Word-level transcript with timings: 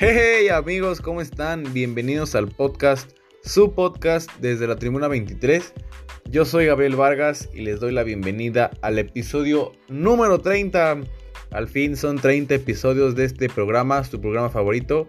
Hey, 0.00 0.48
amigos, 0.48 1.00
¿cómo 1.00 1.20
están? 1.20 1.72
Bienvenidos 1.74 2.36
al 2.36 2.46
podcast, 2.46 3.18
su 3.42 3.74
podcast 3.74 4.30
desde 4.38 4.68
la 4.68 4.76
Tribuna 4.76 5.08
23. 5.08 5.72
Yo 6.30 6.44
soy 6.44 6.66
Gabriel 6.66 6.94
Vargas 6.94 7.48
y 7.52 7.62
les 7.62 7.80
doy 7.80 7.90
la 7.90 8.04
bienvenida 8.04 8.70
al 8.80 9.00
episodio 9.00 9.72
número 9.88 10.38
30. 10.38 10.98
Al 11.50 11.66
fin 11.66 11.96
son 11.96 12.20
30 12.20 12.54
episodios 12.54 13.16
de 13.16 13.24
este 13.24 13.48
programa, 13.48 14.04
su 14.04 14.20
programa 14.20 14.50
favorito, 14.50 15.08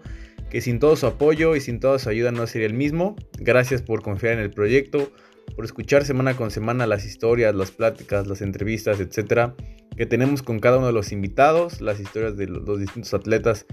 que 0.50 0.60
sin 0.60 0.80
todo 0.80 0.96
su 0.96 1.06
apoyo 1.06 1.54
y 1.54 1.60
sin 1.60 1.78
toda 1.78 2.00
su 2.00 2.08
ayuda 2.08 2.32
no 2.32 2.48
sería 2.48 2.66
el 2.66 2.74
mismo. 2.74 3.14
Gracias 3.38 3.82
por 3.82 4.02
confiar 4.02 4.32
en 4.32 4.40
el 4.40 4.50
proyecto, 4.50 5.12
por 5.54 5.64
escuchar 5.64 6.04
semana 6.04 6.34
con 6.34 6.50
semana 6.50 6.88
las 6.88 7.04
historias, 7.06 7.54
las 7.54 7.70
pláticas, 7.70 8.26
las 8.26 8.42
entrevistas, 8.42 8.98
etcétera, 8.98 9.54
que 9.96 10.06
tenemos 10.06 10.42
con 10.42 10.58
cada 10.58 10.78
uno 10.78 10.88
de 10.88 10.92
los 10.92 11.12
invitados, 11.12 11.80
las 11.80 12.00
historias 12.00 12.36
de 12.36 12.48
los 12.48 12.80
distintos 12.80 13.14
atletas 13.14 13.66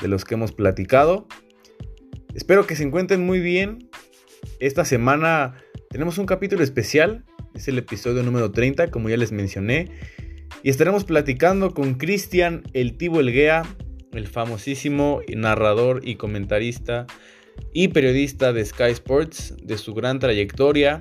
de 0.00 0.08
los 0.08 0.24
que 0.24 0.34
hemos 0.34 0.52
platicado. 0.52 1.26
Espero 2.34 2.66
que 2.66 2.76
se 2.76 2.84
encuentren 2.84 3.24
muy 3.24 3.40
bien. 3.40 3.90
Esta 4.58 4.84
semana 4.84 5.54
tenemos 5.90 6.18
un 6.18 6.26
capítulo 6.26 6.62
especial, 6.62 7.24
es 7.54 7.68
el 7.68 7.78
episodio 7.78 8.22
número 8.22 8.52
30, 8.52 8.90
como 8.90 9.08
ya 9.08 9.16
les 9.16 9.32
mencioné, 9.32 9.90
y 10.62 10.70
estaremos 10.70 11.04
platicando 11.04 11.72
con 11.72 11.94
Cristian 11.94 12.62
El 12.72 12.96
Tibo 12.96 13.20
Elguea, 13.20 13.62
el 14.12 14.26
famosísimo 14.26 15.20
narrador 15.34 16.00
y 16.04 16.16
comentarista 16.16 17.06
y 17.72 17.88
periodista 17.88 18.52
de 18.52 18.64
Sky 18.64 18.90
Sports, 18.90 19.54
de 19.62 19.78
su 19.78 19.94
gran 19.94 20.18
trayectoria. 20.18 21.00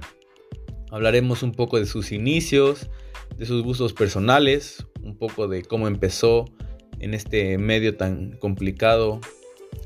Hablaremos 0.91 1.43
un 1.43 1.51
poco 1.51 1.79
de 1.79 1.85
sus 1.85 2.11
inicios, 2.11 2.89
de 3.37 3.45
sus 3.45 3.63
gustos 3.63 3.93
personales, 3.93 4.85
un 5.01 5.17
poco 5.17 5.47
de 5.47 5.63
cómo 5.63 5.87
empezó 5.87 6.45
en 6.99 7.13
este 7.13 7.57
medio 7.57 7.95
tan 7.97 8.31
complicado 8.37 9.21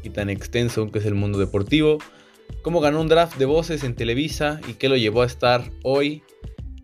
y 0.02 0.10
tan 0.10 0.30
extenso 0.30 0.92
que 0.92 1.00
es 1.00 1.06
el 1.06 1.16
mundo 1.16 1.40
deportivo 1.40 2.00
cómo 2.62 2.80
ganó 2.80 3.02
un 3.02 3.10
draft 3.10 3.38
de 3.38 3.46
voces 3.46 3.84
en 3.84 3.96
Televisa 3.96 4.60
y 4.68 4.74
qué 4.74 4.90
lo 4.90 4.98
llevó 4.98 5.22
a 5.22 5.26
estar 5.26 5.70
hoy 5.84 6.24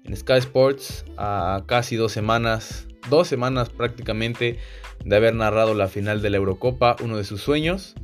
en 0.03 0.15
Sky 0.15 0.33
Sports 0.33 1.05
a 1.17 1.63
casi 1.67 1.95
dos 1.95 2.11
semanas, 2.11 2.87
dos 3.09 3.27
semanas 3.27 3.69
prácticamente 3.69 4.57
de 5.05 5.15
haber 5.15 5.35
narrado 5.35 5.73
la 5.73 5.87
final 5.87 6.21
de 6.21 6.29
la 6.29 6.37
Eurocopa, 6.37 6.95
uno 7.01 7.17
de 7.17 7.23
sus 7.23 7.41
sueños. 7.41 7.95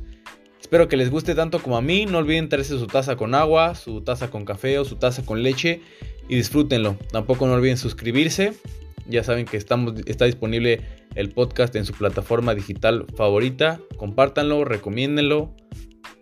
Espero 0.60 0.88
que 0.88 0.96
les 0.96 1.10
guste 1.10 1.34
tanto 1.34 1.60
como 1.60 1.76
a 1.76 1.82
mí. 1.82 2.06
No 2.06 2.18
olviden 2.18 2.48
traerse 2.48 2.78
su 2.78 2.86
taza 2.86 3.16
con 3.16 3.34
agua, 3.34 3.74
su 3.74 4.00
taza 4.00 4.30
con 4.30 4.44
café 4.44 4.78
o 4.78 4.84
su 4.84 4.96
taza 4.96 5.24
con 5.24 5.42
leche 5.42 5.80
y 6.28 6.36
disfrútenlo. 6.36 6.96
Tampoco 7.12 7.46
no 7.46 7.52
olviden 7.52 7.76
suscribirse. 7.76 8.54
Ya 9.08 9.22
saben 9.22 9.46
que 9.46 9.56
estamos, 9.56 9.94
está 10.06 10.24
disponible 10.24 10.80
el 11.14 11.30
podcast 11.30 11.76
en 11.76 11.84
su 11.84 11.92
plataforma 11.92 12.54
digital 12.54 13.06
favorita. 13.16 13.80
Compártanlo, 13.98 14.64
recomiéndenlo, 14.64 15.54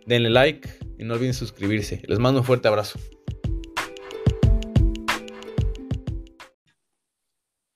denle 0.07 0.29
like 0.29 0.69
y 0.99 1.05
no 1.05 1.15
olviden 1.15 1.33
suscribirse. 1.33 2.03
Les 2.07 2.19
mando 2.19 2.41
un 2.41 2.47
fuerte 2.47 2.69
abrazo. 2.69 2.99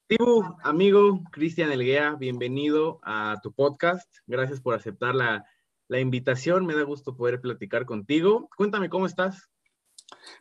Tibu, 0.08 0.44
amigo 0.62 1.22
Cristian 1.32 1.72
Elguea, 1.72 2.14
bienvenido 2.14 3.00
a 3.02 3.36
tu 3.42 3.52
podcast. 3.52 4.08
Gracias 4.26 4.60
por 4.60 4.74
aceptar 4.74 5.14
la, 5.14 5.44
la, 5.88 6.00
invitación. 6.00 6.66
Me 6.66 6.74
da 6.74 6.82
gusto 6.82 7.16
poder 7.16 7.40
platicar 7.40 7.86
contigo. 7.86 8.50
Cuéntame 8.56 8.90
cómo 8.90 9.06
estás. 9.06 9.48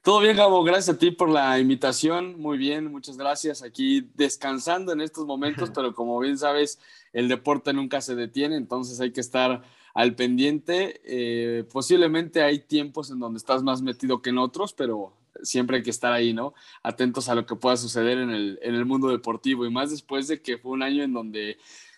Todo 0.08 0.22
bien, 0.22 0.38
Gabo. 0.38 0.64
Gracias 0.64 0.96
a 0.96 0.98
ti 0.98 1.12
por 1.12 1.30
la 1.30 1.60
invitación. 1.60 2.40
Muy 2.40 2.58
bien, 2.58 2.90
muchas 2.90 3.18
gracias. 3.18 3.62
Aquí 3.62 4.10
descansando 4.16 4.94
en 4.94 5.02
estos 5.02 5.26
momentos, 5.26 5.70
pero 5.76 5.94
como 5.94 6.18
bien 6.20 6.38
sabes, 6.38 6.80
el 7.12 7.28
deporte 7.28 7.74
nunca 7.74 8.00
se 8.00 8.16
detiene, 8.16 8.56
entonces 8.56 9.02
hay 9.02 9.12
que 9.12 9.20
estar 9.20 9.64
al 9.94 10.16
pendiente. 10.16 11.02
Eh, 11.04 11.66
posiblemente 11.66 12.42
hay 12.42 12.60
tiempos 12.60 13.12
en 13.12 13.20
donde 13.20 13.38
estás 13.38 13.64
más 13.64 13.82
metido 13.82 14.22
que 14.22 14.30
en 14.30 14.38
otros, 14.38 14.72
pero 14.72 15.12
siempre 15.44 15.76
hay 15.76 15.84
que 15.84 15.90
estar 15.90 16.14
ahí, 16.14 16.32
¿no? 16.32 16.54
Atentos 16.84 17.28
a 17.28 17.36
lo 17.36 17.46
que 17.46 17.58
pueda 17.58 17.76
suceder 17.76 18.18
en 18.18 18.30
el, 18.30 18.60
en 18.62 18.76
el 18.76 18.86
mundo 18.86 19.10
deportivo 19.10 19.66
y 19.66 19.72
más 19.72 19.92
después 19.92 20.30
de 20.30 20.42
que 20.42 20.58
fue 20.58 20.72
un 20.72 20.84
año 20.84 21.04
en 21.04 21.12
donde 21.12 21.58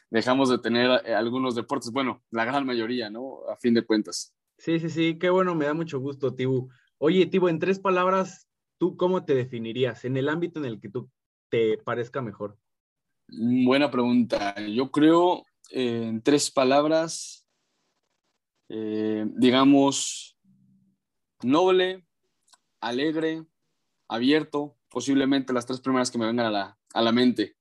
dejamos 0.09 0.49
de 0.49 0.57
tener 0.57 0.89
eh, 1.05 1.13
algunos 1.13 1.53
deportes, 1.53 1.91
bueno, 1.91 2.23
la 2.31 2.43
gran 2.43 2.65
mayoría, 2.65 3.11
¿no? 3.11 3.41
A 3.47 3.55
fin 3.55 3.75
de 3.75 3.83
cuentas. 3.83 4.33
Sí, 4.57 4.79
sí, 4.79 4.89
sí, 4.89 5.19
qué 5.19 5.29
bueno, 5.29 5.53
me 5.53 5.65
da 5.65 5.75
mucho 5.75 5.99
gusto, 5.99 6.33
Tibu. 6.33 6.69
Oye, 7.01 7.25
Tibu, 7.27 7.47
en 7.47 7.59
tres 7.59 7.79
palabras, 7.79 8.49
¿tú 8.77 8.97
cómo 8.97 9.23
te 9.23 9.33
definirías 9.33 10.03
en 10.03 10.17
el 10.17 10.27
ámbito 10.27 10.59
en 10.59 10.65
el 10.65 10.81
que 10.81 10.89
tú 10.89 11.09
te 11.49 11.77
parezca 11.77 12.21
mejor? 12.21 12.57
Buena 13.29 13.89
pregunta. 13.89 14.53
Yo 14.67 14.91
creo 14.91 15.45
eh, 15.71 16.07
en 16.09 16.21
tres 16.21 16.51
palabras, 16.51 17.47
eh, 18.67 19.25
digamos, 19.37 20.37
noble, 21.41 22.05
alegre, 22.81 23.45
abierto, 24.09 24.75
posiblemente 24.89 25.53
las 25.53 25.65
tres 25.65 25.79
primeras 25.79 26.11
que 26.11 26.17
me 26.17 26.25
vengan 26.25 26.47
a 26.47 26.51
la, 26.51 26.77
a 26.93 27.01
la 27.01 27.13
mente. 27.13 27.55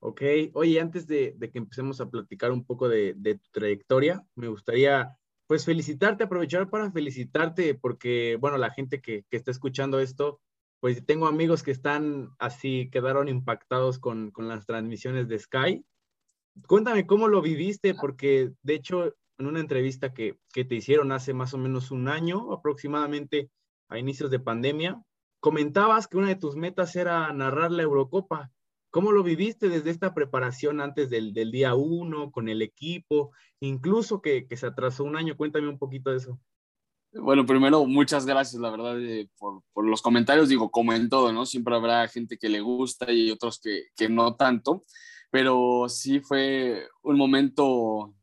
Ok, 0.00 0.22
oye, 0.54 0.80
antes 0.80 1.06
de, 1.06 1.34
de, 1.36 1.52
que 1.52 1.58
empecemos 1.58 2.00
a 2.00 2.10
platicar 2.10 2.50
un 2.50 2.64
poco 2.64 2.88
de, 2.88 3.14
de, 3.16 3.36
tu 3.36 3.48
trayectoria, 3.52 4.26
me 4.34 4.48
gustaría 4.48 5.16
pues 5.46 5.64
felicitarte, 5.64 6.24
aprovechar 6.24 6.70
para 6.70 6.90
felicitarte 6.90 7.74
porque, 7.74 8.36
bueno, 8.40 8.58
la 8.58 8.70
gente 8.70 9.00
que, 9.00 9.24
que, 9.30 9.36
está 9.36 9.50
escuchando 9.50 10.00
esto, 10.00 10.40
pues 10.80 11.04
tengo 11.04 11.26
amigos 11.26 11.62
que 11.62 11.70
están 11.70 12.30
así, 12.38 12.88
quedaron 12.90 13.28
impactados 13.28 13.98
con, 13.98 14.30
con 14.30 14.48
las 14.48 14.66
transmisiones 14.66 15.28
de 15.28 15.38
Sky. 15.38 15.84
Cuéntame 16.66 17.06
cómo 17.06 17.28
lo 17.28 17.42
viviste, 17.42 17.94
porque 17.94 18.52
de 18.62 18.74
hecho 18.74 19.14
en 19.42 19.46
una 19.46 19.60
entrevista 19.60 20.14
que, 20.14 20.38
te 20.52 20.74
hicieron 20.74 21.12
hace 21.12 21.34
más 21.34 21.54
o 21.54 21.58
menos 21.58 21.90
un 21.90 22.08
año 22.08 22.52
aproximadamente 22.52 23.50
a 23.88 23.98
inicios 23.98 24.30
de 24.30 24.40
pandemia, 24.40 25.02
comentabas 25.40 26.06
que 26.06 26.16
una 26.16 26.28
de 26.28 26.36
tus 26.36 26.56
metas 26.56 26.94
era 26.96 27.32
narrar 27.32 27.72
la 27.72 27.82
Eurocopa. 27.82 28.50
¿Cómo 28.92 29.10
lo 29.10 29.22
viviste 29.22 29.70
desde 29.70 29.88
esta 29.88 30.12
preparación 30.12 30.82
antes 30.82 31.08
del, 31.08 31.32
día 31.32 31.74
uno, 31.74 32.30
con 32.30 32.50
el 32.50 32.60
equipo, 32.60 33.32
incluso 33.58 34.20
que, 34.20 34.46
se 34.54 34.66
atrasó 34.66 35.04
un 35.04 35.16
año? 35.16 35.34
Cuéntame 35.34 35.66
un 35.66 35.78
poquito 35.78 36.10
de 36.10 36.18
eso. 36.18 36.38
Bueno, 37.14 37.46
primero, 37.46 37.86
muchas 37.86 38.26
gracias, 38.26 38.60
la 38.60 38.70
verdad, 38.70 39.00
eh, 39.00 39.30
por, 39.38 39.62
los 39.82 40.02
comentarios. 40.02 40.50
Digo, 40.50 40.70
como 40.70 40.92
en 40.92 41.08
todo, 41.08 41.32
¿no? 41.32 41.46
Siempre 41.46 41.74
habrá 41.74 42.06
gente 42.06 42.36
que 42.36 42.50
le 42.50 42.60
gusta 42.60 43.10
y 43.10 43.30
otros 43.30 43.58
que, 43.60 43.84
que 43.96 44.10
no 44.10 44.36
tanto, 44.36 44.84
pero 45.30 45.88
sí 45.88 46.20
fue 46.20 46.86
un 47.02 47.16
momento 47.16 48.14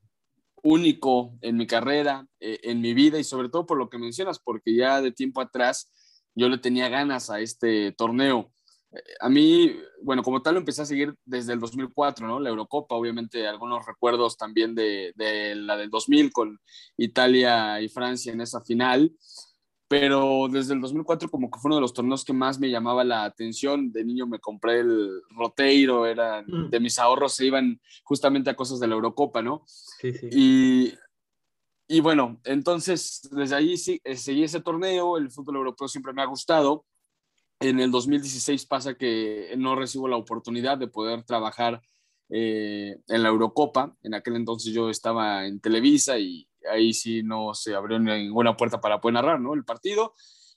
único 0.61 1.33
en 1.41 1.57
mi 1.57 1.65
carrera, 1.65 2.27
eh, 2.39 2.59
en 2.61 2.79
mi 2.79 2.93
vida 2.93 3.17
y 3.17 3.23
sobre 3.23 3.49
todo 3.49 3.65
por 3.65 3.79
lo 3.79 3.89
que 3.89 3.97
mencionas, 3.97 4.37
porque 4.37 4.75
ya 4.75 5.01
de 5.01 5.11
tiempo 5.11 5.41
atrás 5.41 5.91
yo 6.35 6.47
le 6.47 6.59
tenía 6.59 6.89
ganas 6.89 7.31
a 7.31 7.39
este 7.39 7.91
torneo. 7.93 8.51
A 9.19 9.29
mí, 9.29 9.75
bueno, 10.01 10.23
como 10.23 10.41
tal 10.41 10.55
lo 10.55 10.59
empecé 10.59 10.81
a 10.81 10.85
seguir 10.85 11.13
desde 11.25 11.53
el 11.53 11.59
2004, 11.59 12.27
¿no? 12.27 12.39
La 12.39 12.49
Eurocopa, 12.49 12.95
obviamente 12.95 13.47
algunos 13.47 13.85
recuerdos 13.85 14.37
también 14.37 14.73
de, 14.73 15.13
de 15.15 15.55
la 15.55 15.77
del 15.77 15.89
2000 15.89 16.31
con 16.31 16.59
Italia 16.97 17.79
y 17.81 17.89
Francia 17.89 18.33
en 18.33 18.41
esa 18.41 18.61
final 18.61 19.11
pero 19.89 20.47
desde 20.51 20.75
el 20.75 20.81
2004 20.81 21.29
como 21.29 21.49
que 21.49 21.59
fue 21.59 21.69
uno 21.69 21.77
de 21.77 21.81
los 21.81 21.93
torneos 21.93 22.23
que 22.23 22.31
más 22.31 22.59
me 22.59 22.69
llamaba 22.69 23.03
la 23.03 23.23
atención. 23.23 23.91
De 23.91 24.05
niño 24.05 24.27
me 24.27 24.37
compré 24.37 24.81
el 24.81 25.09
Roteiro, 25.31 26.05
era, 26.05 26.43
mm. 26.43 26.69
de 26.69 26.79
mis 26.79 26.99
ahorros 26.99 27.33
se 27.33 27.47
iban 27.47 27.81
justamente 28.03 28.51
a 28.51 28.55
cosas 28.55 28.79
de 28.79 28.87
la 28.87 28.93
Eurocopa, 28.93 29.41
¿no? 29.41 29.63
Sí, 29.65 30.13
sí. 30.13 30.29
Y, 30.31 30.93
y 31.87 32.01
bueno, 32.01 32.39
entonces 32.43 33.27
desde 33.31 33.55
ahí 33.55 33.77
sí, 33.77 33.99
eh, 34.03 34.15
seguí 34.15 34.43
ese 34.43 34.61
torneo, 34.61 35.17
el 35.17 35.31
fútbol 35.31 35.55
europeo 35.55 35.87
siempre 35.87 36.13
me 36.13 36.21
ha 36.21 36.25
gustado. 36.25 36.85
En 37.61 37.79
el 37.81 37.91
2016 37.91 38.65
pasa 38.67 38.93
que 38.93 39.53
no 39.57 39.75
recibo 39.75 40.07
la 40.07 40.15
oportunidad 40.15 40.77
de 40.77 40.87
poder 40.87 41.23
trabajar 41.23 41.81
eh, 42.29 43.01
en 43.07 43.23
la 43.23 43.29
Eurocopa. 43.29 43.97
En 44.01 44.13
aquel 44.13 44.37
entonces 44.37 44.73
yo 44.73 44.89
estaba 44.89 45.45
en 45.45 45.59
Televisa 45.59 46.17
y 46.17 46.47
ahí 46.71 46.93
sí 46.93 47.21
no 47.21 47.53
se 47.53 47.75
abrió 47.75 47.99
ninguna 47.99 48.55
puerta 48.55 48.79
para 48.79 49.01
poder 49.01 49.15
narrar 49.15 49.41
¿no? 49.41 49.53
el 49.53 49.65
partido. 49.65 50.13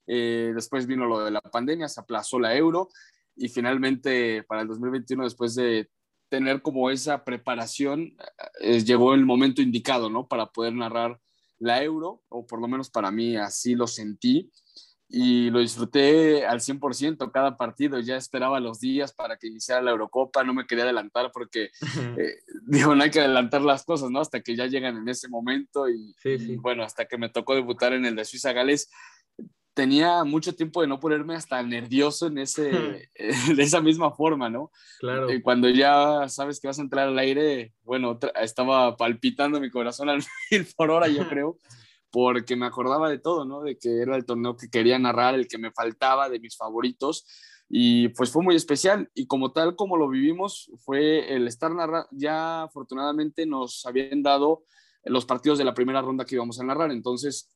Eh, 0.06 0.52
después 0.54 0.86
vino 0.86 1.06
lo 1.06 1.24
de 1.24 1.32
la 1.32 1.40
pandemia, 1.40 1.88
se 1.88 2.00
aplazó 2.00 2.38
la 2.38 2.54
euro 2.56 2.88
y 3.34 3.48
finalmente 3.48 4.44
para 4.44 4.62
el 4.62 4.68
2021, 4.68 5.24
después 5.24 5.56
de 5.56 5.90
tener 6.28 6.62
como 6.62 6.88
esa 6.88 7.24
preparación, 7.24 8.16
eh, 8.60 8.84
llegó 8.84 9.14
el 9.14 9.24
momento 9.24 9.60
indicado, 9.60 10.08
¿no? 10.08 10.28
Para 10.28 10.46
poder 10.46 10.72
narrar 10.72 11.20
la 11.58 11.82
euro, 11.82 12.22
o 12.28 12.46
por 12.46 12.60
lo 12.60 12.68
menos 12.68 12.90
para 12.90 13.10
mí 13.10 13.36
así 13.36 13.74
lo 13.74 13.86
sentí 13.86 14.50
y 15.14 15.50
lo 15.50 15.60
disfruté 15.60 16.46
al 16.46 16.60
100% 16.60 17.30
cada 17.30 17.58
partido. 17.58 18.00
Ya 18.00 18.16
esperaba 18.16 18.58
los 18.60 18.80
días 18.80 19.12
para 19.12 19.36
que 19.36 19.46
iniciara 19.46 19.82
la 19.82 19.90
Eurocopa, 19.90 20.42
no 20.42 20.54
me 20.54 20.66
quería 20.66 20.84
adelantar 20.84 21.30
porque, 21.34 21.70
eh, 22.16 22.38
digo, 22.66 22.94
no 22.94 23.04
hay 23.04 23.10
que 23.10 23.20
adelantar 23.20 23.60
las 23.60 23.84
cosas, 23.84 24.10
¿no? 24.10 24.20
Hasta 24.20 24.40
que 24.40 24.56
ya 24.56 24.66
llegan 24.66 24.96
en 24.96 25.06
ese 25.06 25.28
momento 25.28 25.86
y, 25.90 26.14
bueno, 26.56 26.82
hasta 26.82 27.04
que 27.04 27.18
me 27.18 27.28
tocó 27.28 27.54
debutar 27.54 27.92
en 27.92 28.06
el 28.06 28.16
de 28.16 28.24
Suiza-Gales, 28.24 28.90
tenía 29.74 30.24
mucho 30.24 30.54
tiempo 30.54 30.80
de 30.80 30.88
no 30.88 30.98
ponerme 30.98 31.34
hasta 31.34 31.62
nervioso 31.62 32.28
en, 32.28 32.38
ese, 32.38 32.70
de 33.54 33.62
esa 33.62 33.82
misma 33.82 34.12
forma, 34.12 34.48
¿no? 34.48 34.70
Claro. 34.98 35.28
Eh, 35.28 35.42
cuando 35.42 35.68
ya 35.68 36.26
sabes 36.30 36.58
que 36.58 36.68
vas 36.68 36.78
a 36.78 36.82
entrar 36.82 37.08
al 37.08 37.18
aire, 37.18 37.74
bueno, 37.82 38.18
estaba 38.40 38.96
palpitando 38.96 39.60
mi 39.60 39.68
corazón 39.68 40.08
al 40.08 40.22
mil 40.50 40.66
por 40.74 40.90
hora, 40.90 41.08
yo 41.08 41.28
creo, 41.28 41.58
porque 42.12 42.54
me 42.54 42.66
acordaba 42.66 43.08
de 43.10 43.18
todo, 43.18 43.44
¿no? 43.44 43.62
De 43.62 43.78
que 43.78 44.02
era 44.02 44.14
el 44.16 44.26
torneo 44.26 44.56
que 44.56 44.68
quería 44.68 44.98
narrar, 44.98 45.34
el 45.34 45.48
que 45.48 45.58
me 45.58 45.72
faltaba, 45.72 46.28
de 46.28 46.38
mis 46.38 46.56
favoritos. 46.56 47.26
Y 47.68 48.08
pues 48.08 48.30
fue 48.30 48.42
muy 48.42 48.54
especial 48.54 49.10
y 49.14 49.26
como 49.26 49.52
tal 49.52 49.74
como 49.76 49.96
lo 49.96 50.08
vivimos 50.08 50.70
fue 50.84 51.34
el 51.34 51.48
estar 51.48 51.74
narrando, 51.74 52.06
ya 52.12 52.64
afortunadamente 52.64 53.46
nos 53.46 53.86
habían 53.86 54.22
dado 54.22 54.64
los 55.04 55.24
partidos 55.24 55.56
de 55.58 55.64
la 55.64 55.72
primera 55.72 56.02
ronda 56.02 56.26
que 56.26 56.34
íbamos 56.34 56.60
a 56.60 56.64
narrar, 56.64 56.92
entonces 56.92 57.50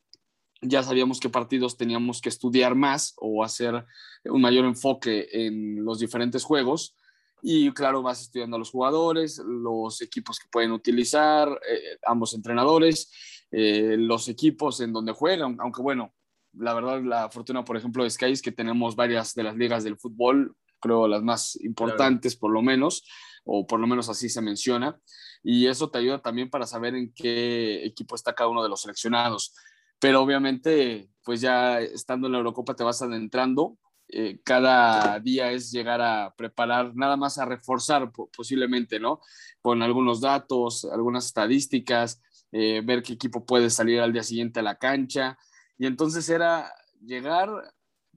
ya 0.63 0.83
sabíamos 0.83 1.21
qué 1.21 1.29
partidos 1.29 1.77
teníamos 1.77 2.23
que 2.23 2.31
estudiar 2.31 2.75
más 2.75 3.13
o 3.19 3.45
hacer 3.45 3.85
un 4.25 4.41
mayor 4.41 4.65
enfoque 4.65 5.29
en 5.33 5.85
los 5.85 5.99
diferentes 5.99 6.45
juegos. 6.45 6.97
Y 7.43 7.71
claro, 7.73 8.03
vas 8.03 8.23
estudiando 8.23 8.57
a 8.57 8.59
los 8.59 8.71
jugadores, 8.71 9.39
los 9.39 10.01
equipos 10.01 10.39
que 10.39 10.49
pueden 10.51 10.73
utilizar, 10.73 11.49
eh, 11.69 11.99
ambos 12.07 12.33
entrenadores, 12.33 13.13
eh, 13.51 13.97
los 13.99 14.29
equipos 14.29 14.81
en 14.81 14.93
donde 14.93 15.13
juegan, 15.13 15.57
aunque 15.61 15.83
bueno, 15.83 16.13
la 16.53 16.75
verdad, 16.75 17.03
la 17.03 17.29
fortuna, 17.31 17.65
por 17.65 17.77
ejemplo, 17.77 18.05
de 18.05 18.11
Sky 18.11 18.33
es 18.33 18.43
que 18.43 18.53
tenemos 18.53 18.97
varias 18.97 19.35
de 19.35 19.43
las 19.43 19.57
ligas 19.57 19.85
del 19.85 19.99
fútbol, 19.99 20.57
creo 20.81 21.09
las 21.09 21.23
más 21.23 21.57
importantes 21.63 22.37
por 22.37 22.51
lo 22.51 22.63
menos, 22.63 23.05
o 23.45 23.67
por 23.67 23.79
lo 23.79 23.87
menos 23.87 24.09
así 24.09 24.29
se 24.29 24.41
menciona, 24.41 24.99
y 25.43 25.67
eso 25.67 25.91
te 25.91 25.99
ayuda 25.99 26.21
también 26.21 26.51
para 26.51 26.67
saber 26.67 26.95
en 26.95 27.13
qué 27.15 27.85
equipo 27.85 28.15
está 28.15 28.35
cada 28.35 28.51
uno 28.51 28.63
de 28.63 28.69
los 28.69 28.81
seleccionados 28.81 29.55
pero 29.99 30.23
obviamente, 30.23 31.09
pues 31.25 31.41
ya 31.41 31.81
estando 31.81 32.27
en 32.27 32.33
la 32.33 32.39
Eurocopa 32.39 32.75
te 32.75 32.85
vas 32.85 33.01
adentrando. 33.03 33.79
Eh, 34.09 34.41
cada 34.45 35.19
día 35.21 35.51
es 35.51 35.73
llegar 35.73 36.01
a 36.01 36.35
preparar, 36.37 36.95
nada 36.95 37.17
más 37.17 37.39
a 37.39 37.45
reforzar 37.45 38.13
posiblemente, 38.37 39.01
¿no? 39.01 39.21
Con 39.61 39.83
algunos 39.83 40.21
datos, 40.21 40.85
algunas 40.85 41.27
estadísticas, 41.27 42.23
eh, 42.59 42.83
ver 42.85 43.03
qué 43.03 43.13
equipo 43.15 43.45
puede 43.45 43.71
salir 43.71 44.01
al 44.01 44.13
día 44.13 44.23
siguiente 44.23 44.61
a 44.61 44.63
la 44.63 44.77
cancha. 44.77 45.39
Y 45.79 45.87
entonces 45.87 46.29
era 46.29 46.73
llegar, 47.01 47.51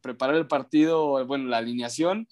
preparar 0.02 0.36
el 0.36 0.48
partido, 0.48 1.26
bueno, 1.26 1.50
la 1.50 1.58
alineación 1.58 2.28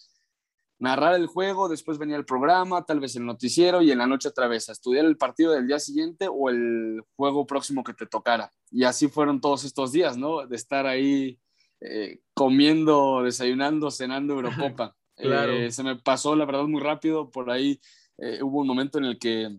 narrar 0.80 1.16
el 1.16 1.28
juego, 1.28 1.70
después 1.70 1.98
venía 1.98 2.16
el 2.18 2.26
programa, 2.26 2.86
tal 2.86 3.00
vez 3.00 3.16
el 3.16 3.26
noticiero 3.26 3.82
y 3.82 3.92
en 3.92 3.98
la 3.98 4.08
noche 4.08 4.30
otra 4.30 4.48
vez 4.48 4.70
a 4.70 4.74
estudiar 4.74 5.06
el 5.06 5.18
partido 5.18 5.52
del 5.52 5.68
día 5.68 5.80
siguiente 5.80 6.28
o 6.32 6.50
el 6.50 7.02
juego 7.16 7.46
próximo 7.48 7.84
que 7.84 7.94
te 7.94 8.06
tocara. 8.06 8.52
Y 8.72 8.84
así 8.84 9.08
fueron 9.08 9.42
todos 9.42 9.64
estos 9.64 9.92
días, 9.92 10.18
¿no? 10.18 10.46
De 10.46 10.56
estar 10.56 10.86
ahí 10.86 11.40
eh, 11.82 12.20
comiendo, 12.34 13.24
desayunando, 13.24 13.90
cenando 13.90 14.34
Eurocopa. 14.34 14.96
claro. 15.16 15.54
Eh, 15.54 15.72
se 15.72 15.84
me 15.84 15.96
pasó, 15.96 16.36
la 16.36 16.46
verdad, 16.46 16.64
muy 16.64 16.82
rápido. 16.82 17.32
Por 17.32 17.50
ahí 17.50 17.80
eh, 18.18 18.42
hubo 18.44 18.62
un 18.62 18.68
momento 18.68 19.00
en 19.00 19.06
el 19.06 19.18
que 19.18 19.58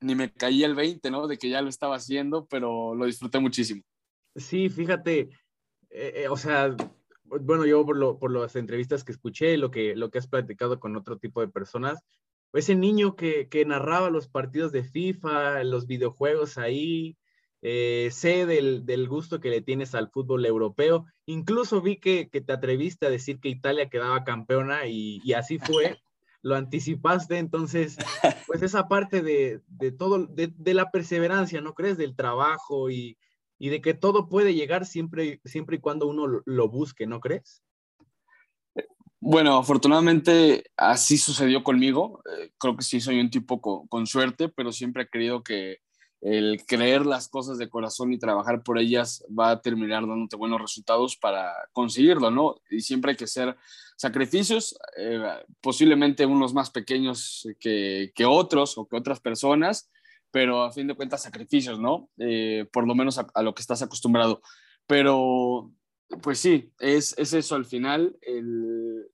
ni 0.00 0.14
me 0.14 0.32
caía 0.32 0.66
el 0.66 0.74
20, 0.74 1.10
¿no? 1.10 1.26
De 1.26 1.38
que 1.38 1.48
ya 1.48 1.62
lo 1.62 1.68
estaba 1.68 1.96
haciendo, 1.96 2.46
pero 2.46 2.94
lo 2.94 3.06
disfruté 3.06 3.38
muchísimo. 3.38 3.82
Sí, 4.36 4.68
fíjate, 4.68 5.30
o 6.28 6.36
sea, 6.36 6.76
bueno, 7.24 7.66
yo 7.66 7.84
por, 7.84 7.96
lo, 7.96 8.18
por 8.18 8.30
las 8.32 8.56
entrevistas 8.56 9.04
que 9.04 9.12
escuché, 9.12 9.56
lo 9.56 9.70
que, 9.70 9.96
lo 9.96 10.10
que 10.10 10.18
has 10.18 10.26
platicado 10.26 10.78
con 10.78 10.96
otro 10.96 11.18
tipo 11.18 11.40
de 11.40 11.48
personas, 11.48 12.02
ese 12.52 12.74
niño 12.74 13.16
que, 13.16 13.48
que 13.48 13.64
narraba 13.64 14.10
los 14.10 14.28
partidos 14.28 14.72
de 14.72 14.84
FIFA, 14.84 15.64
los 15.64 15.86
videojuegos 15.86 16.58
ahí, 16.58 17.16
eh, 17.62 18.10
sé 18.12 18.46
del, 18.46 18.84
del, 18.84 19.08
gusto 19.08 19.40
que 19.40 19.50
le 19.50 19.62
tienes 19.62 19.94
al 19.94 20.10
fútbol 20.10 20.46
europeo. 20.46 21.06
Incluso 21.26 21.80
vi 21.80 21.96
que, 21.96 22.28
que 22.28 22.40
te 22.40 22.52
atreviste 22.52 23.06
a 23.06 23.10
decir 23.10 23.40
que 23.40 23.48
Italia 23.48 23.88
quedaba 23.88 24.22
campeona 24.22 24.86
y, 24.86 25.20
y 25.24 25.32
así 25.32 25.58
fue. 25.58 25.98
Lo 26.44 26.56
anticipaste, 26.56 27.38
entonces, 27.38 27.96
pues 28.46 28.62
esa 28.62 28.86
parte 28.86 29.22
de, 29.22 29.62
de 29.66 29.92
todo, 29.92 30.26
de, 30.26 30.52
de, 30.54 30.74
la 30.74 30.90
perseverancia, 30.90 31.62
¿no 31.62 31.72
crees? 31.72 31.96
Del 31.96 32.14
trabajo 32.14 32.90
y, 32.90 33.16
y 33.58 33.70
de 33.70 33.80
que 33.80 33.94
todo 33.94 34.28
puede 34.28 34.52
llegar 34.52 34.84
siempre, 34.84 35.40
siempre 35.46 35.76
y 35.76 35.80
cuando 35.80 36.06
uno 36.06 36.42
lo 36.44 36.68
busque, 36.68 37.06
¿no 37.06 37.18
crees? 37.20 37.62
Bueno, 39.26 39.56
afortunadamente 39.56 40.64
así 40.76 41.16
sucedió 41.16 41.64
conmigo. 41.64 42.22
Eh, 42.30 42.50
creo 42.58 42.76
que 42.76 42.84
sí 42.84 43.00
soy 43.00 43.20
un 43.20 43.30
tipo 43.30 43.58
con, 43.88 44.06
suerte, 44.06 44.50
pero 44.50 44.70
siempre 44.70 45.04
he 45.04 45.08
creído 45.08 45.42
que 45.42 45.78
el 46.24 46.64
creer 46.66 47.04
las 47.04 47.28
cosas 47.28 47.58
de 47.58 47.68
corazón 47.68 48.10
y 48.14 48.18
trabajar 48.18 48.62
por 48.62 48.78
ellas 48.78 49.22
va 49.38 49.50
a 49.50 49.60
terminar 49.60 50.06
dándote 50.06 50.36
buenos 50.36 50.58
resultados 50.58 51.18
para 51.18 51.52
conseguirlo, 51.72 52.30
¿no? 52.30 52.56
Y 52.70 52.80
siempre 52.80 53.10
hay 53.10 53.16
que 53.18 53.24
hacer 53.24 53.54
sacrificios, 53.94 54.74
eh, 54.96 55.22
posiblemente 55.60 56.24
unos 56.24 56.54
más 56.54 56.70
pequeños 56.70 57.46
que, 57.60 58.10
que 58.14 58.24
otros 58.24 58.78
o 58.78 58.88
que 58.88 58.96
otras 58.96 59.20
personas, 59.20 59.90
pero 60.30 60.62
a 60.62 60.72
fin 60.72 60.86
de 60.86 60.94
cuentas 60.94 61.22
sacrificios, 61.22 61.78
¿no? 61.78 62.08
Eh, 62.16 62.66
por 62.72 62.88
lo 62.88 62.94
menos 62.94 63.18
a, 63.18 63.42
lo 63.42 63.54
que 63.54 63.60
estás 63.60 63.82
acostumbrado. 63.82 64.40
Pero, 64.86 65.70
pues 66.22 66.38
sí, 66.38 66.72
es, 66.80 67.14
es 67.18 67.34
eso 67.34 67.54
al 67.54 67.66
final, 67.66 68.16
el, 68.22 69.10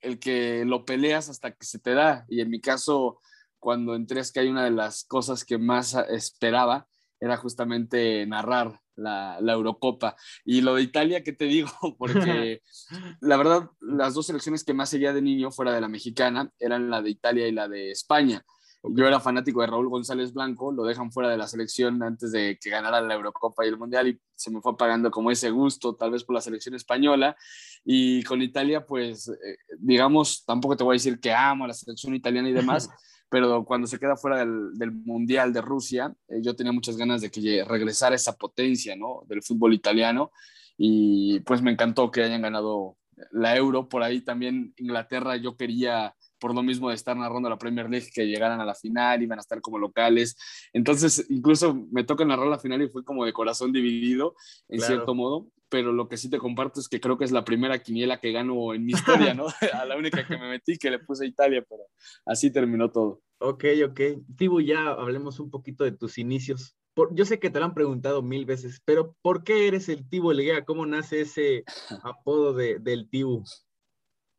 el, 0.00 0.18
que 0.18 0.64
lo 0.64 0.84
peleas 0.84 1.28
hasta 1.28 1.52
que 1.52 1.64
se 1.64 1.78
te 1.78 1.94
da. 1.94 2.26
Y 2.28 2.40
en 2.40 2.50
mi 2.50 2.60
caso, 2.60 3.20
cuando 3.64 3.94
entré 3.94 4.20
es 4.20 4.30
que 4.30 4.40
hay 4.40 4.48
una 4.48 4.62
de 4.62 4.70
las 4.70 5.04
cosas 5.04 5.42
que 5.42 5.56
más 5.56 5.94
esperaba, 6.10 6.86
era 7.18 7.38
justamente 7.38 8.26
narrar 8.26 8.78
la, 8.94 9.38
la, 9.40 9.54
Eurocopa. 9.54 10.16
Y 10.44 10.60
lo 10.60 10.74
de 10.74 10.82
Italia, 10.82 11.24
¿qué 11.24 11.32
te 11.32 11.46
digo? 11.46 11.70
Porque 11.98 12.60
la 13.22 13.38
verdad, 13.38 13.70
las 13.80 14.12
dos 14.12 14.26
selecciones 14.26 14.64
que 14.64 14.74
más 14.74 14.90
seguía 14.90 15.14
de 15.14 15.22
niño 15.22 15.50
fuera 15.50 15.72
de 15.72 15.80
la 15.80 15.88
mexicana 15.88 16.52
eran 16.58 16.90
la 16.90 17.00
de 17.00 17.08
Italia 17.08 17.48
y 17.48 17.52
la 17.52 17.66
de 17.66 17.90
España. 17.90 18.44
Yo 18.82 19.06
era 19.06 19.18
fanático 19.18 19.62
de 19.62 19.68
Raúl 19.68 19.88
González 19.88 20.34
Blanco, 20.34 20.70
lo 20.70 20.84
dejan 20.84 21.10
fuera 21.10 21.30
de 21.30 21.38
la 21.38 21.48
selección 21.48 22.02
antes 22.02 22.32
de 22.32 22.58
que 22.60 22.68
ganara 22.68 23.00
la 23.00 23.14
Eurocopa 23.14 23.64
y 23.64 23.68
el 23.68 23.78
Mundial 23.78 24.08
y 24.08 24.20
se 24.34 24.50
me 24.50 24.60
fue 24.60 24.72
apagando 24.72 25.10
como 25.10 25.30
ese 25.30 25.48
gusto, 25.48 25.94
tal 25.94 26.10
vez 26.10 26.22
por 26.22 26.34
la 26.34 26.42
selección 26.42 26.74
española. 26.74 27.34
Y 27.82 28.22
con 28.24 28.42
Italia, 28.42 28.84
pues, 28.84 29.28
eh, 29.28 29.56
digamos, 29.78 30.44
tampoco 30.44 30.76
te 30.76 30.84
voy 30.84 30.96
a 30.96 31.00
decir 31.00 31.18
que 31.18 31.32
amo 31.32 31.64
a 31.64 31.68
la 31.68 31.72
selección 31.72 32.14
italiana 32.14 32.50
y 32.50 32.52
demás, 32.52 32.90
pero 33.28 33.64
cuando 33.64 33.86
se 33.86 33.98
queda 33.98 34.16
fuera 34.16 34.38
del, 34.38 34.92
Mundial 34.92 35.52
de 35.52 35.60
Rusia, 35.60 36.14
eh, 36.28 36.40
yo 36.42 36.54
tenía 36.54 36.72
muchas 36.72 36.96
ganas 36.96 37.20
de 37.20 37.30
que 37.30 37.64
regresara 37.64 38.14
esa 38.14 38.36
potencia, 38.36 38.96
¿no? 38.96 39.22
Del 39.26 39.42
fútbol 39.42 39.74
italiano 39.74 40.30
y 40.76 41.40
pues 41.40 41.62
me 41.62 41.70
encantó 41.70 42.10
que 42.10 42.22
hayan 42.22 42.42
ganado 42.42 42.96
la 43.30 43.56
Euro. 43.56 43.88
Por 43.88 44.02
ahí 44.02 44.20
también 44.20 44.74
Inglaterra, 44.76 45.36
yo 45.36 45.56
quería 45.56 46.14
por 46.38 46.54
lo 46.54 46.62
mismo 46.62 46.90
de 46.90 46.94
estar 46.94 47.16
narrando 47.16 47.48
la 47.48 47.56
Premier 47.56 47.88
League, 47.88 48.10
que 48.12 48.26
llegaran 48.26 48.60
a 48.60 48.66
la 48.66 48.74
final, 48.74 49.22
iban 49.22 49.38
a 49.38 49.40
estar 49.40 49.62
como 49.62 49.78
locales. 49.78 50.36
Entonces, 50.74 51.24
incluso 51.30 51.86
me 51.90 52.04
toca 52.04 52.24
narrar 52.24 52.48
la 52.48 52.58
final 52.58 52.82
y 52.82 52.88
fue 52.88 53.02
como 53.02 53.24
de 53.24 53.32
corazón 53.32 53.72
dividido, 53.72 54.34
en 54.68 54.80
cierto 54.80 55.14
modo. 55.14 55.46
Pero 55.68 55.92
lo 55.92 56.08
que 56.08 56.16
sí 56.16 56.30
te 56.30 56.38
comparto 56.38 56.80
es 56.80 56.88
que 56.88 57.00
creo 57.00 57.18
que 57.18 57.24
es 57.24 57.32
la 57.32 57.44
primera 57.44 57.78
quiniela 57.78 58.20
que 58.20 58.32
gano 58.32 58.74
en 58.74 58.84
mi 58.84 58.92
historia, 58.92 59.34
¿no? 59.34 59.46
a 59.72 59.84
la 59.84 59.96
única 59.96 60.26
que 60.26 60.36
me 60.36 60.48
metí, 60.48 60.76
que 60.76 60.90
le 60.90 60.98
puse 60.98 61.26
Italia, 61.26 61.64
pero 61.68 61.82
así 62.26 62.52
terminó 62.52 62.90
todo. 62.90 63.22
Ok, 63.38 63.64
ok. 63.88 64.00
Tibu, 64.36 64.60
ya 64.60 64.88
hablemos 64.90 65.40
un 65.40 65.50
poquito 65.50 65.84
de 65.84 65.92
tus 65.92 66.18
inicios. 66.18 66.76
yo 67.12 67.24
sé 67.24 67.38
que 67.38 67.50
te 67.50 67.58
lo 67.58 67.64
han 67.64 67.74
preguntado 67.74 68.22
mil 68.22 68.46
veces, 68.46 68.80
pero 68.84 69.16
¿por 69.22 69.44
qué 69.44 69.66
eres 69.66 69.88
el 69.88 70.08
Tibu 70.08 70.32
Leguea? 70.32 70.64
¿Cómo 70.64 70.86
nace 70.86 71.22
ese 71.22 71.64
apodo 72.02 72.54
de, 72.54 72.78
del 72.78 73.08
Tibu? 73.08 73.44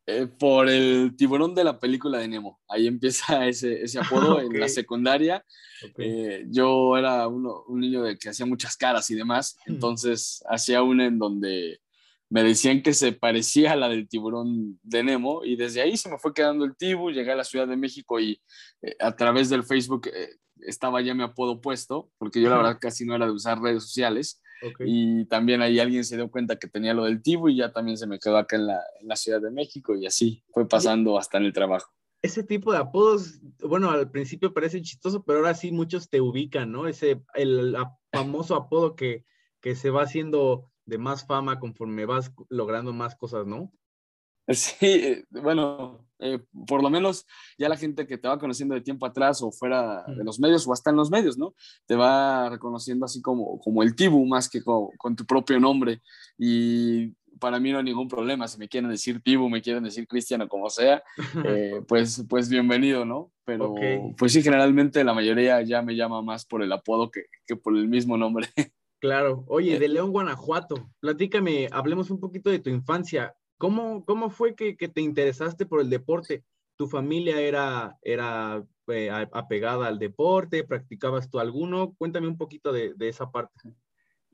Eh, 0.08 0.28
por 0.28 0.70
el 0.70 1.16
tiburón 1.18 1.56
de 1.56 1.64
la 1.64 1.80
película 1.80 2.20
de 2.20 2.28
Nemo. 2.28 2.60
Ahí 2.68 2.86
empieza 2.86 3.26
ese, 3.48 3.82
ese 3.82 4.00
apodo 4.00 4.40
en 4.40 4.60
la 4.60 4.70
secundaria. 4.70 5.44
Eh, 5.98 6.46
yo 6.48 6.96
era 6.96 7.28
uno, 7.28 7.64
un 7.68 7.80
niño 7.80 8.04
de 8.04 8.16
que 8.18 8.30
hacía 8.30 8.46
muchas 8.46 8.78
caras 8.78 9.10
y 9.10 9.16
demás, 9.16 9.58
hmm. 9.66 9.74
entonces 9.74 10.44
hacía 10.48 10.84
una 10.84 11.06
en 11.06 11.18
donde 11.18 11.80
me 12.30 12.44
decían 12.44 12.84
que 12.84 12.94
se 12.94 13.14
parecía 13.14 13.72
a 13.72 13.76
la 13.76 13.90
del 13.90 14.08
tiburón 14.08 14.80
de 14.84 15.04
Nemo 15.04 15.44
y 15.44 15.56
desde 15.56 15.82
ahí 15.82 15.98
se 15.98 16.10
me 16.10 16.20
fue 16.20 16.34
quedando 16.34 16.66
el 16.66 16.76
tibu, 16.76 17.12
llegué 17.12 17.32
a 17.32 17.36
la 17.36 17.44
Ciudad 17.44 17.68
de 17.68 17.78
México 17.78 18.20
y 18.20 18.40
eh, 18.84 18.96
a 19.00 19.16
través 19.16 19.50
del 19.50 19.64
Facebook 19.64 20.10
estaba 20.62 21.02
ya 21.02 21.16
mi 21.16 21.24
apodo 21.24 21.62
puesto, 21.62 22.12
porque 22.18 22.42
yo 22.42 22.50
la 22.50 22.58
verdad 22.58 22.78
casi 22.80 23.06
no 23.06 23.16
era 23.16 23.26
de 23.26 23.32
usar 23.32 23.60
redes 23.60 23.84
sociales. 23.84 24.42
Y 24.80 25.26
también 25.26 25.62
ahí 25.62 25.80
alguien 25.80 26.04
se 26.04 26.16
dio 26.16 26.30
cuenta 26.30 26.58
que 26.58 26.68
tenía 26.68 26.94
lo 26.94 27.06
del 27.06 27.22
Tibu 27.22 27.50
y 27.50 27.58
ya 27.58 27.72
también 27.72 27.98
se 27.98 28.08
me 28.08 28.20
quedó 28.20 28.38
acá 28.38 28.56
en 28.56 28.68
la, 28.68 28.82
en 29.00 29.08
la 29.08 29.16
Ciudad 29.16 29.42
de 29.42 29.52
México 29.52 29.96
y 29.96 30.06
así 30.06 30.44
fue 30.52 30.68
pasando 30.68 31.18
hasta 31.18 31.38
en 31.38 31.46
el 31.46 31.54
trabajo. 31.54 31.92
Ese 32.22 32.44
tipo 32.44 32.72
de 32.72 32.80
apodos, 32.80 33.40
bueno, 33.60 33.92
al 33.92 34.10
principio 34.10 34.54
parece 34.54 34.82
chistoso, 34.82 35.24
pero 35.24 35.40
ahora 35.40 35.54
sí 35.54 35.72
muchos 35.72 36.10
te 36.10 36.22
ubican, 36.22 36.72
¿no? 36.72 36.88
Ese, 36.88 37.22
el 37.36 37.76
famoso 38.12 38.56
apodo 38.56 38.96
que, 38.96 39.26
que 39.62 39.76
se 39.76 39.92
va 39.92 40.04
haciendo 40.04 40.72
de 40.86 40.98
más 40.98 41.26
fama 41.26 41.60
conforme 41.60 42.06
vas 42.06 42.32
logrando 42.50 42.94
más 42.94 43.16
cosas, 43.16 43.46
¿no? 43.46 43.72
Sí, 44.48 45.24
bueno, 45.30 46.05
Eh, 46.20 46.40
por 46.68 46.82
lo 46.82 46.90
menos 46.90 47.26
ya 47.58 47.68
la 47.68 47.78
gente 47.78 48.08
que 48.08 48.18
te 48.18 48.28
va 48.28 48.40
conociendo 48.40 48.74
de 48.74 48.82
tiempo 48.82 49.06
atrás 49.06 49.42
o 49.42 49.52
fuera 49.52 50.04
de 50.08 50.24
los 50.24 50.40
medios 50.40 50.66
o 50.68 50.74
hasta 50.74 50.90
en 50.90 50.96
los 50.96 51.12
medios, 51.12 51.38
¿no? 51.38 51.54
Te 51.86 51.96
va 51.96 52.50
reconociendo 52.50 53.06
así 53.06 53.22
como, 53.22 53.60
como 53.60 53.84
el 53.84 53.96
Tibu 53.96 54.26
más 54.26 54.50
que 54.50 54.64
con, 54.64 54.90
con 54.98 55.16
tu 55.16 55.26
propio 55.26 55.60
nombre. 55.60 56.02
Y 56.38 57.14
para 57.40 57.60
mí 57.60 57.72
no 57.72 57.80
hay 57.80 57.84
ningún 57.84 58.08
problema. 58.08 58.48
Si 58.48 58.58
me 58.58 58.68
quieren 58.68 58.90
decir 58.90 59.22
Tibu, 59.22 59.50
me 59.50 59.62
quieren 59.62 59.84
decir 59.84 60.08
Cristiano, 60.08 60.48
como 60.48 60.70
sea, 60.70 61.04
eh, 61.46 61.82
pues, 61.88 62.24
pues 62.30 62.50
bienvenido, 62.50 63.06
¿no? 63.06 63.32
Pero 63.44 63.76
pues 64.18 64.34
sí, 64.34 64.42
generalmente 64.42 65.04
la 65.04 65.14
mayoría 65.14 65.62
ya 65.62 65.82
me 65.82 65.96
llama 65.96 66.22
más 66.22 66.46
por 66.46 66.64
el 66.64 66.72
apodo 66.72 67.12
que, 67.12 67.26
que 67.46 67.56
por 67.56 67.78
el 67.78 67.88
mismo 67.88 68.18
nombre. 68.18 68.48
Claro. 69.02 69.44
Oye, 69.50 69.78
de 69.78 69.88
León, 69.88 70.12
Guanajuato, 70.12 70.90
platícame, 71.00 71.68
hablemos 71.72 72.10
un 72.10 72.20
poquito 72.20 72.50
de 72.50 72.58
tu 72.58 72.72
infancia. 72.72 73.36
¿Cómo, 73.58 74.04
cómo 74.06 74.30
fue 74.30 74.56
que, 74.56 74.76
que 74.76 74.88
te 74.88 75.02
interesaste 75.02 75.66
por 75.66 75.82
el 75.82 75.90
deporte? 75.90 76.44
¿Tu 76.78 76.88
familia 76.88 77.40
era, 77.40 77.98
era 78.02 78.64
eh, 78.88 79.10
apegada 79.10 79.88
al 79.88 80.00
deporte? 80.00 80.64
¿Practicabas 80.64 81.30
tú 81.30 81.40
alguno? 81.40 81.96
Cuéntame 81.98 82.28
un 82.28 82.38
poquito 82.38 82.72
de, 82.72 82.94
de 82.94 83.10
esa 83.10 83.32
parte. 83.32 83.74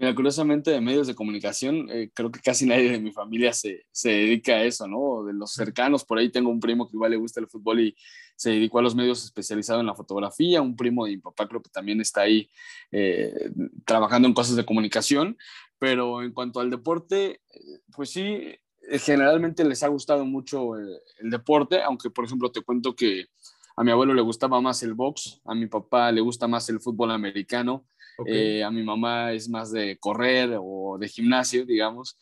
Mira, 0.01 0.15
curiosamente, 0.15 0.71
de 0.71 0.81
medios 0.81 1.05
de 1.05 1.13
comunicación, 1.13 1.87
eh, 1.91 2.09
creo 2.11 2.31
que 2.31 2.39
casi 2.39 2.65
nadie 2.65 2.89
de 2.89 2.99
mi 2.99 3.11
familia 3.11 3.53
se, 3.53 3.85
se, 3.91 4.09
dedica 4.09 4.53
a 4.53 4.63
eso, 4.63 4.87
¿no? 4.87 5.23
De 5.23 5.31
los 5.31 5.53
cercanos, 5.53 6.03
por 6.03 6.17
ahí 6.17 6.31
tengo 6.31 6.49
un 6.49 6.59
primo 6.59 6.87
que 6.87 6.95
igual 6.95 7.11
le 7.11 7.17
gusta 7.17 7.39
el 7.39 7.47
fútbol 7.47 7.81
y 7.81 7.95
se 8.35 8.49
dedicó 8.49 8.79
a 8.79 8.81
los 8.81 8.95
medios 8.95 9.23
especializado 9.23 9.79
en 9.79 9.85
la 9.85 9.93
fotografía, 9.93 10.63
un 10.63 10.75
primo 10.75 11.05
de 11.05 11.11
mi 11.11 11.17
papá 11.17 11.47
creo 11.47 11.61
que 11.61 11.69
también 11.69 12.01
está 12.01 12.21
ahí 12.21 12.49
eh, 12.91 13.51
trabajando 13.85 14.27
en 14.27 14.33
cosas 14.33 14.55
de 14.55 14.65
comunicación, 14.65 15.37
pero 15.77 16.23
en 16.23 16.31
cuanto 16.31 16.59
al 16.59 16.71
deporte, 16.71 17.33
eh, 17.53 17.79
pues 17.95 18.09
sí, 18.09 18.55
generalmente 18.99 19.63
les 19.63 19.83
ha 19.83 19.87
gustado 19.87 20.25
mucho 20.25 20.75
el, 20.75 20.97
el 21.19 21.29
deporte, 21.29 21.81
aunque 21.81 22.09
por 22.09 22.25
ejemplo 22.25 22.51
te 22.51 22.61
cuento 22.61 22.95
que 22.95 23.25
a 23.75 23.83
mi 23.83 23.91
abuelo 23.91 24.13
le 24.13 24.21
gustaba 24.21 24.61
más 24.61 24.83
el 24.83 24.93
box, 24.93 25.41
a 25.45 25.55
mi 25.55 25.67
papá 25.67 26.11
le 26.11 26.21
gusta 26.21 26.47
más 26.47 26.69
el 26.69 26.79
fútbol 26.79 27.11
americano, 27.11 27.85
eh, 28.25 28.63
a 28.63 28.71
mi 28.71 28.83
mamá 28.83 29.31
es 29.33 29.49
más 29.49 29.71
de 29.71 29.97
correr 29.97 30.57
o 30.61 30.97
de 30.99 31.07
gimnasio, 31.07 31.65
digamos. 31.65 32.17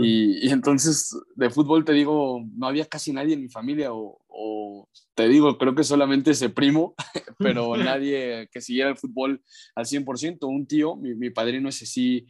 Y, 0.00 0.48
entonces 0.48 1.14
de 1.36 1.50
fútbol 1.50 1.84
te 1.84 1.92
digo, 1.92 2.42
no 2.56 2.66
había 2.66 2.86
casi 2.86 3.12
nadie 3.12 3.34
en 3.34 3.42
mi 3.42 3.48
familia 3.48 3.90
o, 3.92 4.88
te 5.14 5.28
digo, 5.28 5.56
creo 5.58 5.74
que 5.74 5.84
solamente 5.84 6.32
ese 6.32 6.48
primo, 6.48 6.94
pero 7.38 7.76
nadie 7.76 8.48
que 8.50 8.60
siguiera 8.60 8.90
el 8.90 8.96
fútbol 8.96 9.42
al 9.74 9.84
100%. 9.84 10.38
Un 10.48 10.66
tío, 10.66 10.96
mi, 10.96 11.14
mi 11.14 11.30
padrino 11.30 11.68
ese 11.68 11.86
sí, 11.86 12.26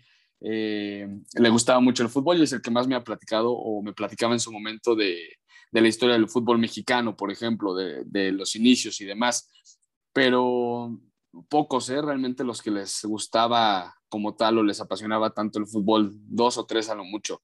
eh, 0.46 1.08
le 1.38 1.48
gustaba 1.48 1.80
mucho 1.80 2.02
el 2.02 2.10
fútbol 2.10 2.38
y 2.38 2.42
es 2.42 2.52
el 2.52 2.60
que 2.60 2.70
más 2.70 2.86
me 2.86 2.94
ha 2.94 3.02
platicado 3.02 3.50
o 3.52 3.82
me 3.82 3.94
platicaba 3.94 4.34
en 4.34 4.40
su 4.40 4.52
momento 4.52 4.94
de, 4.94 5.38
de 5.72 5.80
la 5.80 5.88
historia 5.88 6.16
del 6.16 6.28
fútbol 6.28 6.58
mexicano, 6.58 7.16
por 7.16 7.32
ejemplo, 7.32 7.74
de, 7.74 8.04
de 8.04 8.30
los 8.30 8.54
inicios 8.54 9.00
y 9.00 9.06
demás. 9.06 9.50
Pero 10.12 11.00
pocos, 11.48 11.88
¿eh? 11.88 12.02
realmente 12.02 12.44
los 12.44 12.60
que 12.60 12.70
les 12.70 13.04
gustaba 13.04 13.94
como 14.08 14.36
tal 14.36 14.58
o 14.58 14.62
les 14.62 14.80
apasionaba 14.80 15.30
tanto 15.30 15.58
el 15.58 15.66
fútbol, 15.66 16.12
dos 16.14 16.58
o 16.58 16.66
tres 16.66 16.90
a 16.90 16.94
lo 16.94 17.04
mucho. 17.04 17.40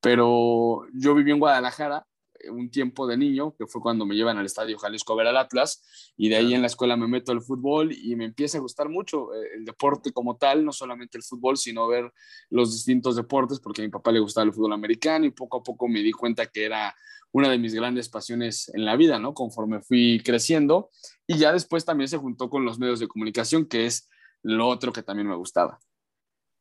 Pero 0.00 0.82
yo 0.92 1.14
viví 1.14 1.32
en 1.32 1.38
Guadalajara 1.38 2.06
un 2.50 2.70
tiempo 2.70 3.06
de 3.06 3.16
niño, 3.16 3.54
que 3.56 3.66
fue 3.66 3.80
cuando 3.80 4.06
me 4.06 4.14
llevan 4.14 4.38
al 4.38 4.46
Estadio 4.46 4.78
Jalisco 4.78 5.12
a 5.12 5.16
ver 5.16 5.26
al 5.26 5.36
Atlas, 5.36 6.12
y 6.16 6.28
de 6.28 6.36
ahí 6.36 6.54
en 6.54 6.60
la 6.60 6.66
escuela 6.66 6.96
me 6.96 7.08
meto 7.08 7.32
al 7.32 7.42
fútbol 7.42 7.92
y 7.92 8.16
me 8.16 8.24
empieza 8.24 8.58
a 8.58 8.60
gustar 8.60 8.88
mucho 8.88 9.34
eh, 9.34 9.48
el 9.56 9.64
deporte 9.64 10.12
como 10.12 10.36
tal, 10.36 10.64
no 10.64 10.72
solamente 10.72 11.18
el 11.18 11.24
fútbol, 11.24 11.56
sino 11.56 11.86
ver 11.86 12.12
los 12.50 12.72
distintos 12.72 13.16
deportes, 13.16 13.60
porque 13.60 13.82
a 13.82 13.84
mi 13.84 13.90
papá 13.90 14.12
le 14.12 14.20
gustaba 14.20 14.46
el 14.46 14.52
fútbol 14.52 14.72
americano 14.72 15.26
y 15.26 15.30
poco 15.30 15.58
a 15.58 15.62
poco 15.62 15.88
me 15.88 16.00
di 16.00 16.12
cuenta 16.12 16.46
que 16.46 16.64
era 16.64 16.94
una 17.32 17.48
de 17.48 17.58
mis 17.58 17.74
grandes 17.74 18.08
pasiones 18.08 18.70
en 18.74 18.84
la 18.84 18.96
vida, 18.96 19.18
¿no? 19.18 19.34
Conforme 19.34 19.80
fui 19.80 20.20
creciendo 20.24 20.90
y 21.26 21.38
ya 21.38 21.52
después 21.52 21.84
también 21.84 22.08
se 22.08 22.18
juntó 22.18 22.50
con 22.50 22.64
los 22.64 22.78
medios 22.78 23.00
de 23.00 23.08
comunicación, 23.08 23.66
que 23.66 23.86
es 23.86 24.08
lo 24.42 24.68
otro 24.68 24.92
que 24.92 25.02
también 25.02 25.28
me 25.28 25.36
gustaba. 25.36 25.78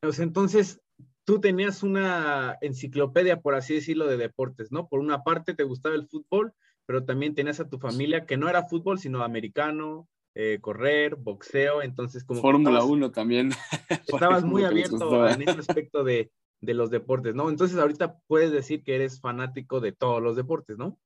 Pues 0.02 0.20
entonces, 0.20 0.82
tú 1.26 1.40
tenías 1.40 1.84
una 1.84 2.58
enciclopedia, 2.62 3.42
por 3.42 3.56
así 3.56 3.76
decirlo, 3.76 4.08
de 4.08 4.18
deportes, 4.18 4.72
¿no? 4.72 4.88
Por 4.88 5.00
una 5.00 5.24
parte 5.24 5.54
te 5.54 5.64
gustaba 5.64 5.96
el 5.96 6.08
fútbol, 6.08 6.54
pero 6.86 7.06
también 7.06 7.36
tenías 7.36 7.60
a 7.60 7.70
tu 7.70 7.80
familia 7.80 8.26
que 8.26 8.38
no 8.38 8.50
era 8.50 8.68
fútbol, 8.68 9.00
sino 9.00 9.24
americano, 9.24 10.08
eh, 10.34 10.60
correr, 10.62 11.16
boxeo, 11.16 11.82
entonces 11.82 12.24
como... 12.24 12.42
Fórmula 12.42 12.84
1 12.84 13.12
también. 13.12 13.52
Estabas 14.08 14.44
muy 14.44 14.64
abierto 14.64 15.28
en 15.28 15.42
ese 15.42 15.60
aspecto 15.60 16.04
de, 16.04 16.32
de 16.62 16.74
los 16.74 16.90
deportes, 16.90 17.36
¿no? 17.36 17.50
Entonces 17.50 17.78
ahorita 17.78 18.20
puedes 18.28 18.52
decir 18.52 18.84
que 18.84 18.96
eres 18.96 19.20
fanático 19.20 19.80
de 19.80 19.92
todos 19.92 20.22
los 20.22 20.36
deportes, 20.36 20.78
¿no? 20.78 20.98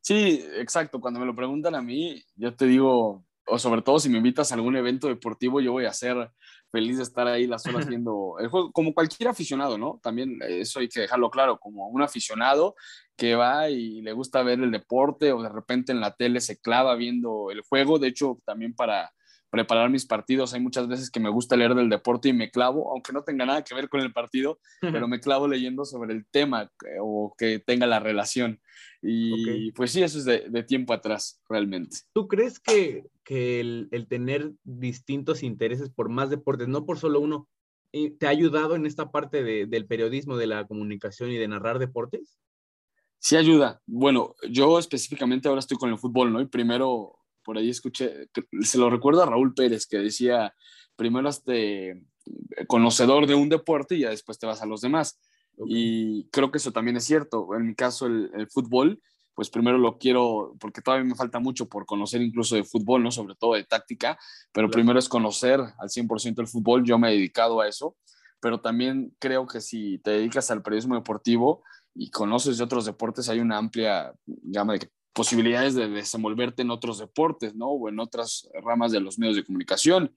Sí, 0.00 0.44
exacto. 0.56 1.00
Cuando 1.00 1.20
me 1.20 1.26
lo 1.26 1.34
preguntan 1.34 1.74
a 1.74 1.82
mí, 1.82 2.22
yo 2.34 2.54
te 2.54 2.66
digo, 2.66 3.24
o 3.48 3.58
sobre 3.58 3.82
todo 3.82 3.98
si 3.98 4.08
me 4.08 4.18
invitas 4.18 4.50
a 4.50 4.54
algún 4.54 4.76
evento 4.76 5.08
deportivo, 5.08 5.60
yo 5.60 5.72
voy 5.72 5.86
a 5.86 5.92
ser 5.92 6.30
feliz 6.70 6.98
de 6.98 7.02
estar 7.02 7.26
ahí 7.26 7.46
las 7.46 7.66
horas 7.66 7.86
viendo 7.88 8.36
el 8.38 8.48
juego, 8.48 8.72
como 8.72 8.92
cualquier 8.92 9.28
aficionado, 9.28 9.78
¿no? 9.78 10.00
También 10.02 10.38
eso 10.42 10.80
hay 10.80 10.88
que 10.88 11.00
dejarlo 11.00 11.30
claro, 11.30 11.58
como 11.58 11.88
un 11.88 12.02
aficionado 12.02 12.74
que 13.16 13.34
va 13.34 13.70
y 13.70 14.02
le 14.02 14.12
gusta 14.12 14.42
ver 14.42 14.60
el 14.60 14.70
deporte 14.70 15.32
o 15.32 15.42
de 15.42 15.48
repente 15.48 15.92
en 15.92 16.00
la 16.00 16.14
tele 16.14 16.40
se 16.40 16.60
clava 16.60 16.94
viendo 16.94 17.50
el 17.50 17.62
juego. 17.62 17.98
De 17.98 18.08
hecho, 18.08 18.36
también 18.44 18.74
para 18.74 19.10
preparar 19.50 19.90
mis 19.90 20.06
partidos. 20.06 20.54
Hay 20.54 20.60
muchas 20.60 20.88
veces 20.88 21.10
que 21.10 21.20
me 21.20 21.30
gusta 21.30 21.56
leer 21.56 21.74
del 21.74 21.88
deporte 21.88 22.28
y 22.28 22.32
me 22.32 22.50
clavo, 22.50 22.90
aunque 22.92 23.12
no 23.12 23.22
tenga 23.22 23.46
nada 23.46 23.64
que 23.64 23.74
ver 23.74 23.88
con 23.88 24.00
el 24.00 24.12
partido, 24.12 24.58
pero 24.80 25.08
me 25.08 25.20
clavo 25.20 25.48
leyendo 25.48 25.84
sobre 25.84 26.14
el 26.14 26.26
tema 26.26 26.70
o 27.00 27.34
que 27.36 27.58
tenga 27.58 27.86
la 27.86 28.00
relación. 28.00 28.60
Y 29.00 29.72
pues 29.72 29.92
sí, 29.92 30.02
eso 30.02 30.18
es 30.18 30.24
de, 30.24 30.62
tiempo 30.64 30.92
atrás, 30.92 31.40
realmente. 31.48 31.98
¿Tú 32.12 32.26
crees 32.26 32.58
que, 32.58 33.04
que 33.24 33.60
el, 33.60 33.88
el, 33.92 34.08
tener 34.08 34.52
distintos 34.64 35.42
intereses 35.42 35.88
por 35.90 36.08
más 36.08 36.30
deportes, 36.30 36.68
no 36.68 36.84
por 36.84 36.98
solo 36.98 37.20
uno, 37.20 37.48
eh, 37.92 38.10
te 38.10 38.26
ha 38.26 38.30
ayudado 38.30 38.76
en 38.76 38.86
esta 38.86 39.10
parte 39.10 39.42
de, 39.42 39.66
del 39.66 39.86
periodismo, 39.86 40.36
de 40.36 40.46
la 40.46 40.66
comunicación 40.66 41.30
y 41.30 41.38
de 41.38 41.48
narrar 41.48 41.78
deportes? 41.78 42.38
Sí 43.18 43.36
ayuda. 43.36 43.80
Bueno, 43.86 44.34
yo 44.50 44.78
específicamente 44.78 45.48
ahora 45.48 45.60
estoy 45.60 45.76
con 45.76 45.90
el 45.90 45.98
fútbol, 45.98 46.32
¿no? 46.32 46.40
Y 46.40 46.46
primero 46.46 47.18
por 47.48 47.56
ahí 47.56 47.70
escuché, 47.70 48.28
se 48.60 48.76
lo 48.76 48.90
recuerdo 48.90 49.22
a 49.22 49.26
Raúl 49.26 49.54
Pérez, 49.54 49.86
que 49.86 49.96
decía, 49.96 50.54
primero 50.96 51.30
este 51.30 52.04
conocedor 52.66 53.26
de 53.26 53.34
un 53.34 53.48
deporte 53.48 53.94
y 53.94 54.00
ya 54.00 54.10
después 54.10 54.38
te 54.38 54.46
vas 54.46 54.60
a 54.60 54.66
los 54.66 54.82
demás. 54.82 55.18
Y 55.66 56.28
creo 56.28 56.50
que 56.50 56.58
eso 56.58 56.72
también 56.72 56.98
es 56.98 57.04
cierto. 57.04 57.48
En 57.54 57.68
mi 57.68 57.74
caso, 57.74 58.04
el, 58.04 58.48
fútbol, 58.50 59.00
pues 59.32 59.48
primero 59.48 59.78
lo 59.78 59.96
quiero, 59.96 60.56
porque 60.60 60.82
todavía 60.82 61.08
me 61.08 61.14
falta 61.14 61.38
mucho 61.38 61.70
por 61.70 61.86
conocer 61.86 62.20
incluso 62.20 62.54
de 62.54 62.64
fútbol, 62.64 63.02
¿no? 63.02 63.10
Sobre 63.10 63.34
todo 63.34 63.54
de 63.54 63.64
táctica, 63.64 64.18
pero 64.52 64.68
primero 64.68 64.98
es 64.98 65.08
conocer 65.08 65.58
al 65.58 65.88
100% 65.88 66.40
el 66.40 66.48
fútbol, 66.48 66.84
yo 66.84 66.98
me 66.98 67.08
he 67.08 67.12
dedicado 67.12 67.62
a 67.62 67.68
eso, 67.68 67.96
pero 68.40 68.60
también 68.60 69.16
creo 69.18 69.46
que 69.46 69.62
si 69.62 70.00
te 70.00 70.10
dedicas 70.10 70.50
al 70.50 70.62
periodismo 70.62 70.96
deportivo 70.96 71.62
y 71.94 72.10
conoces 72.10 72.58
de 72.58 72.64
otros 72.64 72.84
deportes, 72.84 73.30
hay 73.30 73.40
una 73.40 73.56
amplia 73.56 74.12
gama 74.26 74.74
de 74.74 74.90
posibilidades 75.18 75.74
de 75.74 75.88
desenvolverte 75.88 76.62
en 76.62 76.70
otros 76.70 77.00
deportes, 77.00 77.52
¿no? 77.56 77.70
O 77.70 77.88
en 77.88 77.98
otras 77.98 78.48
ramas 78.62 78.92
de 78.92 79.00
los 79.00 79.18
medios 79.18 79.34
de 79.34 79.44
comunicación. 79.44 80.14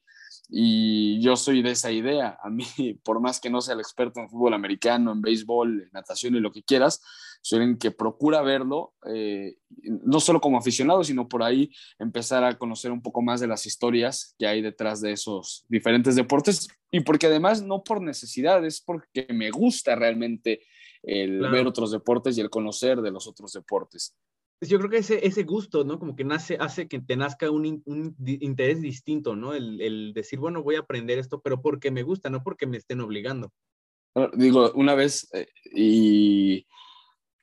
Y 0.48 1.20
yo 1.24 1.36
soy 1.36 1.64
de 1.64 1.72
esa 1.72 1.92
idea. 1.92 2.38
A 2.44 2.52
mí, 2.52 2.66
por 3.04 3.20
más 3.20 3.40
que 3.40 3.50
no 3.50 3.62
sea 3.62 3.74
el 3.74 3.80
experto 3.80 4.20
en 4.20 4.30
fútbol 4.30 4.54
americano, 4.54 5.12
en 5.12 5.24
béisbol, 5.24 5.82
en 5.82 5.90
natación 5.92 6.36
y 6.36 6.40
lo 6.40 6.52
que 6.52 6.62
quieras, 6.62 7.02
soy 7.42 7.62
alguien 7.62 7.80
que 7.80 7.90
procura 7.90 8.44
verlo, 8.44 8.94
eh, 9.08 9.56
no 9.82 10.20
solo 10.20 10.40
como 10.40 10.60
aficionado, 10.60 11.04
sino 11.04 11.28
por 11.28 11.42
ahí 11.42 11.72
empezar 11.98 12.44
a 12.44 12.60
conocer 12.60 12.92
un 12.92 13.02
poco 13.02 13.24
más 13.24 13.40
de 13.40 13.48
las 13.48 13.66
historias 13.66 14.36
que 14.38 14.46
hay 14.46 14.62
detrás 14.62 15.02
de 15.02 15.14
esos 15.14 15.66
diferentes 15.68 16.16
deportes. 16.16 16.68
Y 16.92 17.00
porque 17.00 17.26
además, 17.26 17.64
no 17.64 17.84
por 17.84 18.04
necesidad, 18.04 18.64
es 18.64 18.82
porque 18.82 19.26
me 19.34 19.50
gusta 19.50 19.96
realmente 19.96 20.62
el 21.02 21.40
ver 21.50 21.66
otros 21.66 21.92
deportes 21.92 22.38
y 22.38 22.42
el 22.42 22.52
conocer 22.52 23.02
de 23.02 23.10
los 23.10 23.26
otros 23.26 23.52
deportes. 23.54 24.16
Pues, 24.62 24.70
yo 24.70 24.78
creo 24.78 24.92
que 24.92 24.98
ese, 24.98 25.26
ese 25.26 25.42
gusto, 25.42 25.84
¿no? 25.84 25.98
Como 25.98 26.16
que 26.16 26.24
nace, 26.24 26.56
hace 26.60 26.88
que 26.88 27.00
te 27.00 27.18
nazca 27.18 27.50
un, 27.50 27.82
un 27.84 28.16
interés 28.28 28.80
distinto, 28.80 29.36
¿no? 29.36 29.56
El, 29.56 29.82
el, 29.82 30.14
decir, 30.14 30.38
bueno, 30.38 30.62
voy 30.62 30.76
a 30.76 30.82
aprender 30.82 31.18
esto, 31.18 31.42
pero 31.42 31.64
porque 31.64 31.90
me 31.90 32.04
gusta, 32.04 32.30
no 32.30 32.44
porque 32.44 32.68
me 32.68 32.78
estén 32.78 33.02
obligando. 33.02 33.52
Digo, 34.34 34.72
una 34.76 34.94
vez 34.94 35.28
eh, 35.34 35.48
y 35.74 36.68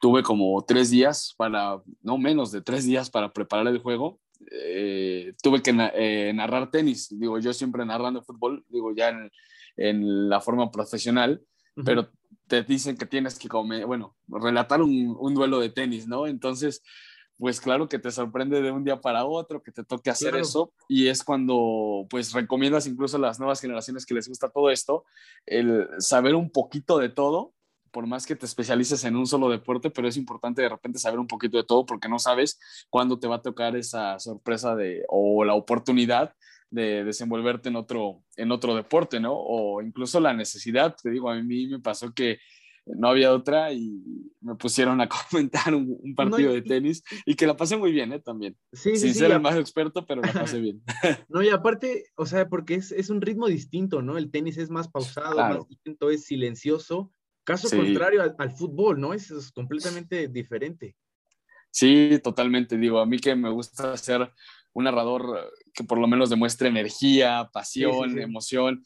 tuve 0.00 0.22
como 0.22 0.64
tres 0.64 0.90
días 0.90 1.34
para, 1.36 1.82
no 2.02 2.18
menos 2.18 2.52
de 2.52 2.62
tres 2.62 2.84
días 2.84 3.10
para 3.10 3.32
preparar 3.32 3.66
el 3.66 3.80
juego. 3.80 4.20
Eh, 4.52 5.32
tuve 5.42 5.60
que 5.60 5.74
eh, 5.94 6.32
narrar 6.32 6.70
tenis, 6.70 7.08
digo, 7.10 7.40
yo 7.40 7.52
siempre 7.52 7.84
narrando 7.84 8.22
fútbol, 8.22 8.64
digo, 8.68 8.94
ya 8.94 9.08
en, 9.08 9.28
en 9.76 10.28
la 10.28 10.40
forma 10.40 10.70
profesional, 10.70 11.42
pero 11.84 12.12
te 12.46 12.62
dicen 12.62 12.96
que 12.96 13.06
tienes 13.06 13.40
que 13.40 13.48
comer, 13.48 13.86
bueno, 13.86 14.16
relatar 14.28 14.82
un, 14.82 15.16
un, 15.18 15.34
duelo 15.34 15.58
de 15.58 15.70
tenis, 15.70 16.06
¿no? 16.06 16.28
Entonces, 16.28 16.82
pues 17.38 17.60
claro 17.60 17.88
que 17.88 17.98
te 17.98 18.10
sorprende 18.10 18.60
de 18.60 18.70
un 18.70 18.84
día 18.84 19.00
para 19.00 19.24
otro 19.24 19.62
que 19.62 19.72
te 19.72 19.84
toque 19.84 20.10
hacer 20.10 20.36
eso 20.36 20.72
y 20.88 21.06
es 21.06 21.22
cuando 21.22 22.06
pues 22.10 22.32
recomiendas 22.32 22.86
incluso 22.86 23.16
a 23.16 23.20
las 23.20 23.38
nuevas 23.38 23.60
generaciones 23.60 24.04
que 24.04 24.14
les 24.14 24.28
gusta 24.28 24.48
todo 24.48 24.70
esto, 24.70 25.04
el 25.46 25.88
saber 25.98 26.34
un 26.34 26.50
poquito 26.50 26.98
de 26.98 27.08
todo 27.08 27.54
por 27.90 28.06
más 28.06 28.26
que 28.26 28.36
te 28.36 28.46
especialices 28.46 29.04
en 29.04 29.16
un 29.16 29.26
solo 29.26 29.48
deporte, 29.48 29.90
pero 29.90 30.08
es 30.08 30.16
importante 30.16 30.62
de 30.62 30.68
repente 30.68 30.98
saber 30.98 31.18
un 31.18 31.26
poquito 31.26 31.56
de 31.56 31.64
todo 31.64 31.86
porque 31.86 32.08
no 32.08 32.18
sabes 32.18 32.58
cuándo 32.90 33.18
te 33.18 33.26
va 33.26 33.36
a 33.36 33.42
tocar 33.42 33.76
esa 33.76 34.18
sorpresa 34.18 34.76
de, 34.76 35.04
o 35.08 35.44
la 35.44 35.54
oportunidad 35.54 36.34
de 36.70 37.02
desenvolverte 37.04 37.70
en 37.70 37.76
otro, 37.76 38.22
en 38.36 38.52
otro 38.52 38.74
deporte, 38.74 39.20
¿no? 39.20 39.32
O 39.34 39.80
incluso 39.80 40.20
la 40.20 40.34
necesidad, 40.34 40.94
te 41.02 41.10
digo, 41.10 41.30
a 41.30 41.36
mí 41.36 41.66
me 41.66 41.80
pasó 41.80 42.12
que 42.12 42.38
no 42.96 43.08
había 43.08 43.32
otra 43.32 43.72
y 43.72 44.02
me 44.40 44.54
pusieron 44.54 45.00
a 45.00 45.08
comentar 45.30 45.74
un, 45.74 46.14
partido 46.14 46.52
de 46.52 46.62
tenis 46.62 47.02
y 47.26 47.34
que 47.34 47.46
la 47.46 47.56
pasé 47.56 47.76
muy 47.76 47.92
bien, 47.92 48.12
¿eh? 48.12 48.20
También. 48.20 48.56
Sí, 48.72 48.96
Sin 48.96 49.14
ser 49.14 49.32
el 49.32 49.40
más 49.40 49.56
experto, 49.56 50.06
pero 50.06 50.22
la 50.22 50.32
pasé 50.32 50.60
bien. 50.60 50.82
no, 51.28 51.42
y 51.42 51.48
aparte, 51.50 52.06
o 52.16 52.26
sea, 52.26 52.48
porque 52.48 52.74
es, 52.74 52.92
es, 52.92 53.10
un 53.10 53.20
ritmo 53.20 53.46
distinto, 53.46 54.02
¿no? 54.02 54.18
El 54.18 54.30
tenis 54.30 54.58
es 54.58 54.70
más 54.70 54.88
pausado, 54.88 55.36
más 55.36 55.68
distinto, 55.68 56.10
es 56.10 56.24
silencioso. 56.24 57.12
Caso 57.44 57.74
contrario 57.74 58.22
al, 58.22 58.34
al, 58.38 58.50
fútbol, 58.50 59.00
¿no? 59.00 59.14
Es, 59.14 59.30
es 59.30 59.50
completamente 59.52 60.28
diferente. 60.28 60.94
Sí, 61.70 62.20
totalmente. 62.22 62.76
Digo, 62.76 63.00
a 63.00 63.06
mí 63.06 63.18
que 63.18 63.34
me 63.34 63.50
gusta 63.50 63.96
ser 63.96 64.30
un 64.72 64.84
narrador 64.84 65.50
que 65.74 65.84
por 65.84 65.98
lo 65.98 66.06
menos 66.06 66.30
demuestre 66.30 66.68
energía, 66.68 67.48
pasión, 67.52 68.18
emoción. 68.18 68.84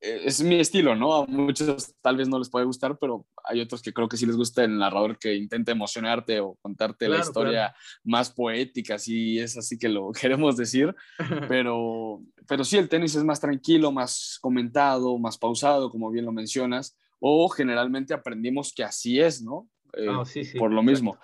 Eh, 0.00 0.22
es 0.24 0.42
mi 0.42 0.56
estilo, 0.56 0.96
¿no? 0.96 1.14
A 1.14 1.26
muchos 1.26 1.94
tal 2.00 2.16
vez 2.16 2.28
no 2.28 2.38
les 2.38 2.50
puede 2.50 2.64
gustar, 2.64 2.98
pero 2.98 3.26
hay 3.44 3.60
otros 3.60 3.82
que 3.82 3.92
creo 3.92 4.08
que 4.08 4.16
sí 4.16 4.26
les 4.26 4.36
gusta 4.36 4.64
el 4.64 4.76
narrador 4.76 5.18
que 5.18 5.34
intenta 5.34 5.72
emocionarte 5.72 6.40
o 6.40 6.56
contarte 6.56 7.08
la 7.08 7.20
historia 7.20 7.74
más 8.04 8.30
poética, 8.30 8.98
si 8.98 9.38
es 9.38 9.56
así 9.56 9.78
que 9.78 9.88
lo 9.88 10.10
queremos 10.20 10.56
decir. 10.56 10.94
Pero, 11.48 12.20
pero 12.48 12.64
sí, 12.64 12.76
el 12.76 12.88
tenis 12.88 13.14
es 13.14 13.24
más 13.24 13.40
tranquilo, 13.40 13.92
más 13.92 14.38
comentado, 14.40 15.18
más 15.18 15.38
pausado, 15.38 15.90
como 15.90 16.10
bien 16.10 16.24
lo 16.24 16.32
mencionas, 16.32 16.96
o 17.20 17.48
generalmente 17.48 18.14
aprendimos 18.14 18.72
que 18.74 18.82
así 18.82 19.20
es, 19.20 19.42
¿no? 19.42 19.68
Eh, 19.94 20.06
ah, 20.08 20.24
por 20.58 20.72
lo 20.72 20.82
mismo. 20.82 21.18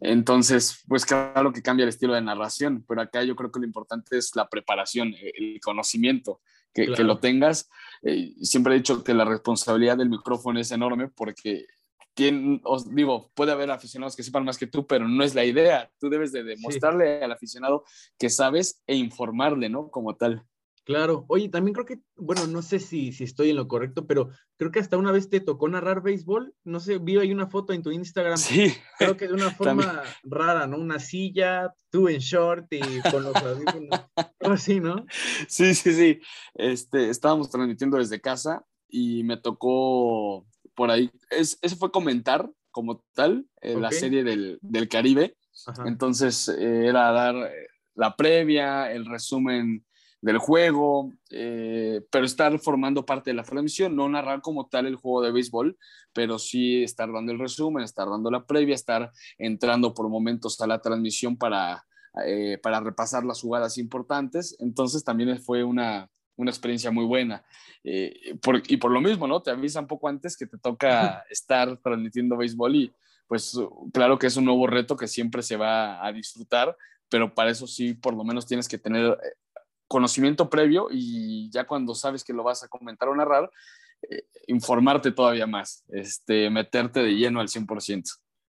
Entonces, 0.00 0.82
pues 0.88 1.04
claro 1.04 1.52
que 1.52 1.62
cambia 1.62 1.84
el 1.84 1.90
estilo 1.90 2.14
de 2.14 2.22
narración, 2.22 2.84
pero 2.88 3.02
acá 3.02 3.22
yo 3.22 3.36
creo 3.36 3.52
que 3.52 3.60
lo 3.60 3.66
importante 3.66 4.18
es 4.18 4.34
la 4.34 4.48
preparación, 4.48 5.14
eh, 5.14 5.32
el 5.36 5.60
conocimiento, 5.60 6.40
que, 6.72 6.86
lo 6.86 7.18
tengas. 7.18 7.68
Eh, 8.02 8.34
siempre 8.42 8.74
he 8.74 8.78
dicho 8.78 9.04
que 9.04 9.14
la 9.14 9.24
responsabilidad 9.24 9.96
del 9.96 10.10
micrófono 10.10 10.60
es 10.60 10.70
enorme 10.70 11.08
porque 11.08 11.66
quien, 12.14 12.60
os 12.64 12.92
digo, 12.94 13.30
puede 13.34 13.52
haber 13.52 13.70
aficionados 13.70 14.16
que 14.16 14.22
sepan 14.22 14.44
más 14.44 14.58
que 14.58 14.66
tú, 14.66 14.86
pero 14.86 15.08
no 15.08 15.24
es 15.24 15.34
la 15.34 15.44
idea. 15.44 15.90
Tú 15.98 16.10
debes 16.10 16.32
de 16.32 16.42
demostrarle 16.44 17.22
al 17.22 17.32
aficionado 17.32 17.84
que 18.18 18.30
sabes 18.30 18.82
e 18.86 18.96
informarle, 18.96 19.68
¿no? 19.68 19.90
Como 19.90 20.16
tal. 20.16 20.44
Claro. 20.90 21.24
Oye, 21.28 21.48
también 21.48 21.72
creo 21.72 21.86
que, 21.86 22.00
bueno, 22.16 22.48
no 22.48 22.62
sé 22.62 22.80
si, 22.80 23.12
si 23.12 23.22
estoy 23.22 23.50
en 23.50 23.56
lo 23.56 23.68
correcto, 23.68 24.08
pero 24.08 24.30
creo 24.56 24.72
que 24.72 24.80
hasta 24.80 24.96
una 24.96 25.12
vez 25.12 25.30
te 25.30 25.38
tocó 25.38 25.68
narrar 25.68 26.02
béisbol. 26.02 26.52
No 26.64 26.80
sé, 26.80 26.98
vi 26.98 27.16
ahí 27.16 27.30
una 27.30 27.46
foto 27.46 27.72
en 27.72 27.84
tu 27.84 27.92
Instagram. 27.92 28.36
Sí. 28.36 28.74
Creo 28.98 29.16
que 29.16 29.28
de 29.28 29.34
una 29.34 29.50
forma 29.54 30.02
rara, 30.24 30.66
¿no? 30.66 30.78
Una 30.78 30.98
silla, 30.98 31.72
tú 31.90 32.08
en 32.08 32.18
short 32.18 32.66
y 32.72 32.80
con 33.08 33.22
los 33.22 33.36
audífonos. 33.36 34.00
así, 34.40 34.80
¿no? 34.80 35.06
Sí, 35.46 35.76
sí, 35.76 35.92
sí. 35.92 36.20
Este, 36.54 37.08
estábamos 37.08 37.50
transmitiendo 37.50 37.96
desde 37.96 38.20
casa 38.20 38.66
y 38.88 39.22
me 39.22 39.36
tocó 39.36 40.44
por 40.74 40.90
ahí. 40.90 41.08
Es, 41.30 41.56
eso 41.62 41.76
fue 41.76 41.92
comentar 41.92 42.50
como 42.72 43.04
tal 43.14 43.46
eh, 43.60 43.78
la 43.78 43.92
serie 43.92 44.24
del, 44.24 44.58
del 44.60 44.88
Caribe. 44.88 45.36
Entonces 45.84 46.48
eh, 46.48 46.88
era 46.88 47.12
dar 47.12 47.36
eh, 47.36 47.68
la 47.94 48.16
previa, 48.16 48.90
el 48.90 49.06
resumen 49.06 49.84
del 50.20 50.38
juego, 50.38 51.14
eh, 51.30 52.02
pero 52.10 52.26
estar 52.26 52.58
formando 52.58 53.06
parte 53.06 53.30
de 53.30 53.34
la 53.34 53.42
transmisión, 53.42 53.96
no 53.96 54.08
narrar 54.08 54.42
como 54.42 54.68
tal 54.68 54.86
el 54.86 54.96
juego 54.96 55.22
de 55.22 55.32
béisbol, 55.32 55.78
pero 56.12 56.38
sí 56.38 56.82
estar 56.82 57.10
dando 57.10 57.32
el 57.32 57.38
resumen, 57.38 57.84
estar 57.84 58.08
dando 58.08 58.30
la 58.30 58.44
previa, 58.44 58.74
estar 58.74 59.10
entrando 59.38 59.94
por 59.94 60.08
momentos 60.08 60.60
a 60.60 60.66
la 60.66 60.80
transmisión 60.80 61.36
para, 61.36 61.86
eh, 62.26 62.58
para 62.62 62.80
repasar 62.80 63.24
las 63.24 63.40
jugadas 63.40 63.78
importantes. 63.78 64.56
Entonces 64.60 65.04
también 65.04 65.40
fue 65.42 65.64
una, 65.64 66.10
una 66.36 66.50
experiencia 66.50 66.90
muy 66.90 67.06
buena. 67.06 67.42
Eh, 67.82 68.34
y 68.68 68.76
por 68.76 68.90
lo 68.90 69.00
mismo, 69.00 69.26
¿no? 69.26 69.40
Te 69.40 69.50
avisan 69.50 69.86
poco 69.86 70.08
antes 70.08 70.36
que 70.36 70.46
te 70.46 70.58
toca 70.58 71.24
estar 71.30 71.78
transmitiendo 71.78 72.36
béisbol 72.36 72.76
y 72.76 72.92
pues 73.26 73.56
claro 73.92 74.18
que 74.18 74.26
es 74.26 74.36
un 74.36 74.44
nuevo 74.44 74.66
reto 74.66 74.96
que 74.96 75.06
siempre 75.06 75.42
se 75.42 75.56
va 75.56 76.04
a 76.04 76.12
disfrutar, 76.12 76.76
pero 77.08 77.32
para 77.32 77.50
eso 77.50 77.64
sí, 77.66 77.94
por 77.94 78.12
lo 78.12 78.24
menos 78.24 78.44
tienes 78.44 78.66
que 78.66 78.76
tener 78.76 79.16
conocimiento 79.90 80.48
previo 80.48 80.86
y 80.88 81.50
ya 81.50 81.66
cuando 81.66 81.96
sabes 81.96 82.22
que 82.22 82.32
lo 82.32 82.44
vas 82.44 82.62
a 82.62 82.68
comentar 82.68 83.08
o 83.08 83.16
narrar, 83.16 83.50
eh, 84.08 84.22
informarte 84.46 85.10
todavía 85.10 85.48
más, 85.48 85.84
este, 85.88 86.48
meterte 86.48 87.02
de 87.02 87.16
lleno 87.16 87.40
al 87.40 87.48
100%. 87.48 88.04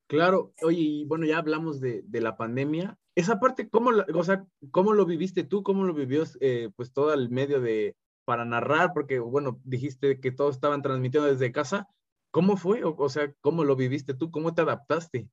Claro, 0.07 0.51
oye, 0.63 0.81
y 0.81 1.05
bueno, 1.05 1.27
ya 1.27 1.38
hablamos 1.38 1.79
de, 1.79 2.01
de 2.07 2.21
la 2.21 2.38
pandemia. 2.38 2.97
Esa 3.13 3.39
parte, 3.39 3.69
¿cómo, 3.69 3.91
o 4.15 4.23
sea, 4.23 4.45
¿cómo 4.71 4.93
lo 4.93 5.05
viviste 5.05 5.43
tú? 5.43 5.62
¿Cómo 5.62 5.83
lo 5.83 5.93
vivió 5.93 6.23
eh, 6.39 6.71
pues 6.75 6.91
todo 6.91 7.13
el 7.13 7.29
medio 7.29 7.62
de, 7.62 7.95
para 8.25 8.43
narrar? 8.43 8.93
Porque, 8.95 9.19
bueno, 9.19 9.59
dijiste 9.63 10.19
que 10.19 10.31
todos 10.31 10.55
estaban 10.55 10.81
transmitiendo 10.81 11.29
desde 11.29 11.51
casa. 11.51 11.88
¿Cómo 12.31 12.57
fue? 12.57 12.83
O, 12.83 12.95
o 12.97 13.09
sea, 13.09 13.31
¿cómo 13.41 13.63
lo 13.63 13.75
viviste 13.75 14.15
tú? 14.15 14.31
¿Cómo 14.31 14.55
te 14.55 14.63
adaptaste? 14.63 15.29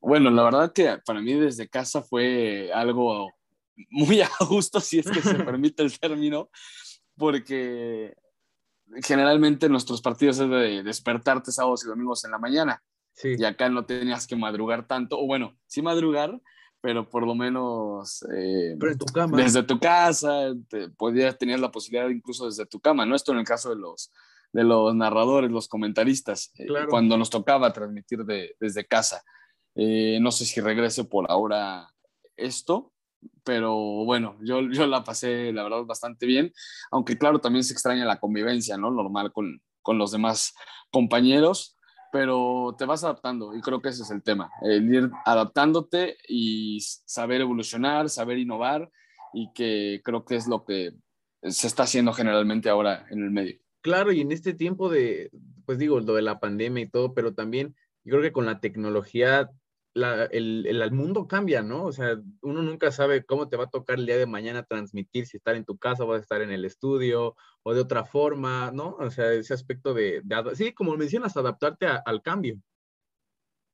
Bueno, 0.00 0.30
la 0.30 0.42
verdad 0.42 0.72
que 0.72 0.98
para 1.06 1.20
mí 1.20 1.34
desde 1.34 1.68
casa 1.68 2.02
fue 2.02 2.72
algo 2.72 3.30
muy 3.90 4.20
a 4.22 4.30
gusto, 4.48 4.80
si 4.80 4.98
es 4.98 5.10
que 5.10 5.22
se 5.22 5.34
permite 5.44 5.82
el 5.82 5.98
término, 5.98 6.50
porque 7.16 8.14
generalmente 9.02 9.68
nuestros 9.68 10.00
partidos 10.02 10.38
es 10.38 10.50
de 10.50 10.82
despertarte 10.82 11.52
sábados 11.52 11.84
y 11.84 11.88
domingos 11.88 12.24
en 12.24 12.32
la 12.32 12.38
mañana. 12.38 12.82
Y 13.22 13.44
acá 13.44 13.68
no 13.68 13.84
tenías 13.84 14.26
que 14.26 14.36
madrugar 14.36 14.86
tanto, 14.86 15.18
o 15.18 15.26
bueno, 15.26 15.56
sí 15.66 15.82
madrugar, 15.82 16.40
pero 16.80 17.08
por 17.08 17.24
lo 17.24 17.34
menos 17.34 18.24
eh, 18.34 18.74
desde 19.36 19.62
tu 19.62 19.78
casa, 19.78 20.52
podías 20.96 21.38
tener 21.38 21.60
la 21.60 21.70
posibilidad 21.70 22.08
incluso 22.08 22.46
desde 22.46 22.66
tu 22.66 22.80
cama, 22.80 23.06
¿no? 23.06 23.14
Esto 23.14 23.32
en 23.32 23.38
el 23.38 23.44
caso 23.44 23.70
de 23.70 23.76
los, 23.76 24.10
de 24.52 24.64
los 24.64 24.94
narradores, 24.94 25.50
los 25.50 25.68
comentaristas, 25.68 26.52
eh, 26.56 26.66
cuando 26.90 27.16
nos 27.16 27.30
tocaba 27.30 27.72
transmitir 27.72 28.24
desde 28.58 28.86
casa. 28.86 29.22
Eh, 29.74 30.18
no 30.20 30.32
sé 30.32 30.44
si 30.44 30.60
regrese 30.60 31.04
por 31.04 31.30
ahora 31.30 31.88
esto, 32.36 32.91
pero 33.44 33.76
bueno, 34.04 34.36
yo, 34.42 34.60
yo 34.70 34.86
la 34.86 35.04
pasé, 35.04 35.52
la 35.52 35.64
verdad, 35.64 35.84
bastante 35.84 36.26
bien, 36.26 36.52
aunque 36.90 37.18
claro, 37.18 37.40
también 37.40 37.64
se 37.64 37.72
extraña 37.72 38.04
la 38.04 38.20
convivencia, 38.20 38.76
¿no? 38.76 38.90
Normal 38.90 39.32
con, 39.32 39.60
con 39.82 39.98
los 39.98 40.12
demás 40.12 40.54
compañeros, 40.90 41.76
pero 42.12 42.74
te 42.78 42.84
vas 42.84 43.04
adaptando 43.04 43.54
y 43.54 43.60
creo 43.60 43.80
que 43.80 43.88
ese 43.88 44.02
es 44.02 44.10
el 44.10 44.22
tema, 44.22 44.50
el 44.62 44.94
ir 44.94 45.10
adaptándote 45.24 46.18
y 46.28 46.78
saber 46.80 47.40
evolucionar, 47.40 48.10
saber 48.10 48.38
innovar 48.38 48.90
y 49.32 49.50
que 49.54 50.00
creo 50.04 50.24
que 50.24 50.36
es 50.36 50.46
lo 50.46 50.64
que 50.64 50.92
se 51.42 51.66
está 51.66 51.84
haciendo 51.84 52.12
generalmente 52.12 52.68
ahora 52.68 53.06
en 53.10 53.24
el 53.24 53.30
medio. 53.30 53.58
Claro, 53.80 54.12
y 54.12 54.20
en 54.20 54.30
este 54.30 54.54
tiempo 54.54 54.88
de, 54.88 55.30
pues 55.66 55.78
digo, 55.78 55.98
lo 56.00 56.14
de 56.14 56.22
la 56.22 56.38
pandemia 56.38 56.84
y 56.84 56.88
todo, 56.88 57.14
pero 57.14 57.34
también 57.34 57.74
yo 58.04 58.12
creo 58.12 58.22
que 58.22 58.32
con 58.32 58.46
la 58.46 58.60
tecnología 58.60 59.48
el, 59.94 60.66
el, 60.66 60.92
mundo 60.92 61.26
cambia, 61.26 61.62
¿no? 61.62 61.84
O 61.84 61.92
sea, 61.92 62.16
uno 62.40 62.62
nunca 62.62 62.90
sabe 62.90 63.24
cómo 63.24 63.48
te 63.48 63.56
va 63.56 63.64
a 63.64 63.70
tocar 63.70 63.98
el 63.98 64.06
día 64.06 64.16
de 64.16 64.26
mañana 64.26 64.62
transmitir, 64.62 65.26
si 65.26 65.36
estar 65.36 65.54
en 65.54 65.64
tu 65.64 65.76
casa, 65.76 66.04
vas 66.04 66.18
a 66.18 66.22
estar 66.22 66.40
en 66.40 66.50
el 66.50 66.64
estudio 66.64 67.36
o 67.62 67.74
de 67.74 67.80
otra 67.80 68.04
forma, 68.04 68.70
¿no? 68.72 68.96
O 68.98 69.10
sea, 69.10 69.32
ese 69.32 69.54
aspecto 69.54 69.92
de, 69.94 70.22
sí, 70.54 70.72
como 70.72 70.96
mencionas, 70.96 71.36
adaptarte 71.36 71.86
al 71.86 72.22
cambio. 72.22 72.58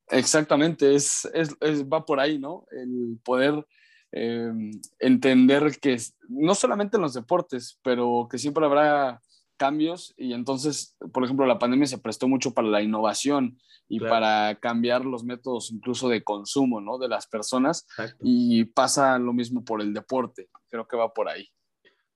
Exactamente, 0.09 0.95
es, 0.95 1.29
es, 1.33 1.55
va 1.85 2.05
por 2.05 2.19
ahí, 2.19 2.39
¿no? 2.39 2.65
El 2.71 3.19
poder 3.23 3.65
eh, 4.11 4.51
entender 4.99 5.79
que 5.79 5.97
no 6.27 6.55
solamente 6.55 6.97
en 6.97 7.03
los 7.03 7.13
deportes, 7.13 7.79
pero 7.83 8.27
que 8.29 8.39
siempre 8.39 8.65
habrá 8.65 9.21
cambios 9.59 10.15
y 10.17 10.33
entonces, 10.33 10.97
por 11.13 11.23
ejemplo, 11.23 11.45
la 11.45 11.59
pandemia 11.59 11.85
se 11.85 11.99
prestó 11.99 12.27
mucho 12.27 12.53
para 12.55 12.69
la 12.69 12.81
innovación 12.81 13.59
y 13.87 13.99
para 13.99 14.55
cambiar 14.59 15.05
los 15.05 15.23
métodos 15.23 15.71
incluso 15.71 16.09
de 16.09 16.23
consumo, 16.23 16.79
¿no? 16.79 16.97
De 16.97 17.07
las 17.07 17.27
personas 17.27 17.85
y 18.21 18.63
pasa 18.65 19.19
lo 19.19 19.33
mismo 19.33 19.63
por 19.63 19.81
el 19.81 19.93
deporte, 19.93 20.49
creo 20.69 20.87
que 20.87 20.97
va 20.97 21.13
por 21.13 21.27
ahí. 21.27 21.49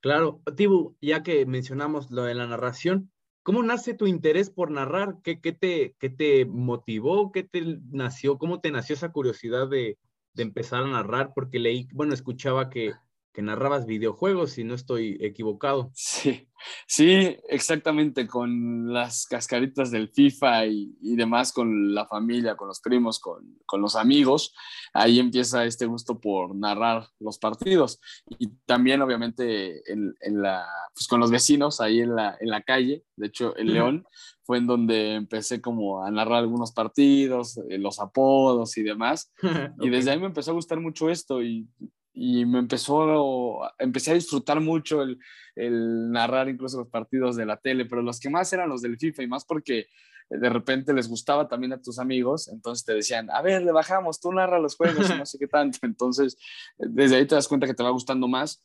Claro, 0.00 0.40
Tibu, 0.56 0.96
ya 1.00 1.22
que 1.22 1.46
mencionamos 1.46 2.10
lo 2.10 2.24
de 2.24 2.34
la 2.34 2.46
narración, 2.46 3.12
¿cómo 3.42 3.62
nace 3.62 3.94
tu 3.94 4.06
interés 4.06 4.50
por 4.50 4.70
narrar? 4.70 5.16
¿Qué, 5.22 5.40
qué 5.40 5.52
te, 5.52 5.96
qué 5.98 6.10
te 6.10 6.46
motivó? 6.46 7.32
¿Qué 7.32 7.42
te 7.42 7.78
nació? 7.90 8.38
¿Cómo 8.38 8.60
te 8.60 8.70
nació 8.70 8.94
esa 8.94 9.12
curiosidad 9.12 9.68
de, 9.68 9.98
de 10.32 10.42
empezar 10.42 10.82
a 10.82 10.88
narrar? 10.88 11.32
Porque 11.34 11.58
leí, 11.58 11.88
bueno, 11.92 12.14
escuchaba 12.14 12.70
que 12.70 12.92
que 13.34 13.42
narrabas 13.42 13.84
videojuegos, 13.84 14.52
si 14.52 14.62
no 14.62 14.74
estoy 14.74 15.18
equivocado. 15.20 15.90
Sí, 15.92 16.48
sí, 16.86 17.36
exactamente, 17.48 18.28
con 18.28 18.92
las 18.92 19.26
cascaritas 19.26 19.90
del 19.90 20.08
FIFA 20.08 20.66
y, 20.66 21.16
demás, 21.16 21.52
con 21.52 21.92
la 21.92 22.06
familia, 22.06 22.56
con 22.56 22.68
los 22.68 22.80
primos, 22.80 23.18
con, 23.18 23.58
los 23.80 23.96
amigos, 23.96 24.54
ahí 24.92 25.18
empieza 25.18 25.64
este 25.64 25.84
gusto 25.86 26.20
por 26.20 26.54
narrar 26.54 27.08
los 27.18 27.38
partidos. 27.38 28.00
Y 28.38 28.50
también, 28.66 29.02
obviamente, 29.02 29.82
en, 29.92 30.14
la, 30.40 30.64
pues, 30.94 31.08
con 31.08 31.18
los 31.18 31.32
vecinos 31.32 31.80
ahí 31.80 32.00
en 32.00 32.14
la, 32.14 32.36
en 32.40 32.48
la 32.48 32.62
calle, 32.62 33.02
de 33.16 33.26
hecho, 33.26 33.56
el 33.56 33.72
León 33.72 34.06
fue 34.44 34.58
en 34.58 34.66
donde 34.68 35.14
empecé 35.14 35.60
como 35.60 36.04
a 36.04 36.10
narrar 36.10 36.38
algunos 36.38 36.72
partidos, 36.72 37.58
eh, 37.68 37.78
los 37.78 37.98
apodos 37.98 38.76
y 38.76 38.82
demás. 38.82 39.32
Y 39.80 39.90
desde 39.90 40.12
ahí 40.12 40.20
me 40.20 40.26
empezó 40.26 40.52
a 40.52 40.54
gustar 40.54 40.78
mucho 40.78 41.10
esto 41.10 41.42
y 41.42 41.68
y 42.14 42.46
me 42.46 42.60
empezó, 42.60 43.60
empecé 43.78 44.12
a 44.12 44.14
disfrutar 44.14 44.60
mucho 44.60 45.02
el, 45.02 45.18
narrar 45.56 46.48
incluso 46.48 46.78
los 46.78 46.88
partidos 46.88 47.36
de 47.36 47.44
la 47.44 47.56
tele, 47.56 47.84
pero 47.84 48.02
los 48.02 48.20
que 48.20 48.30
más 48.30 48.52
eran 48.52 48.68
los 48.68 48.82
del 48.82 48.98
FIFA 48.98 49.24
y 49.24 49.26
más 49.26 49.44
porque 49.44 49.88
de 50.30 50.48
repente 50.48 50.94
les 50.94 51.08
gustaba 51.08 51.48
también 51.48 51.72
a 51.72 51.82
tus 51.82 51.98
amigos, 51.98 52.48
entonces 52.48 52.84
te 52.84 52.94
decían, 52.94 53.30
a 53.30 53.42
ver, 53.42 53.62
le 53.62 53.72
bajamos, 53.72 54.20
tú 54.20 54.32
narra 54.32 54.58
los 54.58 54.76
juegos 54.76 55.10
y 55.10 55.18
no 55.18 55.26
sé 55.26 55.38
qué 55.38 55.48
tanto, 55.48 55.78
entonces 55.82 56.38
desde 56.78 57.16
ahí 57.16 57.26
te 57.26 57.34
das 57.34 57.48
cuenta 57.48 57.66
que 57.66 57.74
te 57.74 57.82
va 57.82 57.90
gustando 57.90 58.28
más 58.28 58.64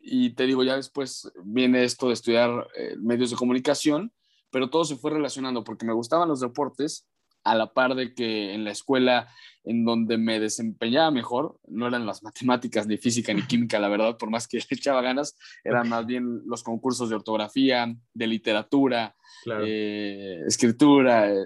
y 0.00 0.30
te 0.30 0.46
digo, 0.46 0.64
ya 0.64 0.76
después 0.76 1.30
viene 1.44 1.84
esto 1.84 2.08
de 2.08 2.14
estudiar 2.14 2.68
eh, 2.76 2.96
medios 2.98 3.30
de 3.30 3.36
comunicación, 3.36 4.12
pero 4.50 4.70
todo 4.70 4.84
se 4.84 4.96
fue 4.96 5.10
relacionando 5.10 5.64
porque 5.64 5.86
me 5.86 5.92
gustaban 5.92 6.28
los 6.28 6.40
deportes, 6.40 7.06
a 7.46 7.54
la 7.54 7.72
par 7.72 7.94
de 7.94 8.12
que 8.12 8.54
en 8.54 8.64
la 8.64 8.72
escuela 8.72 9.28
en 9.66 9.84
donde 9.84 10.16
me 10.16 10.38
desempeñaba 10.38 11.10
mejor, 11.10 11.58
no 11.66 11.88
eran 11.88 12.06
las 12.06 12.22
matemáticas, 12.22 12.86
ni 12.86 12.96
física, 12.96 13.34
ni 13.34 13.42
química, 13.42 13.80
la 13.80 13.88
verdad, 13.88 14.16
por 14.16 14.30
más 14.30 14.46
que 14.46 14.58
echaba 14.70 15.02
ganas, 15.02 15.36
eran 15.64 15.88
más 15.88 16.06
bien 16.06 16.42
los 16.46 16.62
concursos 16.62 17.08
de 17.10 17.16
ortografía, 17.16 17.92
de 18.14 18.26
literatura, 18.26 19.16
eh, 19.60 20.40
escritura, 20.46 21.32
eh, 21.32 21.44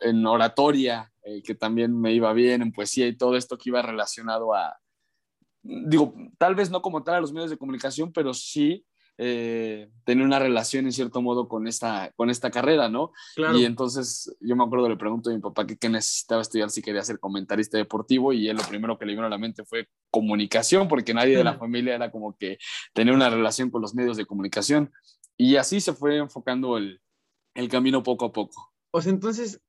en 0.00 0.26
oratoria, 0.26 1.12
eh, 1.22 1.42
que 1.42 1.54
también 1.54 1.98
me 1.98 2.12
iba 2.12 2.32
bien, 2.32 2.60
en 2.60 2.72
poesía 2.72 3.06
y 3.06 3.16
todo 3.16 3.36
esto 3.36 3.56
que 3.56 3.70
iba 3.70 3.80
relacionado 3.82 4.52
a, 4.52 4.76
digo, 5.62 6.12
tal 6.38 6.56
vez 6.56 6.70
no 6.70 6.82
como 6.82 7.04
tal 7.04 7.14
a 7.14 7.20
los 7.20 7.32
medios 7.32 7.50
de 7.50 7.56
comunicación, 7.56 8.12
pero 8.12 8.34
sí 8.34 8.84
eh, 9.16 9.90
tener 10.04 10.24
una 10.24 10.38
relación 10.38 10.86
en 10.86 10.92
cierto 10.92 11.22
modo 11.22 11.48
con 11.48 11.68
esta, 11.68 12.12
con 12.16 12.30
esta 12.30 12.50
carrera, 12.50 12.88
¿no? 12.88 13.12
Y 13.54 13.64
entonces 13.64 14.36
yo 14.40 14.56
me 14.56 14.64
acuerdo, 14.64 14.88
le 14.88 14.96
pregunto 14.96 15.30
a 15.30 15.32
mi 15.32 15.40
papá 15.40 15.66
qué 15.66 15.88
necesitaba 15.88 16.42
estudiar 16.42 16.70
si 16.70 16.82
quería 16.82 17.02
ser 17.02 17.20
comentarista 17.20 17.78
deportivo 17.78 18.32
y 18.32 18.48
él 18.48 18.56
lo 18.56 18.64
primero 18.64 18.98
que 18.98 19.06
le 19.06 19.12
vino 19.12 19.24
a 19.24 19.30
la 19.30 19.38
mente 19.38 19.64
fue 19.64 19.88
comunicación, 20.10 20.88
porque 20.88 21.14
nadie 21.14 21.36
de 21.36 21.44
la 21.44 21.58
familia 21.58 21.94
era 21.94 22.10
como 22.10 22.36
que 22.36 22.58
tener 22.92 23.14
una 23.14 23.30
relación 23.30 23.70
con 23.70 23.82
los 23.82 23.94
medios 23.94 24.16
de 24.16 24.26
comunicación. 24.26 24.92
Y 25.36 25.56
así 25.56 25.80
se 25.80 25.92
fue 25.92 26.16
enfocando 26.16 26.76
el, 26.76 27.00
el 27.54 27.68
camino 27.68 28.02
poco 28.02 28.26
a 28.26 28.32
poco. 28.32 28.72
O 28.92 29.00
sea, 29.00 29.10
entonces, 29.10 29.60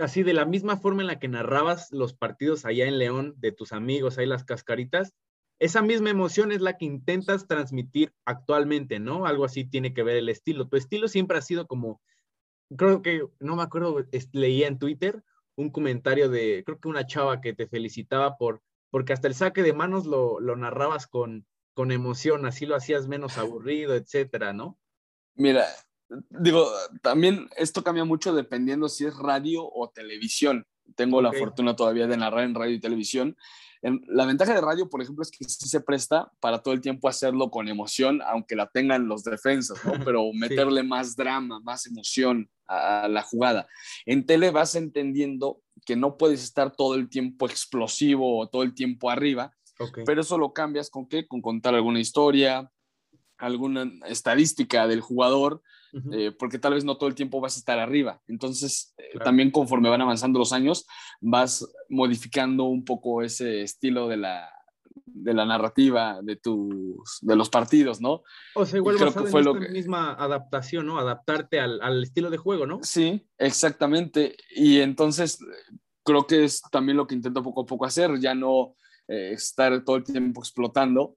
así 0.00 0.22
de 0.22 0.34
la 0.34 0.44
misma 0.44 0.76
forma 0.76 1.02
en 1.02 1.08
la 1.08 1.18
que 1.18 1.26
narrabas 1.26 1.90
los 1.90 2.14
partidos 2.14 2.64
allá 2.64 2.86
en 2.86 2.98
León 2.98 3.34
de 3.38 3.50
tus 3.50 3.72
amigos, 3.72 4.18
ahí 4.18 4.26
las 4.26 4.44
cascaritas, 4.44 5.14
esa 5.60 5.82
misma 5.82 6.10
emoción 6.10 6.52
es 6.52 6.60
la 6.60 6.76
que 6.76 6.84
intentas 6.84 7.46
transmitir 7.46 8.12
actualmente, 8.24 9.00
¿no? 9.00 9.26
Algo 9.26 9.44
así 9.44 9.64
tiene 9.64 9.92
que 9.92 10.02
ver 10.04 10.16
el 10.16 10.28
estilo. 10.28 10.68
Tu 10.68 10.76
estilo 10.76 11.08
siempre 11.08 11.38
ha 11.38 11.42
sido 11.42 11.66
como, 11.66 12.00
creo 12.76 13.02
que, 13.02 13.26
no 13.40 13.56
me 13.56 13.62
acuerdo, 13.62 14.04
leía 14.32 14.68
en 14.68 14.78
Twitter 14.78 15.24
un 15.56 15.70
comentario 15.70 16.28
de, 16.28 16.62
creo 16.64 16.78
que 16.78 16.88
una 16.88 17.06
chava 17.06 17.40
que 17.40 17.54
te 17.54 17.66
felicitaba 17.66 18.36
por, 18.36 18.62
porque 18.90 19.12
hasta 19.12 19.26
el 19.26 19.34
saque 19.34 19.62
de 19.62 19.72
manos 19.72 20.06
lo, 20.06 20.38
lo 20.38 20.54
narrabas 20.54 21.08
con, 21.08 21.44
con 21.74 21.90
emoción, 21.90 22.46
así 22.46 22.64
lo 22.64 22.76
hacías 22.76 23.08
menos 23.08 23.38
aburrido, 23.38 23.96
etcétera, 23.96 24.52
¿no? 24.52 24.78
Mira, 25.34 25.66
digo, 26.30 26.70
también 27.02 27.48
esto 27.56 27.82
cambia 27.82 28.04
mucho 28.04 28.32
dependiendo 28.32 28.88
si 28.88 29.06
es 29.06 29.16
radio 29.16 29.64
o 29.64 29.90
televisión. 29.90 30.66
Tengo 30.94 31.20
la 31.20 31.32
fortuna 31.32 31.76
todavía 31.76 32.06
de 32.06 32.16
narrar 32.16 32.44
en 32.44 32.54
radio 32.54 32.74
y 32.74 32.80
televisión 32.80 33.36
la 33.82 34.26
ventaja 34.26 34.54
de 34.54 34.60
radio, 34.60 34.88
por 34.88 35.02
ejemplo, 35.02 35.22
es 35.22 35.30
que 35.30 35.44
sí 35.44 35.68
se 35.68 35.80
presta 35.80 36.32
para 36.40 36.62
todo 36.62 36.74
el 36.74 36.80
tiempo 36.80 37.08
hacerlo 37.08 37.50
con 37.50 37.68
emoción, 37.68 38.20
aunque 38.26 38.56
la 38.56 38.68
tengan 38.68 39.08
los 39.08 39.24
defensas, 39.24 39.78
¿no? 39.84 39.92
Pero 40.04 40.32
meterle 40.32 40.82
más 40.82 41.14
drama, 41.16 41.60
más 41.60 41.86
emoción 41.86 42.50
a, 42.66 43.08
la 43.08 43.22
jugada. 43.22 43.66
En 44.06 44.26
tele 44.26 44.50
vas 44.50 44.74
entendiendo 44.74 45.60
que 45.86 45.96
no 45.96 46.16
puedes 46.16 46.42
estar 46.42 46.74
todo 46.74 46.94
el 46.94 47.08
tiempo 47.08 47.46
explosivo 47.46 48.38
o 48.38 48.48
todo 48.48 48.62
el 48.62 48.74
tiempo 48.74 49.10
arriba, 49.10 49.54
pero 50.04 50.22
eso 50.22 50.38
lo 50.38 50.52
cambias 50.52 50.90
con 50.90 51.06
qué? 51.06 51.28
Con 51.28 51.40
contar 51.40 51.74
alguna 51.76 52.00
historia, 52.00 52.68
alguna 53.38 53.90
estadística 54.06 54.88
del 54.88 55.00
jugador, 55.00 55.62
eh, 56.12 56.32
porque 56.38 56.58
tal 56.58 56.74
vez 56.74 56.84
no 56.84 56.96
todo 56.96 57.08
el 57.08 57.14
tiempo 57.14 57.40
vas 57.40 57.56
a 57.56 57.60
estar 57.60 57.78
arriba. 57.78 58.20
Entonces, 58.28 58.94
eh, 58.98 59.18
también 59.24 59.50
conforme 59.50 59.88
van 59.88 60.00
avanzando 60.00 60.38
los 60.38 60.52
años, 60.52 60.86
vas 61.20 61.66
modificando 61.88 62.64
un 62.64 62.84
poco 62.84 63.22
ese 63.22 63.62
estilo 63.62 64.08
de 64.08 64.18
la, 64.18 64.50
de 64.94 65.34
la 65.34 65.46
narrativa 65.46 66.20
de 66.22 66.36
tus 66.36 67.18
de 67.22 67.36
los 67.36 67.48
partidos, 67.48 68.00
¿no? 68.00 68.22
O 68.54 68.66
sea, 68.66 68.78
igual 68.78 68.96
creo 68.96 69.14
que 69.14 69.30
fue 69.30 69.40
en 69.40 69.62
la 69.62 69.68
misma 69.68 70.12
adaptación, 70.14 70.86
¿no? 70.86 70.98
Adaptarte 70.98 71.60
al, 71.60 71.80
al, 71.80 72.02
estilo 72.02 72.30
de 72.30 72.36
juego, 72.36 72.66
¿no? 72.66 72.80
Sí, 72.82 73.26
exactamente. 73.38 74.36
Y 74.50 74.80
entonces 74.80 75.38
creo 76.04 76.26
que 76.26 76.44
es 76.44 76.60
también 76.70 76.96
lo 76.96 77.06
que 77.06 77.14
intento 77.14 77.42
poco 77.42 77.62
a 77.62 77.66
poco 77.66 77.86
hacer, 77.86 78.18
ya 78.18 78.34
no 78.34 78.74
eh, 79.08 79.32
estar 79.32 79.84
todo 79.84 79.96
el 79.96 80.04
tiempo 80.04 80.40
explotando, 80.40 81.16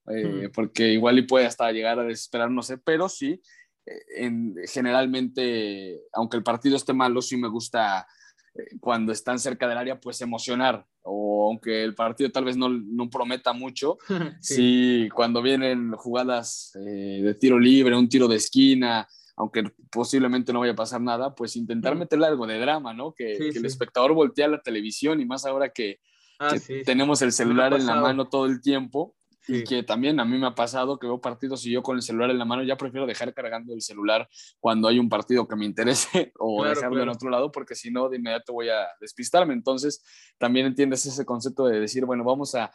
porque 0.53 0.93
igual 0.93 1.19
y 1.19 1.23
puede 1.23 1.45
hasta 1.45 1.71
llegar 1.71 1.99
a 1.99 2.03
desesperar, 2.03 2.49
no 2.49 2.61
sé, 2.61 2.77
pero 2.77 3.09
sí 3.09 3.41
en, 3.85 4.55
generalmente, 4.67 6.01
aunque 6.13 6.37
el 6.37 6.43
partido 6.43 6.75
esté 6.75 6.93
malo, 6.93 7.21
sí 7.21 7.37
me 7.37 7.47
gusta 7.47 8.05
eh, 8.53 8.77
cuando 8.79 9.11
están 9.11 9.39
cerca 9.39 9.67
del 9.67 9.77
área, 9.77 9.99
pues 9.99 10.21
emocionar. 10.21 10.85
O 11.03 11.47
aunque 11.47 11.83
el 11.83 11.95
partido 11.95 12.31
tal 12.31 12.45
vez 12.45 12.57
no, 12.57 12.69
no 12.69 13.09
prometa 13.09 13.53
mucho, 13.53 13.97
sí. 14.41 15.09
cuando 15.13 15.41
vienen 15.41 15.93
jugadas 15.93 16.71
eh, 16.75 17.21
de 17.23 17.33
tiro 17.35 17.59
libre, 17.59 17.95
un 17.95 18.09
tiro 18.09 18.27
de 18.27 18.35
esquina, 18.35 19.07
aunque 19.35 19.63
posiblemente 19.91 20.53
no 20.53 20.59
vaya 20.59 20.73
a 20.73 20.75
pasar 20.75 21.01
nada, 21.01 21.33
pues 21.33 21.55
intentar 21.55 21.95
meterle 21.95 22.27
algo 22.27 22.45
de 22.45 22.59
drama, 22.59 22.93
¿no? 22.93 23.13
Que, 23.13 23.33
el 23.33 23.65
espectador 23.65 24.13
voltea 24.13 24.45
a 24.45 24.49
la 24.49 24.61
televisión 24.61 25.19
y 25.19 25.25
más 25.25 25.45
ahora 25.45 25.69
que, 25.69 25.99
ah, 26.39 26.53
tenemos 26.85 27.23
el 27.23 27.31
celular 27.31 27.73
en 27.73 27.87
la 27.87 27.95
mano 27.95 28.29
todo 28.29 28.45
el 28.45 28.61
tiempo, 28.61 29.15
y 29.47 29.63
que 29.63 29.83
también 29.83 30.19
a 30.19 30.25
mí 30.25 30.37
me 30.37 30.47
ha 30.47 30.55
pasado 30.55 30.99
que 30.99 31.07
veo 31.07 31.19
partidos 31.19 31.65
y 31.65 31.71
yo 31.71 31.81
con 31.81 31.95
el 31.95 32.01
celular 32.01 32.29
en 32.29 32.37
la 32.37 32.45
mano 32.45 32.63
ya 32.63 32.77
prefiero 32.77 33.07
dejar 33.07 33.33
cargando 33.33 33.73
el 33.73 33.81
celular 33.81 34.29
cuando 34.59 34.87
hay 34.87 34.99
un 34.99 35.09
partido 35.09 35.47
que 35.47 35.55
me 35.55 35.65
interese 35.65 36.31
o 36.39 36.63
dejarlo 36.63 37.01
en 37.01 37.09
otro 37.09 37.29
lado 37.29 37.51
porque 37.51 37.75
si 37.75 37.91
no 37.91 38.09
de 38.09 38.17
inmediato 38.17 38.53
voy 38.53 38.69
a 38.69 38.87
despistarme. 38.99 39.53
Entonces 39.53 40.03
también 40.37 40.65
entiendes 40.65 41.05
ese 41.05 41.25
concepto 41.25 41.65
de 41.65 41.79
decir, 41.79 42.05
bueno, 42.05 42.23
vamos 42.23 42.55
a 42.55 42.71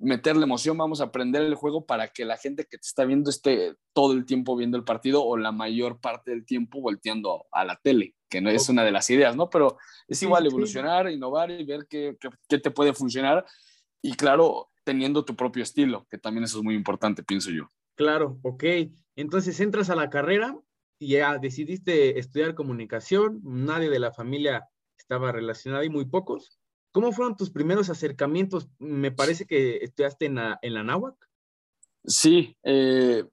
meterle 0.00 0.44
emoción, 0.44 0.76
vamos 0.76 1.00
a 1.00 1.04
aprender 1.04 1.42
el 1.42 1.54
juego 1.54 1.86
para 1.86 2.08
que 2.08 2.24
la 2.24 2.36
gente 2.36 2.64
que 2.64 2.78
te 2.78 2.86
está 2.86 3.04
viendo 3.04 3.30
esté 3.30 3.76
todo 3.92 4.12
el 4.12 4.26
tiempo 4.26 4.56
viendo 4.56 4.76
el 4.76 4.84
partido 4.84 5.24
o 5.24 5.36
la 5.36 5.52
mayor 5.52 6.00
parte 6.00 6.32
del 6.32 6.44
tiempo 6.44 6.80
volteando 6.80 7.46
a 7.52 7.64
la 7.64 7.76
tele, 7.76 8.14
que 8.28 8.40
no 8.40 8.50
es 8.50 8.68
una 8.68 8.84
de 8.84 8.90
las 8.90 9.08
ideas, 9.10 9.36
¿no? 9.36 9.48
Pero 9.48 9.78
es 10.08 10.20
igual 10.22 10.46
evolucionar, 10.46 11.10
innovar 11.10 11.50
y 11.50 11.64
ver 11.64 11.86
qué, 11.88 12.16
qué, 12.20 12.28
qué 12.48 12.58
te 12.58 12.70
puede 12.70 12.94
funcionar. 12.94 13.44
Y 14.02 14.14
claro, 14.14 14.70
teniendo 14.86 15.24
tu 15.24 15.34
propio 15.34 15.64
estilo, 15.64 16.06
que 16.08 16.16
también 16.16 16.44
eso 16.44 16.58
es 16.58 16.64
muy 16.64 16.76
importante, 16.76 17.24
pienso 17.24 17.50
yo. 17.50 17.68
Claro, 17.96 18.38
ok. 18.42 18.64
Entonces 19.16 19.58
entras 19.58 19.90
a 19.90 19.96
la 19.96 20.10
carrera 20.10 20.56
y 21.00 21.14
ya 21.14 21.38
decidiste 21.38 22.20
estudiar 22.20 22.54
comunicación, 22.54 23.40
nadie 23.42 23.90
de 23.90 23.98
la 23.98 24.12
familia 24.12 24.68
estaba 24.96 25.32
relacionado 25.32 25.82
y 25.82 25.90
muy 25.90 26.04
pocos. 26.04 26.60
¿Cómo 26.92 27.10
fueron 27.10 27.36
tus 27.36 27.50
primeros 27.50 27.90
acercamientos? 27.90 28.68
Me 28.78 29.10
parece 29.10 29.44
que 29.44 29.78
estudiaste 29.78 30.26
en 30.26 30.36
la, 30.36 30.58
en 30.62 30.74
la 30.74 30.84
NAWAC. 30.84 31.16
Sí, 32.04 32.56
eh, 32.62 33.24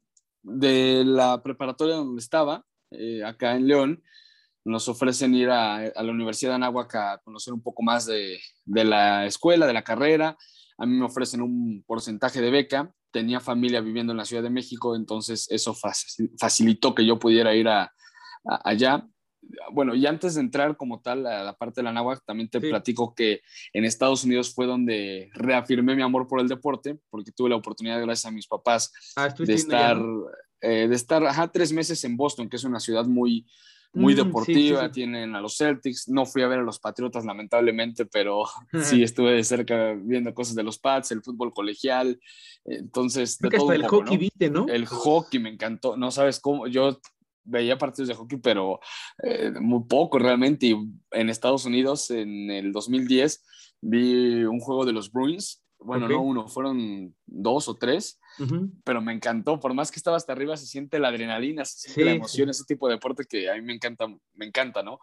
de 0.41 1.03
la 1.05 1.43
preparatoria 1.43 1.97
donde 1.97 2.19
estaba, 2.19 2.65
eh, 2.89 3.23
acá 3.23 3.55
en 3.55 3.67
León, 3.67 4.03
nos 4.65 4.89
ofrecen 4.89 5.35
ir 5.35 5.51
a, 5.51 5.91
la 5.95 6.11
Universidad 6.11 6.51
de 6.51 6.55
Anáhuac 6.55 6.95
a 6.95 7.21
conocer 7.23 7.53
un 7.53 7.61
poco 7.61 7.83
más 7.83 8.07
de, 8.07 8.39
de, 8.65 8.83
la 8.85 9.27
escuela, 9.27 9.67
de 9.67 9.73
la 9.73 9.83
carrera, 9.83 10.35
a 10.77 10.85
mí 10.85 10.95
me 10.95 11.05
ofrecen 11.05 11.41
un 11.41 11.83
porcentaje 11.85 12.41
de 12.41 12.51
beca, 12.51 12.93
tenía 13.11 13.39
familia 13.39 13.79
viviendo 13.79 14.11
en 14.11 14.17
la 14.17 14.25
Ciudad 14.25 14.43
de 14.43 14.49
México, 14.49 14.95
entonces 14.95 15.47
eso 15.49 15.75
facilitó 16.37 16.95
que 16.95 17.05
yo 17.05 17.19
pudiera 17.19 17.55
ir 17.55 17.67
a, 17.67 17.93
allá. 18.43 19.07
Bueno, 19.71 19.93
y 19.93 20.05
antes 20.05 20.35
de 20.35 20.41
entrar 20.41 20.77
como 20.77 21.01
tal 21.01 21.25
a 21.27 21.43
la 21.43 21.57
parte 21.57 21.81
de 21.81 21.85
la 21.85 21.91
náhuatl, 21.91 22.23
también 22.25 22.49
te 22.49 22.61
platico 22.61 23.13
que 23.13 23.41
en 23.73 23.85
Estados 23.85 24.23
Unidos 24.23 24.53
fue 24.53 24.65
donde 24.65 25.29
reafirmé 25.33 25.95
mi 25.95 26.01
amor 26.01 26.27
por 26.27 26.39
el 26.39 26.47
deporte, 26.47 26.97
porque 27.09 27.31
tuve 27.31 27.49
la 27.49 27.57
oportunidad, 27.57 28.01
gracias 28.01 28.25
a 28.25 28.31
mis 28.31 28.47
papás, 28.47 28.91
ah, 29.15 29.29
de 29.37 29.53
estar, 29.53 29.97
eh, 30.61 30.87
de 30.87 30.95
estar 30.95 31.25
ajá, 31.25 31.51
tres 31.51 31.71
meses 31.73 32.03
en 32.03 32.17
Boston, 32.17 32.49
que 32.49 32.55
es 32.55 32.63
una 32.63 32.79
ciudad 32.79 33.05
muy, 33.05 33.45
muy 33.93 34.13
mm, 34.13 34.17
deportiva, 34.17 34.91
tienen 34.91 35.35
a 35.35 35.41
los 35.41 35.57
Celtics, 35.57 36.09
no 36.09 36.25
fui 36.25 36.41
a 36.41 36.47
ver 36.47 36.59
a 36.59 36.63
los 36.63 36.79
Patriotas 36.79 37.25
lamentablemente, 37.25 38.05
pero 38.05 38.43
sí 38.83 39.03
estuve 39.03 39.33
de 39.33 39.43
cerca 39.43 39.93
viendo 39.93 40.33
cosas 40.33 40.55
de 40.55 40.63
los 40.63 40.79
Pats, 40.79 41.11
el 41.11 41.21
fútbol 41.21 41.53
colegial, 41.53 42.19
entonces... 42.65 43.37
de 43.39 43.49
todo 43.49 43.73
el 43.73 43.87
hockey 43.87 44.17
viste, 44.17 44.49
¿no? 44.49 44.67
El 44.67 44.85
hockey 44.85 45.39
me 45.39 45.49
encantó, 45.49 45.95
no 45.95 46.11
sabes 46.11 46.39
cómo, 46.39 46.67
yo 46.67 46.99
veía 47.45 47.77
partidos 47.77 48.09
de 48.09 48.15
hockey, 48.15 48.39
pero 48.39 48.79
eh, 49.21 49.51
muy 49.59 49.83
poco 49.83 50.17
realmente, 50.19 50.67
y 50.67 50.75
en 51.11 51.29
Estados 51.29 51.65
Unidos 51.65 52.09
en 52.09 52.49
el 52.51 52.71
2010 52.71 53.43
vi 53.81 54.43
un 54.43 54.59
juego 54.59 54.85
de 54.85 54.93
los 54.93 55.11
Bruins 55.11 55.62
bueno, 55.83 56.07
no 56.07 56.21
uno, 56.21 56.47
fueron 56.47 57.15
dos 57.25 57.67
o 57.67 57.75
tres, 57.75 58.19
pero 58.83 59.01
me 59.01 59.13
encantó. 59.13 59.59
Por 59.59 59.73
más 59.73 59.91
que 59.91 59.97
estaba 59.97 60.17
hasta 60.17 60.33
arriba, 60.33 60.57
se 60.57 60.65
siente 60.65 60.99
la 60.99 61.09
adrenalina, 61.09 61.65
se 61.65 61.79
siente 61.79 62.05
la 62.05 62.11
emoción, 62.11 62.49
ese 62.49 62.63
tipo 62.65 62.87
de 62.87 62.95
deporte 62.95 63.25
que 63.27 63.49
a 63.49 63.55
mí 63.55 63.61
me 63.61 63.73
encanta, 63.73 64.07
me 64.33 64.45
encanta, 64.45 64.83
¿no? 64.83 64.99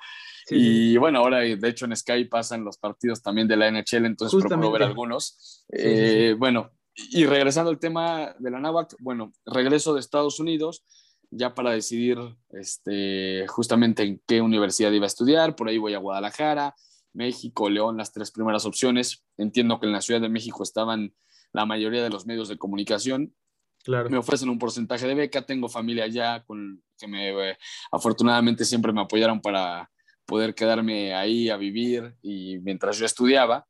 y 0.49 0.97
bueno, 0.97 1.21
ahora 1.21 1.39
de 1.39 1.69
hecho 1.69 1.85
en 1.85 1.97
Sky 1.97 2.25
pasan 2.25 2.65
los 2.65 2.79
partidos 2.79 3.23
también 3.23 3.47
de 3.47 3.57
la 3.57 3.71
NHL, 3.71 4.07
entonces 4.07 4.43
procuro 4.43 4.73
ver 4.73 4.83
algunos. 4.83 5.65
Eh, 5.69 6.35
bueno, 6.39 6.71
y 6.95 7.25
regresando 7.27 7.71
al 7.71 7.79
tema 7.79 8.35
de 8.39 8.51
la 8.51 8.61
NAVAC, 8.61 8.97
bueno, 8.99 9.33
regreso 9.47 9.95
de 9.95 10.01
Estados 10.01 10.41
Unidos 10.41 10.85
ya 11.31 11.55
para 11.55 11.71
decidir 11.71 12.19
este, 12.51 13.47
justamente 13.47 14.03
en 14.03 14.21
qué 14.27 14.41
universidad 14.41 14.91
iba 14.91 15.07
a 15.07 15.07
estudiar, 15.07 15.55
por 15.55 15.69
ahí 15.69 15.79
voy 15.79 15.95
a 15.95 15.99
Guadalajara, 15.99 16.75
México, 17.13 17.69
León, 17.69 17.97
las 17.97 18.13
tres 18.13 18.31
primeras 18.31 18.65
opciones. 18.67 19.25
Entiendo 19.37 19.81
que 19.81 19.87
en 19.87 19.93
la 19.93 20.01
Ciudad 20.01 20.21
de 20.21 20.29
México 20.29 20.63
estaban 20.63 21.15
la 21.53 21.67
mayoría 21.67 22.03
de 22.03 22.11
los 22.11 22.27
medios 22.27 22.49
de 22.49 22.59
comunicación. 22.59 23.35
Claro. 23.83 24.11
Me 24.11 24.19
ofrecen 24.19 24.49
un 24.49 24.59
porcentaje 24.59 25.07
de 25.07 25.15
beca, 25.15 25.47
tengo 25.47 25.69
familia 25.69 26.05
allá 26.05 26.45
con 26.45 26.83
que 26.99 27.09
me 27.09 27.51
eh, 27.51 27.59
afortunadamente 27.91 28.65
siempre 28.65 28.93
me 28.93 29.01
apoyaron 29.01 29.41
para 29.41 29.91
poder 30.27 30.55
quedarme 30.55 31.15
ahí 31.15 31.49
a 31.49 31.57
vivir 31.57 32.15
y 32.23 32.59
mientras 32.59 32.99
yo 32.99 33.07
estudiaba. 33.07 33.67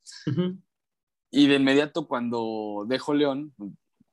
Y 1.31 1.46
de 1.46 1.55
inmediato 1.55 2.09
cuando 2.09 2.85
dejo 2.88 3.14
León, 3.14 3.55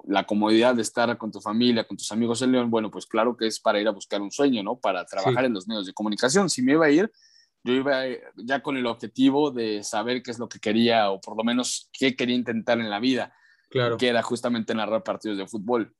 la 0.05 0.25
comodidad 0.25 0.75
de 0.75 0.83
estar 0.83 1.17
con 1.17 1.31
tu 1.31 1.41
familia, 1.41 1.85
con 1.85 1.97
tus 1.97 2.11
amigos 2.11 2.41
en 2.41 2.53
León, 2.53 2.69
bueno, 2.69 2.89
pues 2.89 3.05
claro 3.05 3.35
que 3.35 3.47
es 3.47 3.59
para 3.59 3.81
ir 3.81 3.87
a 3.87 3.91
buscar 3.91 4.21
un 4.21 4.31
sueño, 4.31 4.63
¿no? 4.63 4.79
Para 4.79 5.03
trabajar 5.05 5.45
en 5.45 5.53
los 5.53 5.67
medios 5.67 5.85
de 5.85 5.93
comunicación. 5.93 6.49
Si 6.49 6.61
me 6.61 6.73
iba 6.73 6.85
a 6.85 6.89
ir, 6.89 7.11
yo 7.67 7.73
iba 7.73 8.07
eh, 8.07 8.23
ya 8.37 8.61
con 8.61 8.77
el 8.77 8.85
objetivo 8.85 9.51
de 9.51 9.83
saber 9.83 10.23
qué 10.23 10.31
es 10.31 10.39
lo 10.39 10.47
que 10.47 10.59
quería 10.59 11.11
o 11.11 11.19
por 11.19 11.35
lo 11.35 11.43
menos 11.43 11.89
qué 11.91 12.15
quería 12.15 12.35
intentar 12.35 12.79
en 12.79 12.89
la 12.89 12.99
vida, 12.99 13.33
claro. 13.69 13.97
que 13.97 14.07
era 14.07 14.23
justamente 14.23 14.73
narrar 14.73 15.03
partidos 15.03 15.37
de 15.37 15.47
fútbol. 15.47 15.93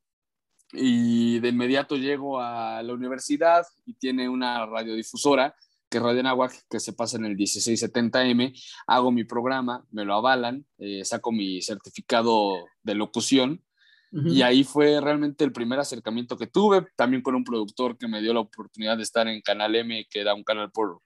Y 0.72 1.40
de 1.40 1.50
inmediato 1.50 1.96
llego 1.96 2.40
a 2.40 2.82
la 2.84 2.94
universidad 2.94 3.66
y 3.86 3.94
tiene 3.94 4.28
una 4.28 4.66
radiodifusora 4.66 5.56
que 5.90 6.00
es 6.00 6.04
Radio 6.04 6.22
Nahuac, 6.24 6.54
que 6.70 6.82
se 6.82 6.92
pasa 6.92 7.16
en 7.16 7.26
el 7.26 7.38
1670M, 7.38 8.54
hago 8.88 9.10
mi 9.10 9.24
programa, 9.24 9.86
me 9.92 10.04
lo 10.04 10.16
avalan, 10.16 10.66
eh, 10.80 11.06
saco 11.06 11.32
mi 11.32 11.62
certificado 11.62 12.66
de 12.84 12.96
locución 12.96 13.64
y 14.12 14.42
ahí 14.42 14.64
fue 14.64 15.02
realmente 15.02 15.44
el 15.44 15.52
primer 15.52 15.80
acercamiento 15.80 16.38
que 16.38 16.48
tuve, 16.48 16.88
también 16.96 17.22
con 17.22 17.36
un 17.36 17.44
productor 17.44 17.98
que 17.98 18.08
me 18.08 18.22
dio 18.22 18.34
la 18.34 18.40
oportunidad 18.40 18.96
de 18.96 19.04
estar 19.04 19.28
en 19.28 19.42
Canal 19.42 19.76
M, 19.76 20.08
que 20.10 20.22
era 20.22 20.34
un 20.34 20.44
canal 20.44 20.72
por, 20.72 21.02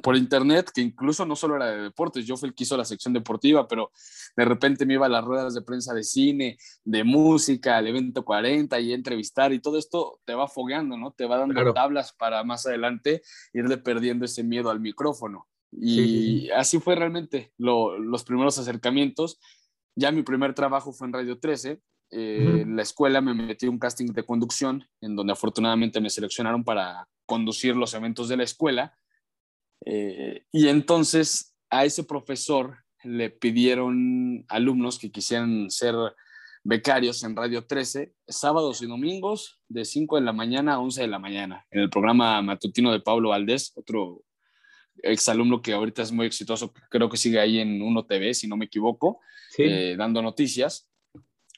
por 0.00 0.16
internet, 0.16 0.70
que 0.74 0.80
incluso 0.80 1.24
no 1.24 1.36
solo 1.36 1.56
era 1.56 1.66
de 1.66 1.82
deportes, 1.82 2.26
yo 2.26 2.36
fui 2.36 2.48
el 2.48 2.54
que 2.54 2.64
hizo 2.64 2.76
la 2.76 2.84
sección 2.84 3.14
deportiva, 3.14 3.66
pero 3.68 3.90
de 4.36 4.44
repente 4.44 4.86
me 4.86 4.94
iba 4.94 5.06
a 5.06 5.08
las 5.10 5.24
ruedas 5.24 5.54
de 5.54 5.62
prensa 5.62 5.94
de 5.94 6.02
cine, 6.02 6.58
de 6.84 7.04
música, 7.04 7.76
al 7.76 7.86
evento 7.86 8.24
40 8.24 8.78
y 8.80 8.92
entrevistar 8.92 9.52
y 9.52 9.60
todo 9.60 9.78
esto 9.78 10.20
te 10.24 10.34
va 10.34 10.48
fogueando, 10.48 10.96
¿no? 10.96 11.12
Te 11.12 11.26
va 11.26 11.38
dando 11.38 11.72
tablas 11.72 12.12
para 12.12 12.42
más 12.44 12.66
adelante 12.66 13.22
irle 13.52 13.78
perdiendo 13.78 14.24
ese 14.24 14.42
miedo 14.42 14.70
al 14.70 14.80
micrófono. 14.80 15.46
Y 15.72 16.50
así 16.50 16.80
fue 16.80 16.96
realmente 16.96 17.52
los 17.56 18.24
primeros 18.24 18.58
acercamientos. 18.58 19.38
Ya 19.96 20.10
mi 20.10 20.22
primer 20.22 20.54
trabajo 20.54 20.92
fue 20.92 21.06
en 21.06 21.12
Radio 21.12 21.38
13. 21.38 21.80
Eh, 22.12 22.62
En 22.62 22.74
la 22.74 22.82
escuela 22.82 23.20
me 23.20 23.34
metí 23.34 23.68
un 23.68 23.78
casting 23.78 24.06
de 24.06 24.24
conducción, 24.24 24.84
en 25.00 25.14
donde 25.14 25.32
afortunadamente 25.32 26.00
me 26.00 26.10
seleccionaron 26.10 26.64
para 26.64 27.06
conducir 27.24 27.76
los 27.76 27.94
eventos 27.94 28.28
de 28.28 28.36
la 28.36 28.42
escuela 28.42 28.98
eh, 29.86 30.44
y 30.52 30.68
entonces 30.68 31.56
a 31.70 31.84
ese 31.84 32.04
profesor 32.04 32.78
le 33.02 33.30
pidieron 33.30 34.44
alumnos 34.48 34.98
que 34.98 35.10
quisieran 35.10 35.70
ser 35.70 35.94
becarios 36.62 37.22
en 37.24 37.34
Radio 37.34 37.64
13, 37.64 38.14
sábados 38.28 38.82
y 38.82 38.86
domingos 38.86 39.60
de 39.68 39.84
5 39.84 40.16
de 40.16 40.22
la 40.22 40.32
mañana 40.32 40.74
a 40.74 40.78
11 40.80 41.02
de 41.02 41.06
la 41.06 41.18
mañana, 41.18 41.66
en 41.70 41.80
el 41.80 41.90
programa 41.90 42.42
matutino 42.42 42.92
de 42.92 43.00
Pablo 43.00 43.30
Valdés, 43.30 43.72
otro 43.76 44.22
exalumno 45.02 45.62
que 45.62 45.72
ahorita 45.72 46.02
es 46.02 46.12
muy 46.12 46.26
exitoso, 46.26 46.74
creo 46.90 47.08
que 47.08 47.16
sigue 47.16 47.40
ahí 47.40 47.58
en 47.58 47.80
Uno 47.80 48.04
TV, 48.04 48.34
si 48.34 48.46
no 48.46 48.58
me 48.58 48.66
equivoco, 48.66 49.20
eh, 49.56 49.94
dando 49.96 50.20
noticias. 50.20 50.90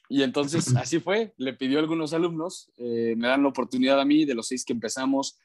Y 0.07 0.23
entonces 0.23 0.73
así 0.77 0.99
fue, 0.99 1.33
le 1.35 1.53
pidió 1.53 1.79
a 1.79 1.81
algunos 1.81 2.13
alumnos, 2.13 2.71
eh, 2.77 3.15
me 3.17 3.27
dan 3.27 3.43
la 3.43 3.49
oportunidad 3.49 3.99
a 3.99 4.05
mí, 4.05 4.23
de 4.23 4.35
los 4.35 4.47
seis 4.47 4.63
que 4.63 4.71
empezamos, 4.71 5.37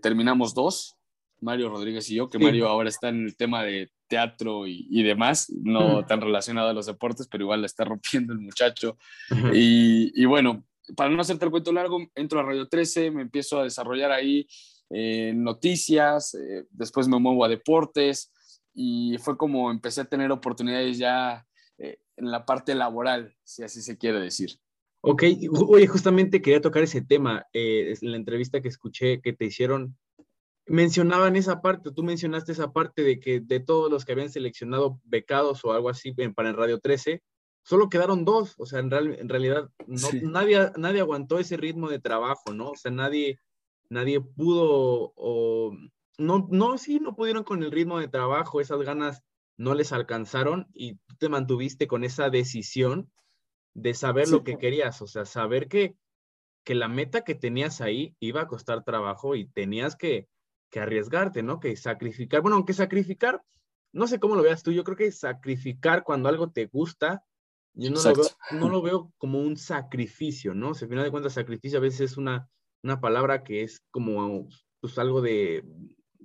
terminamos 0.00 0.54
dos, 0.54 0.99
Mario 1.40 1.68
Rodríguez 1.68 2.08
y 2.10 2.16
yo, 2.16 2.28
que 2.28 2.38
Mario 2.38 2.68
ahora 2.68 2.88
está 2.88 3.08
en 3.08 3.24
el 3.24 3.36
tema 3.36 3.62
de 3.62 3.90
teatro 4.08 4.66
y, 4.66 5.02
demás, 5.02 5.50
no 5.50 6.04
tan 6.04 6.20
relacionado 6.20 6.68
a 6.68 6.72
los 6.72 6.86
deportes, 6.86 7.28
pero 7.28 7.44
igual 7.44 7.60
la 7.60 7.66
está 7.66 7.84
rompiendo 7.84 8.32
el 8.32 8.40
muchacho. 8.40 8.98
y, 9.52 10.24
bueno, 10.24 10.64
para 10.96 11.10
no 11.10 11.20
hacerte 11.20 11.44
el 11.44 11.50
cuento 11.50 11.72
largo, 11.72 11.98
entro 12.14 12.40
a 12.40 12.42
Radio 12.42 12.68
13, 12.68 13.10
me 13.10 13.22
empiezo 13.22 13.60
a 13.60 13.64
desarrollar 13.64 14.12
ahí 14.12 14.46
eh, 14.90 15.32
noticias, 15.34 16.34
eh, 16.34 16.66
después 16.70 17.06
me 17.06 17.18
muevo 17.20 17.44
a 17.44 17.48
deportes 17.48 18.32
y 18.74 19.16
fue 19.18 19.36
como 19.36 19.70
empecé 19.70 20.00
a 20.00 20.06
tener 20.06 20.32
oportunidades 20.32 20.98
ya 20.98 21.46
eh, 21.78 21.98
en 22.16 22.30
la 22.30 22.44
parte 22.44 22.74
laboral, 22.74 23.36
si 23.44 23.62
así 23.62 23.82
se 23.82 23.96
quiere 23.96 24.18
decir. 24.18 24.58
Ok, 25.02 25.22
oye, 25.68 25.86
justamente 25.86 26.42
quería 26.42 26.60
tocar 26.60 26.82
ese 26.82 27.00
tema. 27.00 27.46
en 27.52 28.10
la 28.10 28.16
entrevista 28.16 28.60
que 28.60 28.68
escuché 28.68 29.20
que 29.22 29.32
te 29.32 29.46
hicieron, 29.46 29.96
mencionaban 30.70 31.34
esa 31.34 31.60
parte, 31.60 31.90
tú 31.90 32.04
mencionaste 32.04 32.52
esa 32.52 32.72
parte 32.72 33.02
de 33.02 33.18
que 33.18 33.40
de 33.40 33.58
todos 33.58 33.90
los 33.90 34.04
que 34.04 34.12
habían 34.12 34.30
seleccionado 34.30 35.00
becados 35.02 35.64
o 35.64 35.72
algo 35.72 35.88
así 35.88 36.12
para 36.12 36.48
el 36.48 36.56
Radio 36.56 36.78
13, 36.78 37.24
solo 37.64 37.88
quedaron 37.88 38.24
dos, 38.24 38.54
o 38.56 38.66
sea, 38.66 38.78
en, 38.78 38.92
en 38.92 39.28
realidad 39.28 39.68
nadie, 40.22 40.70
nadie 40.76 41.00
aguantó 41.00 41.40
ese 41.40 41.56
ritmo 41.56 41.88
de 41.88 41.98
trabajo, 41.98 42.52
¿no? 42.54 42.70
O 42.70 42.76
sea, 42.76 42.92
nadie, 42.92 43.40
nadie 43.88 44.20
pudo, 44.20 45.12
o 45.16 45.76
no, 46.18 46.46
no, 46.52 46.78
sí, 46.78 47.00
no 47.00 47.16
pudieron 47.16 47.42
con 47.42 47.64
el 47.64 47.72
ritmo 47.72 47.98
de 47.98 48.06
trabajo, 48.06 48.60
esas 48.60 48.80
ganas 48.82 49.24
no 49.56 49.74
les 49.74 49.92
alcanzaron 49.92 50.68
y 50.72 50.94
tú 50.94 51.16
te 51.18 51.28
mantuviste 51.28 51.88
con 51.88 52.04
esa 52.04 52.30
decisión 52.30 53.10
de 53.74 53.92
saber 53.94 54.28
lo 54.28 54.44
que 54.44 54.56
querías, 54.56 55.02
o 55.02 55.08
sea, 55.08 55.24
saber 55.24 55.66
que, 55.66 55.96
que 56.62 56.76
la 56.76 56.86
meta 56.86 57.24
que 57.24 57.34
tenías 57.34 57.80
ahí 57.80 58.14
iba 58.20 58.42
a 58.42 58.46
costar 58.46 58.84
trabajo 58.84 59.34
y 59.34 59.48
tenías 59.48 59.96
que, 59.96 60.28
que 60.70 60.80
arriesgarte, 60.80 61.42
¿no? 61.42 61.60
Que 61.60 61.76
sacrificar. 61.76 62.42
Bueno, 62.42 62.56
aunque 62.56 62.72
sacrificar, 62.72 63.42
no 63.92 64.06
sé 64.06 64.20
cómo 64.20 64.36
lo 64.36 64.42
veas 64.42 64.62
tú, 64.62 64.72
yo 64.72 64.84
creo 64.84 64.96
que 64.96 65.12
sacrificar 65.12 66.04
cuando 66.04 66.28
algo 66.28 66.50
te 66.50 66.66
gusta, 66.66 67.24
yo 67.74 67.90
no, 67.90 68.02
lo 68.02 68.14
veo, 68.14 68.24
no 68.52 68.68
lo 68.68 68.82
veo, 68.82 69.12
como 69.18 69.40
un 69.40 69.56
sacrificio, 69.56 70.54
¿no? 70.54 70.70
O 70.70 70.74
sea, 70.74 70.86
al 70.86 70.90
final 70.90 71.04
de 71.04 71.10
cuentas, 71.10 71.34
sacrificio 71.34 71.78
a 71.78 71.82
veces 71.82 72.12
es 72.12 72.16
una, 72.16 72.48
una 72.82 73.00
palabra 73.00 73.44
que 73.44 73.62
es 73.62 73.80
como 73.90 74.48
pues 74.80 74.98
algo 74.98 75.20
de, 75.20 75.64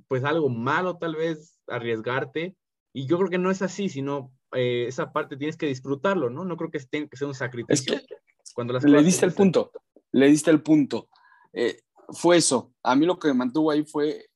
pues 0.07 0.23
algo 0.23 0.49
malo 0.49 0.97
tal 0.97 1.15
vez, 1.15 1.59
arriesgarte. 1.67 2.55
Y 2.93 3.07
yo 3.07 3.17
creo 3.17 3.29
que 3.29 3.37
no 3.37 3.51
es 3.51 3.61
así, 3.61 3.89
sino 3.89 4.31
eh, 4.53 4.85
esa 4.87 5.11
parte 5.11 5.37
tienes 5.37 5.57
que 5.57 5.67
disfrutarlo, 5.67 6.29
¿no? 6.29 6.45
No 6.45 6.57
creo 6.57 6.71
que 6.71 6.79
tenga 6.79 7.07
que 7.07 7.17
ser 7.17 7.27
un 7.27 7.35
sacrificio. 7.35 7.95
Es 7.95 8.01
que 8.01 8.15
cuando 8.53 8.73
las 8.73 8.83
le 8.83 9.03
diste 9.03 9.25
el 9.25 9.33
punto, 9.33 9.71
le 10.11 10.27
diste 10.27 10.49
el 10.51 10.61
punto. 10.61 11.09
Eh, 11.51 11.81
fue 12.09 12.37
eso. 12.37 12.73
A 12.83 12.95
mí 12.95 13.05
lo 13.05 13.19
que 13.19 13.27
me 13.29 13.33
mantuvo 13.33 13.71
ahí 13.71 13.83
fue 13.83 14.29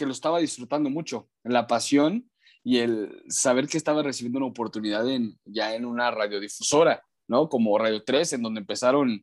que 0.00 0.06
lo 0.06 0.12
estaba 0.12 0.38
disfrutando 0.38 0.88
mucho, 0.88 1.28
la 1.44 1.66
pasión 1.66 2.26
y 2.64 2.78
el 2.78 3.22
saber 3.28 3.68
que 3.68 3.76
estaba 3.76 4.02
recibiendo 4.02 4.38
una 4.38 4.48
oportunidad 4.48 5.06
en, 5.06 5.38
ya 5.44 5.74
en 5.74 5.84
una 5.84 6.10
radiodifusora, 6.10 7.02
¿no? 7.28 7.50
Como 7.50 7.76
Radio 7.76 8.02
3, 8.02 8.32
en 8.32 8.42
donde 8.42 8.60
empezaron 8.60 9.22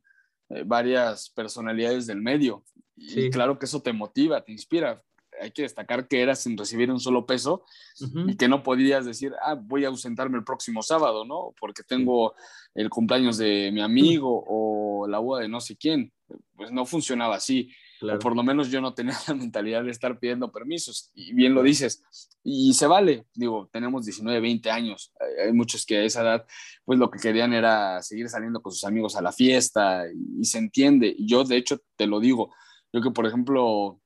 eh, 0.49 0.61
varias 0.63 1.31
personalidades 1.31 2.05
del 2.05 2.21
medio. 2.21 2.63
Y 2.95 3.31
claro 3.31 3.57
que 3.57 3.65
eso 3.65 3.81
te 3.81 3.91
motiva, 3.91 4.43
te 4.43 4.51
inspira. 4.51 5.01
Hay 5.41 5.49
que 5.49 5.63
destacar 5.63 6.07
que 6.07 6.21
era 6.21 6.35
sin 6.35 6.55
recibir 6.55 6.91
un 6.91 6.99
solo 6.99 7.25
peso 7.25 7.63
y 8.27 8.37
que 8.37 8.47
no 8.47 8.61
podías 8.61 9.03
decir, 9.03 9.33
ah, 9.41 9.55
voy 9.55 9.83
a 9.83 9.87
ausentarme 9.87 10.37
el 10.37 10.43
próximo 10.43 10.83
sábado, 10.83 11.25
¿no? 11.25 11.55
Porque 11.59 11.81
tengo 11.81 12.35
el 12.75 12.91
cumpleaños 12.91 13.39
de 13.39 13.71
mi 13.71 13.81
amigo 13.81 14.43
o 14.47 15.07
la 15.07 15.17
boda 15.17 15.41
de 15.41 15.47
no 15.47 15.59
sé 15.59 15.75
quién. 15.75 16.13
Pues 16.55 16.71
no 16.71 16.85
funcionaba 16.85 17.35
así. 17.35 17.71
O 18.01 18.19
por 18.19 18.35
lo 18.35 18.43
menos 18.43 18.69
yo 18.69 18.81
no 18.81 18.93
tenía 18.93 19.17
la 19.27 19.33
mentalidad 19.33 19.83
de 19.83 19.91
estar 19.91 20.19
pidiendo 20.19 20.51
permisos. 20.51 21.11
Y 21.13 21.33
bien 21.33 21.53
lo 21.53 21.63
dices. 21.63 22.03
Y 22.43 22.73
se 22.73 22.87
vale. 22.87 23.25
Digo, 23.33 23.69
tenemos 23.71 24.05
19, 24.05 24.39
20 24.39 24.71
años. 24.71 25.13
Hay 25.43 25.53
muchos 25.53 25.85
que 25.85 25.97
a 25.97 26.03
esa 26.03 26.21
edad, 26.21 26.45
pues 26.85 26.99
lo 26.99 27.09
que 27.09 27.19
querían 27.19 27.53
era 27.53 28.01
seguir 28.01 28.29
saliendo 28.29 28.61
con 28.61 28.71
sus 28.71 28.83
amigos 28.83 29.15
a 29.15 29.21
la 29.21 29.31
fiesta 29.31 30.05
y, 30.13 30.45
se 30.45 30.57
entiende. 30.57 31.13
Y 31.17 31.27
yo, 31.27 31.43
de 31.43 31.57
hecho, 31.57 31.79
te 31.95 32.07
lo 32.07 32.19
digo. 32.19 32.53
Yo 32.93 33.01
que, 33.01 33.11
por 33.11 33.25
ejemplo, 33.25 33.99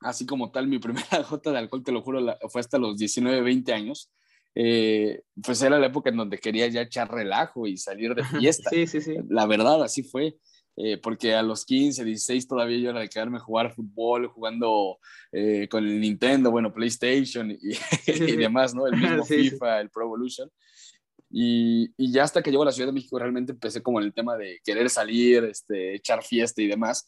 así 0.00 0.26
como 0.26 0.50
tal, 0.50 0.66
mi 0.66 0.78
primera 0.80 1.22
gota 1.28 1.52
de 1.52 1.58
alcohol, 1.58 1.84
te 1.84 1.92
lo 1.92 2.02
juro, 2.02 2.20
fue 2.48 2.60
hasta 2.60 2.78
los 2.78 2.96
19, 2.96 3.42
20 3.42 3.72
años. 3.72 4.10
Eh, 4.54 5.22
pues 5.40 5.62
era 5.62 5.78
la 5.78 5.86
época 5.86 6.10
en 6.10 6.16
donde 6.16 6.38
quería 6.38 6.66
ya 6.66 6.82
echar 6.82 7.08
relajo 7.10 7.66
y 7.66 7.76
salir 7.76 8.14
de 8.14 8.24
fiesta. 8.40 8.70
Sí, 8.70 8.86
sí, 8.86 9.00
sí. 9.00 9.14
La 9.28 9.46
verdad, 9.46 9.82
así 9.82 10.02
fue. 10.02 10.38
Eh, 10.76 10.96
porque 10.96 11.34
a 11.34 11.42
los 11.42 11.64
15, 11.66 12.04
16 12.04 12.48
todavía 12.48 12.78
yo 12.78 12.90
era 12.90 13.00
de 13.00 13.08
quedarme 13.08 13.36
a 13.36 13.40
jugar 13.40 13.74
fútbol, 13.74 14.28
jugando 14.28 14.98
eh, 15.32 15.68
con 15.68 15.84
el 15.84 16.00
Nintendo, 16.00 16.50
bueno, 16.50 16.72
PlayStation 16.72 17.50
y, 17.50 17.58
y 18.06 18.36
demás, 18.36 18.74
¿no? 18.74 18.86
El 18.86 18.96
mismo 18.96 19.24
FIFA, 19.26 19.80
el 19.80 19.90
Pro 19.90 20.04
Evolution. 20.04 20.50
Y, 21.32 21.92
y, 21.96 22.10
ya 22.12 22.24
hasta 22.24 22.42
que 22.42 22.50
llego 22.50 22.62
a 22.62 22.66
la 22.66 22.72
Ciudad 22.72 22.88
de 22.88 22.94
México 22.94 23.18
realmente 23.18 23.52
empecé 23.52 23.82
como 23.82 24.00
en 24.00 24.06
el 24.06 24.12
tema 24.12 24.36
de 24.36 24.60
querer 24.64 24.90
salir, 24.90 25.44
este, 25.44 25.94
echar 25.94 26.24
fiesta 26.24 26.60
y 26.60 26.66
demás 26.66 27.06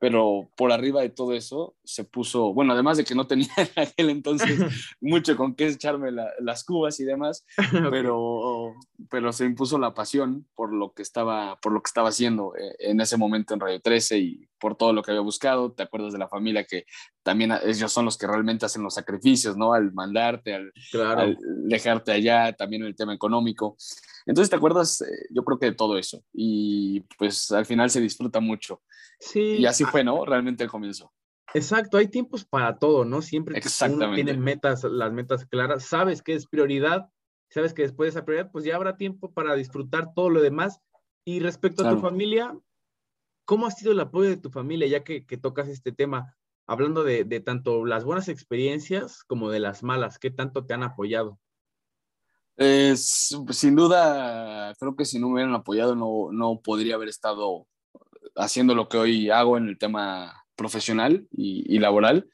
pero 0.00 0.48
por 0.56 0.72
arriba 0.72 1.02
de 1.02 1.10
todo 1.10 1.34
eso 1.34 1.76
se 1.84 2.04
puso, 2.04 2.54
bueno, 2.54 2.72
además 2.72 2.96
de 2.96 3.04
que 3.04 3.14
no 3.14 3.26
tenía 3.26 3.50
en 3.76 3.82
aquel 3.82 4.10
entonces 4.10 4.58
mucho 5.00 5.36
con 5.36 5.54
qué 5.54 5.68
echarme 5.68 6.10
las 6.40 6.64
cubas 6.64 6.98
y 6.98 7.04
demás, 7.04 7.44
pero, 7.90 8.74
pero 9.10 9.32
se 9.32 9.44
impuso 9.44 9.78
la 9.78 9.94
pasión 9.94 10.46
por 10.54 10.72
lo 10.72 10.94
que 10.94 11.02
estaba, 11.02 11.60
por 11.60 11.72
lo 11.72 11.82
que 11.82 11.88
estaba 11.88 12.08
haciendo 12.08 12.56
eh, 12.56 12.74
en 12.78 13.00
ese 13.00 13.18
momento 13.18 13.52
en 13.54 13.60
Radio 13.60 13.80
13 13.80 14.18
y 14.18 14.48
por 14.60 14.76
todo 14.76 14.92
lo 14.92 15.02
que 15.02 15.10
había 15.10 15.22
buscado. 15.22 15.72
Te 15.72 15.82
acuerdas 15.82 16.12
de 16.12 16.18
la 16.18 16.28
familia 16.28 16.64
que 16.64 16.84
también 17.22 17.52
ellos 17.64 17.92
son 17.92 18.04
los 18.04 18.16
que 18.16 18.26
realmente 18.26 18.66
hacen 18.66 18.82
los 18.82 18.94
sacrificios, 18.94 19.56
¿no? 19.56 19.72
Al 19.72 19.92
mandarte, 19.92 20.54
al, 20.54 20.72
al 20.94 21.36
dejarte 21.64 22.12
allá, 22.12 22.52
también 22.52 22.84
el 22.84 22.94
tema 22.94 23.14
económico. 23.14 23.76
Entonces, 24.26 24.50
¿te 24.50 24.56
acuerdas? 24.56 25.00
Eh, 25.00 25.26
yo 25.30 25.42
creo 25.42 25.58
que 25.58 25.66
de 25.66 25.74
todo 25.74 25.98
eso. 25.98 26.22
Y 26.32 27.00
pues 27.18 27.50
al 27.50 27.66
final 27.66 27.90
se 27.90 28.00
disfruta 28.00 28.38
mucho. 28.38 28.82
Sí. 29.18 29.56
Y 29.58 29.66
así 29.66 29.84
fue, 29.84 30.04
¿no? 30.04 30.24
Realmente 30.24 30.62
el 30.62 30.70
comienzo. 30.70 31.12
Exacto, 31.52 31.98
hay 31.98 32.08
tiempos 32.08 32.44
para 32.44 32.78
todo, 32.78 33.04
¿no? 33.04 33.22
Siempre 33.22 33.60
uno 33.88 34.14
tiene 34.14 34.34
metas, 34.36 34.84
las 34.84 35.12
metas 35.12 35.46
claras, 35.46 35.84
sabes 35.84 36.22
que 36.22 36.34
es 36.34 36.46
prioridad, 36.46 37.08
sabes 37.48 37.74
que 37.74 37.82
después 37.82 38.06
de 38.06 38.18
esa 38.18 38.24
prioridad, 38.24 38.50
pues 38.52 38.64
ya 38.64 38.76
habrá 38.76 38.96
tiempo 38.96 39.32
para 39.32 39.54
disfrutar 39.54 40.14
todo 40.14 40.30
lo 40.30 40.40
demás. 40.40 40.80
Y 41.24 41.40
respecto 41.40 41.86
a 41.86 41.90
tu 41.90 42.00
familia, 42.00 42.56
¿cómo 43.50 43.66
ha 43.66 43.72
sido 43.72 43.90
el 43.90 43.98
apoyo 43.98 44.30
de 44.30 44.36
tu 44.36 44.48
familia, 44.48 44.86
ya 44.86 45.02
que, 45.02 45.22
tocas 45.36 45.66
este 45.66 45.90
tema? 45.90 46.36
Hablando 46.68 47.02
de, 47.02 47.24
tanto 47.40 47.84
las 47.84 48.04
buenas 48.04 48.28
experiencias 48.28 49.24
como 49.24 49.50
de 49.50 49.58
las 49.58 49.82
malas, 49.82 50.20
¿qué 50.20 50.30
tanto 50.30 50.64
te 50.64 50.72
han 50.72 50.84
apoyado? 50.84 51.36
sin 52.56 53.74
duda, 53.74 54.72
creo 54.78 54.94
que 54.94 55.04
si 55.04 55.18
no 55.18 55.28
me 55.28 55.34
hubieran 55.34 55.54
apoyado 55.54 55.96
no, 55.96 56.28
no 56.30 56.60
podría 56.60 56.94
haber 56.94 57.08
estado 57.08 57.66
haciendo 58.36 58.74
lo 58.74 58.88
que 58.88 58.98
hoy 58.98 59.30
hago 59.30 59.56
en 59.56 59.66
el 59.66 59.78
tema 59.78 60.44
profesional 60.54 61.26
y, 61.32 61.76
laboral. 61.80 62.30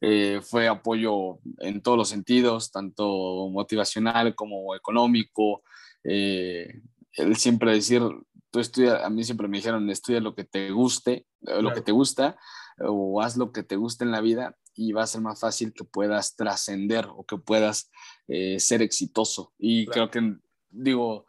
Eh, 0.00 0.40
fue 0.42 0.66
apoyo 0.66 1.38
en 1.58 1.82
todos 1.82 1.98
los 1.98 2.08
sentidos, 2.08 2.72
tanto 2.72 3.48
motivacional 3.50 4.34
como 4.34 4.74
económico. 4.74 5.62
Eh, 6.02 6.80
él 7.12 7.36
siempre 7.36 7.74
decir, 7.74 8.02
tú 8.50 8.60
estudia, 8.60 9.04
a 9.04 9.10
mí 9.10 9.24
siempre 9.24 9.48
me 9.48 9.58
dijeron, 9.58 9.88
estudia 9.90 10.20
lo 10.20 10.34
que 10.34 10.44
te 10.44 10.70
guste, 10.70 11.26
lo 11.40 11.72
que 11.72 11.80
te 11.80 11.92
gusta, 11.92 12.38
o 12.78 13.20
haz 13.22 13.36
lo 13.36 13.52
que 13.52 13.62
te 13.62 13.76
guste 13.76 14.04
en 14.04 14.10
la 14.10 14.20
vida 14.20 14.56
y 14.74 14.92
va 14.92 15.02
a 15.02 15.06
ser 15.06 15.20
más 15.20 15.40
fácil 15.40 15.72
que 15.72 15.84
puedas 15.84 16.36
trascender 16.36 17.08
o 17.10 17.24
que 17.24 17.36
puedas 17.36 17.90
eh, 18.28 18.60
ser 18.60 18.80
exitoso. 18.82 19.52
Y 19.58 19.86
creo 19.86 20.10
que, 20.10 20.36
digo, 20.70 21.26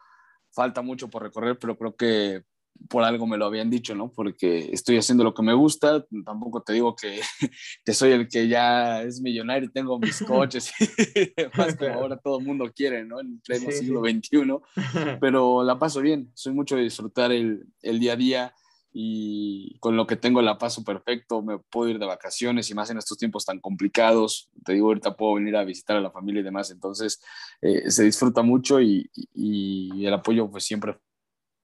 falta 0.51 0.81
mucho 0.81 1.09
por 1.09 1.23
recorrer, 1.23 1.57
pero 1.57 1.77
creo 1.77 1.95
que 1.95 2.43
por 2.89 3.03
algo 3.03 3.27
me 3.27 3.37
lo 3.37 3.45
habían 3.45 3.69
dicho, 3.69 3.95
¿no? 3.95 4.11
Porque 4.11 4.69
estoy 4.71 4.97
haciendo 4.97 5.23
lo 5.23 5.33
que 5.33 5.43
me 5.43 5.53
gusta, 5.53 6.05
tampoco 6.25 6.61
te 6.61 6.73
digo 6.73 6.95
que, 6.95 7.19
que 7.85 7.93
soy 7.93 8.11
el 8.11 8.27
que 8.27 8.47
ya 8.47 9.01
es 9.01 9.21
millonario 9.21 9.67
y 9.69 9.71
tengo 9.71 9.99
mis 9.99 10.19
coches 10.27 10.71
y 10.79 11.33
demás, 11.37 11.75
que 11.75 11.89
ahora 11.89 12.17
todo 12.17 12.39
el 12.39 12.45
mundo 12.45 12.71
quiere, 12.73 13.05
¿no? 13.05 13.19
En 13.19 13.39
pleno 13.41 13.71
siglo 13.71 14.01
XXI, 14.01 15.17
pero 15.19 15.63
la 15.63 15.77
paso 15.77 16.01
bien, 16.01 16.31
soy 16.33 16.53
mucho 16.53 16.75
de 16.75 16.83
disfrutar 16.83 17.31
el, 17.31 17.65
el 17.81 17.99
día 17.99 18.13
a 18.13 18.17
día, 18.17 18.53
y 18.91 19.77
con 19.79 19.95
lo 19.95 20.07
que 20.07 20.15
tengo 20.15 20.41
la 20.41 20.57
paso 20.57 20.83
perfecto, 20.83 21.41
me 21.41 21.59
puedo 21.59 21.89
ir 21.89 21.99
de 21.99 22.05
vacaciones 22.05 22.69
y 22.69 22.73
más 22.73 22.89
en 22.89 22.97
estos 22.97 23.17
tiempos 23.17 23.45
tan 23.45 23.59
complicados. 23.59 24.49
Te 24.65 24.73
digo, 24.73 24.87
ahorita 24.87 25.15
puedo 25.15 25.35
venir 25.35 25.55
a 25.55 25.63
visitar 25.63 25.97
a 25.97 26.01
la 26.01 26.11
familia 26.11 26.41
y 26.41 26.43
demás, 26.43 26.71
entonces 26.71 27.21
eh, 27.61 27.91
se 27.91 28.03
disfruta 28.03 28.41
mucho 28.41 28.81
y, 28.81 29.09
y, 29.33 30.05
el 30.05 30.13
apoyo 30.13 30.49
pues 30.49 30.63
siempre 30.63 30.97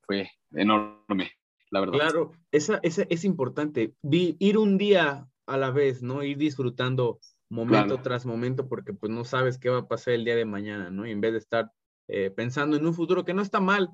fue 0.05 0.29
enorme, 0.51 1.31
la 1.71 1.79
verdad. 1.79 1.93
Claro, 1.93 2.31
esa, 2.51 2.79
esa 2.83 3.03
es 3.09 3.23
importante, 3.23 3.95
ir 4.03 4.57
un 4.57 4.77
día 4.77 5.27
a 5.45 5.57
la 5.57 5.71
vez, 5.71 6.01
¿no? 6.01 6.23
Ir 6.23 6.37
disfrutando 6.37 7.19
momento 7.49 8.01
tras 8.01 8.25
momento 8.25 8.67
porque 8.67 8.93
pues 8.93 9.11
no 9.11 9.23
sabes 9.23 9.57
qué 9.57 9.69
va 9.69 9.79
a 9.79 9.87
pasar 9.87 10.15
el 10.15 10.25
día 10.25 10.35
de 10.35 10.45
mañana, 10.45 10.89
¿no? 10.89 11.05
Y 11.05 11.11
en 11.11 11.21
vez 11.21 11.33
de 11.33 11.39
estar 11.39 11.71
eh, 12.07 12.31
pensando 12.31 12.77
en 12.77 12.85
un 12.85 12.93
futuro 12.93 13.25
que 13.25 13.33
no 13.33 13.41
está 13.41 13.59
mal, 13.59 13.89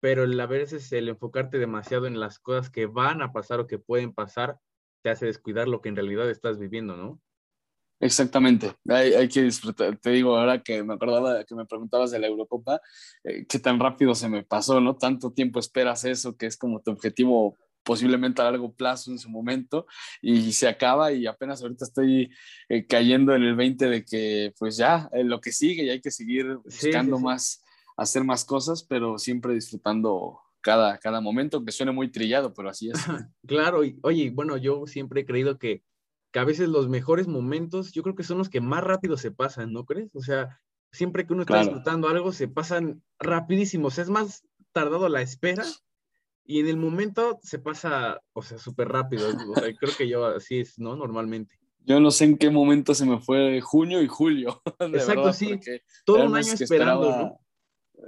pero 0.00 0.24
a 0.24 0.46
veces 0.46 0.90
el 0.92 1.08
enfocarte 1.08 1.58
demasiado 1.58 2.06
en 2.06 2.18
las 2.18 2.38
cosas 2.38 2.70
que 2.70 2.86
van 2.86 3.22
a 3.22 3.32
pasar 3.32 3.60
o 3.60 3.66
que 3.66 3.78
pueden 3.78 4.12
pasar 4.12 4.58
te 5.02 5.10
hace 5.10 5.26
descuidar 5.26 5.68
lo 5.68 5.80
que 5.80 5.88
en 5.88 5.96
realidad 5.96 6.28
estás 6.28 6.58
viviendo, 6.58 6.96
¿no? 6.96 7.20
Exactamente, 8.00 8.72
hay, 8.88 9.28
que 9.28 9.42
disfrutar. 9.42 9.96
Te 9.98 10.10
digo, 10.10 10.36
ahora 10.36 10.62
que 10.62 10.82
me 10.82 10.94
acordaba 10.94 11.44
que 11.44 11.54
me 11.54 11.66
preguntabas 11.66 12.10
de 12.10 12.18
la 12.18 12.28
Eurocopa, 12.28 12.80
eh, 13.24 13.44
qué 13.46 13.58
tan 13.58 13.78
rápido 13.78 14.14
se 14.14 14.28
me 14.28 14.42
pasó, 14.42 14.80
¿no? 14.80 14.96
Tanto 14.96 15.32
tiempo 15.32 15.60
esperas 15.60 16.04
eso, 16.04 16.34
que 16.36 16.46
es 16.46 16.56
como 16.56 16.80
tu 16.80 16.90
objetivo 16.90 17.58
posiblemente 17.82 18.40
a 18.40 18.46
largo 18.46 18.72
plazo 18.72 19.10
en 19.10 19.18
su 19.18 19.30
momento 19.30 19.86
y 20.20 20.52
se 20.52 20.68
acaba 20.68 21.12
y 21.12 21.26
apenas 21.26 21.62
ahorita 21.62 21.86
estoy 21.86 22.30
eh, 22.68 22.86
cayendo 22.86 23.34
en 23.34 23.42
el 23.42 23.56
20 23.56 23.88
de 23.88 24.04
que 24.04 24.52
pues 24.58 24.76
ya 24.76 25.08
eh, 25.12 25.24
lo 25.24 25.40
que 25.40 25.50
sigue 25.50 25.84
y 25.84 25.90
hay 25.90 26.00
que 26.00 26.10
seguir 26.10 26.56
buscando 26.56 27.18
más 27.18 27.62
hacer 28.00 28.24
más 28.24 28.46
cosas, 28.46 28.82
pero 28.82 29.18
siempre 29.18 29.52
disfrutando 29.52 30.40
cada, 30.62 30.96
cada 30.98 31.20
momento, 31.20 31.64
que 31.64 31.72
suene 31.72 31.92
muy 31.92 32.10
trillado, 32.10 32.54
pero 32.54 32.70
así 32.70 32.90
es. 32.90 32.98
claro, 33.46 33.84
y, 33.84 33.98
oye, 34.02 34.30
bueno, 34.30 34.56
yo 34.56 34.86
siempre 34.86 35.20
he 35.20 35.26
creído 35.26 35.58
que, 35.58 35.82
que 36.32 36.38
a 36.38 36.44
veces 36.44 36.68
los 36.68 36.88
mejores 36.88 37.26
momentos, 37.26 37.92
yo 37.92 38.02
creo 38.02 38.14
que 38.14 38.22
son 38.22 38.38
los 38.38 38.48
que 38.48 38.60
más 38.60 38.84
rápido 38.84 39.16
se 39.16 39.30
pasan, 39.30 39.72
¿no 39.72 39.84
crees? 39.84 40.14
O 40.14 40.22
sea, 40.22 40.60
siempre 40.92 41.26
que 41.26 41.32
uno 41.32 41.42
está 41.42 41.60
disfrutando 41.60 42.08
algo, 42.08 42.32
se 42.32 42.48
pasan 42.48 43.02
rapidísimos, 43.18 43.98
es 43.98 44.10
más 44.10 44.44
tardado 44.72 45.08
la 45.08 45.22
espera 45.22 45.64
y 46.44 46.60
en 46.60 46.68
el 46.68 46.76
momento 46.76 47.38
se 47.42 47.58
pasa, 47.58 48.20
o 48.32 48.42
sea, 48.42 48.58
súper 48.58 48.88
rápido. 48.88 49.28
O 49.28 49.54
sea, 49.54 49.72
creo 49.74 49.96
que 49.96 50.08
yo 50.08 50.26
así 50.26 50.60
es, 50.60 50.78
¿no? 50.78 50.96
Normalmente. 50.96 51.58
Yo 51.84 52.00
no 52.00 52.10
sé 52.10 52.24
en 52.24 52.38
qué 52.38 52.50
momento 52.50 52.94
se 52.94 53.06
me 53.06 53.20
fue 53.20 53.60
junio 53.60 54.02
y 54.02 54.08
julio. 54.08 54.60
Exacto, 54.80 55.32
sí. 55.32 55.58
Todo 56.04 56.26
un 56.26 56.36
año 56.36 56.52
esperando, 56.52 57.10
¿no? 57.10 57.40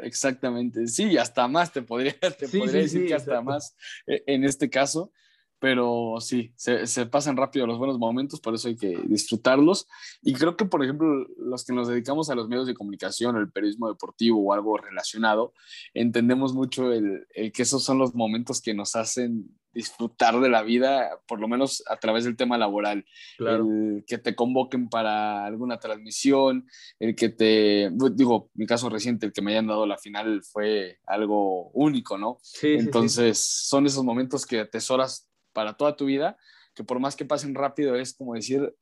Exactamente, 0.00 0.86
sí, 0.86 1.18
hasta 1.18 1.46
más 1.48 1.72
te 1.72 1.82
podría, 1.82 2.16
te 2.38 2.48
podría 2.48 2.80
decir 2.80 3.06
que 3.06 3.14
hasta 3.14 3.42
más 3.42 3.76
eh, 4.06 4.22
en 4.26 4.44
este 4.44 4.70
caso, 4.70 5.12
pero 5.62 6.16
sí, 6.18 6.52
se, 6.56 6.88
se, 6.88 7.06
pasan 7.06 7.36
rápido 7.36 7.68
los 7.68 7.78
buenos 7.78 7.96
momentos, 7.96 8.40
por 8.40 8.52
eso 8.52 8.66
hay 8.66 8.74
que 8.74 8.98
disfrutarlos. 9.06 9.86
Y 10.20 10.32
creo 10.32 10.56
que, 10.56 10.64
por 10.64 10.82
ejemplo, 10.82 11.24
los 11.38 11.64
que 11.64 11.72
nos 11.72 11.86
dedicamos 11.86 12.28
a 12.30 12.34
los 12.34 12.48
medios 12.48 12.66
de 12.66 12.74
comunicación, 12.74 13.36
el 13.36 13.48
periodismo 13.48 13.86
deportivo 13.86 14.42
o 14.42 14.52
algo 14.52 14.76
relacionado, 14.76 15.54
entendemos 15.94 16.52
mucho 16.52 16.92
el, 16.92 17.28
el 17.32 17.52
que 17.52 17.62
esos 17.62 17.84
son 17.84 17.98
los 17.98 18.12
momentos 18.12 18.60
que 18.60 18.74
nos 18.74 18.96
hacen 18.96 19.56
disfrutar 19.72 20.40
de 20.40 20.48
la 20.48 20.62
vida, 20.62 21.20
por 21.28 21.40
lo 21.40 21.46
menos 21.46 21.82
a 21.88 21.96
través 21.96 22.24
del 22.24 22.36
tema 22.36 22.58
laboral. 22.58 23.04
El 23.38 24.04
que 24.04 24.18
te 24.18 24.34
convoquen 24.34 24.88
para 24.88 25.46
alguna 25.46 25.78
transmisión, 25.78 26.66
el 26.98 27.14
que 27.14 27.28
te, 27.28 27.88
digo, 28.12 28.50
mi 28.54 28.66
caso 28.66 28.88
reciente, 28.88 29.26
el 29.26 29.32
que 29.32 29.42
me 29.42 29.52
hayan 29.52 29.68
dado 29.68 29.86
la 29.86 29.96
final 29.96 30.42
fue 30.42 30.98
algo 31.06 31.70
único, 31.70 32.18
¿no? 32.18 32.38
Entonces, 32.62 33.38
son 33.38 33.86
esos 33.86 34.04
momentos 34.04 34.44
que 34.44 34.58
atesoras 34.58 35.28
para 35.52 35.74
toda 35.74 35.96
tu 35.96 36.06
vida, 36.06 36.36
que 36.74 36.84
por 36.84 36.98
más 36.98 37.16
que 37.16 37.24
pasen 37.24 37.54
rápido, 37.54 37.96
es 37.96 38.14
como 38.14 38.34
decir, 38.34 38.74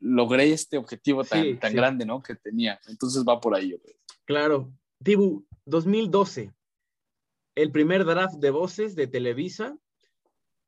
logré 0.00 0.52
este 0.52 0.76
objetivo 0.76 1.24
tan, 1.24 1.58
tan 1.58 1.74
grande, 1.74 2.04
¿no? 2.04 2.22
Que 2.22 2.34
tenía. 2.34 2.78
Entonces 2.86 3.24
va 3.26 3.40
por 3.40 3.54
ahí, 3.54 3.74
Claro. 4.24 4.72
Tibu, 5.02 5.46
2012, 5.64 6.52
el 7.54 7.72
primer 7.72 8.04
draft 8.04 8.36
de 8.36 8.50
voces 8.50 8.94
de 8.94 9.06
Televisa 9.06 9.76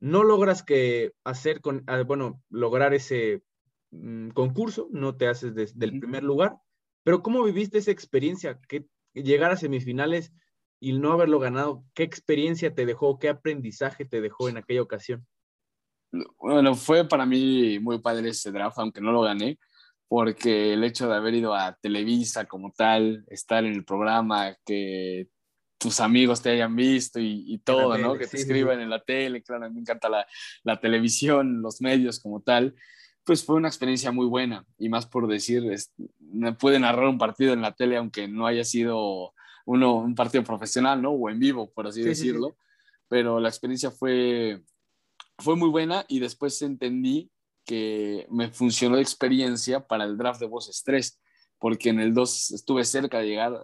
no 0.01 0.25
logras 0.25 0.63
que 0.63 1.13
hacer 1.23 1.61
con, 1.61 1.85
ah, 1.87 2.03
bueno, 2.03 2.43
lograr 2.51 2.93
ese 2.93 3.43
mm, 3.91 4.31
concurso, 4.31 4.89
no 4.91 5.17
te 5.17 5.29
haces 5.29 5.55
desde 5.55 5.85
el 5.85 6.01
primer 6.01 6.25
lugar, 6.25 6.57
pero 7.05 7.23
¿cómo 7.23 7.45
viviste 7.45 7.79
esa 7.79 7.93
experiencia? 7.93 8.59
Que 8.69 8.87
llegar 9.15 9.53
a 9.53 9.57
semifinales 9.57 10.33
y 10.81 10.93
no 10.95 11.13
haberlo 11.13 11.39
ganado, 11.39 11.85
¿qué 11.95 12.03
experiencia 12.03 12.75
te 12.75 12.85
dejó, 12.87 13.19
qué 13.19 13.29
aprendizaje 13.29 14.05
te 14.05 14.21
dejó 14.21 14.49
en 14.49 14.57
aquella 14.57 14.83
ocasión? 14.83 15.25
Bueno, 16.39 16.75
fue 16.75 17.09
para 17.09 17.27
mí 17.27 17.79
muy 17.79 17.99
padre 18.01 18.29
ese 18.29 18.53
draft, 18.53 18.79
aunque 18.79 19.01
no 19.01 19.13
lo 19.13 19.23
gané, 19.23 19.59
porque 20.09 20.75
el 20.75 20.85
hecho 20.85 21.09
de 21.09 21.17
haber 21.17 21.35
ido 21.35 21.55
a 21.55 21.75
Televisa 21.81 22.45
como 22.45 22.71
tal, 22.73 23.25
estar 23.29 23.65
en 23.65 23.73
el 23.73 23.85
programa, 23.85 24.57
que 24.65 25.29
tus 25.79 26.01
amigos 26.01 26.43
te 26.43 26.51
hayan 26.51 26.77
visto 26.77 27.19
y, 27.19 27.61
todo, 27.65 27.99
¿no? 27.99 28.17
Que 28.17 28.29
te 28.29 28.37
escriban 28.37 28.81
en 28.81 28.89
la 28.89 29.03
tele, 29.03 29.43
claro, 29.43 29.69
me 29.71 29.81
encanta 29.81 30.09
la, 30.09 30.27
la, 30.63 30.79
televisión, 30.79 31.61
los 31.61 31.81
medios 31.81 32.21
como 32.21 32.41
tal. 32.41 32.75
pues 33.25 33.45
fue 33.45 33.57
una 33.57 33.69
experiencia 33.69 34.13
muy 34.13 34.27
buena 34.27 34.65
y 34.79 34.89
más 34.89 35.07
por 35.07 35.27
decir, 35.27 35.65
me 36.21 36.53
puede 36.53 36.79
narrar 36.79 37.07
un 37.09 37.19
partido 37.19 37.53
en 37.53 37.63
la 37.63 37.73
tele 37.73 37.97
aunque 37.97 38.29
no 38.29 38.47
haya 38.47 38.65
sido 38.65 39.33
uno, 39.65 39.97
un 39.97 40.15
partido 40.15 40.45
profesional, 40.45 41.03
¿no? 41.03 41.11
O 41.11 41.31
en 41.31 41.39
vivo, 41.39 41.73
por 41.73 41.87
así 41.87 42.03
decirlo, 42.03 42.57
pero 43.09 43.41
la 43.41 43.49
experiencia 43.49 43.91
fue, 43.91 44.63
fue 45.39 45.57
muy 45.57 45.69
buena 45.69 46.05
y 46.09 46.19
después 46.19 46.61
entendí 46.63 47.31
que 47.65 48.27
me 48.31 48.51
funcionó 48.51 48.97
de 48.97 49.03
experiencia 49.03 49.87
para 49.87 50.05
el 50.05 50.17
draft 50.17 50.41
de 50.41 50.47
voces 50.47 50.83
3, 50.85 51.21
porque 51.59 51.91
en 51.91 52.01
el 52.01 52.15
2 52.15 52.53
estuve 52.53 52.85
cerca 52.85 53.19
de 53.19 53.27
llegar 53.27 53.61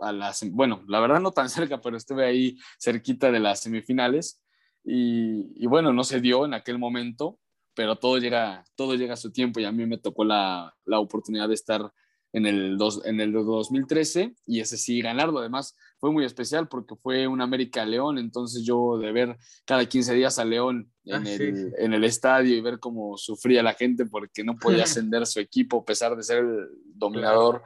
a 0.00 0.12
las, 0.12 0.48
bueno, 0.50 0.84
la 0.88 1.00
verdad 1.00 1.20
no 1.20 1.32
tan 1.32 1.48
cerca, 1.50 1.80
pero 1.80 1.96
estuve 1.96 2.26
ahí 2.26 2.56
cerquita 2.78 3.30
de 3.30 3.40
las 3.40 3.60
semifinales 3.60 4.40
y, 4.84 5.52
y 5.62 5.66
bueno, 5.66 5.92
no 5.92 6.04
se 6.04 6.20
dio 6.20 6.44
en 6.44 6.54
aquel 6.54 6.78
momento, 6.78 7.38
pero 7.74 7.96
todo 7.96 8.18
llega, 8.18 8.64
todo 8.76 8.94
llega 8.94 9.14
a 9.14 9.18
su 9.18 9.32
tiempo 9.32 9.60
y 9.60 9.64
a 9.64 9.72
mí 9.72 9.86
me 9.86 9.98
tocó 9.98 10.24
la, 10.24 10.74
la 10.84 11.00
oportunidad 11.00 11.48
de 11.48 11.54
estar 11.54 11.92
en 12.34 12.46
el, 12.46 12.76
dos, 12.76 13.00
en 13.04 13.20
el 13.20 13.32
2013 13.32 14.34
y 14.46 14.60
ese 14.60 14.76
sí 14.76 15.00
ganarlo. 15.00 15.38
Además, 15.38 15.76
fue 16.04 16.12
muy 16.12 16.26
especial 16.26 16.68
porque 16.68 16.96
fue 16.96 17.26
un 17.26 17.40
América 17.40 17.82
León, 17.86 18.18
entonces 18.18 18.62
yo 18.62 18.98
de 18.98 19.10
ver 19.10 19.38
cada 19.64 19.86
15 19.86 20.12
días 20.12 20.38
a 20.38 20.44
León 20.44 20.92
en, 21.06 21.26
ah, 21.26 21.30
el, 21.30 21.72
en 21.78 21.94
el 21.94 22.04
estadio 22.04 22.54
y 22.54 22.60
ver 22.60 22.78
cómo 22.78 23.16
sufría 23.16 23.62
la 23.62 23.72
gente 23.72 24.04
porque 24.04 24.44
no 24.44 24.54
podía 24.58 24.82
ascender 24.84 25.26
su 25.26 25.40
equipo 25.40 25.78
a 25.78 25.84
pesar 25.86 26.14
de 26.14 26.22
ser 26.22 26.40
el 26.40 26.68
dominador. 26.84 27.62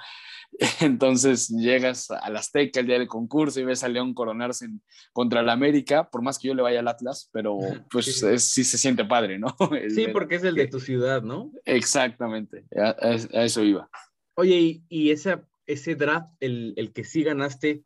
Entonces 0.81 1.49
llegas 1.49 2.13
al 2.13 2.37
Azteca 2.37 2.79
el 2.79 2.87
día 2.87 3.01
del 3.01 3.09
concurso 3.09 3.59
y 3.59 3.65
ves 3.65 3.83
a 3.83 3.89
León 3.89 4.15
coronarse 4.15 4.69
contra 5.13 5.41
el 5.41 5.49
América, 5.49 6.09
por 6.09 6.23
más 6.23 6.39
que 6.39 6.47
yo 6.47 6.55
le 6.55 6.63
vaya 6.63 6.79
al 6.79 6.87
Atlas, 6.87 7.31
pero 7.33 7.59
pues 7.91 8.21
sí, 8.37 8.63
se 8.63 8.79
siente 8.79 9.05
padre, 9.05 9.41
¿no? 9.41 9.57
sí, 9.93 10.07
porque 10.13 10.37
es 10.37 10.45
el 10.45 10.55
de 10.55 10.69
tu 10.69 10.79
ciudad, 10.79 11.23
¿no? 11.23 11.51
Exactamente, 11.65 12.67
a, 12.77 12.95
eso 13.11 13.65
iba. 13.65 13.91
Oye, 14.37 14.85
y, 14.89 15.11
esa, 15.11 15.45
ese 15.67 15.97
draft, 15.97 16.33
el, 16.39 16.75
el, 16.77 16.93
que 16.93 17.03
sí 17.03 17.25
ganaste, 17.25 17.83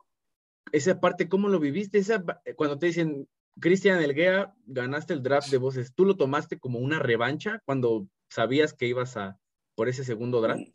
esa 0.71 0.99
parte, 0.99 1.29
¿cómo 1.29 1.49
lo 1.49 1.59
viviste? 1.59 1.97
Esa, 1.97 2.23
cuando 2.55 2.79
te 2.79 2.87
dicen, 2.87 3.27
Cristian 3.59 4.01
Elguea, 4.01 4.53
ganaste 4.65 5.13
el 5.13 5.23
draft 5.23 5.49
de 5.49 5.57
voces, 5.57 5.93
¿tú 5.93 6.05
lo 6.05 6.17
tomaste 6.17 6.59
como 6.59 6.79
una 6.79 6.99
revancha 6.99 7.61
cuando 7.65 8.07
sabías 8.29 8.73
que 8.73 8.87
ibas 8.87 9.17
a 9.17 9.37
por 9.75 9.89
ese 9.89 10.03
segundo 10.03 10.41
draft? 10.41 10.67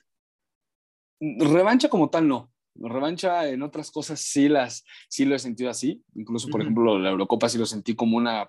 Revancha 1.21 1.89
como 1.89 2.11
tal, 2.11 2.29
no. 2.29 2.53
Revancha 2.77 3.49
en 3.49 3.63
otras 3.63 3.91
cosas 3.91 4.21
sí 4.21 4.49
las 4.49 4.85
sí 5.09 5.25
lo 5.25 5.35
he 5.35 5.39
sentido 5.41 5.71
así. 5.71 6.05
Incluso, 6.15 6.49
por 6.49 6.61
ejemplo, 6.61 6.99
la 6.99 7.11
Eurocopa 7.11 7.49
sí 7.49 7.59
lo 7.59 7.67
sentí 7.67 7.97
como 7.97 8.17
una 8.17 8.49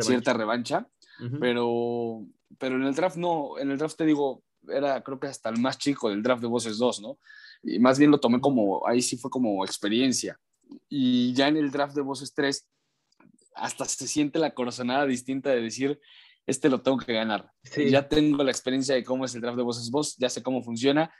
cierta 0.00 0.34
revancha. 0.34 0.86
pero, 1.40 2.26
pero 2.58 2.76
en 2.76 2.82
el 2.82 2.94
draft 2.94 3.16
no. 3.16 3.58
En 3.58 3.70
el 3.70 3.78
draft 3.78 3.96
te 3.96 4.04
digo, 4.04 4.42
era 4.68 5.02
creo 5.02 5.18
que 5.18 5.28
hasta 5.28 5.48
el 5.48 5.58
más 5.58 5.78
chico 5.78 6.10
del 6.10 6.22
draft 6.22 6.42
de 6.42 6.48
Voces 6.48 6.76
2, 6.76 7.00
¿no? 7.00 7.18
Y 7.62 7.78
más 7.78 7.98
bien 7.98 8.10
lo 8.10 8.20
tomé 8.20 8.40
como, 8.40 8.86
ahí 8.86 9.00
sí 9.00 9.16
fue 9.16 9.30
como 9.30 9.64
experiencia. 9.64 10.38
Y 10.88 11.32
ya 11.34 11.48
en 11.48 11.56
el 11.56 11.70
draft 11.70 11.94
de 11.94 12.02
Voces 12.02 12.34
3, 12.34 12.68
hasta 13.54 13.84
se 13.84 14.08
siente 14.08 14.38
la 14.38 14.54
corazonada 14.54 15.06
distinta 15.06 15.50
de 15.50 15.60
decir, 15.60 16.00
este 16.46 16.68
lo 16.68 16.82
tengo 16.82 16.98
que 16.98 17.12
ganar. 17.12 17.50
Ya 17.76 18.08
tengo 18.08 18.44
la 18.44 18.50
experiencia 18.50 18.94
de 18.94 19.04
cómo 19.04 19.24
es 19.24 19.34
el 19.34 19.40
draft 19.40 19.56
de 19.56 19.62
Voces 19.62 19.90
2, 19.90 20.16
ya 20.18 20.28
sé 20.28 20.42
cómo 20.42 20.62
funciona 20.62 21.12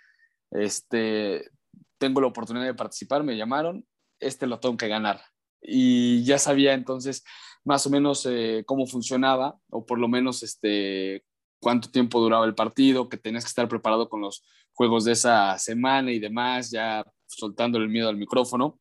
este, 0.50 1.50
tengo 1.98 2.20
la 2.20 2.28
oportunidad 2.28 2.64
de 2.64 2.74
participar, 2.74 3.22
me 3.22 3.36
llamaron, 3.36 3.86
este 4.20 4.46
lo 4.46 4.60
tengo 4.60 4.76
que 4.76 4.88
ganar. 4.88 5.20
Y 5.60 6.22
ya 6.24 6.38
sabía 6.38 6.74
entonces 6.74 7.24
más 7.64 7.86
o 7.86 7.90
menos 7.90 8.26
eh, 8.26 8.62
cómo 8.66 8.86
funcionaba, 8.86 9.58
o 9.70 9.84
por 9.84 9.98
lo 9.98 10.08
menos 10.08 10.42
este, 10.42 11.24
cuánto 11.60 11.90
tiempo 11.90 12.20
duraba 12.20 12.46
el 12.46 12.54
partido, 12.54 13.08
que 13.08 13.16
tenías 13.16 13.44
que 13.44 13.48
estar 13.48 13.68
preparado 13.68 14.08
con 14.08 14.20
los 14.20 14.44
juegos 14.72 15.04
de 15.04 15.12
esa 15.12 15.58
semana 15.58 16.12
y 16.12 16.18
demás, 16.18 16.70
ya 16.70 17.04
soltando 17.26 17.78
el 17.78 17.88
miedo 17.88 18.08
al 18.08 18.16
micrófono. 18.16 18.78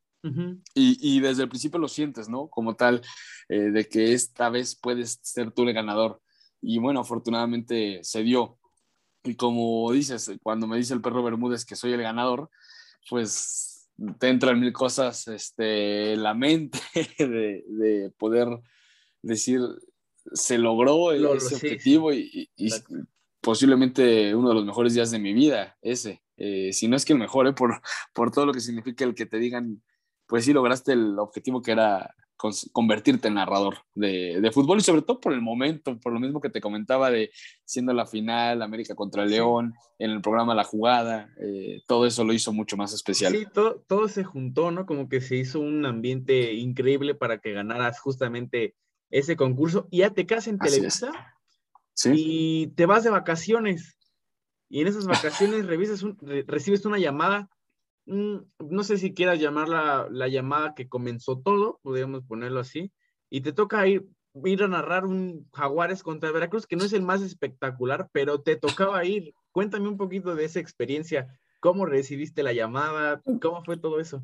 Y, 0.73 0.97
y, 1.01 1.19
desde 1.19 1.43
el 1.43 1.49
principio 1.49 1.79
lo 1.79 1.87
sientes, 1.87 2.29
¿no? 2.29 2.47
Como 2.47 2.75
tal, 2.75 3.01
eh, 3.49 3.71
de 3.71 3.87
que 3.87 4.13
esta 4.13 4.49
vez 4.49 4.75
puedes 4.75 5.19
ser 5.21 5.51
tú 5.51 5.63
el 5.63 5.73
ganador. 5.73 6.21
Y 6.61 6.79
bueno, 6.79 7.01
afortunadamente 7.01 7.99
se 8.03 8.23
dio. 8.23 8.57
Y 9.23 9.35
como 9.35 9.91
dices, 9.91 10.31
cuando 10.41 10.67
me 10.67 10.77
dice 10.77 10.93
el 10.93 11.01
perro 11.01 11.23
Bermúdez 11.23 11.65
que 11.65 11.75
soy 11.75 11.93
el 11.93 12.01
ganador, 12.01 12.49
pues 13.09 13.89
te 14.19 14.29
entran 14.29 14.59
mil 14.59 14.73
cosas 14.73 15.27
este, 15.27 16.15
la 16.17 16.33
mente 16.33 16.79
de, 17.19 18.11
poder 18.17 18.47
decir, 19.21 19.61
se 20.33 20.57
logró 20.57 21.11
ese 21.11 21.55
objetivo 21.55 22.13
y, 22.13 22.49
posiblemente 23.41 24.33
uno 24.33 24.49
de 24.49 24.55
los 24.55 24.65
mejores 24.65 24.95
días 24.95 25.11
de 25.11 25.19
mi 25.19 25.33
vida, 25.33 25.77
ese. 25.83 26.23
Eh, 26.37 26.73
si 26.73 26.87
no 26.87 26.95
es 26.95 27.05
que 27.05 27.13
el 27.13 27.19
mejor, 27.19 27.47
eh, 27.47 27.53
por, 27.53 27.79
por 28.11 28.31
todo 28.31 28.47
lo 28.47 28.53
que 28.53 28.59
significa 28.59 29.05
el 29.05 29.13
que 29.13 29.27
te 29.27 29.37
digan, 29.37 29.83
pues 30.27 30.45
sí 30.45 30.53
lograste 30.53 30.93
el 30.93 31.17
objetivo 31.19 31.61
que 31.61 31.71
era 31.71 32.13
convertirte 32.71 33.29
en 33.29 33.35
narrador 33.35 33.77
de, 33.93 34.49
fútbol 34.53 34.79
y 34.79 34.81
sobre 34.81 35.01
todo 35.01 35.19
por 35.19 35.33
el 35.33 35.41
momento, 35.41 35.97
por 35.99 36.11
lo 36.11 36.19
mismo 36.19 36.41
que 36.41 36.49
te 36.49 36.61
comentaba 36.61 37.09
de 37.09 37.31
siendo 37.63 37.93
la 37.93 38.05
final, 38.05 38.61
América 38.61 38.93
contra 38.93 39.25
León, 39.25 39.73
en 39.99 40.11
el 40.11 40.21
programa 40.21 40.53
La 40.53 40.65
Jugada, 40.65 41.29
eh, 41.39 41.81
todo 41.87 42.05
eso 42.05 42.23
lo 42.23 42.33
hizo 42.33 42.51
mucho 42.51 42.75
más 42.75 42.93
especial. 42.93 43.31
Sí, 43.31 43.45
todo, 43.53 43.83
todo 43.87 44.07
se 44.09 44.23
juntó, 44.23 44.71
¿no? 44.71 44.85
Como 44.85 45.07
que 45.07 45.21
se 45.21 45.37
hizo 45.37 45.59
un 45.59 45.85
ambiente 45.85 46.53
increíble 46.53 47.15
para 47.15 47.39
que 47.39 47.53
ganaras 47.53 47.99
justamente 47.99 48.75
ese 49.09 49.37
concurso 49.37 49.87
y 49.89 49.99
ya 49.99 50.09
te 50.09 50.25
casas 50.25 50.47
en 50.47 50.59
Televisa 50.59 51.11
y 52.05 52.67
te 52.75 52.85
vas 52.85 53.03
de 53.05 53.11
vacaciones 53.11 53.97
y 54.67 54.81
en 54.81 54.87
esas 54.87 55.05
vacaciones 55.05 55.65
revisas 55.65 56.03
recibes 56.47 56.85
una 56.85 56.97
llamada 56.97 57.49
no 58.05 58.83
sé 58.83 58.97
si 58.97 59.13
quieras 59.13 59.39
llamarla 59.39 60.07
la 60.11 60.27
llamada 60.27 60.73
que 60.75 60.87
comenzó 60.87 61.39
todo, 61.39 61.79
podríamos 61.81 62.23
ponerlo 62.23 62.59
así, 62.59 62.91
y 63.29 63.41
te 63.41 63.53
toca 63.53 63.87
ir, 63.87 64.07
ir 64.43 64.63
a 64.63 64.67
narrar 64.67 65.05
un 65.05 65.47
Jaguares 65.53 66.03
contra 66.03 66.31
Veracruz, 66.31 66.67
que 66.67 66.75
no 66.75 66.83
es 66.83 66.93
el 66.93 67.01
más 67.01 67.21
espectacular, 67.21 68.09
pero 68.11 68.41
te 68.41 68.55
tocaba 68.55 69.03
ir. 69.05 69.33
Cuéntame 69.51 69.87
un 69.87 69.97
poquito 69.97 70.35
de 70.35 70.45
esa 70.45 70.59
experiencia, 70.59 71.27
cómo 71.59 71.85
recibiste 71.85 72.43
la 72.43 72.53
llamada, 72.53 73.21
cómo 73.41 73.63
fue 73.63 73.77
todo 73.77 73.99
eso. 73.99 74.23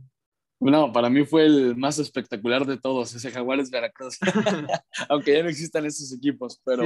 No, 0.59 0.91
para 0.91 1.09
mí 1.09 1.25
fue 1.25 1.45
el 1.45 1.75
más 1.75 1.97
espectacular 1.97 2.67
de 2.67 2.77
todos, 2.77 3.15
ese 3.15 3.32
Jaguares 3.32 3.71
Veracruz. 3.71 4.19
Aunque 5.09 5.34
ya 5.34 5.41
no 5.41 5.49
existan 5.49 5.86
esos 5.86 6.13
equipos, 6.13 6.61
pero 6.63 6.86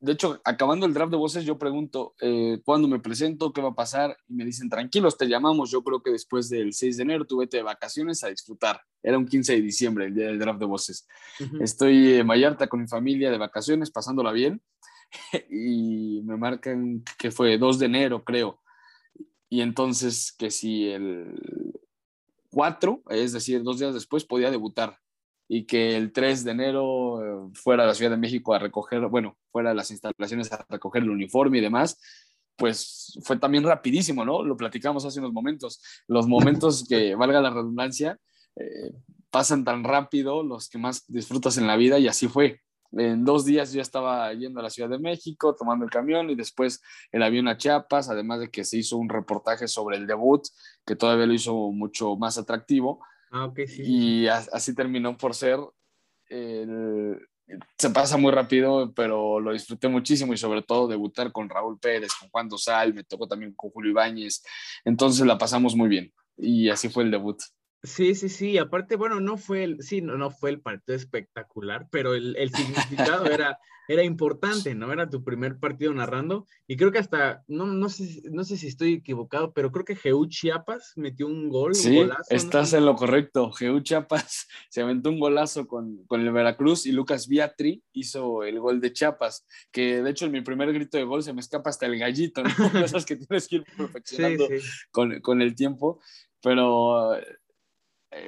de 0.00 0.12
hecho, 0.12 0.40
acabando 0.44 0.84
el 0.86 0.92
draft 0.92 1.10
de 1.10 1.16
voces, 1.16 1.44
yo 1.44 1.58
pregunto, 1.58 2.14
eh, 2.20 2.60
¿cuándo 2.64 2.88
me 2.88 3.00
presento? 3.00 3.52
¿Qué 3.52 3.62
va 3.62 3.70
a 3.70 3.74
pasar? 3.74 4.16
Y 4.28 4.34
me 4.34 4.44
dicen, 4.44 4.68
tranquilos, 4.68 5.16
te 5.16 5.26
llamamos. 5.26 5.70
Yo 5.70 5.82
creo 5.82 6.02
que 6.02 6.10
después 6.10 6.48
del 6.48 6.74
6 6.74 6.96
de 6.96 7.02
enero 7.02 7.24
tú 7.24 7.38
vete 7.38 7.56
de 7.56 7.62
vacaciones 7.62 8.22
a 8.22 8.28
disfrutar. 8.28 8.82
Era 9.02 9.16
un 9.16 9.26
15 9.26 9.54
de 9.54 9.60
diciembre, 9.62 10.06
el 10.06 10.14
día 10.14 10.26
del 10.26 10.38
draft 10.38 10.60
de 10.60 10.66
voces. 10.66 11.06
Estoy 11.60 12.14
en 12.14 12.26
Vallarta 12.26 12.66
con 12.66 12.82
mi 12.82 12.86
familia 12.86 13.30
de 13.30 13.38
vacaciones, 13.38 13.90
pasándola 13.90 14.32
bien. 14.32 14.60
y 15.50 16.20
me 16.24 16.36
marcan 16.36 17.02
que 17.18 17.30
fue 17.30 17.56
2 17.56 17.78
de 17.78 17.86
enero, 17.86 18.24
creo. 18.24 18.60
Y 19.48 19.60
entonces 19.60 20.32
que 20.36 20.50
si 20.50 20.88
el 20.88 21.34
4, 22.50 23.02
es 23.10 23.32
decir, 23.32 23.62
dos 23.62 23.78
días 23.78 23.94
después, 23.94 24.24
podía 24.24 24.50
debutar 24.50 24.98
y 25.48 25.66
que 25.66 25.96
el 25.96 26.12
3 26.12 26.44
de 26.44 26.50
enero 26.50 27.22
eh, 27.22 27.50
fuera 27.54 27.84
a 27.84 27.86
la 27.86 27.94
Ciudad 27.94 28.10
de 28.10 28.16
México 28.16 28.54
a 28.54 28.58
recoger, 28.58 29.06
bueno, 29.08 29.36
fuera 29.50 29.70
a 29.70 29.74
las 29.74 29.90
instalaciones 29.90 30.52
a 30.52 30.64
recoger 30.68 31.02
el 31.02 31.10
uniforme 31.10 31.58
y 31.58 31.60
demás, 31.60 31.98
pues 32.56 33.18
fue 33.22 33.36
también 33.38 33.64
rapidísimo, 33.64 34.24
¿no? 34.24 34.42
Lo 34.42 34.56
platicamos 34.56 35.04
hace 35.04 35.20
unos 35.20 35.32
momentos. 35.32 35.82
Los 36.06 36.26
momentos 36.26 36.86
que, 36.88 37.14
valga 37.16 37.40
la 37.40 37.50
redundancia, 37.50 38.18
eh, 38.56 38.92
pasan 39.30 39.64
tan 39.64 39.84
rápido, 39.84 40.42
los 40.42 40.68
que 40.68 40.78
más 40.78 41.04
disfrutas 41.08 41.58
en 41.58 41.66
la 41.66 41.76
vida, 41.76 41.98
y 41.98 42.08
así 42.08 42.28
fue. 42.28 42.60
En 42.92 43.24
dos 43.24 43.44
días 43.44 43.72
yo 43.72 43.82
estaba 43.82 44.32
yendo 44.34 44.60
a 44.60 44.62
la 44.62 44.70
Ciudad 44.70 44.88
de 44.88 45.00
México, 45.00 45.56
tomando 45.56 45.84
el 45.84 45.90
camión 45.90 46.30
y 46.30 46.36
después 46.36 46.80
el 47.10 47.24
avión 47.24 47.48
a 47.48 47.56
Chiapas, 47.56 48.08
además 48.08 48.38
de 48.38 48.50
que 48.50 48.64
se 48.64 48.78
hizo 48.78 48.96
un 48.96 49.08
reportaje 49.08 49.66
sobre 49.66 49.96
el 49.96 50.06
debut, 50.06 50.46
que 50.86 50.94
todavía 50.94 51.26
lo 51.26 51.32
hizo 51.32 51.54
mucho 51.72 52.16
más 52.16 52.38
atractivo. 52.38 53.04
Ah. 53.36 53.52
Y 53.78 54.28
así 54.28 54.76
terminó 54.76 55.16
por 55.16 55.34
ser. 55.34 55.58
se 56.28 57.90
pasa 57.90 58.16
muy 58.16 58.30
rápido, 58.30 58.92
pero 58.94 59.40
lo 59.40 59.52
disfruté 59.52 59.88
muchísimo 59.88 60.32
y 60.32 60.36
sobre 60.36 60.62
todo 60.62 60.86
debutar 60.86 61.32
con 61.32 61.48
Raúl 61.48 61.80
Pérez, 61.80 62.12
con 62.14 62.28
Juan 62.30 62.48
Dosal, 62.48 62.94
me 62.94 63.02
tocó 63.02 63.26
también 63.26 63.52
con 63.54 63.70
Julio 63.70 63.90
Ibáñez. 63.90 64.44
Entonces 64.84 65.26
la 65.26 65.36
pasamos 65.36 65.74
muy 65.74 65.88
bien 65.88 66.12
y 66.36 66.68
así 66.68 66.88
fue 66.88 67.02
el 67.02 67.10
debut. 67.10 67.38
Sí, 67.84 68.14
sí, 68.14 68.30
sí. 68.30 68.56
Aparte, 68.56 68.96
bueno, 68.96 69.20
no 69.20 69.36
fue 69.36 69.62
el, 69.62 69.82
sí, 69.82 70.00
no, 70.00 70.16
no 70.16 70.30
fue 70.30 70.48
el 70.48 70.60
partido 70.60 70.96
espectacular, 70.96 71.86
pero 71.90 72.14
el, 72.14 72.34
el 72.36 72.50
significado 72.50 73.26
era, 73.26 73.58
era 73.88 74.02
importante, 74.02 74.74
¿no? 74.74 74.90
Era 74.90 75.10
tu 75.10 75.22
primer 75.22 75.58
partido 75.58 75.92
narrando. 75.92 76.46
Y 76.66 76.78
creo 76.78 76.90
que 76.90 76.98
hasta, 76.98 77.44
no, 77.46 77.66
no, 77.66 77.90
sé, 77.90 78.22
no 78.30 78.42
sé 78.44 78.56
si 78.56 78.68
estoy 78.68 78.94
equivocado, 78.94 79.52
pero 79.52 79.70
creo 79.70 79.84
que 79.84 79.96
Geu 79.96 80.26
Chiapas 80.26 80.94
metió 80.96 81.26
un 81.26 81.50
gol. 81.50 81.74
Sí, 81.74 82.00
estás 82.30 82.72
en 82.72 82.86
lo 82.86 82.96
correcto. 82.96 83.52
Geu 83.52 83.78
Chiapas 83.80 84.48
se 84.70 84.80
aventó 84.80 85.10
un 85.10 85.20
golazo 85.20 85.66
con, 85.66 86.04
con 86.06 86.22
el 86.22 86.32
Veracruz 86.32 86.86
y 86.86 86.92
Lucas 86.92 87.28
Viatri 87.28 87.82
hizo 87.92 88.44
el 88.44 88.60
gol 88.60 88.80
de 88.80 88.94
Chiapas, 88.94 89.44
que 89.70 90.02
de 90.02 90.10
hecho 90.10 90.24
en 90.24 90.32
mi 90.32 90.40
primer 90.40 90.72
grito 90.72 90.96
de 90.96 91.04
gol 91.04 91.22
se 91.22 91.34
me 91.34 91.40
escapa 91.40 91.68
hasta 91.68 91.84
el 91.84 91.98
gallito, 91.98 92.42
¿no? 92.42 92.48
Esas 92.82 93.04
que 93.04 93.16
tienes 93.16 93.46
que 93.46 93.56
ir 93.56 93.64
perfeccionando 93.76 94.48
Con, 94.90 95.20
con 95.20 95.42
el 95.42 95.54
tiempo. 95.54 96.00
Pero 96.40 97.16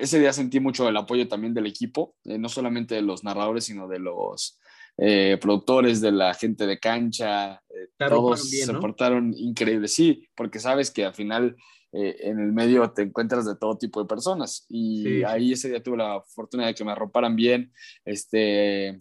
ese 0.00 0.18
día 0.18 0.32
sentí 0.32 0.60
mucho 0.60 0.88
el 0.88 0.96
apoyo 0.96 1.28
también 1.28 1.54
del 1.54 1.66
equipo, 1.66 2.16
eh, 2.24 2.38
no 2.38 2.48
solamente 2.48 2.94
de 2.94 3.02
los 3.02 3.24
narradores, 3.24 3.64
sino 3.64 3.88
de 3.88 3.98
los 3.98 4.58
eh, 4.98 5.38
productores, 5.40 6.00
de 6.00 6.12
la 6.12 6.34
gente 6.34 6.66
de 6.66 6.78
cancha, 6.78 7.62
eh, 7.68 7.88
todos 8.08 8.48
se 8.48 8.74
portaron 8.74 9.34
increíbles, 9.36 9.94
sí, 9.94 10.28
porque 10.34 10.58
sabes 10.58 10.90
que 10.90 11.04
al 11.04 11.14
final 11.14 11.56
en 11.92 12.40
el 12.40 12.52
medio 12.52 12.90
te 12.90 13.00
encuentras 13.00 13.46
de 13.46 13.56
todo 13.56 13.78
tipo 13.78 14.02
de 14.02 14.08
personas 14.08 14.66
y 14.68 15.22
ahí 15.22 15.52
ese 15.52 15.70
día 15.70 15.82
tuve 15.82 15.96
la 15.96 16.20
fortuna 16.20 16.66
de 16.66 16.74
que 16.74 16.84
me 16.84 16.92
arroparan 16.92 17.34
bien, 17.36 17.72
este, 18.04 18.98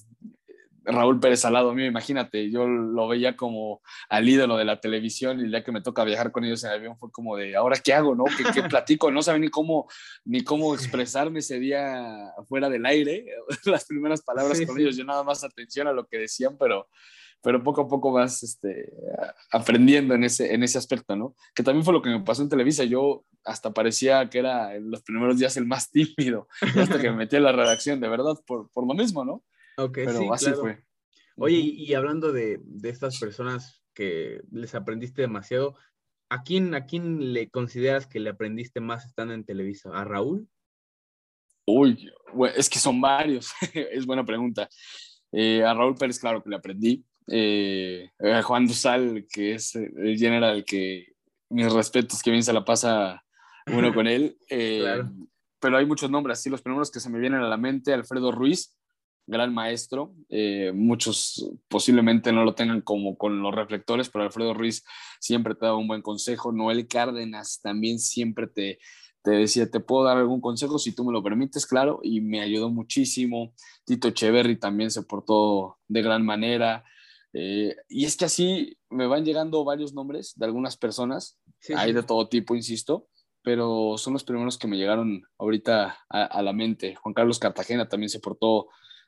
Raúl 0.86 1.20
Pérez 1.20 1.42
Salado, 1.42 1.72
a 1.72 1.74
mí 1.74 1.86
imagínate, 1.86 2.50
yo 2.52 2.68
lo 2.68 3.08
veía 3.08 3.36
como 3.36 3.82
al 4.10 4.28
ídolo 4.30 4.58
de 4.58 4.66
la 4.66 4.80
televisión 4.80 5.46
y 5.46 5.50
ya 5.50 5.64
que 5.64 5.72
me 5.72 5.82
toca 5.82 6.04
viajar 6.04 6.32
con 6.32 6.46
ellos 6.46 6.64
en 6.64 6.72
el 6.72 6.78
avión 6.78 6.98
fue 6.98 7.12
como 7.12 7.36
de, 7.36 7.56
¿ahora 7.56 7.78
qué 7.84 7.94
hago, 7.94 8.16
no? 8.16 8.24
¿Qué, 8.26 8.64
platico? 8.70 9.12
No 9.12 9.22
sabía 9.22 9.40
ni 9.40 9.50
cómo, 9.50 9.88
ni 10.24 10.44
cómo 10.44 10.74
expresarme 10.74 11.40
ese 11.40 11.60
día 11.60 12.32
fuera 12.48 12.70
del 12.70 12.86
aire, 12.86 13.26
las 13.66 13.86
primeras 13.86 14.22
palabras 14.22 14.62
con 14.66 14.80
ellos, 14.80 14.96
yo 14.96 15.04
nada 15.04 15.24
más 15.24 15.44
atención 15.44 15.88
a 15.88 15.94
lo 15.94 16.08
que 16.08 16.20
decían, 16.20 16.58
pero, 16.58 16.88
pero 17.42 17.64
poco 17.64 17.82
a 17.82 17.88
poco 17.88 18.12
vas 18.12 18.44
este, 18.44 18.94
aprendiendo 19.52 20.14
en 20.14 20.24
ese, 20.24 20.54
en 20.54 20.64
ese 20.64 20.78
aspecto, 20.78 21.16
¿no? 21.16 21.36
Que 21.56 21.64
también 21.64 21.84
fue 21.84 21.94
lo 21.94 22.02
que 22.02 22.10
me 22.10 22.22
pasó 22.22 22.44
en 22.44 22.50
Televisa, 22.50 22.84
yo 22.84 23.26
hasta 23.44 23.74
parecía 23.74 24.30
que 24.30 24.40
era 24.40 24.76
en 24.76 24.90
los 24.92 25.02
primeros 25.04 25.38
días 25.38 25.58
el 25.58 25.66
más 25.66 25.90
tímido, 25.92 26.48
hasta 26.62 27.00
que 27.00 27.10
me 27.10 27.18
metí 27.18 27.36
a 27.38 27.40
la 27.40 27.52
redacción, 27.52 28.00
de 28.00 28.10
verdad, 28.10 28.36
por, 28.46 28.70
por 28.70 28.88
lo 28.88 28.94
mismo, 28.94 29.26
¿no? 29.26 29.44
Ok, 29.78 30.00
Pero 30.06 30.34
así 30.34 30.52
fue. 30.54 30.84
Oye, 31.38 31.58
y, 31.58 31.94
hablando 31.94 32.32
de, 32.32 32.62
estas 32.84 33.20
personas 33.20 33.84
que 33.94 34.42
les 34.52 34.74
aprendiste 34.74 35.22
demasiado, 35.22 35.76
¿a 36.30 36.44
quién, 36.44 36.74
¿a 36.76 36.86
quién 36.86 37.34
le 37.34 37.50
consideras 37.50 38.08
que 38.08 38.20
le 38.20 38.30
aprendiste 38.30 38.80
más 38.80 39.06
estando 39.06 39.34
en 39.34 39.44
Televisa? 39.44 39.90
¿A 39.94 40.06
Raúl? 40.06 40.48
Uy, 41.68 42.10
es 42.56 42.70
que 42.70 42.80
son 42.80 43.02
varios, 43.02 43.52
es 43.74 44.06
buena 44.06 44.26
pregunta. 44.26 44.70
Eh, 45.32 45.64
a 45.64 45.74
Raúl 45.74 45.96
Pérez, 45.96 46.20
claro 46.20 46.42
que 46.42 46.50
le 46.50 46.56
aprendí. 46.56 47.04
Eh, 47.28 48.10
a 48.20 48.42
Juan 48.44 48.68
Dusal, 48.68 49.26
que 49.30 49.56
es 49.56 49.76
el 49.76 50.18
general 50.18 50.64
que 50.64 51.16
mis 51.50 51.72
respetos, 51.72 52.22
que 52.22 52.32
bien 52.32 52.44
se 52.44 52.54
la 52.54 52.64
pasa 52.64 53.24
uno 53.68 53.94
con 53.94 54.08
él. 54.08 54.38
Eh, 54.50 55.04
pero 55.60 55.78
hay 55.78 55.86
muchos 55.86 56.10
nombres, 56.10 56.40
así 56.40 56.50
los 56.50 56.62
primeros 56.62 56.92
que 56.92 57.00
se 57.00 57.10
me 57.10 57.20
vienen 57.20 57.42
a 57.42 57.50
la 57.50 57.58
mente, 57.58 57.94
Alfredo 57.94 58.32
Ruiz, 58.32 58.78
gran 59.28 59.54
maestro. 59.54 60.14
Eh, 60.30 60.72
muchos 60.74 61.52
posiblemente 61.68 62.32
no 62.32 62.44
lo 62.44 62.56
tengan 62.56 62.82
como 62.82 63.18
con 63.18 63.42
los 63.42 63.54
reflectores, 63.54 64.10
pero 64.10 64.24
Alfredo 64.24 64.54
Ruiz 64.54 64.84
siempre 65.20 65.56
te 65.56 65.66
da 65.66 65.76
un 65.76 65.88
buen 65.88 66.02
consejo. 66.02 66.52
Noel 66.52 66.88
Cárdenas 66.88 67.60
también 67.62 68.00
siempre 68.00 68.48
te, 68.48 68.80
te 69.24 69.32
decía, 69.32 69.70
te 69.70 69.80
puedo 69.80 70.06
dar 70.06 70.18
algún 70.18 70.42
consejo 70.42 70.78
si 70.78 70.94
tú 70.94 71.04
me 71.04 71.12
lo 71.12 71.24
permites, 71.24 71.66
claro, 71.66 72.00
y 72.04 72.22
me 72.22 72.42
ayudó 72.42 72.70
muchísimo. 72.70 73.54
Tito 73.84 74.08
Echeverry 74.10 74.60
también 74.60 74.92
se 74.92 75.04
portó 75.04 75.78
de 75.88 76.02
gran 76.02 76.24
manera. 76.24 76.84
Eh, 77.34 77.76
y 77.90 78.06
es 78.06 78.16
que 78.16 78.26
así 78.26 78.78
me 78.90 79.08
van 79.08 79.26
llegando 79.26 79.66
varios 79.66 79.94
nombres 79.94 80.34
de 80.38 80.46
algunas 80.46 80.78
personas, 80.78 81.38
hay 81.76 81.92
de 81.92 82.04
todo 82.04 82.30
tipo, 82.30 82.56
insisto, 82.56 83.10
pero 83.42 83.98
son 83.98 84.14
los 84.14 84.24
primeros 84.24 84.58
que 84.58 84.68
me 84.68 84.78
llegaron 84.78 85.24
ahorita 85.38 85.98
a, 86.10 86.24
a 86.24 86.42
la 86.42 86.54
mente. 86.54 86.96
Juan 86.96 87.14
Carlos 87.14 87.40
Cartagena 87.40 87.90
también 87.90 88.10
se 88.10 88.20
portó 88.20 88.68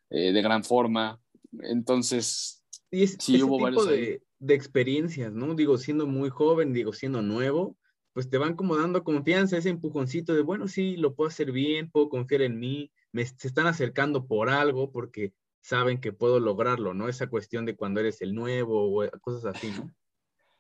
eh, 0.10 0.32
de 0.32 0.42
gran 0.42 0.64
forma. 0.64 1.20
Entonces, 1.62 2.64
y 2.92 3.08
sí 3.08 3.42
hubo 3.44 3.58
tipo 3.70 3.86
de, 3.86 4.22
de, 4.40 4.54
experiencias, 4.54 5.34
¿no? 5.34 5.56
Digo, 5.56 5.78
siendo 5.78 6.08
muy 6.08 6.30
joven, 6.30 6.74
digo, 6.74 6.94
siendo 6.94 7.22
nuevo, 7.22 7.78
pues 8.14 8.30
te 8.30 8.38
van 8.38 8.56
como 8.56 8.76
dando 8.76 9.04
confianza, 9.04 9.58
ese 9.58 9.70
empujoncito 9.70 10.34
de, 10.34 10.42
bueno, 10.42 10.68
sí, 10.68 10.98
lo 10.98 11.14
puedo 11.14 11.28
hacer 11.28 11.52
bien, 11.52 11.92
puedo 11.92 12.10
confiar 12.10 12.42
en 12.42 12.60
mí, 12.60 12.92
me, 13.12 13.26
se 13.26 13.48
están 13.48 13.68
acercando 13.68 14.26
por 14.26 14.50
algo 14.50 14.92
porque 14.92 15.34
saben 15.62 16.00
que 16.00 16.14
puedo 16.14 16.40
lograrlo, 16.40 16.94
¿no? 16.94 17.10
Esa 17.10 17.28
cuestión 17.28 17.66
de 17.66 17.76
cuando 17.76 18.00
eres 18.00 18.22
el 18.22 18.34
nuevo 18.34 19.04
o 19.04 19.10
cosas 19.22 19.56
así, 19.56 19.72
¿no? 19.72 19.94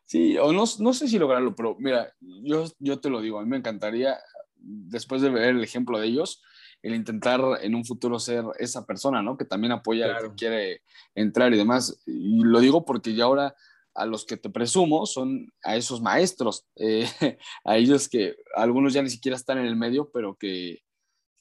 Sí, 0.05 0.37
o 0.37 0.53
no, 0.53 0.63
no 0.79 0.93
sé 0.93 1.09
si 1.09 1.19
lograrlo, 1.19 1.53
pero 1.53 1.75
mira, 1.79 2.13
yo, 2.21 2.63
yo 2.79 3.01
te 3.01 3.09
lo 3.09 3.19
digo, 3.19 3.39
a 3.39 3.43
mí 3.43 3.49
me 3.49 3.57
encantaría, 3.57 4.17
después 4.55 5.21
de 5.21 5.29
ver 5.29 5.49
el 5.49 5.61
ejemplo 5.61 5.99
de 5.99 6.07
ellos, 6.07 6.41
el 6.81 6.95
intentar 6.95 7.41
en 7.61 7.75
un 7.75 7.85
futuro 7.85 8.19
ser 8.19 8.43
esa 8.59 8.85
persona, 8.85 9.21
¿no? 9.21 9.37
Que 9.37 9.45
también 9.45 9.73
apoya 9.73 10.15
al 10.15 10.29
que 10.29 10.35
quiere 10.35 10.81
entrar 11.15 11.53
y 11.53 11.57
demás. 11.57 12.01
Y 12.05 12.43
lo 12.43 12.59
digo 12.59 12.85
porque 12.85 13.13
ya 13.13 13.25
ahora 13.25 13.55
a 13.93 14.05
los 14.05 14.25
que 14.25 14.37
te 14.37 14.49
presumo 14.49 15.05
son 15.05 15.51
a 15.63 15.75
esos 15.75 16.01
maestros, 16.01 16.65
eh, 16.75 17.07
a 17.65 17.77
ellos 17.77 18.07
que 18.07 18.35
algunos 18.55 18.93
ya 18.93 19.01
ni 19.01 19.09
siquiera 19.09 19.35
están 19.35 19.57
en 19.57 19.65
el 19.65 19.75
medio, 19.75 20.11
pero 20.11 20.35
que, 20.35 20.83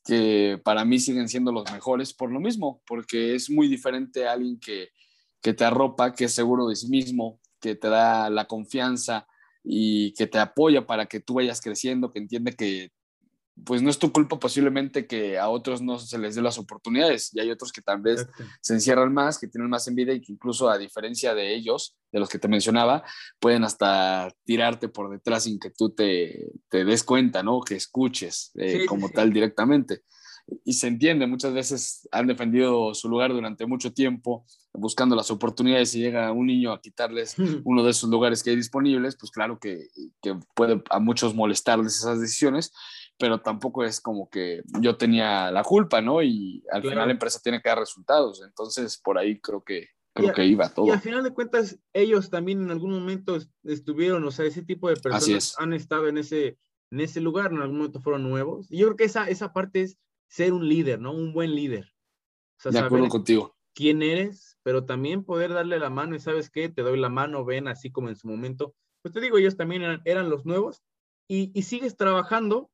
que 0.05 0.59
para 0.65 0.85
mí 0.85 0.99
siguen 0.99 1.29
siendo 1.29 1.53
los 1.53 1.71
mejores 1.71 2.15
por 2.15 2.33
lo 2.33 2.41
mismo, 2.41 2.83
porque 2.87 3.35
es 3.35 3.51
muy 3.51 3.69
diferente 3.69 4.27
a 4.27 4.33
alguien 4.33 4.59
que, 4.59 4.89
que 5.43 5.53
te 5.53 5.65
arropa, 5.65 6.15
que 6.15 6.25
es 6.25 6.35
seguro 6.35 6.67
de 6.69 6.77
sí 6.77 6.89
mismo, 6.89 7.41
que 7.61 7.75
te 7.75 7.89
da 7.89 8.31
la 8.31 8.47
confianza 8.47 9.27
y 9.63 10.15
que 10.15 10.27
te 10.27 10.39
apoya 10.39 10.87
para 10.87 11.07
que 11.07 11.21
tú 11.21 11.35
vayas 11.35 11.61
creciendo, 11.61 12.11
que 12.11 12.21
entiende 12.21 12.53
que 12.53 12.91
pues 13.65 13.81
no 13.81 13.89
es 13.89 13.99
tu 13.99 14.13
culpa 14.13 14.39
posiblemente 14.39 15.07
que 15.07 15.39
a 15.39 15.49
otros 15.49 15.81
no 15.81 15.99
se 15.99 16.19
les 16.19 16.35
dé 16.35 16.43
las 16.43 16.59
oportunidades 16.59 17.31
y 17.33 17.41
hay 17.41 17.51
otros 17.51 17.73
que 17.73 17.81
tal 17.81 18.03
vez 18.03 18.27
se 18.61 18.75
encierran 18.75 19.13
más, 19.15 19.39
que 19.39 19.49
tienen 19.49 19.71
más 19.71 19.89
envidia 19.89 20.15
y 20.15 20.21
que 20.21 20.33
incluso 20.33 20.69
a 20.69 20.77
diferencia 20.77 21.35
de 21.35 21.55
ellos, 21.55 21.97
de 22.13 22.21
los 22.21 22.29
que 22.29 22.39
te 22.39 22.49
mencionaba, 22.49 23.03
pueden 23.41 23.65
hasta 23.65 24.31
tirarte 24.45 24.89
por 24.89 25.11
detrás 25.11 25.45
sin 25.45 25.59
que 25.59 25.71
tú 25.71 25.91
te, 25.91 26.51
te 26.69 26.85
des 26.85 27.03
cuenta, 27.03 27.43
¿no? 27.43 27.61
Que 27.61 27.77
escuches 27.77 28.53
eh, 28.57 28.85
como 28.87 29.09
tal 29.09 29.33
directamente. 29.33 30.03
Y 30.65 30.75
se 30.75 30.87
entiende, 30.87 31.27
muchas 31.27 31.53
veces 31.53 32.09
han 32.13 32.29
defendido 32.29 32.95
su 32.95 33.09
lugar 33.09 33.33
durante 33.33 33.67
mucho 33.67 33.93
tiempo, 33.93 34.47
buscando 34.73 35.17
las 35.17 35.31
oportunidades 35.31 35.95
y 35.95 36.01
llega 36.01 36.31
un 36.31 36.47
niño 36.47 36.73
a 36.73 36.81
quitarles 36.81 37.35
uno 37.65 37.83
de 37.83 37.91
esos 37.91 38.11
lugares 38.11 38.43
que 38.43 38.51
hay 38.51 38.57
disponibles, 38.57 39.17
pues 39.17 39.33
claro 39.33 39.59
que, 39.59 39.89
que 40.23 40.39
puede 40.55 40.83
a 40.91 41.01
muchos 41.01 41.35
molestarles 41.35 41.97
esas 41.97 42.21
decisiones, 42.21 42.73
pero 43.19 43.41
tampoco 43.41 43.85
es 43.85 44.01
como 44.01 44.29
que 44.29 44.63
yo 44.81 44.97
tenía 44.97 45.51
la 45.51 45.63
culpa, 45.63 46.01
¿no? 46.01 46.23
Y 46.23 46.63
al 46.71 46.83
final 46.83 47.07
la 47.07 47.13
empresa 47.13 47.41
tiene 47.43 47.63
que 47.63 47.69
dar 47.69 47.79
resultados, 47.79 48.43
entonces 48.43 48.99
por 48.99 49.19
ahí 49.19 49.41
creo 49.41 49.63
que 49.63 49.89
creo 50.15 50.33
que 50.33 50.47
iba 50.47 50.69
todo. 50.69 50.87
Y 50.87 50.91
al 50.91 51.01
final 51.01 51.23
de 51.23 51.33
cuentas 51.33 51.79
ellos 51.93 52.31
también 52.31 52.63
en 52.63 52.71
algún 52.71 52.93
momento 52.93 53.39
estuvieron, 53.65 54.25
o 54.25 54.31
sea, 54.31 54.47
ese 54.47 54.63
tipo 54.63 54.89
de 54.89 54.97
personas 54.97 55.55
han 55.59 55.73
estado 55.73 56.09
en 56.09 56.19
ese 56.19 56.59
en 56.91 57.01
ese 57.01 57.21
lugar, 57.21 57.53
en 57.53 57.61
algún 57.61 57.79
momento 57.79 58.01
fueron 58.01 58.23
nuevos. 58.23 58.71
Y 58.71 58.79
yo 58.79 58.87
creo 58.87 58.97
que 58.97 59.05
esa 59.05 59.29
esa 59.29 59.53
parte 59.53 59.83
es 59.83 59.99
ser 60.29 60.53
un 60.53 60.69
líder, 60.69 61.01
¿no? 61.01 61.13
Un 61.13 61.33
buen 61.33 61.55
líder. 61.55 61.93
O 62.59 62.63
sea, 62.63 62.73
de 62.73 62.79
acuerdo 62.79 63.09
contigo. 63.09 63.57
Quién 63.75 64.03
eres, 64.03 64.59
pero 64.63 64.85
también 64.85 65.25
poder 65.25 65.53
darle 65.53 65.79
la 65.79 65.91
mano 65.91 66.17
y 66.17 66.21
sabes 66.21 66.49
qué, 66.49 66.71
te 66.71 66.81
doy 66.81 66.99
la 66.99 67.11
mano, 67.11 67.45
ven 67.45 67.69
así 67.69 67.91
como 67.91 68.09
en 68.09 68.17
su 68.17 68.27
momento. 68.27 68.75
Pues 69.03 69.13
te 69.13 69.21
digo, 69.21 69.37
ellos 69.37 69.57
también 69.57 69.83
eran, 69.83 70.01
eran 70.07 70.31
los 70.31 70.47
nuevos 70.47 70.83
y, 71.29 71.51
y 71.55 71.63
sigues 71.63 71.97
trabajando 71.97 72.71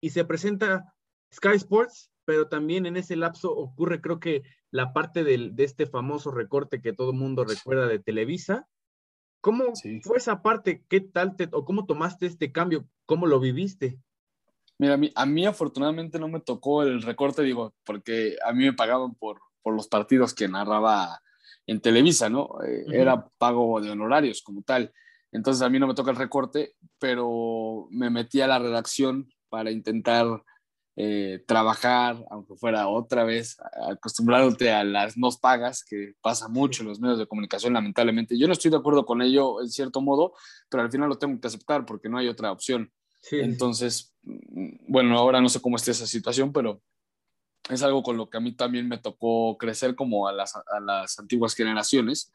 y 0.00 0.10
se 0.10 0.24
presenta 0.24 0.94
Sky 1.32 1.56
Sports, 1.56 2.10
pero 2.24 2.48
también 2.48 2.86
en 2.86 2.96
ese 2.96 3.16
lapso 3.16 3.52
ocurre 3.52 4.00
creo 4.00 4.20
que 4.20 4.42
la 4.70 4.92
parte 4.92 5.24
del, 5.24 5.56
de 5.56 5.64
este 5.64 5.86
famoso 5.86 6.30
recorte 6.30 6.80
que 6.80 6.92
todo 6.92 7.10
el 7.10 7.16
mundo 7.16 7.44
recuerda 7.44 7.86
de 7.86 7.98
Televisa. 7.98 8.68
¿Cómo 9.40 9.72
fue 10.02 10.18
esa 10.18 10.42
parte? 10.42 10.84
¿Qué 10.88 11.00
tal 11.00 11.36
te, 11.36 11.48
o 11.52 11.64
cómo 11.64 11.86
tomaste 11.86 12.26
este 12.26 12.52
cambio? 12.52 12.88
¿Cómo 13.06 13.26
lo 13.26 13.40
viviste? 13.40 13.98
Mira, 14.78 14.94
a 14.94 14.96
mí, 14.96 15.10
a 15.14 15.26
mí 15.26 15.46
afortunadamente 15.46 16.18
no 16.18 16.28
me 16.28 16.40
tocó 16.40 16.82
el 16.82 17.02
recorte, 17.02 17.42
digo, 17.42 17.74
porque 17.84 18.36
a 18.44 18.52
mí 18.52 18.64
me 18.64 18.72
pagaban 18.72 19.14
por, 19.14 19.40
por 19.62 19.74
los 19.74 19.88
partidos 19.88 20.34
que 20.34 20.48
narraba 20.48 21.20
en 21.66 21.80
Televisa, 21.80 22.28
¿no? 22.28 22.48
Eh, 22.66 22.84
era 22.88 23.28
pago 23.38 23.80
de 23.80 23.90
honorarios 23.90 24.42
como 24.42 24.62
tal. 24.62 24.92
Entonces 25.32 25.62
a 25.62 25.68
mí 25.68 25.78
no 25.78 25.86
me 25.86 25.94
toca 25.94 26.10
el 26.10 26.16
recorte, 26.16 26.74
pero 26.98 27.86
me 27.90 28.10
metí 28.10 28.40
a 28.40 28.46
la 28.46 28.58
redacción 28.58 29.30
para 29.48 29.70
intentar 29.70 30.42
eh, 30.96 31.44
trabajar, 31.46 32.24
aunque 32.30 32.56
fuera 32.56 32.88
otra 32.88 33.24
vez, 33.24 33.56
acostumbrándote 33.90 34.70
a 34.72 34.84
las 34.84 35.16
no 35.16 35.28
pagas, 35.40 35.84
que 35.84 36.14
pasa 36.20 36.48
mucho 36.48 36.82
en 36.82 36.88
los 36.88 37.00
medios 37.00 37.18
de 37.18 37.26
comunicación, 37.26 37.72
lamentablemente. 37.72 38.38
Yo 38.38 38.46
no 38.46 38.52
estoy 38.52 38.70
de 38.70 38.78
acuerdo 38.78 39.06
con 39.06 39.22
ello 39.22 39.60
en 39.60 39.68
cierto 39.68 40.00
modo, 40.00 40.34
pero 40.68 40.82
al 40.82 40.90
final 40.90 41.08
lo 41.08 41.18
tengo 41.18 41.40
que 41.40 41.46
aceptar 41.46 41.84
porque 41.86 42.08
no 42.08 42.18
hay 42.18 42.28
otra 42.28 42.52
opción. 42.52 42.92
Entonces 43.30 44.14
bueno, 44.86 45.18
ahora 45.18 45.40
no 45.40 45.48
sé 45.48 45.60
cómo 45.60 45.76
está 45.76 45.90
esa 45.90 46.06
situación, 46.06 46.52
pero 46.52 46.82
es 47.70 47.82
algo 47.82 48.02
con 48.02 48.16
lo 48.16 48.28
que 48.28 48.38
a 48.38 48.40
mí 48.40 48.52
también 48.52 48.88
me 48.88 48.98
tocó 48.98 49.56
crecer 49.58 49.94
como 49.94 50.28
a 50.28 50.32
las, 50.32 50.56
a 50.56 50.80
las 50.80 51.18
antiguas 51.18 51.54
generaciones. 51.54 52.32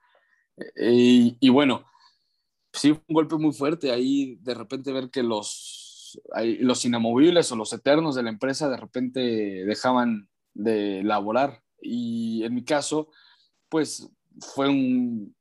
Y, 0.76 1.38
y, 1.39 1.49
bueno, 1.49 1.86
sí, 2.72 2.91
un 2.91 3.14
golpe 3.14 3.36
muy 3.36 3.53
fuerte 3.53 3.91
ahí 3.91 4.36
de 4.41 4.53
repente 4.53 4.91
ver 4.91 5.09
que 5.09 5.24
los, 5.24 5.83
los 6.59 6.86
inamovibles 6.86 7.51
o 7.51 7.55
los 7.55 7.74
eternos 7.74 8.16
de 8.16 8.24
la 8.24 8.30
empresa 8.30 8.70
de 8.70 8.78
repente 8.78 9.20
dejaban 9.66 10.30
de 10.53 11.03
laborar. 11.03 11.61
Y 11.82 12.43
en 12.43 12.53
mi 12.53 12.64
caso, 12.64 13.09
pues 13.70 14.09
fue 14.39 14.70
un, 14.70 15.36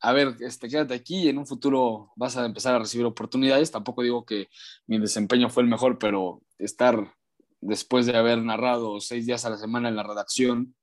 a 0.00 0.12
ver, 0.12 0.36
este, 0.40 0.68
quédate 0.68 0.94
aquí 0.94 1.24
y 1.24 1.28
en 1.28 1.38
un 1.38 1.46
futuro 1.46 2.12
vas 2.16 2.36
a 2.36 2.44
empezar 2.44 2.74
a 2.74 2.78
recibir 2.78 3.06
oportunidades. 3.06 3.70
Tampoco 3.70 4.02
digo 4.02 4.24
que 4.24 4.48
mi 4.86 4.98
desempeño 4.98 5.50
fue 5.50 5.62
el 5.62 5.68
mejor, 5.68 5.98
pero 5.98 6.42
estar 6.58 7.14
después 7.60 8.06
de 8.06 8.16
haber 8.16 8.38
narrado 8.38 9.00
seis 9.00 9.26
días 9.26 9.44
a 9.44 9.50
la 9.50 9.58
semana 9.58 9.88
en 9.88 9.96
la 9.96 10.04
redacción, 10.04 10.74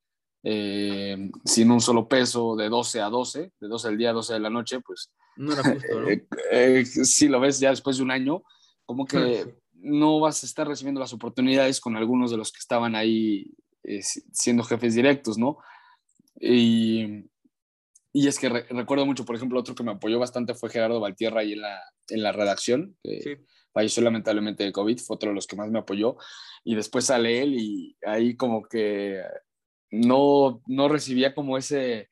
eh, 0.43 1.31
sin 1.45 1.71
un 1.71 1.81
solo 1.81 2.07
peso, 2.07 2.55
de 2.55 2.69
12 2.69 3.01
a 3.01 3.09
12, 3.09 3.53
de 3.59 3.67
12 3.67 3.87
del 3.87 3.97
día 3.97 4.09
a 4.09 4.13
12 4.13 4.33
de 4.33 4.39
la 4.39 4.49
noche, 4.49 4.79
pues... 4.81 5.11
No 5.37 5.53
era 5.53 5.63
justo, 5.63 6.01
¿no? 6.01 6.07
Eh, 6.09 6.27
eh, 6.51 6.85
si 6.85 7.27
lo 7.27 7.39
ves 7.39 7.59
ya 7.59 7.69
después 7.69 7.97
de 7.97 8.03
un 8.03 8.11
año, 8.11 8.43
como 8.85 9.05
que 9.07 9.55
no 9.73 10.19
vas 10.19 10.43
a 10.43 10.45
estar 10.45 10.67
recibiendo 10.67 10.99
las 10.99 11.13
oportunidades 11.13 11.79
con 11.79 11.95
algunos 11.95 12.31
de 12.31 12.37
los 12.37 12.51
que 12.51 12.59
estaban 12.59 12.95
ahí 12.95 13.51
siendo 14.31 14.63
jefes 14.63 14.95
directos, 14.95 15.37
¿no? 15.37 15.57
Y, 16.39 17.25
y 18.11 18.27
es 18.27 18.39
que 18.39 18.49
recuerdo 18.49 19.05
mucho, 19.05 19.25
por 19.25 19.35
ejemplo, 19.35 19.59
otro 19.59 19.75
que 19.75 19.83
me 19.83 19.91
apoyó 19.91 20.19
bastante 20.19 20.53
fue 20.53 20.69
Gerardo 20.69 20.99
Valtierra 20.99 21.41
ahí 21.41 21.53
en 21.53 21.61
la, 21.61 21.81
en 22.09 22.23
la 22.23 22.31
redacción, 22.31 22.97
que 23.03 23.45
falleció 23.73 24.01
lamentablemente 24.03 24.63
de 24.63 24.71
COVID, 24.71 24.99
fue 24.99 25.15
otro 25.15 25.29
de 25.29 25.35
los 25.35 25.47
que 25.47 25.55
más 25.55 25.69
me 25.69 25.79
apoyó. 25.79 26.17
Y 26.63 26.75
después 26.75 27.05
sale 27.05 27.41
él 27.41 27.55
y 27.59 27.97
ahí 28.05 28.35
como 28.35 28.63
que 28.63 29.21
no, 29.91 30.61
no 30.65 30.87
recibía 30.87 31.35
como 31.35 31.57
ese, 31.57 32.09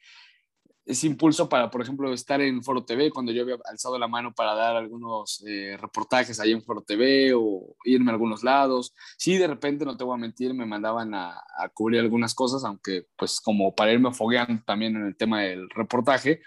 ese 0.85 1.07
impulso 1.07 1.47
para, 1.47 1.69
por 1.69 1.81
ejemplo, 1.81 2.13
estar 2.13 2.41
en 2.41 2.61
Foro 2.61 2.83
TV 2.83 3.09
cuando 3.09 3.31
yo 3.31 3.43
había 3.43 3.57
alzado 3.65 3.97
la 3.97 4.07
mano 4.07 4.33
para 4.33 4.53
dar 4.53 4.75
algunos 4.75 5.41
eh, 5.47 5.77
reportajes 5.79 6.39
ahí 6.39 6.51
en 6.51 6.61
Foro 6.61 6.81
TV 6.81 7.33
o 7.33 7.75
irme 7.85 8.11
a 8.11 8.13
algunos 8.13 8.43
lados. 8.43 8.93
Sí, 9.17 9.37
de 9.37 9.47
repente, 9.47 9.85
no 9.85 9.95
te 9.95 10.03
voy 10.03 10.15
a 10.15 10.21
mentir, 10.21 10.53
me 10.53 10.65
mandaban 10.65 11.13
a, 11.13 11.41
cubrir 11.73 12.01
algunas 12.01 12.35
cosas, 12.35 12.65
aunque 12.65 13.05
pues 13.15 13.39
como 13.39 13.73
para 13.73 13.93
irme 13.93 14.13
fogueando 14.13 14.61
también 14.65 14.95
en 14.95 15.07
el 15.07 15.15
tema 15.15 15.41
del 15.41 15.69
reportaje, 15.69 16.41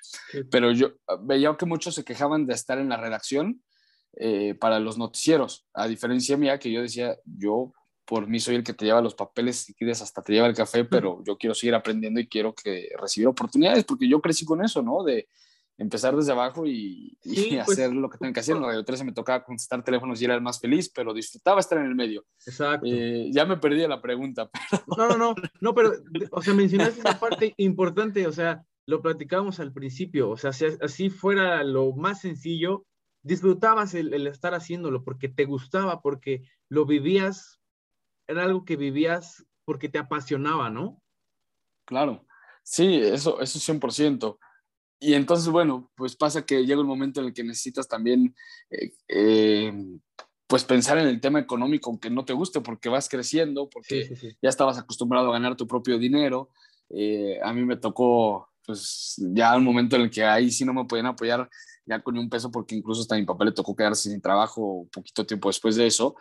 pero 0.50 0.72
yo 0.72 0.92
veía 1.22 1.56
que 1.56 1.66
muchos 1.66 1.94
se 1.94 2.04
quejaban 2.04 2.46
de 2.46 2.54
estar 2.54 2.78
en 2.78 2.90
la 2.90 2.98
redacción 2.98 3.62
eh, 4.18 4.54
para 4.54 4.78
los 4.78 4.98
noticieros, 4.98 5.66
a 5.72 5.88
diferencia 5.88 6.36
mía 6.36 6.58
que 6.58 6.70
yo 6.70 6.82
decía, 6.82 7.16
yo 7.24 7.72
por 8.06 8.28
mí 8.28 8.38
soy 8.40 8.54
el 8.54 8.64
que 8.64 8.72
te 8.72 8.84
lleva 8.84 9.02
los 9.02 9.14
papeles, 9.14 9.56
si 9.56 9.74
quieres 9.74 10.00
hasta 10.00 10.22
te 10.22 10.32
lleva 10.32 10.46
el 10.46 10.54
café, 10.54 10.84
pero 10.84 11.22
yo 11.24 11.36
quiero 11.36 11.54
seguir 11.54 11.74
aprendiendo 11.74 12.20
y 12.20 12.28
quiero 12.28 12.54
que 12.54 12.88
recibir 12.98 13.26
oportunidades, 13.26 13.84
porque 13.84 14.08
yo 14.08 14.20
crecí 14.20 14.44
con 14.44 14.64
eso, 14.64 14.80
¿no? 14.80 15.02
De 15.02 15.28
empezar 15.76 16.16
desde 16.16 16.32
abajo 16.32 16.66
y, 16.66 17.18
pues, 17.24 17.68
hacer 17.68 17.92
lo 17.92 18.08
que 18.08 18.18
tengo 18.18 18.32
que 18.32 18.40
hacer. 18.40 18.56
En 18.56 18.62
Radio 18.62 18.84
13 18.84 19.04
me 19.04 19.12
tocaba 19.12 19.44
contestar 19.44 19.82
teléfonos 19.82 20.22
y 20.22 20.24
era 20.24 20.34
el 20.34 20.40
más 20.40 20.60
feliz, 20.60 20.88
pero 20.88 21.12
disfrutaba 21.12 21.60
estar 21.60 21.78
en 21.78 21.86
el 21.86 21.94
medio. 21.94 22.24
Exacto. 22.46 22.86
Eh, 22.88 23.28
ya 23.32 23.44
me 23.44 23.56
perdí 23.56 23.86
la 23.86 24.00
pregunta. 24.00 24.48
No, 24.96 25.08
no, 25.08 25.18
no, 25.18 25.34
no, 25.60 25.74
pero, 25.74 25.92
o 26.30 26.40
sea, 26.40 26.54
mencionaste 26.54 27.00
una 27.00 27.18
parte 27.18 27.54
importante, 27.58 28.26
o 28.26 28.32
sea, 28.32 28.64
lo 28.86 29.02
platicábamos 29.02 29.60
al 29.60 29.72
principio, 29.72 30.30
o 30.30 30.36
sea, 30.36 30.52
si 30.52 30.64
así 30.80 31.10
fuera 31.10 31.62
lo 31.64 31.92
más 31.92 32.20
sencillo, 32.20 32.86
disfrutabas 33.22 33.94
el, 33.94 34.14
el 34.14 34.26
estar 34.28 34.54
haciéndolo 34.54 35.02
porque 35.04 35.28
te 35.28 35.44
gustaba, 35.44 36.00
porque 36.00 36.44
lo 36.70 36.86
vivías 36.86 37.60
era 38.26 38.44
algo 38.44 38.64
que 38.64 38.76
vivías 38.76 39.44
porque 39.64 39.88
te 39.88 39.98
apasionaba, 39.98 40.70
¿no? 40.70 41.02
Claro, 41.84 42.26
sí, 42.62 42.96
eso, 42.96 43.40
eso 43.40 43.58
100%. 43.58 44.38
Y 44.98 45.14
entonces, 45.14 45.48
bueno, 45.48 45.90
pues 45.94 46.16
pasa 46.16 46.46
que 46.46 46.64
llega 46.64 46.80
un 46.80 46.86
momento 46.86 47.20
en 47.20 47.26
el 47.26 47.34
que 47.34 47.44
necesitas 47.44 47.86
también, 47.86 48.34
eh, 48.70 48.92
eh, 49.08 49.72
pues 50.46 50.64
pensar 50.64 50.98
en 50.98 51.08
el 51.08 51.20
tema 51.20 51.38
económico, 51.38 51.90
aunque 51.90 52.08
no 52.08 52.24
te 52.24 52.32
guste, 52.32 52.60
porque 52.60 52.88
vas 52.88 53.08
creciendo, 53.08 53.68
porque 53.68 54.08
ya 54.40 54.48
estabas 54.48 54.78
acostumbrado 54.78 55.28
a 55.28 55.32
ganar 55.32 55.56
tu 55.56 55.66
propio 55.66 55.98
dinero. 55.98 56.50
Eh, 56.88 57.38
a 57.42 57.52
mí 57.52 57.64
me 57.64 57.76
tocó, 57.76 58.48
pues 58.66 59.14
ya 59.18 59.56
un 59.56 59.64
momento 59.64 59.96
en 59.96 60.02
el 60.02 60.10
que 60.10 60.24
ahí 60.24 60.50
sí 60.50 60.64
no 60.64 60.74
me 60.74 60.84
podían 60.84 61.06
apoyar 61.06 61.48
ya 61.86 62.02
con 62.02 62.18
un 62.18 62.28
peso, 62.28 62.50
porque 62.50 62.74
incluso 62.74 63.02
hasta 63.02 63.14
a 63.14 63.18
mi 63.18 63.24
papá 63.24 63.44
le 63.44 63.52
tocó 63.52 63.74
quedarse 63.74 64.10
sin 64.10 64.20
trabajo 64.20 64.88
poquito 64.92 65.24
tiempo 65.24 65.48
después 65.48 65.76
de 65.76 65.86
eso. 65.86 66.16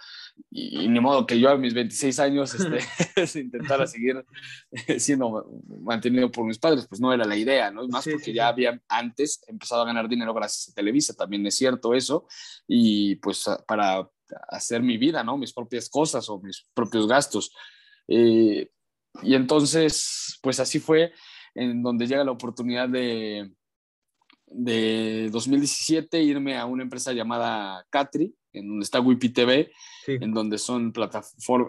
Y, 0.51 0.87
ni 0.87 0.99
modo 0.99 1.25
que 1.25 1.39
yo 1.39 1.49
a 1.49 1.57
mis 1.57 1.73
26 1.73 2.19
años 2.19 2.53
este, 2.53 2.79
intentara 3.39 3.87
seguir 3.87 4.23
siendo 4.99 5.49
mantenido 5.81 6.31
por 6.31 6.45
mis 6.45 6.59
padres, 6.59 6.85
pues 6.87 7.01
no 7.01 7.11
era 7.11 7.25
la 7.25 7.35
idea, 7.35 7.71
¿no? 7.71 7.87
más 7.87 8.05
porque 8.07 8.33
ya 8.33 8.49
había 8.49 8.79
antes 8.87 9.41
empezado 9.47 9.81
a 9.81 9.85
ganar 9.85 10.07
dinero 10.07 10.33
gracias 10.33 10.69
a 10.69 10.73
Televisa, 10.73 11.15
también 11.15 11.45
es 11.47 11.55
cierto 11.55 11.95
eso, 11.95 12.27
y 12.67 13.15
pues 13.15 13.45
para 13.67 14.07
hacer 14.49 14.83
mi 14.83 14.97
vida, 14.97 15.23
¿no? 15.23 15.37
Mis 15.37 15.53
propias 15.53 15.89
cosas 15.89 16.29
o 16.29 16.39
mis 16.39 16.65
propios 16.73 17.07
gastos. 17.07 17.51
Eh, 18.07 18.69
y 19.23 19.35
entonces, 19.35 20.39
pues 20.41 20.59
así 20.59 20.79
fue 20.79 21.13
en 21.56 21.82
donde 21.82 22.06
llega 22.06 22.24
la 22.24 22.32
oportunidad 22.32 22.89
de, 22.89 23.51
de 24.47 25.30
2017 25.32 26.22
irme 26.22 26.58
a 26.58 26.66
una 26.66 26.84
empresa 26.84 27.14
llamada 27.14 27.86
Catri, 27.89 28.36
en 28.53 28.68
donde 28.68 28.84
está 28.84 28.99
Wipi 28.99 29.30
TV, 29.30 29.72
en 30.08 30.34
donde 30.34 30.58
son 30.58 30.93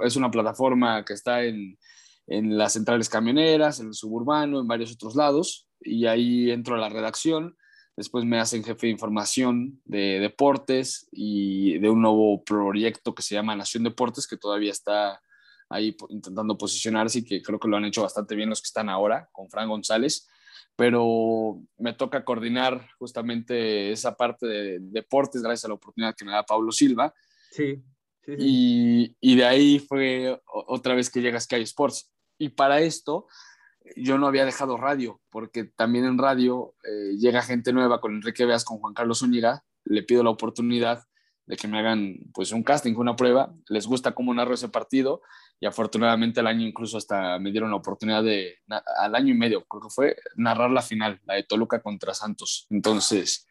es 0.05 0.17
una 0.17 0.31
plataforma 0.31 1.05
que 1.05 1.15
está 1.15 1.43
en, 1.45 1.79
en, 2.27 2.57
las 2.57 2.75
centrales 2.75 3.09
camioneras, 3.09 3.81
en 3.81 3.89
el 3.89 3.95
suburbano, 3.95 4.61
en 4.61 4.69
varios 4.69 4.93
otros 4.93 5.17
lados, 5.17 5.69
y 5.81 6.07
ahí 6.07 6.51
entro 6.51 6.75
a 6.75 6.79
la 6.79 6.89
redacción. 6.89 7.57
Después 7.97 8.25
me 8.25 8.39
hacen 8.39 8.63
jefe 8.63 8.87
de 8.87 8.93
información 8.93 9.81
de 9.85 10.21
deportes 10.21 11.09
y 11.11 11.79
de 11.79 11.89
un 11.89 12.03
nuevo 12.03 12.45
proyecto 12.45 13.15
que 13.15 13.23
se 13.23 13.35
llama 13.35 13.57
Nación 13.57 13.85
Deportes, 13.85 14.27
que 14.27 14.37
todavía 14.37 14.71
está 14.71 15.21
ahí 15.69 15.97
intentando 16.09 16.57
posicionarse 16.57 17.21
y 17.21 17.25
que 17.25 17.43
creo 17.43 17.59
que 17.59 17.69
lo 17.69 17.77
han 17.77 17.85
hecho 17.85 18.03
bastante 18.03 18.35
bien 18.35 18.51
los 18.51 18.61
que 18.61 18.67
están 18.67 18.89
ahora, 18.89 19.29
con 19.33 19.51
Fran 19.51 19.69
González 19.69 20.29
pero 20.77 21.63
me 21.79 21.95
toca 21.95 22.25
coordinar 22.25 22.87
justamente 22.99 23.91
esa 23.91 24.15
parte 24.15 24.47
de 24.47 24.79
deportes 24.81 25.43
gracias 25.43 25.65
a 25.65 25.69
la 25.69 25.75
oportunidad 25.75 26.15
que 26.15 26.25
me 26.27 26.33
da 26.33 26.45
Pablo 26.45 26.71
Silva. 26.71 27.13
Sí. 27.51 27.83
Y, 28.39 29.17
y, 29.21 29.37
de 29.37 29.45
ahí 29.45 29.79
fue 29.79 30.39
otra 30.47 30.95
vez 30.95 31.09
que 31.11 31.23
llega 31.23 31.41
Sky 31.41 31.63
Sports. 31.63 32.13
Y 32.39 32.51
para 32.51 32.81
esto 32.81 33.27
yo 33.95 34.19
no 34.19 34.27
había 34.27 34.45
dejado 34.45 34.77
radio, 34.77 35.21
porque 35.31 35.65
también 35.65 36.05
en 36.05 36.19
radio 36.19 36.75
eh, 36.85 37.17
llega 37.17 37.41
gente 37.41 37.73
nueva 37.73 38.01
con 38.01 38.15
Enrique 38.15 38.45
Veas, 38.45 38.65
con 38.65 38.79
Juan 38.79 38.95
Carlos 38.95 39.21
Zúñiga, 39.21 39.65
le 39.85 40.03
pido 40.03 40.25
la 40.25 40.31
oportunidad 40.31 41.05
de 41.47 41.57
que 41.57 41.69
me 41.69 41.79
hagan 41.79 42.17
pues 42.35 42.53
un 42.53 42.63
casting, 42.63 42.95
una 42.97 43.17
prueba, 43.17 43.55
les 43.69 43.87
gusta 43.87 44.13
cómo 44.13 44.35
narro 44.35 44.55
ese 44.55 44.69
partido 44.69 45.23
y 45.61 45.67
afortunadamente 45.67 46.41
al 46.41 46.49
año 46.49 46.67
incluso 46.67 46.99
hasta 46.99 47.39
me 47.39 47.51
dieron 47.51 47.71
la 47.71 47.77
oportunidad 47.77 48.23
de, 48.23 48.59
al 48.99 49.15
año 49.15 49.33
y 49.33 49.39
medio, 49.39 49.65
creo 49.65 49.83
que 49.83 49.91
fue, 49.91 50.17
narrar 50.35 50.71
la 50.71 50.83
final, 50.83 51.21
la 51.25 51.35
de 51.35 51.45
Toluca 51.45 51.81
contra 51.81 52.15
Santos. 52.15 52.67
Entonces, 52.69 53.47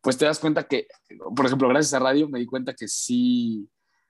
pues 0.00 0.16
te 0.16 0.24
das 0.24 0.38
cuenta 0.38 0.64
que, 0.64 0.86
por 1.34 1.46
ejemplo, 1.46 1.68
gracias 1.68 1.94
a 1.94 1.98
radio 1.98 2.28
me 2.28 2.38
di 2.38 2.46
cuenta 2.46 2.74
que 2.74 2.88
sí, 2.88 3.68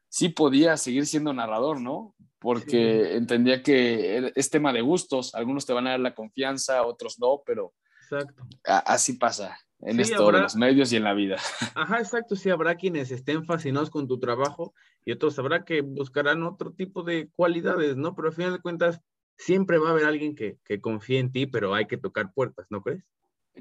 sí 0.09 0.29
podía 0.29 0.77
seguir 0.77 1.07
siendo 1.07 1.33
narrador, 1.33 1.81
¿no? 1.81 2.15
Porque 2.39 3.17
entendía 3.17 3.63
que 3.63 4.33
es 4.35 4.51
tema 4.51 4.73
de 4.73 4.83
gustos, 4.83 5.35
algunos 5.35 5.65
te 5.65 5.73
van 5.73 5.87
a 5.87 5.91
dar 5.91 6.01
la 6.01 6.15
confianza, 6.15 6.85
otros 6.85 7.19
no, 7.19 7.43
pero 7.47 7.73
Exacto. 8.11 8.45
así 8.65 9.15
pasa 9.15 9.57
en 9.83 10.01
esto 10.01 10.31
de 10.31 10.41
los 10.41 10.57
medios 10.57 10.93
y 10.93 10.97
en 10.97 11.05
la 11.05 11.15
vida. 11.15 11.37
Ajá, 11.75 11.99
exacto, 11.99 12.37
sí, 12.37 12.51
habrá 12.51 12.77
quienes 12.77 13.11
estén 13.11 13.45
fascinados 13.45 13.91
con 13.91 14.07
tu 14.07 14.19
trabajo 14.19 14.75
y 15.05 15.13
otros 15.13 15.39
habrá 15.39 15.65
que 15.65 15.81
buscarán 15.81 16.43
otro 16.45 16.73
tipo 16.73 17.03
de 17.03 17.29
cualidades, 17.35 17.97
¿no? 17.97 18.15
Pero 18.15 18.29
al 18.29 18.35
final 18.35 18.53
de 18.53 18.61
cuentas, 18.61 19.01
siempre 19.37 19.79
va 19.79 19.89
a 19.89 19.93
haber 19.93 20.05
alguien 20.05 20.35
que, 20.37 20.59
que 20.65 20.81
confíe 20.81 21.19
en 21.19 21.33
ti, 21.33 21.47
pero 21.47 21.75
hay 21.75 21.87
que 21.87 21.97
tocar 21.97 22.33
puertas, 22.33 22.67
¿no 22.71 22.83
crees? 22.83 23.05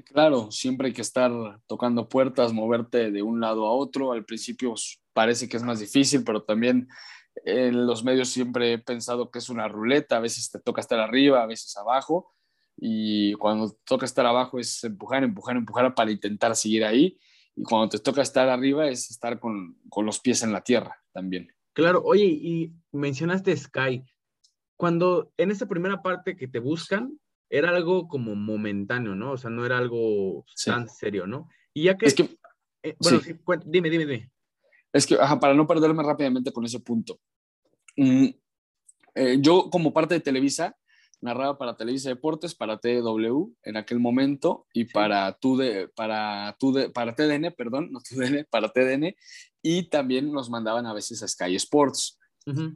Claro, 0.04 0.50
siempre 0.50 0.88
hay 0.88 0.92
que 0.94 1.02
estar 1.02 1.30
tocando 1.66 2.08
puertas, 2.08 2.52
moverte 2.52 3.10
de 3.10 3.22
un 3.22 3.40
lado 3.40 3.66
a 3.66 3.72
otro. 3.72 4.12
Al 4.12 4.24
principio 4.24 4.74
parece 5.12 5.48
que 5.48 5.56
es 5.56 5.62
más 5.62 5.80
difícil, 5.80 6.24
pero 6.24 6.42
también 6.42 6.88
en 7.44 7.86
los 7.86 8.02
medios 8.04 8.28
siempre 8.28 8.72
he 8.72 8.78
pensado 8.78 9.30
que 9.30 9.38
es 9.38 9.50
una 9.50 9.68
ruleta. 9.68 10.16
A 10.16 10.20
veces 10.20 10.50
te 10.50 10.60
toca 10.60 10.80
estar 10.80 10.98
arriba, 10.98 11.42
a 11.42 11.46
veces 11.46 11.76
abajo 11.76 12.32
y 12.76 13.34
cuando 13.34 13.76
toca 13.84 14.06
estar 14.06 14.26
abajo 14.26 14.58
es 14.58 14.82
empujar, 14.84 15.24
empujar, 15.24 15.56
empujar 15.56 15.94
para 15.94 16.10
intentar 16.10 16.56
seguir 16.56 16.84
ahí 16.84 17.18
y 17.54 17.62
cuando 17.62 17.90
te 17.90 17.98
toca 17.98 18.22
estar 18.22 18.48
arriba 18.48 18.88
es 18.88 19.10
estar 19.10 19.38
con, 19.38 19.78
con 19.88 20.06
los 20.06 20.20
pies 20.20 20.42
en 20.42 20.52
la 20.52 20.62
tierra 20.62 21.02
también. 21.12 21.52
Claro, 21.74 22.02
oye, 22.04 22.24
y 22.24 22.72
mencionaste 22.92 23.56
Sky. 23.56 24.04
Cuando 24.76 25.32
en 25.36 25.50
esa 25.50 25.66
primera 25.66 26.02
parte 26.02 26.36
que 26.36 26.48
te 26.48 26.58
buscan, 26.58 27.18
era 27.48 27.70
algo 27.70 28.08
como 28.08 28.34
momentáneo, 28.34 29.14
¿no? 29.14 29.32
O 29.32 29.36
sea, 29.36 29.50
no 29.50 29.64
era 29.66 29.78
algo 29.78 30.44
tan 30.64 30.88
serio, 30.88 31.26
¿no? 31.26 31.48
Y 31.74 31.84
ya 31.84 31.96
que... 31.96 32.06
Es 32.06 32.14
que 32.14 32.30
eh, 32.82 32.96
bueno, 32.98 33.20
sí. 33.20 33.34
dime, 33.66 33.90
dime, 33.90 34.06
dime. 34.06 34.30
Es 34.92 35.06
que, 35.06 35.16
para 35.16 35.54
no 35.54 35.66
perderme 35.66 36.02
rápidamente 36.02 36.52
con 36.52 36.64
ese 36.64 36.80
punto. 36.80 37.20
Mm, 37.96 38.28
eh, 39.14 39.38
yo, 39.40 39.70
como 39.70 39.92
parte 39.92 40.14
de 40.14 40.20
Televisa, 40.20 40.76
narraba 41.22 41.56
para 41.56 41.76
Televisa 41.76 42.10
Deportes, 42.10 42.54
para 42.54 42.78
TW 42.78 43.54
en 43.62 43.76
aquel 43.76 44.00
momento 44.00 44.66
y 44.74 44.84
para, 44.84 45.32
tu 45.38 45.56
de, 45.56 45.88
para, 45.88 46.56
para 46.92 47.14
TDN, 47.14 47.52
perdón, 47.56 47.90
no 47.92 48.00
TUDN, 48.00 48.46
para 48.50 48.72
TDN, 48.72 49.14
y 49.62 49.88
también 49.88 50.30
nos 50.32 50.50
mandaban 50.50 50.84
a 50.84 50.92
veces 50.92 51.22
a 51.22 51.28
Sky 51.28 51.54
Sports. 51.54 52.18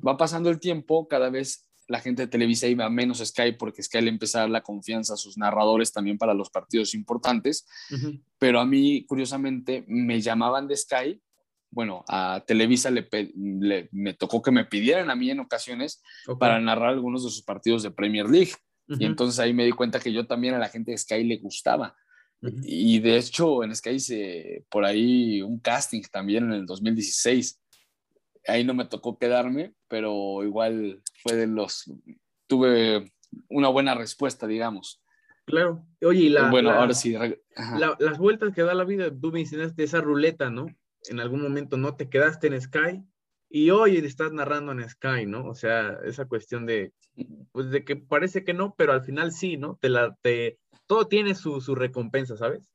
Va 0.06 0.16
pasando 0.16 0.48
el 0.48 0.60
tiempo, 0.60 1.08
cada 1.08 1.28
vez 1.28 1.66
la 1.88 2.00
gente 2.00 2.22
de 2.22 2.28
Televisa 2.28 2.68
iba 2.68 2.88
menos 2.88 3.20
a 3.20 3.26
Sky 3.26 3.52
porque 3.58 3.82
Sky 3.82 4.00
le 4.00 4.10
empezaba 4.10 4.42
a 4.42 4.46
dar 4.46 4.50
la 4.50 4.62
confianza 4.62 5.14
a 5.14 5.16
sus 5.16 5.36
narradores 5.36 5.92
también 5.92 6.18
para 6.18 6.34
los 6.34 6.50
partidos 6.50 6.94
importantes, 6.94 7.66
pero 8.38 8.60
a 8.60 8.66
mí, 8.66 9.04
curiosamente, 9.06 9.84
me 9.88 10.20
llamaban 10.20 10.68
de 10.68 10.76
Sky 10.76 11.20
bueno, 11.70 12.04
a 12.08 12.42
Televisa 12.46 12.90
le, 12.90 13.08
me 13.92 14.14
tocó 14.14 14.42
que 14.42 14.50
me 14.50 14.64
pidieran 14.64 15.10
a 15.10 15.16
mí 15.16 15.30
en 15.30 15.40
ocasiones 15.40 16.02
para 16.38 16.60
narrar 16.60 16.90
algunos 16.90 17.24
de 17.24 17.30
sus 17.30 17.42
partidos 17.42 17.82
de 17.82 17.90
Premier 17.90 18.28
League. 18.28 18.52
Y 18.88 19.04
entonces 19.04 19.40
ahí 19.40 19.52
me 19.52 19.64
di 19.64 19.72
cuenta 19.72 19.98
que 19.98 20.12
yo 20.12 20.26
también 20.26 20.54
a 20.54 20.58
la 20.58 20.68
gente 20.68 20.92
de 20.92 20.98
Sky 20.98 21.24
le 21.24 21.38
gustaba. 21.38 21.96
Y 22.62 23.00
de 23.00 23.16
hecho 23.16 23.64
en 23.64 23.74
Sky 23.74 23.90
hice 23.90 24.64
por 24.70 24.84
ahí 24.84 25.42
un 25.42 25.58
casting 25.58 26.02
también 26.10 26.44
en 26.44 26.52
el 26.52 26.66
2016. 26.66 27.60
Ahí 28.46 28.62
no 28.62 28.74
me 28.74 28.84
tocó 28.84 29.18
quedarme, 29.18 29.74
pero 29.88 30.44
igual 30.44 31.02
fue 31.22 31.34
de 31.34 31.46
los... 31.48 31.90
Tuve 32.46 33.12
una 33.48 33.68
buena 33.68 33.94
respuesta, 33.94 34.46
digamos. 34.46 35.02
Claro. 35.46 35.84
Oye, 36.02 36.24
y 36.24 36.28
la, 36.28 36.50
bueno, 36.50 36.70
ahora 36.70 36.94
sí. 36.94 37.16
las 37.98 38.18
vueltas 38.18 38.54
que 38.54 38.62
da 38.62 38.74
la 38.74 38.84
vida, 38.84 39.10
tú 39.10 39.32
mencionaste 39.32 39.82
esa 39.82 40.00
ruleta, 40.00 40.50
¿no? 40.50 40.66
En 41.08 41.20
algún 41.20 41.42
momento 41.42 41.76
no 41.76 41.96
te 41.96 42.08
quedaste 42.08 42.46
en 42.48 42.60
Sky 42.60 43.02
y 43.48 43.70
hoy 43.70 43.96
estás 43.98 44.32
narrando 44.32 44.72
en 44.72 44.88
Sky, 44.88 45.26
¿no? 45.26 45.46
O 45.46 45.54
sea, 45.54 45.98
esa 46.04 46.26
cuestión 46.26 46.66
de, 46.66 46.92
pues 47.52 47.70
de 47.70 47.84
que 47.84 47.96
parece 47.96 48.44
que 48.44 48.54
no, 48.54 48.74
pero 48.76 48.92
al 48.92 49.04
final 49.04 49.32
sí, 49.32 49.56
¿no? 49.56 49.78
Te 49.80 49.88
la, 49.88 50.16
te, 50.22 50.58
todo 50.86 51.06
tiene 51.06 51.34
su, 51.34 51.60
su 51.60 51.74
recompensa, 51.74 52.36
¿sabes? 52.36 52.72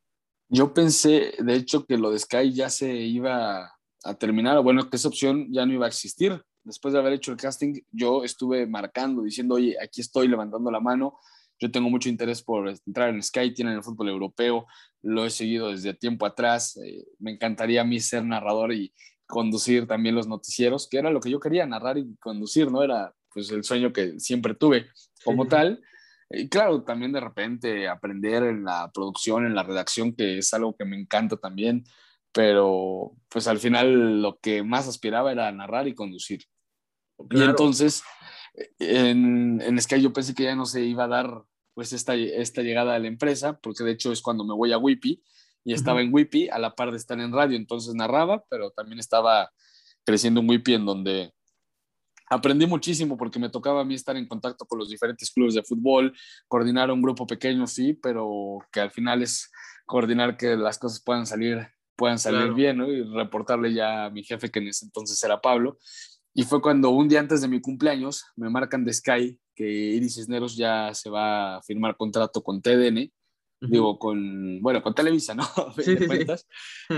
Yo 0.49 0.73
pensé, 0.73 1.34
de 1.39 1.55
hecho, 1.55 1.86
que 1.86 1.97
lo 1.97 2.11
de 2.11 2.19
Sky 2.19 2.53
ya 2.53 2.69
se 2.69 2.93
iba 2.93 3.71
a 4.03 4.13
terminar, 4.15 4.61
bueno, 4.61 4.89
que 4.89 4.97
esa 4.97 5.07
opción 5.07 5.47
ya 5.51 5.65
no 5.65 5.73
iba 5.73 5.86
a 5.86 5.89
existir. 5.89 6.43
Después 6.63 6.93
de 6.93 6.99
haber 6.99 7.13
hecho 7.13 7.32
el 7.32 7.38
casting, 7.38 7.82
yo 7.91 8.23
estuve 8.23 8.67
marcando, 8.67 9.23
diciendo, 9.23 9.55
oye, 9.55 9.77
aquí 9.82 10.01
estoy 10.01 10.27
levantando 10.27 10.69
la 10.69 10.79
mano, 10.79 11.17
yo 11.62 11.70
tengo 11.70 11.89
mucho 11.89 12.09
interés 12.09 12.41
por 12.41 12.68
entrar 12.68 13.09
en 13.09 13.22
Sky, 13.22 13.53
tienen 13.53 13.76
el 13.76 13.84
fútbol 13.84 14.09
europeo, 14.09 14.66
lo 15.03 15.26
he 15.26 15.30
seguido 15.30 15.70
desde 15.70 15.93
tiempo 15.93 16.26
atrás. 16.26 16.76
Eh, 16.78 17.05
me 17.20 17.32
encantaría 17.32 17.82
a 17.82 17.86
mí 17.86 17.99
ser 17.99 18.26
narrador 18.26 18.74
y 18.74 18.91
conducir 19.28 19.88
también 19.88 20.16
los 20.16 20.28
noticieros, 20.28 20.89
que 20.89 20.97
era 20.97 21.12
lo 21.12 21.22
que 21.22 21.30
yo 21.30 21.39
quería, 21.39 21.68
narrar 21.68 21.99
y 21.99 22.18
conducir, 22.18 22.72
¿no? 22.72 22.84
Era 22.84 23.14
pues 23.32 23.49
el 23.51 23.64
sueño 23.64 23.93
que 23.93 24.20
siempre 24.20 24.55
tuve 24.55 24.88
como 25.24 25.47
tal. 25.47 25.82
Y 26.32 26.49
claro, 26.49 26.84
también 26.84 27.12
de 27.12 27.20
repente 27.20 27.88
aprender 27.88 28.43
en 28.43 28.64
la 28.64 28.89
producción, 28.91 29.45
en 29.45 29.53
la 29.53 29.64
redacción, 29.64 30.16
que 30.16 30.39
es 30.39 30.53
algo 30.53 30.76
que 30.76 30.86
me 30.86 30.99
encanta 30.99 31.38
también, 31.38 31.84
pero 32.34 33.12
pues 33.30 33.47
al 33.47 33.59
final 33.59 34.22
lo 34.22 34.39
que 34.39 34.64
más 34.64 34.88
aspiraba 34.88 35.32
era 35.32 35.51
narrar 35.51 35.88
y 35.88 35.93
conducir. 35.93 36.43
Y 37.30 37.43
entonces 37.43 38.03
en, 38.80 39.62
en 39.62 39.82
Sky 39.82 40.01
yo 40.01 40.12
pensé 40.12 40.34
que 40.34 40.43
ya 40.43 40.55
no 40.55 40.66
se 40.66 40.82
iba 40.82 41.05
a 41.05 41.07
dar 41.07 41.43
pues 41.74 41.93
esta, 41.93 42.15
esta 42.15 42.61
llegada 42.61 42.95
a 42.95 42.99
la 42.99 43.07
empresa, 43.07 43.59
porque 43.59 43.84
de 43.84 43.91
hecho 43.91 44.11
es 44.11 44.22
cuando 44.22 44.43
me 44.43 44.53
voy 44.53 44.72
a 44.74 44.78
Wipi 44.78 45.24
y 45.63 45.74
estaba 45.74 46.01
en 46.01 46.13
Wipi 46.13 46.49
a 46.49 46.59
la 46.59 46.76
par 46.76 46.91
de 46.91 46.97
estar 46.97 47.19
en 47.19 47.32
radio, 47.32 47.55
entonces 47.55 47.93
narraba, 47.93 48.43
pero 48.49 48.72
también 48.72 48.99
estaba 48.99 49.51
creciendo 50.03 50.41
en 50.41 50.49
Wipi 50.49 50.74
en 50.74 50.86
donde 50.86 51.34
aprendí 52.32 52.65
muchísimo 52.65 53.17
porque 53.17 53.39
me 53.39 53.49
tocaba 53.49 53.82
a 53.82 53.86
mí 53.86 53.93
estar 53.93 54.15
en 54.15 54.28
contacto 54.28 54.65
con 54.65 54.80
los 54.80 54.89
diferentes 54.89 55.32
clubes 55.32 55.53
de 55.53 55.63
fútbol, 55.63 56.15
coordinar 56.47 56.89
un 56.89 57.01
grupo 57.01 57.28
pequeño, 57.28 57.67
sí, 57.67 57.93
pero 57.93 58.59
que 58.72 58.80
al 58.80 58.91
final 58.91 59.22
es 59.22 59.51
coordinar 59.86 60.38
que 60.38 60.55
las 60.55 60.80
cosas 60.80 61.03
puedan 61.03 61.26
salir, 61.26 61.67
puedan 61.97 62.17
salir 62.17 62.53
bien, 62.53 62.78
¿no? 62.78 62.88
Y 62.89 63.03
reportarle 63.03 63.74
ya 63.74 64.05
a 64.05 64.09
mi 64.09 64.24
jefe, 64.24 64.49
que 64.49 64.59
en 64.59 64.69
ese 64.69 64.86
entonces 64.86 65.22
era 65.22 65.41
Pablo. 65.41 65.78
Y 66.34 66.43
fue 66.43 66.61
cuando 66.61 66.91
un 66.91 67.09
día 67.09 67.19
antes 67.19 67.41
de 67.41 67.47
mi 67.47 67.59
cumpleaños 67.59 68.25
me 68.36 68.49
marcan 68.49 68.86
de 68.86 68.93
Sky 68.93 69.38
que 69.53 69.69
Iris 69.69 70.15
Cisneros 70.15 70.55
ya 70.55 70.93
se 70.93 71.09
va 71.09 71.57
a 71.57 71.61
firmar 71.61 71.97
contrato 71.97 72.41
con 72.41 72.61
TDN, 72.61 73.11
digo, 73.61 73.99
con, 73.99 74.61
bueno, 74.61 74.82
con 74.82 74.95
Televisa, 74.95 75.36
¿no? 75.36 75.43
Sí, 75.84 75.95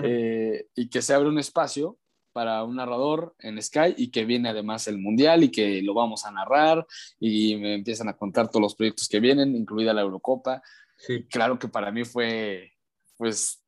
eh, 0.04 0.68
y 0.76 0.90
que 0.90 1.02
se 1.02 1.14
abre 1.14 1.30
un 1.30 1.40
espacio 1.40 1.98
para 2.32 2.64
un 2.64 2.76
narrador 2.76 3.36
en 3.40 3.62
Sky 3.62 3.94
y 3.98 4.10
que 4.10 4.26
viene 4.26 4.50
además 4.50 4.88
el 4.88 4.98
Mundial 4.98 5.44
y 5.44 5.52
que 5.52 5.82
lo 5.82 5.94
vamos 5.94 6.26
a 6.26 6.32
narrar 6.32 6.86
y 7.20 7.56
me 7.58 7.76
empiezan 7.76 8.10
a 8.10 8.18
contar 8.18 8.50
todos 8.50 8.62
los 8.62 8.76
proyectos 8.76 9.08
que 9.08 9.20
vienen, 9.20 9.56
incluida 9.56 9.94
la 9.94 10.02
Eurocopa. 10.02 10.62
Sí. 10.98 11.26
Claro 11.30 11.60
que 11.60 11.68
para 11.68 11.92
mí 11.92 12.06
fue, 12.06 12.74
pues, 13.18 13.64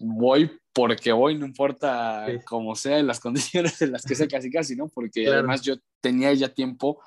voy 0.00 0.50
porque 0.78 1.10
voy, 1.10 1.36
no 1.36 1.44
importa 1.44 2.24
cómo 2.44 2.76
sea, 2.76 3.00
en 3.00 3.08
las 3.08 3.18
condiciones 3.26 3.82
en 3.82 3.90
las 3.90 4.04
que 4.04 4.14
sea 4.14 4.28
casi 4.28 4.48
casi, 4.48 4.76
¿no? 4.76 4.86
Porque 4.86 5.26
además 5.26 5.60
yo 5.62 5.74
tenía 6.00 6.32
ya 6.34 6.54
tiempo 6.54 7.00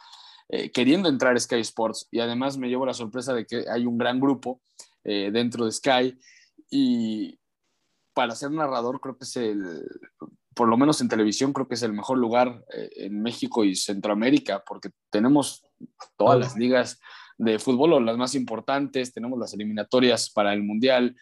eh, 0.49 0.71
queriendo 0.71 1.07
entrar 1.07 1.37
a 1.37 1.39
Sky 1.39 1.61
Sports 1.61 2.05
y 2.11 2.19
además 2.19 2.57
me 2.57 2.67
llevo 2.67 2.85
la 2.85 2.93
sorpresa 2.93 3.33
de 3.33 3.45
que 3.45 3.63
hay 3.71 3.85
un 3.85 3.97
gran 3.97 4.19
grupo 4.19 4.59
eh, 5.05 5.29
dentro 5.31 5.63
de 5.63 5.71
Sky 5.71 6.19
y 6.69 7.39
para 8.13 8.35
ser 8.35 8.51
narrador 8.51 8.99
creo 8.99 9.17
que 9.17 9.23
es 9.23 9.37
el, 9.37 9.87
por 10.53 10.67
lo 10.67 10.75
menos 10.75 10.99
en 10.99 11.07
televisión 11.07 11.53
creo 11.53 11.69
que 11.69 11.75
es 11.75 11.83
el 11.83 11.93
mejor 11.93 12.17
lugar 12.17 12.65
eh, 12.73 12.89
en 12.97 13.21
México 13.21 13.63
y 13.63 13.73
Centroamérica 13.77 14.65
porque 14.67 14.89
tenemos 15.09 15.63
todas 16.17 16.37
las 16.37 16.57
ligas 16.57 16.99
de 17.37 17.57
fútbol 17.57 17.93
o 17.93 17.99
las 18.01 18.17
más 18.17 18.35
importantes, 18.35 19.13
tenemos 19.13 19.39
las 19.39 19.53
eliminatorias 19.53 20.29
para 20.29 20.53
el 20.53 20.61
Mundial, 20.61 21.15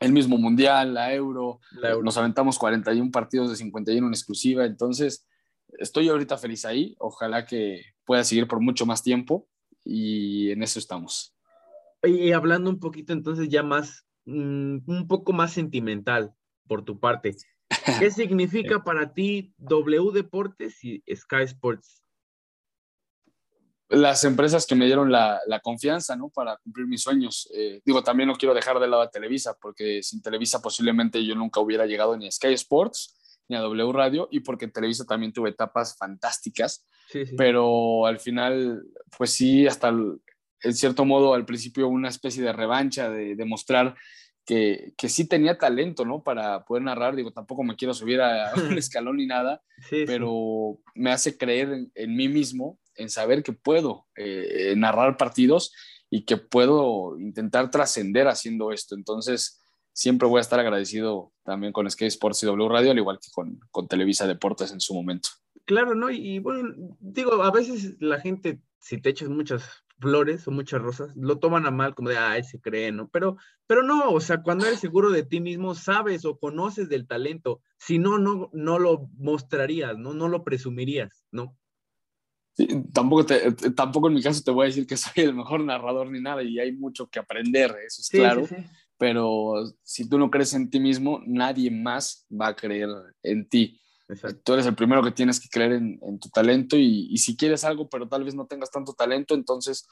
el 0.00 0.12
mismo 0.12 0.38
Mundial, 0.38 0.94
la 0.94 1.14
Euro, 1.14 1.60
la 1.72 1.90
Euro, 1.90 2.02
nos 2.02 2.16
aventamos 2.16 2.58
41 2.58 3.10
partidos 3.10 3.50
de 3.50 3.56
51 3.56 4.06
en 4.06 4.12
exclusiva, 4.12 4.64
entonces 4.64 5.26
estoy 5.78 6.08
ahorita 6.08 6.38
feliz 6.38 6.64
ahí, 6.64 6.96
ojalá 6.98 7.44
que 7.44 7.84
pueda 8.04 8.24
seguir 8.24 8.48
por 8.48 8.60
mucho 8.60 8.86
más 8.86 9.02
tiempo 9.02 9.46
y 9.84 10.50
en 10.50 10.62
eso 10.62 10.78
estamos. 10.78 11.34
Y 12.02 12.32
hablando 12.32 12.70
un 12.70 12.80
poquito 12.80 13.12
entonces 13.12 13.48
ya 13.50 13.62
más, 13.62 14.06
mm, 14.24 14.78
un 14.86 15.06
poco 15.06 15.34
más 15.34 15.52
sentimental 15.52 16.32
por 16.66 16.82
tu 16.82 16.98
parte, 16.98 17.36
¿qué 17.98 18.10
significa 18.10 18.82
para 18.82 19.12
ti 19.12 19.52
W 19.58 20.12
Deportes 20.14 20.82
y 20.82 21.02
Sky 21.14 21.42
Sports? 21.44 22.02
Las 23.90 24.24
empresas 24.24 24.66
que 24.66 24.74
me 24.74 24.86
dieron 24.86 25.10
la, 25.10 25.40
confianza, 25.62 26.16
¿no? 26.16 26.30
Para 26.30 26.56
cumplir 26.58 26.86
mis 26.86 27.02
sueños. 27.02 27.50
Eh, 27.54 27.80
digo, 27.84 28.02
también 28.02 28.28
no 28.28 28.36
quiero 28.36 28.54
dejar 28.54 28.78
de 28.78 28.88
lado 28.88 29.02
a 29.02 29.10
Televisa, 29.10 29.56
porque 29.60 30.02
sin 30.02 30.22
Televisa 30.22 30.62
posiblemente 30.62 31.24
yo 31.24 31.34
nunca 31.34 31.60
hubiera 31.60 31.86
llegado 31.86 32.16
ni 32.16 32.26
a 32.26 32.30
Sky 32.30 32.54
Sports 32.54 33.16
ni 33.48 33.56
a 33.56 33.60
W 33.60 33.92
Radio 33.92 34.28
y 34.30 34.40
porque 34.40 34.66
en 34.66 34.72
Televisa 34.72 35.04
también 35.04 35.32
tuve 35.32 35.50
etapas 35.50 35.96
fantásticas, 35.98 36.86
pero 37.36 38.06
al 38.06 38.20
final, 38.20 38.84
pues 39.18 39.32
sí, 39.32 39.66
hasta 39.66 39.88
en 39.88 40.74
cierto 40.74 41.04
modo 41.04 41.34
al 41.34 41.44
principio 41.44 41.88
una 41.88 42.08
especie 42.08 42.42
de 42.42 42.52
revancha, 42.52 43.10
de 43.10 43.34
demostrar 43.34 43.96
que, 44.44 44.94
que, 44.96 45.08
sí 45.08 45.28
tenía 45.28 45.58
talento, 45.58 46.04
¿no? 46.04 46.22
Para 46.22 46.64
poder 46.64 46.82
narrar, 46.82 47.14
digo, 47.14 47.32
tampoco 47.32 47.62
me 47.62 47.76
quiero 47.76 47.94
subir 47.94 48.20
a 48.20 48.52
un 48.72 48.78
escalón 48.78 49.16
ni 49.16 49.26
nada, 49.26 49.62
pero 50.06 50.78
me 50.94 51.10
hace 51.10 51.36
creer 51.36 51.88
en, 51.94 52.16
mí 52.16 52.28
mismo, 52.28 52.78
en 53.00 53.10
saber 53.10 53.42
que 53.42 53.52
puedo 53.52 54.06
eh, 54.16 54.74
narrar 54.76 55.16
partidos 55.16 55.72
y 56.10 56.24
que 56.24 56.36
puedo 56.36 57.18
intentar 57.18 57.70
trascender 57.70 58.28
haciendo 58.28 58.72
esto. 58.72 58.94
Entonces, 58.94 59.60
siempre 59.92 60.28
voy 60.28 60.38
a 60.38 60.42
estar 60.42 60.60
agradecido 60.60 61.32
también 61.44 61.72
con 61.72 61.90
Sky 61.90 62.06
Sports 62.06 62.42
y 62.42 62.46
W 62.46 62.68
Radio, 62.68 62.90
al 62.90 62.98
igual 62.98 63.18
que 63.20 63.30
con, 63.32 63.60
con 63.70 63.88
Televisa 63.88 64.26
Deportes 64.26 64.72
en 64.72 64.80
su 64.80 64.94
momento. 64.94 65.28
Claro, 65.64 65.94
¿no? 65.94 66.10
Y, 66.10 66.38
bueno, 66.40 66.74
digo, 66.98 67.42
a 67.42 67.50
veces 67.50 67.96
la 68.00 68.20
gente, 68.20 68.60
si 68.80 69.00
te 69.00 69.10
echas 69.10 69.28
muchas 69.28 69.84
flores 70.00 70.48
o 70.48 70.50
muchas 70.50 70.80
rosas, 70.80 71.12
lo 71.14 71.38
toman 71.38 71.66
a 71.66 71.70
mal 71.70 71.94
como 71.94 72.08
de, 72.08 72.16
ay, 72.16 72.42
se 72.42 72.60
cree, 72.60 72.90
¿no? 72.90 73.08
Pero, 73.08 73.36
pero 73.66 73.82
no, 73.82 74.10
o 74.10 74.20
sea, 74.20 74.42
cuando 74.42 74.66
eres 74.66 74.80
seguro 74.80 75.10
de 75.10 75.22
ti 75.22 75.40
mismo, 75.40 75.74
sabes 75.74 76.24
o 76.24 76.38
conoces 76.38 76.88
del 76.88 77.06
talento, 77.06 77.60
si 77.78 77.98
no, 77.98 78.18
no, 78.18 78.50
no 78.52 78.78
lo 78.78 79.10
mostrarías, 79.18 79.96
¿no? 79.96 80.14
No 80.14 80.28
lo 80.28 80.42
presumirías, 80.42 81.24
¿no? 81.30 81.56
Sí, 82.52 82.68
tampoco, 82.92 83.26
te, 83.26 83.52
tampoco 83.72 84.08
en 84.08 84.14
mi 84.14 84.22
caso 84.22 84.42
te 84.42 84.50
voy 84.50 84.64
a 84.64 84.66
decir 84.66 84.86
que 84.86 84.96
soy 84.96 85.24
el 85.24 85.34
mejor 85.34 85.64
narrador 85.64 86.10
ni 86.10 86.20
nada 86.20 86.42
y 86.42 86.58
hay 86.58 86.72
mucho 86.72 87.08
que 87.08 87.18
aprender, 87.18 87.74
eso 87.86 88.02
es 88.02 88.08
claro. 88.08 88.46
Sí, 88.46 88.56
pero 89.00 89.54
si 89.82 90.08
tú 90.08 90.18
no 90.18 90.30
crees 90.30 90.52
en 90.52 90.68
ti 90.68 90.78
mismo, 90.78 91.22
nadie 91.26 91.70
más 91.70 92.26
va 92.30 92.48
a 92.48 92.56
creer 92.56 92.90
en 93.22 93.48
ti. 93.48 93.80
Tú 94.44 94.52
eres 94.52 94.66
el 94.66 94.74
primero 94.74 95.02
que 95.02 95.12
tienes 95.12 95.40
que 95.40 95.48
creer 95.48 95.72
en, 95.72 96.18
tu 96.18 96.28
talento 96.28 96.76
y, 96.76 97.16
si 97.16 97.34
quieres 97.34 97.64
algo, 97.64 97.88
pero 97.88 98.06
tal 98.06 98.24
vez 98.24 98.34
no 98.34 98.46
tengas 98.46 98.70
tanto 98.70 98.92
talento, 98.92 99.34
entonces 99.34 99.88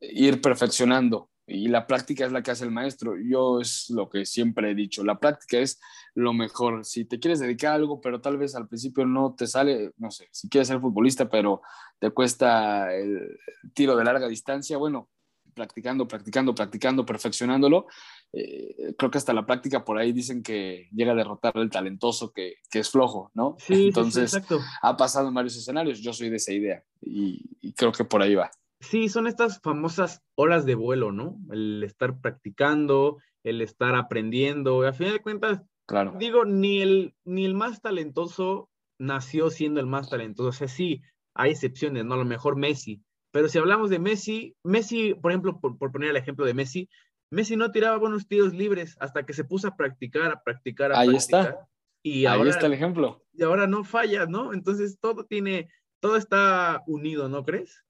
eh, 0.00 0.10
ir 0.12 0.40
perfeccionando 0.40 1.30
y 1.46 1.68
la 1.68 1.86
práctica 1.86 2.24
es 2.24 2.32
la 2.32 2.42
que 2.42 2.50
hace 2.50 2.64
el 2.64 2.70
maestro. 2.70 3.16
Yo 3.18 3.60
es 3.60 3.90
lo 3.90 4.08
que 4.08 4.24
siempre 4.24 4.70
he 4.70 4.74
dicho, 4.74 5.04
la 5.04 5.18
práctica 5.18 5.58
es 5.58 5.80
lo 6.14 6.32
mejor. 6.32 6.84
Si 6.84 7.04
te 7.04 7.18
quieres 7.18 7.40
dedicar 7.40 7.72
a 7.72 7.74
algo, 7.74 8.00
pero 8.00 8.20
tal 8.20 8.38
vez 8.38 8.54
al 8.54 8.68
principio 8.68 9.04
no 9.04 9.34
te 9.34 9.46
sale, 9.46 9.92
no 9.98 10.10
sé, 10.10 10.28
si 10.32 10.48
quieres 10.48 10.68
ser 10.68 10.80
futbolista, 10.80 11.28
pero 11.28 11.62
te 11.98 12.10
cuesta 12.10 12.94
el 12.94 13.38
tiro 13.74 13.96
de 13.96 14.04
larga 14.04 14.28
distancia, 14.28 14.76
bueno, 14.76 15.10
practicando, 15.54 16.08
practicando, 16.08 16.54
practicando, 16.54 17.06
perfeccionándolo, 17.06 17.86
eh, 18.32 18.94
creo 18.98 19.10
que 19.10 19.18
hasta 19.18 19.32
la 19.32 19.46
práctica 19.46 19.84
por 19.84 19.98
ahí 19.98 20.12
dicen 20.12 20.42
que 20.42 20.88
llega 20.92 21.12
a 21.12 21.14
derrotar 21.14 21.56
al 21.56 21.70
talentoso 21.70 22.32
que, 22.32 22.56
que 22.70 22.80
es 22.80 22.90
flojo, 22.90 23.30
¿no? 23.34 23.56
Sí, 23.58 23.86
Entonces, 23.86 24.30
sí, 24.32 24.38
exacto. 24.38 24.60
ha 24.82 24.96
pasado 24.96 25.28
en 25.28 25.34
varios 25.34 25.56
escenarios, 25.56 26.00
yo 26.00 26.12
soy 26.12 26.30
de 26.30 26.36
esa 26.36 26.52
idea 26.52 26.82
y, 27.00 27.40
y 27.60 27.72
creo 27.72 27.92
que 27.92 28.04
por 28.04 28.22
ahí 28.22 28.34
va. 28.34 28.50
Sí, 28.88 29.08
son 29.08 29.26
estas 29.26 29.60
famosas 29.60 30.22
horas 30.36 30.64
de 30.66 30.74
vuelo, 30.74 31.12
¿no? 31.12 31.38
El 31.50 31.82
estar 31.84 32.20
practicando, 32.20 33.18
el 33.42 33.60
estar 33.60 33.94
aprendiendo. 33.94 34.82
A 34.86 34.92
fin 34.92 35.08
de 35.12 35.20
cuentas, 35.20 35.62
Claro. 35.86 36.14
digo, 36.18 36.44
ni 36.44 36.80
el, 36.80 37.14
ni 37.24 37.44
el 37.44 37.54
más 37.54 37.80
talentoso 37.82 38.70
nació 38.98 39.50
siendo 39.50 39.80
el 39.80 39.86
más 39.86 40.08
talentoso. 40.10 40.48
O 40.48 40.52
sea, 40.52 40.68
sí, 40.68 41.02
hay 41.34 41.50
excepciones, 41.52 42.04
¿no? 42.04 42.14
A 42.14 42.18
lo 42.18 42.24
mejor 42.24 42.56
Messi. 42.56 43.02
Pero 43.32 43.48
si 43.48 43.58
hablamos 43.58 43.90
de 43.90 43.98
Messi, 43.98 44.54
Messi, 44.62 45.14
por 45.14 45.32
ejemplo, 45.32 45.60
por, 45.60 45.76
por 45.76 45.90
poner 45.92 46.10
el 46.10 46.16
ejemplo 46.16 46.44
de 46.46 46.54
Messi, 46.54 46.88
Messi 47.30 47.56
no 47.56 47.70
tiraba 47.72 47.96
buenos 47.98 48.28
tiros 48.28 48.54
libres 48.54 48.96
hasta 49.00 49.26
que 49.26 49.32
se 49.32 49.44
puso 49.44 49.68
a 49.68 49.76
practicar, 49.76 50.30
a 50.30 50.42
practicar, 50.42 50.92
a 50.92 51.00
Ahí 51.00 51.08
practicar. 51.08 51.46
está. 51.48 51.68
Y 52.02 52.26
Ahí 52.26 52.38
ahora, 52.38 52.50
está 52.50 52.66
el 52.66 52.74
ejemplo. 52.74 53.24
y 53.32 53.42
ahora 53.42 53.66
no 53.66 53.82
falla, 53.82 54.26
¿no? 54.26 54.52
Entonces 54.52 54.98
todo 55.00 55.24
tiene, 55.24 55.68
todo 56.00 56.16
está 56.16 56.82
unido, 56.86 57.28
¿no 57.28 57.44
crees? 57.44 57.83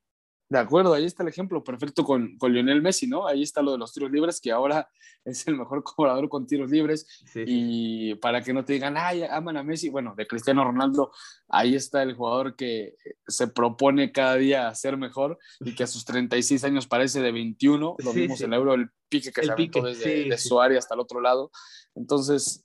De 0.54 0.60
acuerdo, 0.60 0.94
ahí 0.94 1.04
está 1.04 1.24
el 1.24 1.30
ejemplo 1.30 1.64
perfecto 1.64 2.04
con, 2.04 2.38
con 2.38 2.52
Lionel 2.52 2.80
Messi, 2.80 3.08
¿no? 3.08 3.26
Ahí 3.26 3.42
está 3.42 3.60
lo 3.60 3.72
de 3.72 3.78
los 3.78 3.92
tiros 3.92 4.12
libres, 4.12 4.40
que 4.40 4.52
ahora 4.52 4.88
es 5.24 5.48
el 5.48 5.56
mejor 5.56 5.82
cobrador 5.82 6.28
con 6.28 6.46
tiros 6.46 6.70
libres. 6.70 7.08
Sí. 7.26 7.42
Y 7.44 8.14
para 8.14 8.40
que 8.40 8.52
no 8.52 8.64
te 8.64 8.74
digan, 8.74 8.94
ay, 8.96 9.24
aman 9.24 9.56
a 9.56 9.64
Messi, 9.64 9.88
bueno, 9.88 10.14
de 10.16 10.28
Cristiano 10.28 10.62
Ronaldo, 10.62 11.10
ahí 11.48 11.74
está 11.74 12.04
el 12.04 12.14
jugador 12.14 12.54
que 12.54 12.94
se 13.26 13.48
propone 13.48 14.12
cada 14.12 14.36
día 14.36 14.72
ser 14.76 14.96
mejor 14.96 15.40
y 15.58 15.74
que 15.74 15.82
a 15.82 15.88
sus 15.88 16.04
36 16.04 16.62
años 16.62 16.86
parece 16.86 17.20
de 17.20 17.32
21. 17.32 17.96
Lo 17.98 18.12
vimos 18.12 18.38
sí. 18.38 18.44
en 18.44 18.52
el 18.52 18.60
Euro, 18.60 18.74
el 18.74 18.90
pique 19.08 19.32
que 19.32 19.40
El 19.40 19.46
se 19.48 19.52
aventó 19.54 19.80
pique, 19.80 19.88
desde 19.88 20.22
sí, 20.22 20.28
de 20.28 20.38
su 20.38 20.60
área 20.60 20.78
hasta 20.78 20.94
el 20.94 21.00
otro 21.00 21.20
lado. 21.20 21.50
Entonces, 21.96 22.64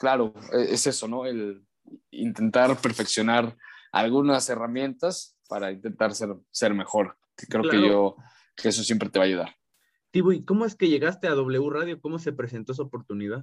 claro, 0.00 0.34
e- 0.52 0.74
es 0.74 0.84
eso, 0.88 1.06
¿no? 1.06 1.26
El 1.26 1.64
intentar 2.10 2.76
perfeccionar 2.80 3.56
algunas 3.92 4.48
herramientas 4.48 5.36
para 5.52 5.70
intentar 5.70 6.14
ser, 6.14 6.30
ser 6.50 6.72
mejor, 6.72 7.18
que 7.36 7.46
creo 7.46 7.62
que 7.64 7.76
Claro. 7.76 7.86
yo, 7.86 8.16
que 8.56 8.70
eso 8.70 8.82
siempre 8.82 9.10
te 9.10 9.18
va 9.18 9.26
a 9.26 9.28
ayudar. 9.28 9.56
Tibu, 10.10 10.32
¿y 10.32 10.44
cómo 10.46 10.64
es 10.64 10.74
que 10.74 10.88
llegaste 10.88 11.26
a 11.28 11.34
W 11.34 11.68
Radio? 11.68 12.00
¿Cómo 12.00 12.18
se 12.18 12.32
presentó 12.32 12.72
esa 12.72 12.82
oportunidad? 12.82 13.42